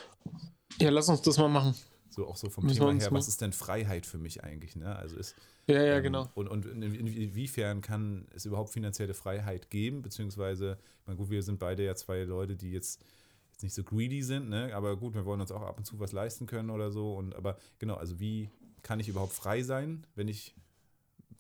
Ja, 0.81 0.91
lass 0.91 1.09
uns 1.09 1.23
das 1.23 1.39
mal 1.39 1.49
machen. 1.49 1.75
So 2.11 2.29
auch 2.29 2.37
so 2.37 2.49
vom 2.49 2.65
Müssen 2.65 2.79
Thema 2.79 2.93
her, 2.93 3.11
was 3.11 3.27
ist 3.27 3.41
denn 3.41 3.53
Freiheit 3.53 4.07
für 4.07 4.19
mich 4.19 4.45
eigentlich? 4.45 4.77
Ne? 4.77 4.95
Also 4.95 5.17
ist, 5.17 5.35
ja, 5.67 5.83
ja, 5.83 5.97
ähm, 5.97 6.03
genau. 6.03 6.29
Und, 6.35 6.49
und 6.49 6.65
inwiefern 6.65 7.81
kann 7.81 8.29
es 8.35 8.45
überhaupt 8.45 8.71
finanzielle 8.71 9.15
Freiheit 9.15 9.69
geben? 9.71 10.03
Beziehungsweise, 10.03 10.79
ich 11.01 11.07
meine, 11.07 11.17
gut, 11.17 11.31
wir 11.31 11.43
sind 11.43 11.59
beide 11.59 11.85
ja 11.85 11.97
zwei 11.97 12.23
Leute, 12.23 12.55
die 12.55 12.71
jetzt, 12.71 13.03
jetzt 13.51 13.63
nicht 13.65 13.75
so 13.75 13.83
greedy 13.83 14.23
sind, 14.23 14.49
ne? 14.49 14.73
aber 14.75 14.97
gut, 14.97 15.15
wir 15.15 15.25
wollen 15.25 15.41
uns 15.41 15.51
auch 15.51 15.63
ab 15.63 15.77
und 15.79 15.85
zu 15.85 15.99
was 15.99 16.13
leisten 16.13 16.47
können 16.47 16.71
oder 16.71 16.93
so. 16.93 17.15
Und 17.15 17.35
aber 17.35 17.57
genau, 17.81 17.95
also 17.95 18.21
wie 18.21 18.49
kann 18.83 19.01
ich 19.01 19.09
überhaupt 19.09 19.33
frei 19.33 19.63
sein, 19.63 20.07
wenn 20.15 20.29
ich 20.29 20.55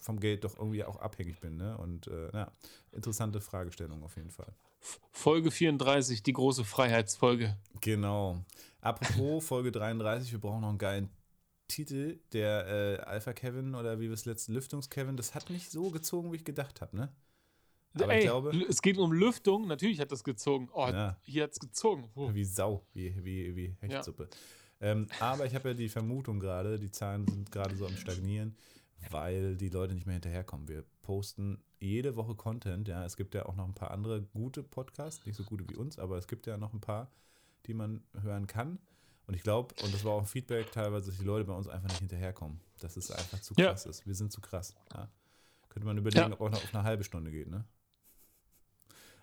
vom 0.00 0.20
Geld 0.20 0.44
doch 0.44 0.56
irgendwie 0.56 0.84
auch 0.84 0.96
abhängig 0.96 1.40
bin? 1.40 1.56
Ne? 1.56 1.76
Und 1.78 2.06
äh, 2.08 2.30
ja, 2.32 2.52
interessante 2.92 3.40
Fragestellung 3.40 4.02
auf 4.02 4.16
jeden 4.16 4.30
Fall. 4.30 4.52
Folge 5.12 5.50
34, 5.50 6.22
die 6.22 6.32
große 6.32 6.64
Freiheitsfolge. 6.64 7.56
Genau. 7.80 8.44
Apropos 8.80 9.44
Folge 9.46 9.72
33, 9.72 10.32
wir 10.32 10.40
brauchen 10.40 10.60
noch 10.60 10.68
einen 10.68 10.78
geilen 10.78 11.10
Titel. 11.68 12.20
Der 12.32 12.66
äh, 12.66 13.02
Alpha 13.02 13.32
Kevin 13.32 13.74
oder 13.74 13.98
wie 13.98 14.08
wir 14.08 14.14
es 14.14 14.26
letzten 14.26 14.52
Lüftungs 14.52 14.90
Kevin, 14.90 15.16
das 15.16 15.34
hat 15.34 15.50
nicht 15.50 15.70
so 15.70 15.90
gezogen, 15.90 16.32
wie 16.32 16.36
ich 16.36 16.44
gedacht 16.44 16.80
habe, 16.80 16.96
ne? 16.96 17.12
Aber 17.94 18.12
Ey, 18.12 18.18
ich 18.18 18.24
glaube, 18.24 18.50
es 18.68 18.82
geht 18.82 18.98
um 18.98 19.12
Lüftung, 19.12 19.68
natürlich 19.68 20.00
hat 20.00 20.10
das 20.10 20.24
gezogen. 20.24 20.68
Oh, 20.72 20.88
ja. 20.88 21.16
hier 21.22 21.44
hat 21.44 21.52
es 21.52 21.60
gezogen. 21.60 22.10
Oh. 22.16 22.34
Wie 22.34 22.44
Sau, 22.44 22.84
wie, 22.92 23.14
wie, 23.24 23.54
wie 23.54 23.76
Hechtsuppe. 23.80 24.28
Ja. 24.80 24.90
Ähm, 24.90 25.06
aber 25.20 25.46
ich 25.46 25.54
habe 25.54 25.68
ja 25.68 25.74
die 25.74 25.88
Vermutung 25.88 26.40
gerade, 26.40 26.78
die 26.78 26.90
Zahlen 26.90 27.26
sind 27.28 27.52
gerade 27.52 27.76
so 27.76 27.86
am 27.86 27.96
Stagnieren, 27.96 28.56
weil 29.10 29.56
die 29.56 29.68
Leute 29.68 29.94
nicht 29.94 30.06
mehr 30.06 30.14
hinterherkommen. 30.14 30.68
Wir 30.68 30.84
posten 31.02 31.62
jede 31.80 32.16
Woche 32.16 32.34
Content. 32.34 32.88
Ja, 32.88 33.04
es 33.04 33.16
gibt 33.16 33.34
ja 33.34 33.46
auch 33.46 33.56
noch 33.56 33.66
ein 33.66 33.74
paar 33.74 33.90
andere 33.90 34.22
gute 34.22 34.62
Podcasts, 34.62 35.24
nicht 35.26 35.36
so 35.36 35.44
gute 35.44 35.68
wie 35.68 35.76
uns, 35.76 35.98
aber 35.98 36.16
es 36.16 36.26
gibt 36.26 36.46
ja 36.46 36.56
noch 36.56 36.72
ein 36.72 36.80
paar, 36.80 37.10
die 37.66 37.74
man 37.74 38.02
hören 38.20 38.46
kann. 38.46 38.78
Und 39.26 39.34
ich 39.34 39.42
glaube, 39.42 39.74
und 39.82 39.94
das 39.94 40.04
war 40.04 40.12
auch 40.12 40.20
ein 40.20 40.26
Feedback 40.26 40.70
teilweise, 40.72 41.10
dass 41.10 41.18
die 41.18 41.24
Leute 41.24 41.44
bei 41.46 41.54
uns 41.54 41.68
einfach 41.68 41.88
nicht 41.88 42.00
hinterherkommen. 42.00 42.60
Dass 42.80 42.96
es 42.96 43.10
einfach 43.10 43.40
zu 43.40 43.54
krass 43.54 43.84
ja. 43.84 43.90
ist. 43.90 44.06
Wir 44.06 44.14
sind 44.14 44.32
zu 44.32 44.40
krass. 44.40 44.74
Ja. 44.92 45.08
Könnte 45.70 45.86
man 45.86 45.96
überlegen, 45.96 46.28
ja. 46.28 46.32
ob 46.32 46.40
auch 46.40 46.50
noch 46.50 46.62
auf 46.62 46.74
eine 46.74 46.84
halbe 46.84 47.04
Stunde 47.04 47.30
geht, 47.30 47.48
ne? 47.48 47.64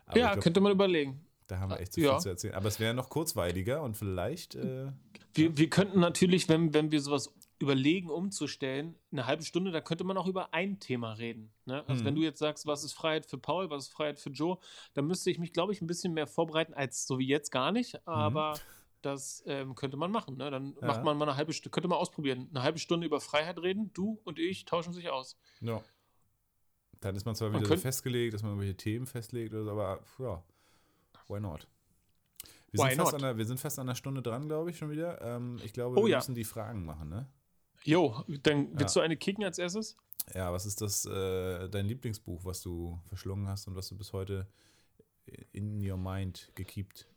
Aber 0.05 0.19
ja, 0.19 0.31
glaub, 0.31 0.43
könnte 0.43 0.59
man 0.59 0.71
überlegen. 0.71 1.23
Da 1.47 1.59
haben 1.59 1.69
wir 1.69 1.79
echt 1.79 1.93
zu 1.93 2.01
viel 2.01 2.17
zu 2.19 2.29
erzählen. 2.29 2.55
Aber 2.55 2.67
es 2.67 2.79
wäre 2.79 2.93
noch 2.93 3.09
kurzweiliger 3.09 3.81
und 3.83 3.95
vielleicht. 3.95 4.55
Äh, 4.55 4.91
wir, 5.33 5.57
wir 5.57 5.69
könnten 5.69 5.99
natürlich, 5.99 6.49
wenn, 6.49 6.73
wenn 6.73 6.91
wir 6.91 6.99
sowas 6.99 7.33
überlegen, 7.61 8.09
umzustellen, 8.09 8.95
eine 9.11 9.25
halbe 9.25 9.43
Stunde, 9.43 9.71
da 9.71 9.81
könnte 9.81 10.03
man 10.03 10.17
auch 10.17 10.27
über 10.27 10.53
ein 10.53 10.79
Thema 10.79 11.13
reden. 11.13 11.51
Ne? 11.65 11.83
Also, 11.87 12.01
mhm. 12.01 12.07
wenn 12.07 12.15
du 12.15 12.21
jetzt 12.21 12.39
sagst, 12.39 12.65
was 12.67 12.83
ist 12.83 12.93
Freiheit 12.93 13.25
für 13.25 13.37
Paul, 13.37 13.69
was 13.69 13.83
ist 13.83 13.93
Freiheit 13.93 14.19
für 14.19 14.29
Joe, 14.29 14.57
dann 14.93 15.05
müsste 15.07 15.29
ich 15.29 15.39
mich, 15.39 15.53
glaube 15.53 15.73
ich, 15.73 15.81
ein 15.81 15.87
bisschen 15.87 16.13
mehr 16.13 16.27
vorbereiten, 16.27 16.73
als 16.73 17.07
so 17.07 17.19
wie 17.19 17.27
jetzt 17.27 17.51
gar 17.51 17.71
nicht. 17.71 17.93
Mhm. 17.93 17.99
Aber. 18.05 18.53
Mhm. 18.53 18.59
Das 19.03 19.43
ähm, 19.47 19.73
könnte 19.73 19.97
man 19.97 20.11
machen. 20.11 20.37
Ne? 20.37 20.51
Dann 20.51 20.75
ja. 20.79 20.85
macht 20.85 21.03
man 21.03 21.17
mal 21.17 21.27
eine 21.27 21.35
halbe 21.35 21.53
Stunde, 21.53 21.71
könnte 21.71 21.87
man 21.87 21.97
ausprobieren. 21.97 22.47
Eine 22.51 22.61
halbe 22.61 22.77
Stunde 22.77 23.07
über 23.07 23.19
Freiheit 23.19 23.57
reden, 23.57 23.91
du 23.93 24.19
und 24.25 24.37
ich 24.37 24.65
tauschen 24.65 24.93
sich 24.93 25.09
aus. 25.09 25.39
Ja. 25.59 25.81
Dann 26.99 27.15
ist 27.15 27.25
man 27.25 27.33
zwar 27.33 27.49
wieder 27.49 27.61
man 27.61 27.67
so 27.67 27.77
festgelegt, 27.77 28.35
dass 28.35 28.43
man 28.43 28.51
irgendwelche 28.51 28.77
Themen 28.77 29.07
festlegt, 29.07 29.55
oder 29.55 29.63
so, 29.63 29.71
aber 29.71 29.99
ja, 30.19 30.43
why 31.27 31.39
not? 31.39 31.67
Wir, 32.71 32.83
why 32.83 32.89
sind 32.89 32.99
not? 32.99 33.21
Der, 33.21 33.37
wir 33.37 33.45
sind 33.45 33.59
fast 33.59 33.79
an 33.79 33.87
der 33.87 33.95
Stunde 33.95 34.21
dran, 34.21 34.47
glaube 34.47 34.69
ich, 34.69 34.77
schon 34.77 34.91
wieder. 34.91 35.19
Ähm, 35.21 35.59
ich 35.63 35.73
glaube, 35.73 35.99
oh, 35.99 36.05
wir 36.05 36.11
ja. 36.11 36.17
müssen 36.19 36.35
die 36.35 36.43
Fragen 36.43 36.85
machen, 36.85 37.09
ne? 37.09 37.27
Jo, 37.83 38.23
dann 38.43 38.69
willst 38.77 38.95
ja. 38.95 39.01
du 39.01 39.05
eine 39.05 39.17
kicken 39.17 39.43
als 39.43 39.57
erstes? 39.57 39.97
Ja, 40.33 40.53
was 40.53 40.65
ist 40.65 40.81
das, 40.81 41.05
äh, 41.05 41.67
dein 41.69 41.87
Lieblingsbuch, 41.87 42.45
was 42.45 42.61
du 42.61 42.99
verschlungen 43.07 43.47
hast 43.47 43.67
und 43.67 43.75
was 43.75 43.89
du 43.89 43.97
bis 43.97 44.13
heute 44.13 44.47
in 45.51 45.87
your 45.87 45.97
mind 45.97 46.51
gekiept? 46.55 47.07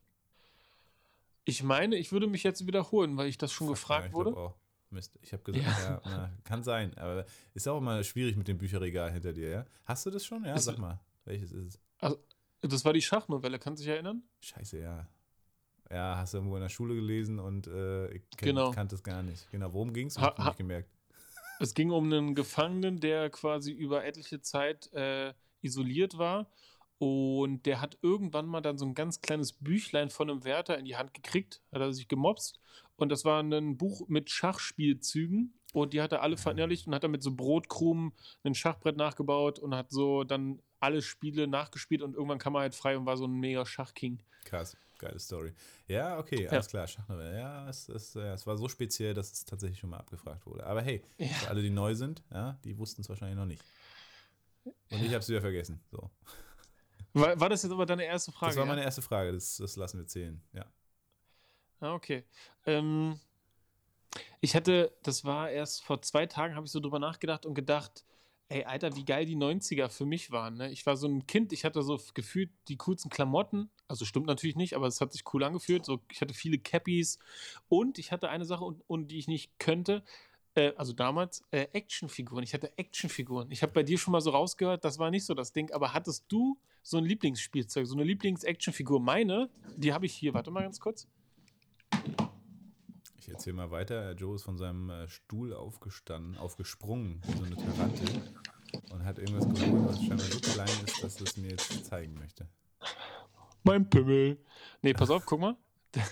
Ich 1.44 1.62
meine, 1.62 1.96
ich 1.96 2.12
würde 2.12 2.26
mich 2.26 2.42
jetzt 2.42 2.66
wiederholen, 2.66 3.16
weil 3.16 3.28
ich 3.28 3.36
das 3.36 3.52
schon 3.52 3.66
Fuck, 3.66 3.76
gefragt 3.76 4.08
ja, 4.08 4.12
wurde. 4.14 4.36
Auch. 4.36 4.54
Mist. 4.90 5.18
Ich 5.22 5.32
habe 5.32 5.42
gesagt, 5.42 5.66
ja. 5.66 5.90
ja 5.90 6.00
na, 6.04 6.30
kann 6.44 6.62
sein, 6.62 6.96
aber 6.96 7.26
ist 7.52 7.68
auch 7.68 7.78
immer 7.78 8.02
schwierig 8.04 8.36
mit 8.36 8.48
dem 8.48 8.58
Bücherregal 8.58 9.12
hinter 9.12 9.32
dir, 9.32 9.48
ja? 9.48 9.66
Hast 9.84 10.06
du 10.06 10.10
das 10.10 10.24
schon? 10.24 10.44
Ja, 10.44 10.54
ist, 10.54 10.64
sag 10.64 10.78
mal. 10.78 11.00
Welches 11.24 11.52
ist 11.52 11.74
es? 11.74 11.80
Also, 11.98 12.18
das 12.60 12.84
war 12.84 12.92
die 12.92 13.02
Schachnovelle, 13.02 13.58
kannst 13.58 13.82
du 13.82 13.84
dich 13.84 13.92
erinnern? 13.92 14.22
Scheiße, 14.40 14.78
ja. 14.78 15.08
Ja, 15.90 16.16
hast 16.16 16.34
du 16.34 16.38
irgendwo 16.38 16.56
in 16.56 16.62
der 16.62 16.68
Schule 16.68 16.94
gelesen 16.94 17.38
und 17.38 17.66
äh, 17.66 18.08
ich 18.12 18.22
kenn, 18.36 18.48
genau. 18.54 18.70
kannte 18.70 18.94
es 18.94 19.02
gar 19.02 19.22
nicht. 19.22 19.50
Genau, 19.50 19.72
worum 19.72 19.92
ging 19.92 20.06
es? 20.06 20.18
Hab 20.18 20.38
ich 20.38 20.44
nicht 20.44 20.58
gemerkt. 20.58 20.90
Es 21.60 21.74
ging 21.74 21.90
um 21.90 22.04
einen 22.04 22.34
Gefangenen, 22.34 23.00
der 23.00 23.30
quasi 23.30 23.70
über 23.70 24.04
etliche 24.04 24.40
Zeit 24.40 24.92
äh, 24.92 25.34
isoliert 25.60 26.18
war 26.18 26.48
und 26.98 27.66
der 27.66 27.80
hat 27.80 27.98
irgendwann 28.02 28.46
mal 28.46 28.60
dann 28.60 28.78
so 28.78 28.86
ein 28.86 28.94
ganz 28.94 29.20
kleines 29.20 29.52
Büchlein 29.52 30.10
von 30.10 30.30
einem 30.30 30.44
Wärter 30.44 30.78
in 30.78 30.84
die 30.84 30.96
Hand 30.96 31.12
gekriegt, 31.12 31.60
hat 31.72 31.80
er 31.80 31.92
sich 31.92 32.08
gemobst. 32.08 32.60
Und 32.96 33.10
das 33.10 33.24
war 33.24 33.42
ein 33.42 33.76
Buch 33.76 34.08
mit 34.08 34.30
Schachspielzügen. 34.30 35.54
Und 35.74 35.92
die 35.92 36.00
hat 36.00 36.12
er 36.12 36.22
alle 36.22 36.36
verinnerlicht 36.36 36.86
und 36.86 36.94
hat 36.94 37.02
dann 37.02 37.10
mit 37.10 37.22
so 37.24 37.34
Brotkrumen 37.34 38.12
ein 38.44 38.54
Schachbrett 38.54 38.96
nachgebaut 38.96 39.58
und 39.58 39.74
hat 39.74 39.90
so 39.90 40.22
dann 40.22 40.62
alle 40.78 41.02
Spiele 41.02 41.48
nachgespielt 41.48 42.00
und 42.00 42.14
irgendwann 42.14 42.38
kam 42.38 42.54
er 42.54 42.60
halt 42.60 42.76
frei 42.76 42.96
und 42.96 43.06
war 43.06 43.16
so 43.16 43.26
ein 43.26 43.32
mega 43.32 43.66
Schachking. 43.66 44.22
Krass, 44.44 44.76
geile 44.98 45.18
Story. 45.18 45.52
Ja, 45.88 46.16
okay, 46.18 46.46
alles 46.46 46.66
ja. 46.66 46.70
klar, 46.70 46.86
Schachnovelle. 46.86 47.36
Ja, 47.36 47.68
es, 47.68 47.88
es, 47.88 48.14
ja, 48.14 48.34
es 48.34 48.46
war 48.46 48.56
so 48.56 48.68
speziell, 48.68 49.14
dass 49.14 49.32
es 49.32 49.44
tatsächlich 49.44 49.80
schon 49.80 49.90
mal 49.90 49.98
abgefragt 49.98 50.46
wurde. 50.46 50.64
Aber 50.64 50.80
hey, 50.80 51.02
ja. 51.18 51.26
für 51.26 51.48
alle, 51.48 51.60
die 51.60 51.70
neu 51.70 51.96
sind, 51.96 52.22
ja, 52.30 52.56
die 52.62 52.78
wussten 52.78 53.02
es 53.02 53.08
wahrscheinlich 53.08 53.36
noch 53.36 53.46
nicht. 53.46 53.64
Und 54.64 55.02
ich 55.02 55.08
habe 55.08 55.18
es 55.18 55.28
wieder 55.28 55.40
vergessen. 55.40 55.80
So. 55.90 56.08
War, 57.14 57.40
war, 57.40 57.48
das 57.48 57.64
jetzt 57.64 57.72
aber 57.72 57.84
deine 57.84 58.04
erste 58.04 58.30
Frage? 58.30 58.52
Das 58.52 58.58
war 58.60 58.66
meine 58.66 58.84
erste 58.84 59.02
Frage, 59.02 59.32
das, 59.32 59.56
das 59.56 59.74
lassen 59.74 59.98
wir 59.98 60.06
zählen, 60.06 60.40
ja. 60.52 60.66
Ah, 61.80 61.94
okay. 61.94 62.24
Ähm, 62.64 63.18
ich 64.40 64.54
hatte, 64.54 64.92
das 65.02 65.24
war 65.24 65.50
erst 65.50 65.82
vor 65.82 66.02
zwei 66.02 66.26
Tagen, 66.26 66.54
habe 66.54 66.66
ich 66.66 66.72
so 66.72 66.80
drüber 66.80 66.98
nachgedacht 66.98 67.46
und 67.46 67.54
gedacht, 67.54 68.04
ey, 68.48 68.64
Alter, 68.64 68.94
wie 68.94 69.04
geil 69.04 69.24
die 69.24 69.36
90er 69.36 69.88
für 69.88 70.04
mich 70.04 70.30
waren. 70.30 70.56
Ne? 70.56 70.70
Ich 70.70 70.84
war 70.86 70.96
so 70.96 71.08
ein 71.08 71.26
Kind, 71.26 71.52
ich 71.52 71.64
hatte 71.64 71.82
so 71.82 71.98
gefühlt 72.14 72.50
die 72.68 72.76
coolsten 72.76 73.10
Klamotten. 73.10 73.70
Also 73.88 74.04
stimmt 74.04 74.26
natürlich 74.26 74.56
nicht, 74.56 74.74
aber 74.74 74.86
es 74.86 75.00
hat 75.00 75.12
sich 75.12 75.24
cool 75.32 75.44
angefühlt. 75.44 75.84
So, 75.84 76.00
ich 76.10 76.20
hatte 76.20 76.34
viele 76.34 76.58
Cappies 76.58 77.18
und 77.68 77.98
ich 77.98 78.12
hatte 78.12 78.28
eine 78.28 78.44
Sache, 78.44 78.64
und, 78.64 78.82
und 78.86 79.08
die 79.08 79.18
ich 79.18 79.28
nicht 79.28 79.58
könnte. 79.58 80.02
Äh, 80.54 80.72
also 80.76 80.92
damals, 80.92 81.42
äh, 81.50 81.66
Actionfiguren. 81.72 82.44
Ich 82.44 82.54
hatte 82.54 82.76
Actionfiguren. 82.78 83.50
Ich 83.50 83.62
habe 83.62 83.72
bei 83.72 83.82
dir 83.82 83.98
schon 83.98 84.12
mal 84.12 84.20
so 84.20 84.30
rausgehört, 84.30 84.84
das 84.84 84.98
war 84.98 85.10
nicht 85.10 85.24
so 85.24 85.34
das 85.34 85.52
Ding, 85.52 85.72
aber 85.72 85.94
hattest 85.94 86.26
du 86.28 86.58
so 86.82 86.98
ein 86.98 87.04
Lieblingsspielzeug, 87.04 87.86
so 87.86 87.94
eine 87.94 88.04
Lieblings-Actionfigur. 88.04 89.00
Meine, 89.00 89.48
die 89.76 89.92
habe 89.92 90.06
ich 90.06 90.14
hier. 90.14 90.34
Warte 90.34 90.50
mal 90.50 90.62
ganz 90.62 90.78
kurz. 90.78 91.08
Ich 93.26 93.30
erzähle 93.30 93.56
mal 93.56 93.70
weiter. 93.70 94.12
Joe 94.12 94.34
ist 94.34 94.42
von 94.42 94.58
seinem 94.58 94.90
äh, 94.90 95.08
Stuhl 95.08 95.54
aufgestanden, 95.54 96.36
aufgesprungen, 96.36 97.22
wie 97.24 97.32
so 97.32 97.44
eine 97.44 97.56
Tarantel, 97.56 98.06
und 98.92 99.02
hat 99.02 99.18
irgendwas 99.18 99.48
geholt, 99.48 99.88
was 99.88 99.96
scheinbar 99.96 100.18
so 100.18 100.40
klein 100.40 100.84
ist, 100.86 101.02
dass 101.02 101.20
es 101.22 101.38
mir 101.38 101.48
jetzt 101.52 101.86
zeigen 101.86 102.12
möchte. 102.18 102.46
Mein 103.62 103.88
Pimmel. 103.88 104.44
Nee, 104.82 104.92
pass 104.92 105.08
auf, 105.08 105.24
guck 105.24 105.40
mal. 105.40 105.56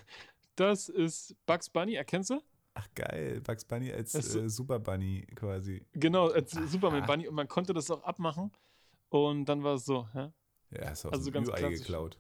Das 0.57 0.89
ist 0.89 1.35
Bugs 1.47 1.69
Bunny, 1.69 1.95
erkennst 1.95 2.31
du? 2.31 2.41
Ach 2.75 2.87
geil, 2.95 3.41
Bugs 3.43 3.65
Bunny 3.65 3.93
als 3.93 4.15
äh, 4.15 4.49
Super 4.49 4.79
Bunny 4.79 5.27
quasi. 5.35 5.85
Genau, 5.93 6.29
als 6.29 6.57
Aha. 6.57 6.67
Superman 6.67 7.07
Bunny 7.07 7.27
und 7.27 7.35
man 7.35 7.49
konnte 7.49 7.75
das 7.75 7.91
auch 7.91 8.03
abmachen 8.05 8.53
und 9.09 9.47
dann 9.47 9.63
war 9.63 9.75
es 9.75 9.85
so. 9.87 10.09
Ja, 10.15 10.33
ja 10.71 10.91
ist 10.91 11.07
auch 11.07 11.13
also 11.13 11.25
so 11.25 11.31
ganz 11.31 11.49
UI 11.49 11.75
geklaut. 11.75 12.19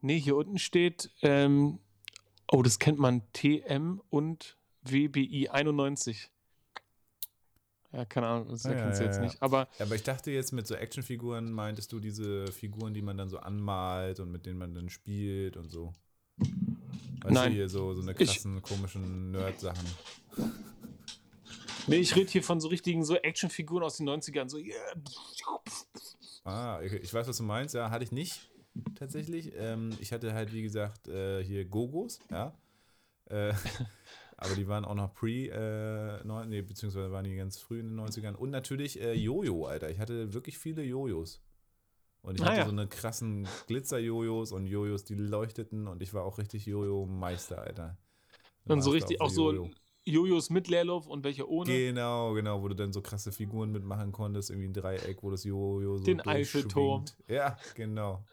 Nee, 0.00 0.20
hier 0.20 0.36
unten 0.36 0.58
steht, 0.58 1.10
ähm, 1.22 1.80
oh, 2.50 2.62
das 2.62 2.78
kennt 2.78 2.98
man, 2.98 3.22
TM 3.32 4.00
und 4.10 4.56
WBI 4.82 5.48
91. 5.48 6.30
Ja, 7.92 8.04
keine 8.04 8.26
Ahnung, 8.26 8.48
das 8.48 8.64
erkennst 8.64 9.00
ja, 9.00 9.06
ja, 9.06 9.12
du 9.12 9.18
jetzt 9.18 9.20
nicht. 9.20 9.42
Aber, 9.42 9.68
ja, 9.78 9.86
aber 9.86 9.94
ich 9.94 10.02
dachte 10.02 10.30
jetzt, 10.30 10.52
mit 10.52 10.66
so 10.66 10.74
Actionfiguren 10.74 11.50
meintest 11.50 11.92
du 11.92 12.00
diese 12.00 12.46
Figuren, 12.48 12.92
die 12.94 13.02
man 13.02 13.16
dann 13.16 13.28
so 13.28 13.38
anmalt 13.38 14.20
und 14.20 14.30
mit 14.30 14.44
denen 14.44 14.58
man 14.58 14.74
dann 14.74 14.90
spielt 14.90 15.56
und 15.56 15.70
so. 15.70 15.94
Weißt 16.36 17.34
Nein. 17.34 17.50
Du, 17.50 17.56
hier 17.56 17.68
so, 17.68 17.94
so 17.94 18.02
eine 18.02 18.14
krassen, 18.14 18.58
ich, 18.58 18.62
komischen 18.62 19.30
Nerd-Sachen. 19.30 19.86
Nee, 21.86 21.96
ich 21.96 22.14
rede 22.16 22.30
hier 22.30 22.42
von 22.42 22.60
so 22.60 22.68
richtigen 22.68 23.04
so 23.04 23.14
Actionfiguren 23.14 23.84
aus 23.84 23.96
den 23.96 24.08
90ern. 24.08 24.48
So, 24.48 24.58
yeah. 24.58 24.74
Ah, 26.44 26.80
ich 26.82 27.12
weiß, 27.14 27.26
was 27.28 27.36
du 27.36 27.44
meinst. 27.44 27.74
Ja, 27.74 27.90
hatte 27.90 28.04
ich 28.04 28.12
nicht 28.12 28.50
tatsächlich. 28.94 29.52
Ähm, 29.56 29.90
ich 30.00 30.12
hatte 30.12 30.32
halt, 30.34 30.52
wie 30.52 30.62
gesagt, 30.62 31.08
äh, 31.08 31.42
hier 31.42 31.64
Gogos, 31.64 32.20
ja. 32.30 32.54
Äh, 33.26 33.52
aber 34.36 34.54
die 34.54 34.68
waren 34.68 34.84
auch 34.84 34.94
noch 34.94 35.12
pre, 35.14 35.48
äh, 35.48 36.46
nee, 36.46 36.62
beziehungsweise 36.62 37.10
waren 37.10 37.24
die 37.24 37.36
ganz 37.36 37.58
früh 37.58 37.80
in 37.80 37.88
den 37.88 38.00
90ern. 38.00 38.34
Und 38.34 38.50
natürlich 38.50 39.00
äh, 39.00 39.14
Jojo, 39.14 39.66
Alter. 39.66 39.90
Ich 39.90 39.98
hatte 39.98 40.32
wirklich 40.32 40.58
viele 40.58 40.82
Jojos. 40.82 41.42
Und 42.22 42.40
ich 42.40 42.42
ah, 42.42 42.46
hatte 42.46 42.58
ja. 42.58 42.64
so 42.66 42.72
eine 42.72 42.88
krassen 42.88 43.46
Glitzer-Jojos 43.68 44.50
und 44.50 44.66
Jojos, 44.66 45.04
die 45.04 45.14
leuchteten 45.14 45.86
und 45.86 46.02
ich 46.02 46.12
war 46.12 46.24
auch 46.24 46.38
richtig 46.38 46.66
Jojo-Meister, 46.66 47.62
Alter. 47.62 47.96
Und 48.64 48.82
so 48.82 48.90
richtig, 48.90 49.20
auch 49.20 49.30
so 49.30 49.70
Jojos 50.04 50.50
mit 50.50 50.68
Leerlauf 50.68 51.06
und 51.06 51.24
welche 51.24 51.48
ohne. 51.48 51.70
Genau, 51.70 52.32
genau, 52.34 52.62
wo 52.62 52.68
du 52.68 52.74
dann 52.74 52.92
so 52.92 53.00
krasse 53.00 53.32
Figuren 53.32 53.70
mitmachen 53.70 54.12
konntest, 54.12 54.50
irgendwie 54.50 54.68
ein 54.68 54.72
Dreieck, 54.72 55.22
wo 55.22 55.30
das 55.30 55.44
Jojo 55.44 55.98
so 55.98 56.04
Den 56.04 56.20
Eiffelturm. 56.20 57.04
Ja, 57.28 57.56
genau. 57.74 58.24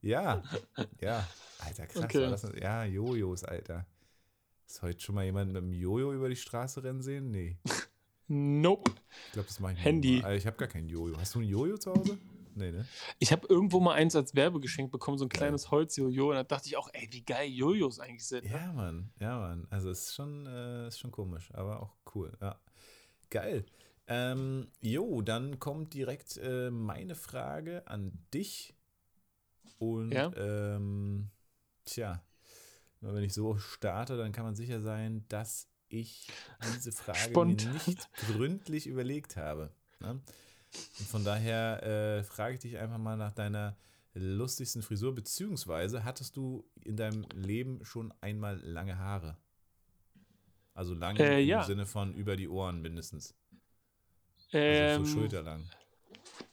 Ja, 0.00 0.42
ja. 1.00 1.26
Alter, 1.58 1.86
krass. 1.86 2.04
Okay. 2.04 2.30
Das, 2.30 2.46
ja, 2.60 2.84
Jojos, 2.84 3.44
Alter. 3.44 3.86
Ist 4.66 4.82
heute 4.82 5.00
schon 5.00 5.14
mal 5.14 5.24
jemand 5.24 5.52
mit 5.52 5.62
einem 5.62 5.72
Jojo 5.72 6.12
über 6.12 6.28
die 6.28 6.36
Straße 6.36 6.82
rennen 6.84 7.02
sehen? 7.02 7.30
Nee. 7.30 7.58
Nope. 8.30 8.90
Ich 9.28 9.32
glaube, 9.32 9.48
das 9.48 9.58
mache 9.58 9.72
ich 9.72 9.82
Handy. 9.82 10.16
Nicht 10.16 10.26
ich 10.26 10.46
habe 10.46 10.58
gar 10.58 10.68
kein 10.68 10.86
Jojo. 10.86 11.16
Hast 11.16 11.34
du 11.34 11.38
ein 11.38 11.48
Jojo 11.48 11.78
zu 11.78 11.94
Hause? 11.94 12.18
Nee, 12.54 12.72
ne? 12.72 12.86
Ich 13.18 13.32
habe 13.32 13.46
irgendwo 13.48 13.80
mal 13.80 13.94
eins 13.94 14.14
als 14.14 14.34
Werbegeschenk 14.34 14.92
bekommen, 14.92 15.16
so 15.16 15.24
ein 15.24 15.30
kleines 15.30 15.70
Holz-Jojo. 15.70 16.28
Und 16.28 16.34
da 16.34 16.44
dachte 16.44 16.68
ich 16.68 16.76
auch, 16.76 16.90
ey, 16.92 17.08
wie 17.10 17.22
geil 17.22 17.48
Jojos 17.48 18.00
eigentlich 18.00 18.26
sind. 18.26 18.44
Ne? 18.44 18.50
Ja, 18.50 18.72
Mann. 18.72 19.10
Ja, 19.18 19.38
Mann. 19.38 19.66
Also, 19.70 19.88
es 19.90 20.08
ist 20.08 20.14
schon, 20.14 20.46
äh, 20.46 20.88
ist 20.88 20.98
schon 20.98 21.10
komisch, 21.10 21.48
aber 21.54 21.82
auch 21.82 21.96
cool. 22.14 22.36
Ja. 22.42 22.60
Geil. 23.30 23.64
Ähm, 24.08 24.68
jo, 24.82 25.22
dann 25.22 25.58
kommt 25.58 25.94
direkt 25.94 26.36
äh, 26.36 26.70
meine 26.70 27.14
Frage 27.14 27.86
an 27.86 28.12
dich. 28.34 28.74
Und, 29.78 30.12
ja? 30.12 30.30
ähm, 30.36 31.30
tja, 31.84 32.22
wenn 33.00 33.22
ich 33.22 33.32
so 33.32 33.56
starte, 33.56 34.16
dann 34.16 34.32
kann 34.32 34.44
man 34.44 34.54
sicher 34.54 34.80
sein, 34.80 35.24
dass 35.28 35.68
ich 35.88 36.28
diese 36.74 36.92
Frage 36.92 37.18
Spontan. 37.18 37.72
mir 37.72 37.80
nicht 37.86 38.08
gründlich 38.26 38.86
überlegt 38.86 39.36
habe. 39.36 39.72
Ne? 40.00 40.10
Und 40.10 41.08
von 41.08 41.24
daher 41.24 41.82
äh, 41.82 42.22
frage 42.24 42.54
ich 42.54 42.60
dich 42.60 42.78
einfach 42.78 42.98
mal 42.98 43.16
nach 43.16 43.32
deiner 43.32 43.76
lustigsten 44.14 44.82
Frisur, 44.82 45.14
beziehungsweise 45.14 46.04
hattest 46.04 46.36
du 46.36 46.68
in 46.82 46.96
deinem 46.96 47.24
Leben 47.34 47.84
schon 47.84 48.12
einmal 48.20 48.58
lange 48.58 48.98
Haare? 48.98 49.36
Also 50.74 50.94
lange 50.94 51.20
äh, 51.20 51.42
im 51.42 51.48
ja. 51.48 51.62
Sinne 51.64 51.86
von 51.86 52.14
über 52.14 52.36
die 52.36 52.48
Ohren 52.48 52.80
mindestens. 52.80 53.34
Ähm, 54.52 55.00
also 55.00 55.04
so 55.04 55.20
schulterlang. 55.20 55.68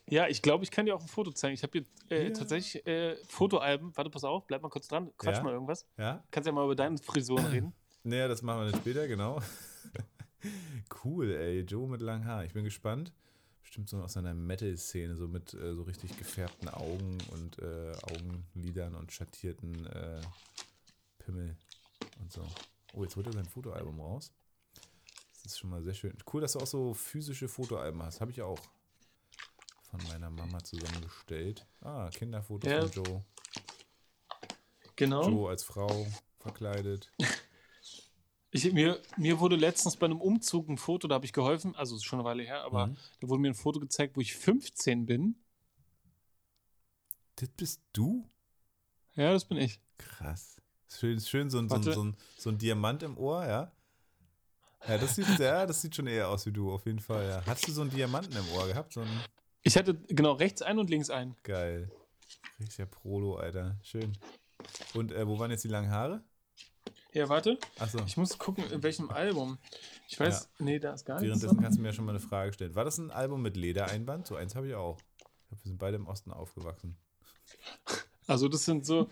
Ja, 0.08 0.28
ich 0.28 0.42
glaube, 0.42 0.64
ich 0.64 0.72
kann 0.72 0.86
dir 0.86 0.96
auch 0.96 1.02
ein 1.02 1.08
Foto 1.08 1.32
zeigen. 1.32 1.56
Ich 1.56 1.64
habe 1.64 1.80
hier 1.80 1.86
äh, 2.10 2.28
ja. 2.28 2.34
tatsächlich 2.34 2.86
äh, 2.86 3.16
Fotoalben. 3.28 3.96
Warte, 3.96 4.10
pass 4.10 4.24
auf, 4.24 4.46
bleib 4.46 4.62
mal 4.62 4.70
kurz 4.70 4.88
dran. 4.88 5.12
Quatsch 5.18 5.38
ja. 5.38 5.44
mal 5.44 5.54
irgendwas. 5.54 5.88
Ja. 5.98 6.24
Kannst 6.32 6.46
ja 6.46 6.54
mal 6.54 6.66
über 6.66 6.76
deine 6.76 6.98
Frisuren 6.98 7.46
reden. 7.46 7.74
Naja, 8.08 8.28
das 8.28 8.44
machen 8.44 8.60
wir 8.60 8.72
dann 8.72 8.82
später, 8.82 9.08
genau. 9.08 9.42
cool, 11.04 11.32
ey. 11.32 11.62
Joe 11.62 11.88
mit 11.88 12.02
langem 12.02 12.28
Haar. 12.28 12.46
Ich 12.46 12.54
bin 12.54 12.64
gespannt 12.64 13.12
bestimmt 13.76 13.90
so 13.90 14.02
aus 14.02 14.14
seiner 14.14 14.34
Metal-Szene, 14.34 15.18
so 15.18 15.28
mit 15.28 15.54
äh, 15.54 15.76
so 15.76 15.82
richtig 15.84 16.18
gefärbten 16.18 16.70
Augen 16.70 17.18
und 17.32 17.60
äh, 17.60 17.92
Augenlidern 18.04 18.96
und 18.96 19.12
schattierten 19.12 19.86
äh, 19.88 20.22
Pimmel 21.18 21.58
und 22.22 22.32
so. 22.32 22.42
Oh, 22.94 23.04
jetzt 23.04 23.18
holt 23.18 23.28
er 23.28 23.34
sein 23.34 23.44
Fotoalbum 23.44 24.00
raus. 24.00 24.32
Das 25.44 25.52
ist 25.52 25.60
schon 25.60 25.72
mal 25.72 25.84
sehr 25.84 25.94
schön. 25.94 26.14
Cool, 26.32 26.40
dass 26.40 26.54
du 26.54 26.60
auch 26.60 26.68
so 26.68 26.94
physische 26.94 27.50
Fotoalben 27.50 28.02
hast. 28.02 28.22
Habe 28.22 28.32
ich 28.32 28.42
auch 28.42 28.60
von 29.98 30.08
meiner 30.10 30.30
Mama 30.30 30.64
zusammengestellt. 30.64 31.66
Ah, 31.82 32.10
Kinderfotos 32.10 32.70
ja. 32.70 32.88
von 32.88 33.04
Joe. 33.04 33.26
Genau. 34.96 35.30
Joe 35.30 35.50
als 35.50 35.64
Frau 35.64 36.08
verkleidet. 36.40 37.12
Ich, 38.52 38.72
mir, 38.72 39.02
mir 39.18 39.40
wurde 39.40 39.58
letztens 39.58 39.98
bei 39.98 40.06
einem 40.06 40.22
Umzug 40.22 40.70
ein 40.70 40.78
Foto, 40.78 41.08
da 41.10 41.16
habe 41.16 41.26
ich 41.26 41.34
geholfen, 41.34 41.76
also 41.76 41.96
ist 41.96 42.06
schon 42.06 42.20
eine 42.20 42.28
Weile 42.28 42.44
her, 42.44 42.64
aber 42.64 42.88
mhm. 42.88 42.98
da 43.20 43.28
wurde 43.28 43.42
mir 43.42 43.50
ein 43.50 43.56
Foto 43.56 43.80
gezeigt, 43.82 44.16
wo 44.16 44.22
ich 44.22 44.34
15 44.34 45.06
bin. 45.06 45.36
Das 47.36 47.50
bist 47.50 47.82
du? 47.92 48.30
Ja, 49.16 49.34
das 49.34 49.44
bin 49.46 49.58
ich. 49.58 49.82
Krass. 49.98 50.62
Schön, 50.88 51.20
schön 51.20 51.50
so, 51.50 51.60
ein, 51.60 51.68
so, 51.68 51.82
so, 51.82 52.04
ein, 52.04 52.16
so 52.38 52.50
ein 52.50 52.58
Diamant 52.58 53.04
im 53.04 53.18
Ohr, 53.18 53.46
ja? 53.46 53.72
Ja, 54.88 54.98
das 55.00 55.16
sieht, 55.16 55.28
ja, 55.40 55.66
das 55.66 55.82
sieht 55.82 55.96
schon 55.96 56.08
eher 56.08 56.30
aus 56.30 56.46
wie 56.46 56.52
du, 56.54 56.72
auf 56.72 56.86
jeden 56.86 57.00
Fall, 57.00 57.28
ja. 57.28 57.46
Hast 57.46 57.68
du 57.68 57.74
so 57.74 57.82
einen 57.82 57.90
Diamanten 57.90 58.38
im 58.38 58.48
Ohr 58.56 58.68
gehabt? 58.68 58.94
So 58.94 59.02
einen 59.02 59.20
ich 59.66 59.76
hatte 59.76 59.96
genau 60.08 60.34
rechts 60.34 60.62
ein 60.62 60.80
und 60.80 60.90
links 60.90 61.10
ein. 61.10 61.36
Geil. 61.44 61.92
Richtiger 62.60 62.86
Prolo, 62.86 63.36
Alter. 63.36 63.78
Schön. 63.82 64.14
Und 64.94 65.12
äh, 65.12 65.28
wo 65.28 65.40
waren 65.40 65.52
jetzt 65.52 65.64
die 65.64 65.70
langen 65.70 65.90
Haare? 65.90 66.24
Ja, 67.14 67.28
warte. 67.30 67.58
Achso. 67.80 68.00
Ich 68.06 68.16
muss 68.16 68.38
gucken, 68.38 68.64
in 68.72 68.84
welchem 68.84 69.10
Album. 69.10 69.58
Ich 70.08 70.20
weiß, 70.20 70.50
ja. 70.60 70.66
nee, 70.66 70.80
da 70.80 70.94
ist 70.94 71.06
gar 71.06 71.16
nichts. 71.16 71.28
Währenddessen 71.28 71.62
kannst 71.62 71.78
du 71.78 71.82
mir 71.82 71.88
ja 71.90 71.94
schon 71.94 72.06
mal 72.06 72.12
eine 72.12 72.20
Frage 72.20 72.54
stellen. 72.54 72.76
War 72.76 72.86
das 72.86 72.98
ein 73.00 73.10
Album 73.10 73.42
mit 73.42 73.58
Ledereinband? 73.58 74.28
So 74.28 74.36
eins 74.36 74.56
habe 74.56 74.68
ich 74.68 74.76
auch. 74.76 75.00
Ich 75.18 75.48
glaube, 75.48 75.64
wir 75.64 75.70
sind 75.70 75.78
beide 75.80 75.96
im 75.96 76.08
Osten 76.08 76.32
aufgewachsen. 76.32 76.98
Also 78.28 78.48
das 78.48 78.66
sind 78.66 78.86
so, 78.86 79.10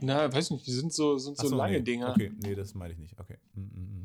na, 0.00 0.32
weiß 0.32 0.50
nicht, 0.50 0.66
die 0.66 0.72
sind 0.72 0.92
so, 0.92 1.18
sind 1.18 1.36
so, 1.36 1.48
so 1.48 1.56
lange 1.56 1.78
nee. 1.78 1.82
Dinger. 1.82 2.10
Okay, 2.10 2.32
nee, 2.42 2.54
das 2.54 2.74
meine 2.74 2.92
ich 2.92 2.98
nicht. 2.98 3.18
Okay. 3.18 3.38
Mm 3.54 3.60
-mm. 3.60 4.04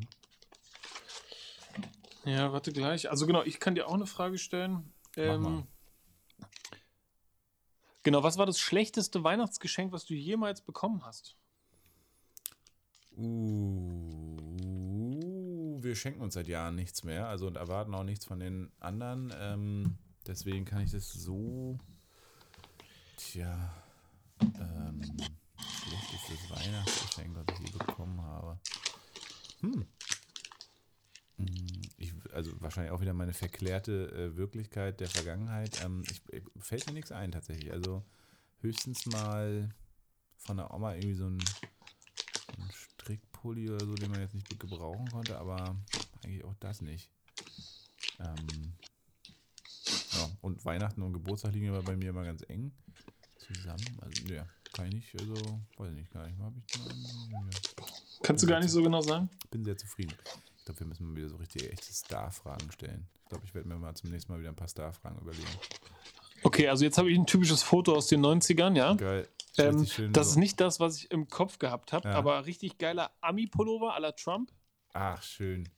Ja, 2.24 2.52
warte 2.52 2.72
gleich. 2.72 3.10
Also 3.10 3.26
genau, 3.26 3.42
ich 3.42 3.58
kann 3.58 3.74
dir 3.74 3.88
auch 3.88 3.94
eine 3.94 4.06
Frage 4.06 4.38
stellen. 4.38 4.92
Ähm, 5.16 5.66
genau, 8.02 8.22
was 8.22 8.38
war 8.38 8.46
das 8.46 8.58
schlechteste 8.58 9.24
Weihnachtsgeschenk, 9.24 9.92
was 9.92 10.04
du 10.04 10.14
jemals 10.14 10.60
bekommen 10.60 11.04
hast? 11.04 11.36
Uh, 13.16 14.36
wir 15.82 15.94
schenken 15.94 16.22
uns 16.22 16.34
seit 16.34 16.48
Jahren 16.48 16.74
nichts 16.74 17.04
mehr, 17.04 17.28
also 17.28 17.46
und 17.46 17.56
erwarten 17.56 17.94
auch 17.94 18.04
nichts 18.04 18.24
von 18.24 18.40
den 18.40 18.72
anderen. 18.80 19.32
Ähm, 19.38 19.98
deswegen 20.26 20.64
kann 20.64 20.82
ich 20.82 20.92
das 20.92 21.12
so. 21.12 21.78
Tja. 23.16 23.74
Ähm, 24.40 25.02
schlechtestes 25.56 26.50
Weihnachtsgeschenk, 26.50 27.36
was 27.36 27.44
ich 27.54 27.66
je 27.66 27.78
bekommen 27.78 28.20
habe. 28.22 28.58
Hm. 29.60 29.86
hm. 31.36 31.81
Also 32.32 32.52
wahrscheinlich 32.60 32.92
auch 32.92 33.00
wieder 33.00 33.14
meine 33.14 33.32
verklärte 33.32 34.10
äh, 34.12 34.36
Wirklichkeit 34.36 35.00
der 35.00 35.08
Vergangenheit. 35.08 35.82
Ähm, 35.84 36.02
ich, 36.10 36.22
fällt 36.60 36.86
mir 36.86 36.92
nichts 36.92 37.12
ein 37.12 37.32
tatsächlich. 37.32 37.72
Also 37.72 38.04
höchstens 38.60 39.06
mal 39.06 39.68
von 40.38 40.56
der 40.56 40.72
Oma 40.72 40.94
irgendwie 40.94 41.14
so 41.14 41.26
ein, 41.26 41.38
ein 42.58 42.70
Strickpulli 42.72 43.70
oder 43.70 43.84
so, 43.84 43.94
den 43.94 44.10
man 44.10 44.20
jetzt 44.20 44.34
nicht 44.34 44.58
gebrauchen 44.58 45.08
konnte, 45.10 45.38
aber 45.38 45.76
eigentlich 46.24 46.44
auch 46.44 46.54
das 46.60 46.80
nicht. 46.80 47.10
Ähm, 48.20 48.74
ja, 50.12 50.30
und 50.40 50.64
Weihnachten 50.64 51.02
und 51.02 51.12
Geburtstag 51.12 51.52
liegen 51.52 51.70
aber 51.70 51.82
bei 51.82 51.96
mir 51.96 52.10
immer 52.10 52.24
ganz 52.24 52.44
eng 52.48 52.72
zusammen. 53.38 53.98
Also, 54.00 54.32
ja, 54.32 54.46
kann 54.72 54.86
ich 54.86 54.94
nicht, 54.94 55.20
also, 55.20 55.34
weiß 55.76 55.90
ich 55.90 55.96
nicht, 55.96 56.12
gar 56.12 56.26
nicht. 56.26 56.38
Hab 56.38 56.52
ich 56.56 56.78
mal, 56.78 57.50
ja. 57.50 57.50
Kannst 58.22 58.44
du 58.44 58.48
gar 58.48 58.60
nicht 58.60 58.70
so 58.70 58.82
genau 58.82 59.02
sagen? 59.02 59.28
Bin 59.50 59.64
sehr 59.64 59.76
zufrieden. 59.76 60.14
Ich 60.62 60.66
glaube, 60.66 60.78
wir 60.78 60.86
müssen 60.86 61.08
mal 61.08 61.16
wieder 61.16 61.28
so 61.28 61.34
richtig 61.38 61.72
echte 61.72 61.92
Star-Fragen 61.92 62.70
stellen. 62.70 63.08
Ich 63.24 63.28
glaube, 63.30 63.44
ich 63.44 63.52
werde 63.52 63.66
mir 63.66 63.74
mal 63.78 63.96
zum 63.96 64.10
nächsten 64.10 64.30
Mal 64.30 64.38
wieder 64.38 64.50
ein 64.50 64.54
paar 64.54 64.68
Star-Fragen 64.68 65.18
überlegen. 65.18 65.48
Okay, 66.44 66.68
also 66.68 66.84
jetzt 66.84 66.98
habe 66.98 67.10
ich 67.10 67.18
ein 67.18 67.26
typisches 67.26 67.64
Foto 67.64 67.96
aus 67.96 68.06
den 68.06 68.24
90ern, 68.24 68.76
ja. 68.76 68.94
Geil. 68.94 69.28
Ähm, 69.58 69.88
das 70.12 70.26
so. 70.26 70.30
ist 70.30 70.36
nicht 70.36 70.60
das, 70.60 70.78
was 70.78 70.98
ich 70.98 71.10
im 71.10 71.26
Kopf 71.26 71.58
gehabt 71.58 71.92
habe, 71.92 72.08
ja. 72.08 72.14
aber 72.14 72.46
richtig 72.46 72.78
geiler 72.78 73.10
Ami-Pullover 73.22 73.96
à 73.96 73.98
la 73.98 74.12
Trump. 74.12 74.52
Ach, 74.92 75.20
schön. 75.20 75.68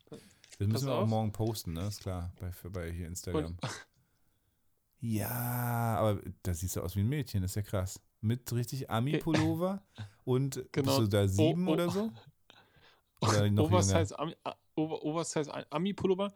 Das 0.59 0.68
müssen 0.68 0.87
wir 0.87 0.97
auch 0.97 1.07
morgen 1.07 1.32
posten, 1.32 1.72
ne? 1.72 1.87
Ist 1.87 2.03
klar, 2.03 2.30
bei, 2.39 2.53
bei 2.68 2.93
hier 2.93 3.07
Instagram. 3.07 3.47
Und, 3.47 3.61
ja, 5.01 5.97
aber 5.99 6.20
da 6.43 6.53
siehst 6.53 6.76
du 6.76 6.82
aus 6.82 6.95
wie 6.95 7.01
ein 7.01 7.09
Mädchen, 7.09 7.41
das 7.41 7.53
ist 7.53 7.57
ja 7.57 7.62
krass. 7.62 8.03
Mit 8.20 8.53
richtig 8.53 8.91
Ami-Pullover 8.91 9.82
und 10.24 10.62
genau. 10.72 10.99
bist 10.99 10.99
du 10.99 11.16
da 11.16 11.26
sieben 11.26 11.66
oh, 11.68 11.70
oh. 11.70 11.72
oder 11.72 11.91
so? 11.91 12.12
Oder 13.20 13.51
noch 13.51 13.64
Oversize, 13.64 14.18
Ami, 14.18 14.35
Oversize 14.77 15.51
Ami-Pullover. 15.70 16.35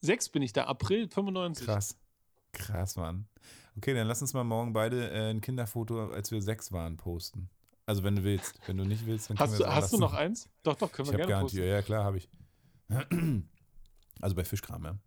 Sechs 0.00 0.28
bin 0.28 0.42
ich 0.42 0.52
da, 0.52 0.64
April 0.64 1.08
95. 1.08 1.66
Krass. 1.66 1.96
Krass, 2.52 2.96
Mann. 2.96 3.26
Okay, 3.76 3.94
dann 3.94 4.06
lass 4.06 4.20
uns 4.20 4.34
mal 4.34 4.44
morgen 4.44 4.72
beide 4.72 5.10
äh, 5.10 5.30
ein 5.30 5.40
Kinderfoto, 5.40 6.10
als 6.10 6.30
wir 6.30 6.42
sechs 6.42 6.72
waren, 6.72 6.96
posten. 6.96 7.48
Also 7.86 8.02
wenn 8.02 8.16
du 8.16 8.24
willst. 8.24 8.58
Wenn 8.66 8.76
du 8.76 8.84
nicht 8.84 9.06
willst, 9.06 9.30
dann 9.30 9.36
können 9.36 9.50
hast 9.50 9.58
wir 9.58 9.66
du, 9.66 9.72
Hast 9.72 9.92
du 9.92 9.98
noch 9.98 10.14
eins? 10.14 10.48
Doch, 10.62 10.76
doch, 10.76 10.92
können 10.92 11.08
wir 11.08 11.18
ich 11.18 11.26
gerne 11.26 11.42
posten. 11.42 11.58
Ja, 11.58 11.64
ja, 11.64 11.82
klar, 11.82 12.04
habe 12.04 12.18
ich. 12.18 12.28
Also 14.20 14.36
bei 14.36 14.44
Fischkram, 14.44 14.84
ja. 14.84 14.90
Ganz 14.90 15.00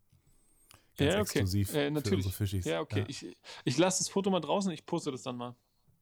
ja, 0.98 1.08
okay. 1.14 1.22
exklusiv 1.22 1.74
äh, 1.74 1.90
natürlich. 1.90 2.26
für 2.26 2.32
Fischis. 2.34 2.66
Ja, 2.66 2.82
okay. 2.82 3.02
Ja. 3.02 3.06
Ich, 3.08 3.26
ich 3.64 3.78
lasse 3.78 4.00
das 4.00 4.10
Foto 4.10 4.30
mal 4.30 4.42
draußen, 4.42 4.70
ich 4.72 4.86
poste 4.86 5.10
das 5.12 5.22
dann 5.22 5.38
mal. 5.38 5.56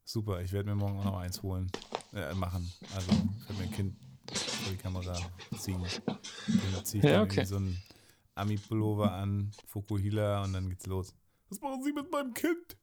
Super, 0.04 0.42
ich 0.42 0.52
werde 0.52 0.70
mir 0.70 0.76
morgen 0.76 0.98
auch 0.98 1.04
noch 1.04 1.18
eins 1.18 1.44
holen, 1.44 1.72
äh, 2.14 2.34
machen. 2.34 2.72
Also, 2.96 3.12
ich 3.12 3.50
werde 3.50 3.54
mir 3.54 3.64
ein 3.66 3.72
Kind 3.72 3.96
vor 4.32 4.72
die 4.72 4.78
Kamera 4.78 5.16
ziehen. 5.58 5.84
Dann 6.06 6.86
ziehe 6.86 7.04
ich 7.04 7.10
ja, 7.10 7.22
okay. 7.22 7.46
so 7.46 7.58
ein 7.58 7.82
Ami-Pullover 8.36 9.12
an, 9.12 9.52
Fukuhila 9.68 10.44
und 10.44 10.54
dann 10.54 10.70
geht's 10.70 10.88
los. 10.88 11.14
Was 11.50 11.62
machen 11.62 11.84
Sie 11.84 11.94
mit 11.94 12.12
meinem 12.12 12.34
Kind? 12.34 12.78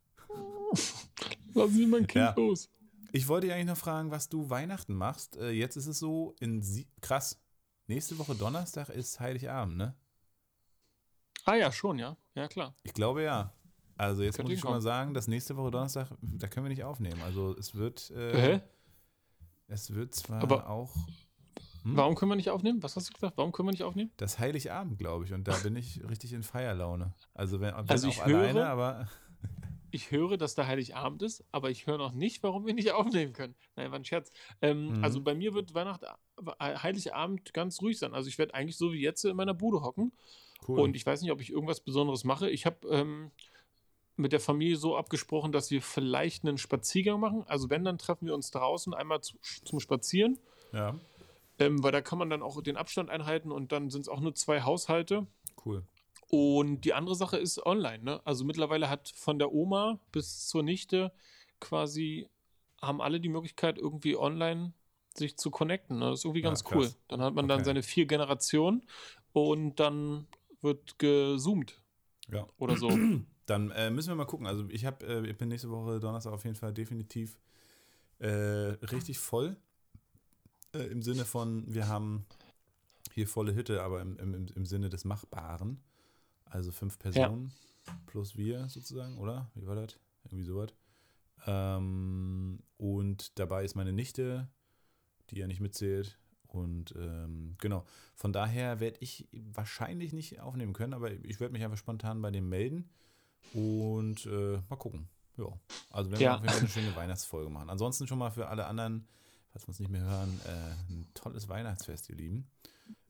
Lassen 1.54 1.74
Sie 1.74 1.86
mein 1.86 2.06
Kind 2.06 2.24
ja. 2.24 2.34
los. 2.36 2.70
Ich 3.12 3.26
wollte 3.26 3.46
dich 3.46 3.54
eigentlich 3.54 3.66
noch 3.66 3.76
fragen, 3.76 4.10
was 4.10 4.28
du 4.28 4.50
Weihnachten 4.50 4.94
machst. 4.94 5.36
Äh, 5.36 5.50
jetzt 5.50 5.76
ist 5.76 5.86
es 5.86 5.98
so, 5.98 6.36
in 6.38 6.62
Sie 6.62 6.86
krass, 7.00 7.40
nächste 7.88 8.18
Woche 8.18 8.36
Donnerstag 8.36 8.88
ist 8.90 9.18
Heiligabend, 9.18 9.76
ne? 9.76 9.96
Ah 11.44 11.56
ja, 11.56 11.72
schon, 11.72 11.98
ja. 11.98 12.16
Ja, 12.34 12.46
klar. 12.46 12.74
Ich 12.84 12.94
glaube 12.94 13.22
ja. 13.24 13.52
Also 13.96 14.22
jetzt 14.22 14.40
muss 14.40 14.52
ich 14.52 14.60
schon 14.60 14.70
mal 14.70 14.80
sagen, 14.80 15.12
dass 15.12 15.28
nächste 15.28 15.56
Woche 15.56 15.70
Donnerstag, 15.70 16.08
da 16.22 16.46
können 16.46 16.64
wir 16.64 16.70
nicht 16.70 16.84
aufnehmen. 16.84 17.20
Also 17.22 17.56
es 17.56 17.74
wird, 17.74 18.10
äh, 18.10 18.60
es 19.66 19.92
wird 19.92 20.14
zwar 20.14 20.42
Aber 20.42 20.70
auch. 20.70 20.94
Hm? 21.84 21.96
Warum 21.96 22.14
können 22.14 22.30
wir 22.30 22.36
nicht 22.36 22.50
aufnehmen? 22.50 22.82
Was 22.82 22.96
hast 22.96 23.08
du 23.08 23.12
gesagt? 23.12 23.36
Warum 23.36 23.52
können 23.52 23.68
wir 23.68 23.72
nicht 23.72 23.82
aufnehmen? 23.82 24.10
Das 24.16 24.38
Heiligabend, 24.38 24.98
glaube 24.98 25.24
ich. 25.24 25.32
Und 25.32 25.48
da 25.48 25.56
bin 25.58 25.76
ich 25.76 26.02
richtig 26.08 26.32
in 26.32 26.42
Feierlaune. 26.42 27.14
Also 27.34 27.60
wenn, 27.60 27.72
also 27.74 28.08
ich 28.08 28.24
höre, 28.24 28.40
alleine, 28.40 28.66
aber. 28.66 29.08
ich 29.90 30.10
höre, 30.10 30.36
dass 30.36 30.54
da 30.54 30.66
Heiligabend 30.66 31.22
ist, 31.22 31.44
aber 31.52 31.70
ich 31.70 31.86
höre 31.86 31.98
noch 31.98 32.12
nicht, 32.12 32.42
warum 32.42 32.66
wir 32.66 32.74
nicht 32.74 32.90
aufnehmen 32.92 33.32
können. 33.32 33.54
Nein, 33.76 33.90
war 33.90 33.98
ein 33.98 34.04
Scherz. 34.04 34.30
Ähm, 34.60 34.98
mhm. 34.98 35.04
Also 35.04 35.20
bei 35.20 35.34
mir 35.34 35.54
wird 35.54 35.74
Weihnachten, 35.74 36.06
Heiligabend 36.60 37.52
ganz 37.54 37.80
ruhig 37.80 37.98
sein. 37.98 38.14
Also 38.14 38.28
ich 38.28 38.38
werde 38.38 38.54
eigentlich 38.54 38.76
so 38.76 38.92
wie 38.92 39.00
jetzt 39.00 39.24
in 39.24 39.36
meiner 39.36 39.54
Bude 39.54 39.82
hocken 39.82 40.12
Cool. 40.66 40.80
Und 40.80 40.96
ich 40.96 41.06
weiß 41.06 41.22
nicht, 41.22 41.32
ob 41.32 41.40
ich 41.40 41.50
irgendwas 41.50 41.80
Besonderes 41.80 42.24
mache. 42.24 42.50
Ich 42.50 42.66
habe 42.66 42.86
ähm, 42.88 43.30
mit 44.16 44.32
der 44.32 44.40
Familie 44.40 44.76
so 44.76 44.96
abgesprochen, 44.96 45.52
dass 45.52 45.70
wir 45.70 45.82
vielleicht 45.82 46.44
einen 46.44 46.58
Spaziergang 46.58 47.20
machen. 47.20 47.44
Also 47.46 47.70
wenn, 47.70 47.84
dann 47.84 47.98
treffen 47.98 48.26
wir 48.26 48.34
uns 48.34 48.50
draußen 48.50 48.94
einmal 48.94 49.20
zu, 49.22 49.36
zum 49.64 49.80
Spazieren. 49.80 50.38
Ja. 50.72 50.94
Ähm, 51.60 51.82
weil 51.82 51.92
da 51.92 52.00
kann 52.00 52.18
man 52.18 52.30
dann 52.30 52.42
auch 52.42 52.60
den 52.62 52.76
Abstand 52.76 53.10
einhalten 53.10 53.52
und 53.52 53.70
dann 53.70 53.90
sind 53.90 54.02
es 54.02 54.08
auch 54.08 54.20
nur 54.20 54.34
zwei 54.34 54.62
Haushalte. 54.62 55.26
Cool. 55.64 55.84
Und 56.28 56.82
die 56.82 56.94
andere 56.94 57.14
Sache 57.14 57.36
ist 57.36 57.64
online. 57.64 58.02
Ne? 58.02 58.20
Also 58.24 58.44
mittlerweile 58.44 58.88
hat 58.88 59.12
von 59.14 59.38
der 59.38 59.52
Oma 59.52 60.00
bis 60.12 60.48
zur 60.48 60.62
Nichte 60.62 61.12
quasi 61.60 62.28
haben 62.80 63.02
alle 63.02 63.20
die 63.20 63.28
Möglichkeit, 63.28 63.78
irgendwie 63.78 64.16
online 64.16 64.72
sich 65.14 65.36
zu 65.36 65.50
connecten. 65.50 65.98
Ne? 65.98 66.10
Das 66.10 66.20
ist 66.20 66.24
irgendwie 66.24 66.40
ganz 66.40 66.62
ja, 66.62 66.76
cool. 66.76 66.90
Dann 67.08 67.20
hat 67.20 67.34
man 67.34 67.44
okay. 67.44 67.56
dann 67.56 67.64
seine 67.64 67.82
vier 67.82 68.06
Generationen 68.06 68.86
und 69.32 69.78
dann 69.80 70.26
wird 70.62 70.98
gezoomt. 70.98 71.82
Ja. 72.32 72.46
Oder 72.58 72.76
so. 72.76 72.90
Dann 73.46 73.72
äh, 73.72 73.90
müssen 73.90 74.10
wir 74.10 74.14
mal 74.14 74.26
gucken. 74.26 74.46
Also 74.46 74.64
ich 74.68 74.84
habe, 74.84 75.04
äh, 75.04 75.28
ich 75.28 75.36
bin 75.36 75.48
nächste 75.48 75.70
Woche 75.70 75.98
Donnerstag 75.98 76.32
auf 76.32 76.44
jeden 76.44 76.54
Fall 76.54 76.72
definitiv 76.72 77.36
äh, 78.20 78.28
richtig 78.28 79.18
voll. 79.18 79.56
Äh, 80.72 80.84
Im 80.84 81.02
Sinne 81.02 81.24
von, 81.24 81.64
wir 81.72 81.88
haben 81.88 82.26
hier 83.12 83.26
volle 83.26 83.54
Hütte, 83.54 83.82
aber 83.82 84.00
im, 84.00 84.16
im, 84.18 84.46
im 84.54 84.66
Sinne 84.66 84.88
des 84.88 85.04
Machbaren. 85.04 85.80
Also 86.44 86.72
fünf 86.72 86.98
Personen 86.98 87.52
ja. 87.86 87.94
plus 88.06 88.36
wir 88.36 88.68
sozusagen, 88.68 89.18
oder? 89.18 89.50
Wie 89.54 89.66
war 89.66 89.76
das? 89.76 89.96
Irgendwie 90.24 90.44
sowas. 90.44 90.70
Ähm, 91.46 92.60
und 92.76 93.38
dabei 93.38 93.64
ist 93.64 93.74
meine 93.74 93.92
Nichte, 93.92 94.48
die 95.30 95.36
ja 95.36 95.46
nicht 95.46 95.60
mitzählt. 95.60 96.18
Und 96.48 96.92
ähm, 96.96 97.56
genau, 97.60 97.84
von 98.16 98.32
daher 98.32 98.80
werde 98.80 98.98
ich 99.00 99.28
wahrscheinlich 99.32 100.12
nicht 100.12 100.40
aufnehmen 100.40 100.72
können, 100.72 100.94
aber 100.94 101.12
ich 101.12 101.38
werde 101.38 101.52
mich 101.52 101.62
einfach 101.62 101.78
spontan 101.78 102.20
bei 102.20 102.32
dem 102.32 102.48
melden 102.48 102.90
und 103.54 104.26
äh, 104.26 104.60
mal 104.68 104.76
gucken. 104.76 105.08
Ja, 105.36 105.46
also 105.90 106.10
wenn 106.10 106.20
ja. 106.20 106.42
wir 106.42 106.50
eine 106.50 106.68
schöne 106.68 106.94
Weihnachtsfolge 106.96 107.50
machen. 107.50 107.70
Ansonsten 107.70 108.08
schon 108.08 108.18
mal 108.18 108.30
für 108.30 108.48
alle 108.48 108.66
anderen, 108.66 109.06
falls 109.50 109.64
wir 109.64 109.68
uns 109.68 109.80
nicht 109.80 109.90
mehr 109.90 110.02
hören, 110.02 110.40
äh, 110.46 110.92
ein 110.92 111.08
tolles 111.14 111.48
Weihnachtsfest, 111.48 112.08
ihr 112.08 112.16
Lieben. 112.16 112.46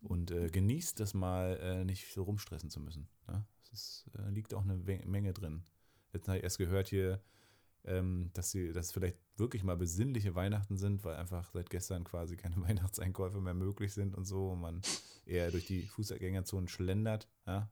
Und 0.03 0.31
äh, 0.31 0.49
genießt 0.49 0.99
das 0.99 1.15
mal, 1.15 1.59
äh, 1.63 1.85
nicht 1.85 2.13
so 2.13 2.23
rumstressen 2.23 2.71
zu 2.71 2.81
müssen. 2.81 3.09
Ne? 3.29 3.45
Es 3.73 4.05
äh, 4.19 4.31
liegt 4.31 4.55
auch 4.55 4.63
eine 4.63 4.77
Menge 4.77 5.33
drin. 5.33 5.63
Jetzt 6.13 6.29
habe 6.29 6.39
ich 6.39 6.45
erst 6.45 6.59
gehört 6.59 6.89
hier, 6.89 7.21
ähm, 7.85 8.31
dass 8.35 8.51
sie, 8.51 8.73
dass 8.73 8.93
vielleicht 8.93 9.19
wirklich 9.37 9.63
mal 9.63 9.77
besinnliche 9.77 10.35
Weihnachten 10.35 10.77
sind, 10.77 11.05
weil 11.05 11.17
einfach 11.17 11.51
seit 11.53 11.71
gestern 11.71 12.05
quasi 12.05 12.37
keine 12.37 12.57
Weihnachtseinkäufe 12.63 13.41
mehr 13.41 13.55
möglich 13.55 13.93
sind 13.93 14.15
und 14.15 14.25
so 14.25 14.51
und 14.51 14.61
man 14.61 14.83
eher 15.27 15.51
durch 15.51 15.67
die 15.67 15.83
Fußgängerzonen 15.83 16.69
schlendert, 16.69 17.29
ja, 17.47 17.71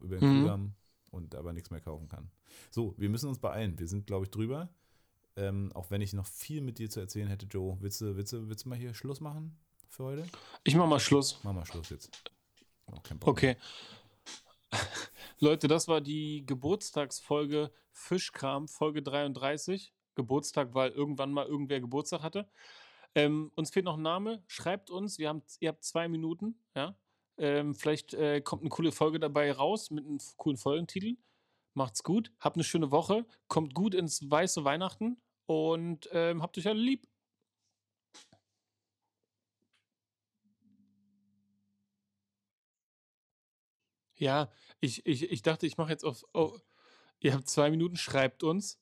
über 0.00 0.18
den 0.18 0.28
mhm. 0.28 0.42
Kudamm 0.42 0.74
und 1.10 1.34
aber 1.34 1.52
nichts 1.52 1.70
mehr 1.70 1.80
kaufen 1.80 2.08
kann. 2.08 2.30
So, 2.70 2.94
wir 2.98 3.08
müssen 3.08 3.28
uns 3.28 3.38
beeilen. 3.38 3.78
Wir 3.78 3.88
sind, 3.88 4.06
glaube 4.06 4.24
ich, 4.24 4.30
drüber. 4.30 4.68
Ähm, 5.36 5.70
auch 5.74 5.90
wenn 5.90 6.00
ich 6.00 6.14
noch 6.14 6.26
viel 6.26 6.62
mit 6.62 6.78
dir 6.78 6.88
zu 6.88 6.98
erzählen 7.00 7.28
hätte, 7.28 7.46
Joe, 7.46 7.76
willst 7.80 8.00
du, 8.00 8.16
willst 8.16 8.32
du, 8.32 8.48
willst 8.48 8.64
du 8.64 8.70
mal 8.70 8.78
hier 8.78 8.94
Schluss 8.94 9.20
machen 9.20 9.58
für 9.90 10.04
heute? 10.04 10.26
Ich 10.64 10.74
mach 10.74 10.86
mal 10.86 10.98
Schluss. 10.98 11.38
Mach 11.42 11.52
mal 11.52 11.66
Schluss 11.66 11.90
jetzt. 11.90 12.10
Okay. 13.20 13.56
Leute, 15.38 15.68
das 15.68 15.88
war 15.88 16.00
die 16.00 16.46
Geburtstagsfolge 16.46 17.70
Fischkram, 17.92 18.66
Folge 18.68 19.02
33. 19.02 19.92
Geburtstag, 20.14 20.72
weil 20.72 20.92
irgendwann 20.92 21.30
mal 21.32 21.44
irgendwer 21.44 21.80
Geburtstag 21.80 22.22
hatte. 22.22 22.48
Ähm, 23.14 23.52
uns 23.54 23.70
fehlt 23.70 23.84
noch 23.84 23.98
ein 23.98 24.02
Name. 24.02 24.42
Schreibt 24.46 24.90
uns. 24.90 25.18
Wir 25.18 25.28
haben, 25.28 25.42
ihr 25.60 25.68
habt 25.68 25.84
zwei 25.84 26.08
Minuten. 26.08 26.58
Ja? 26.74 26.98
Ähm, 27.36 27.74
vielleicht 27.74 28.14
äh, 28.14 28.40
kommt 28.40 28.62
eine 28.62 28.70
coole 28.70 28.92
Folge 28.92 29.20
dabei 29.20 29.52
raus 29.52 29.90
mit 29.90 30.06
einem 30.06 30.18
coolen 30.38 30.56
Folgentitel. 30.56 31.18
Macht's 31.74 32.02
gut. 32.02 32.32
Habt 32.40 32.56
eine 32.56 32.64
schöne 32.64 32.90
Woche. 32.90 33.26
Kommt 33.48 33.74
gut 33.74 33.94
ins 33.94 34.30
weiße 34.30 34.64
Weihnachten 34.64 35.18
und 35.46 36.08
ähm, 36.12 36.42
habt 36.42 36.58
euch 36.58 36.68
alle 36.68 36.80
lieb. 36.80 37.06
Ja, 44.18 44.50
ich, 44.80 45.04
ich, 45.06 45.30
ich 45.30 45.42
dachte, 45.42 45.66
ich 45.66 45.76
mache 45.76 45.90
jetzt 45.90 46.04
auf. 46.04 46.24
Oh, 46.32 46.58
ihr 47.20 47.34
habt 47.34 47.48
zwei 47.48 47.70
Minuten, 47.70 47.96
schreibt 47.96 48.42
uns. 48.42 48.78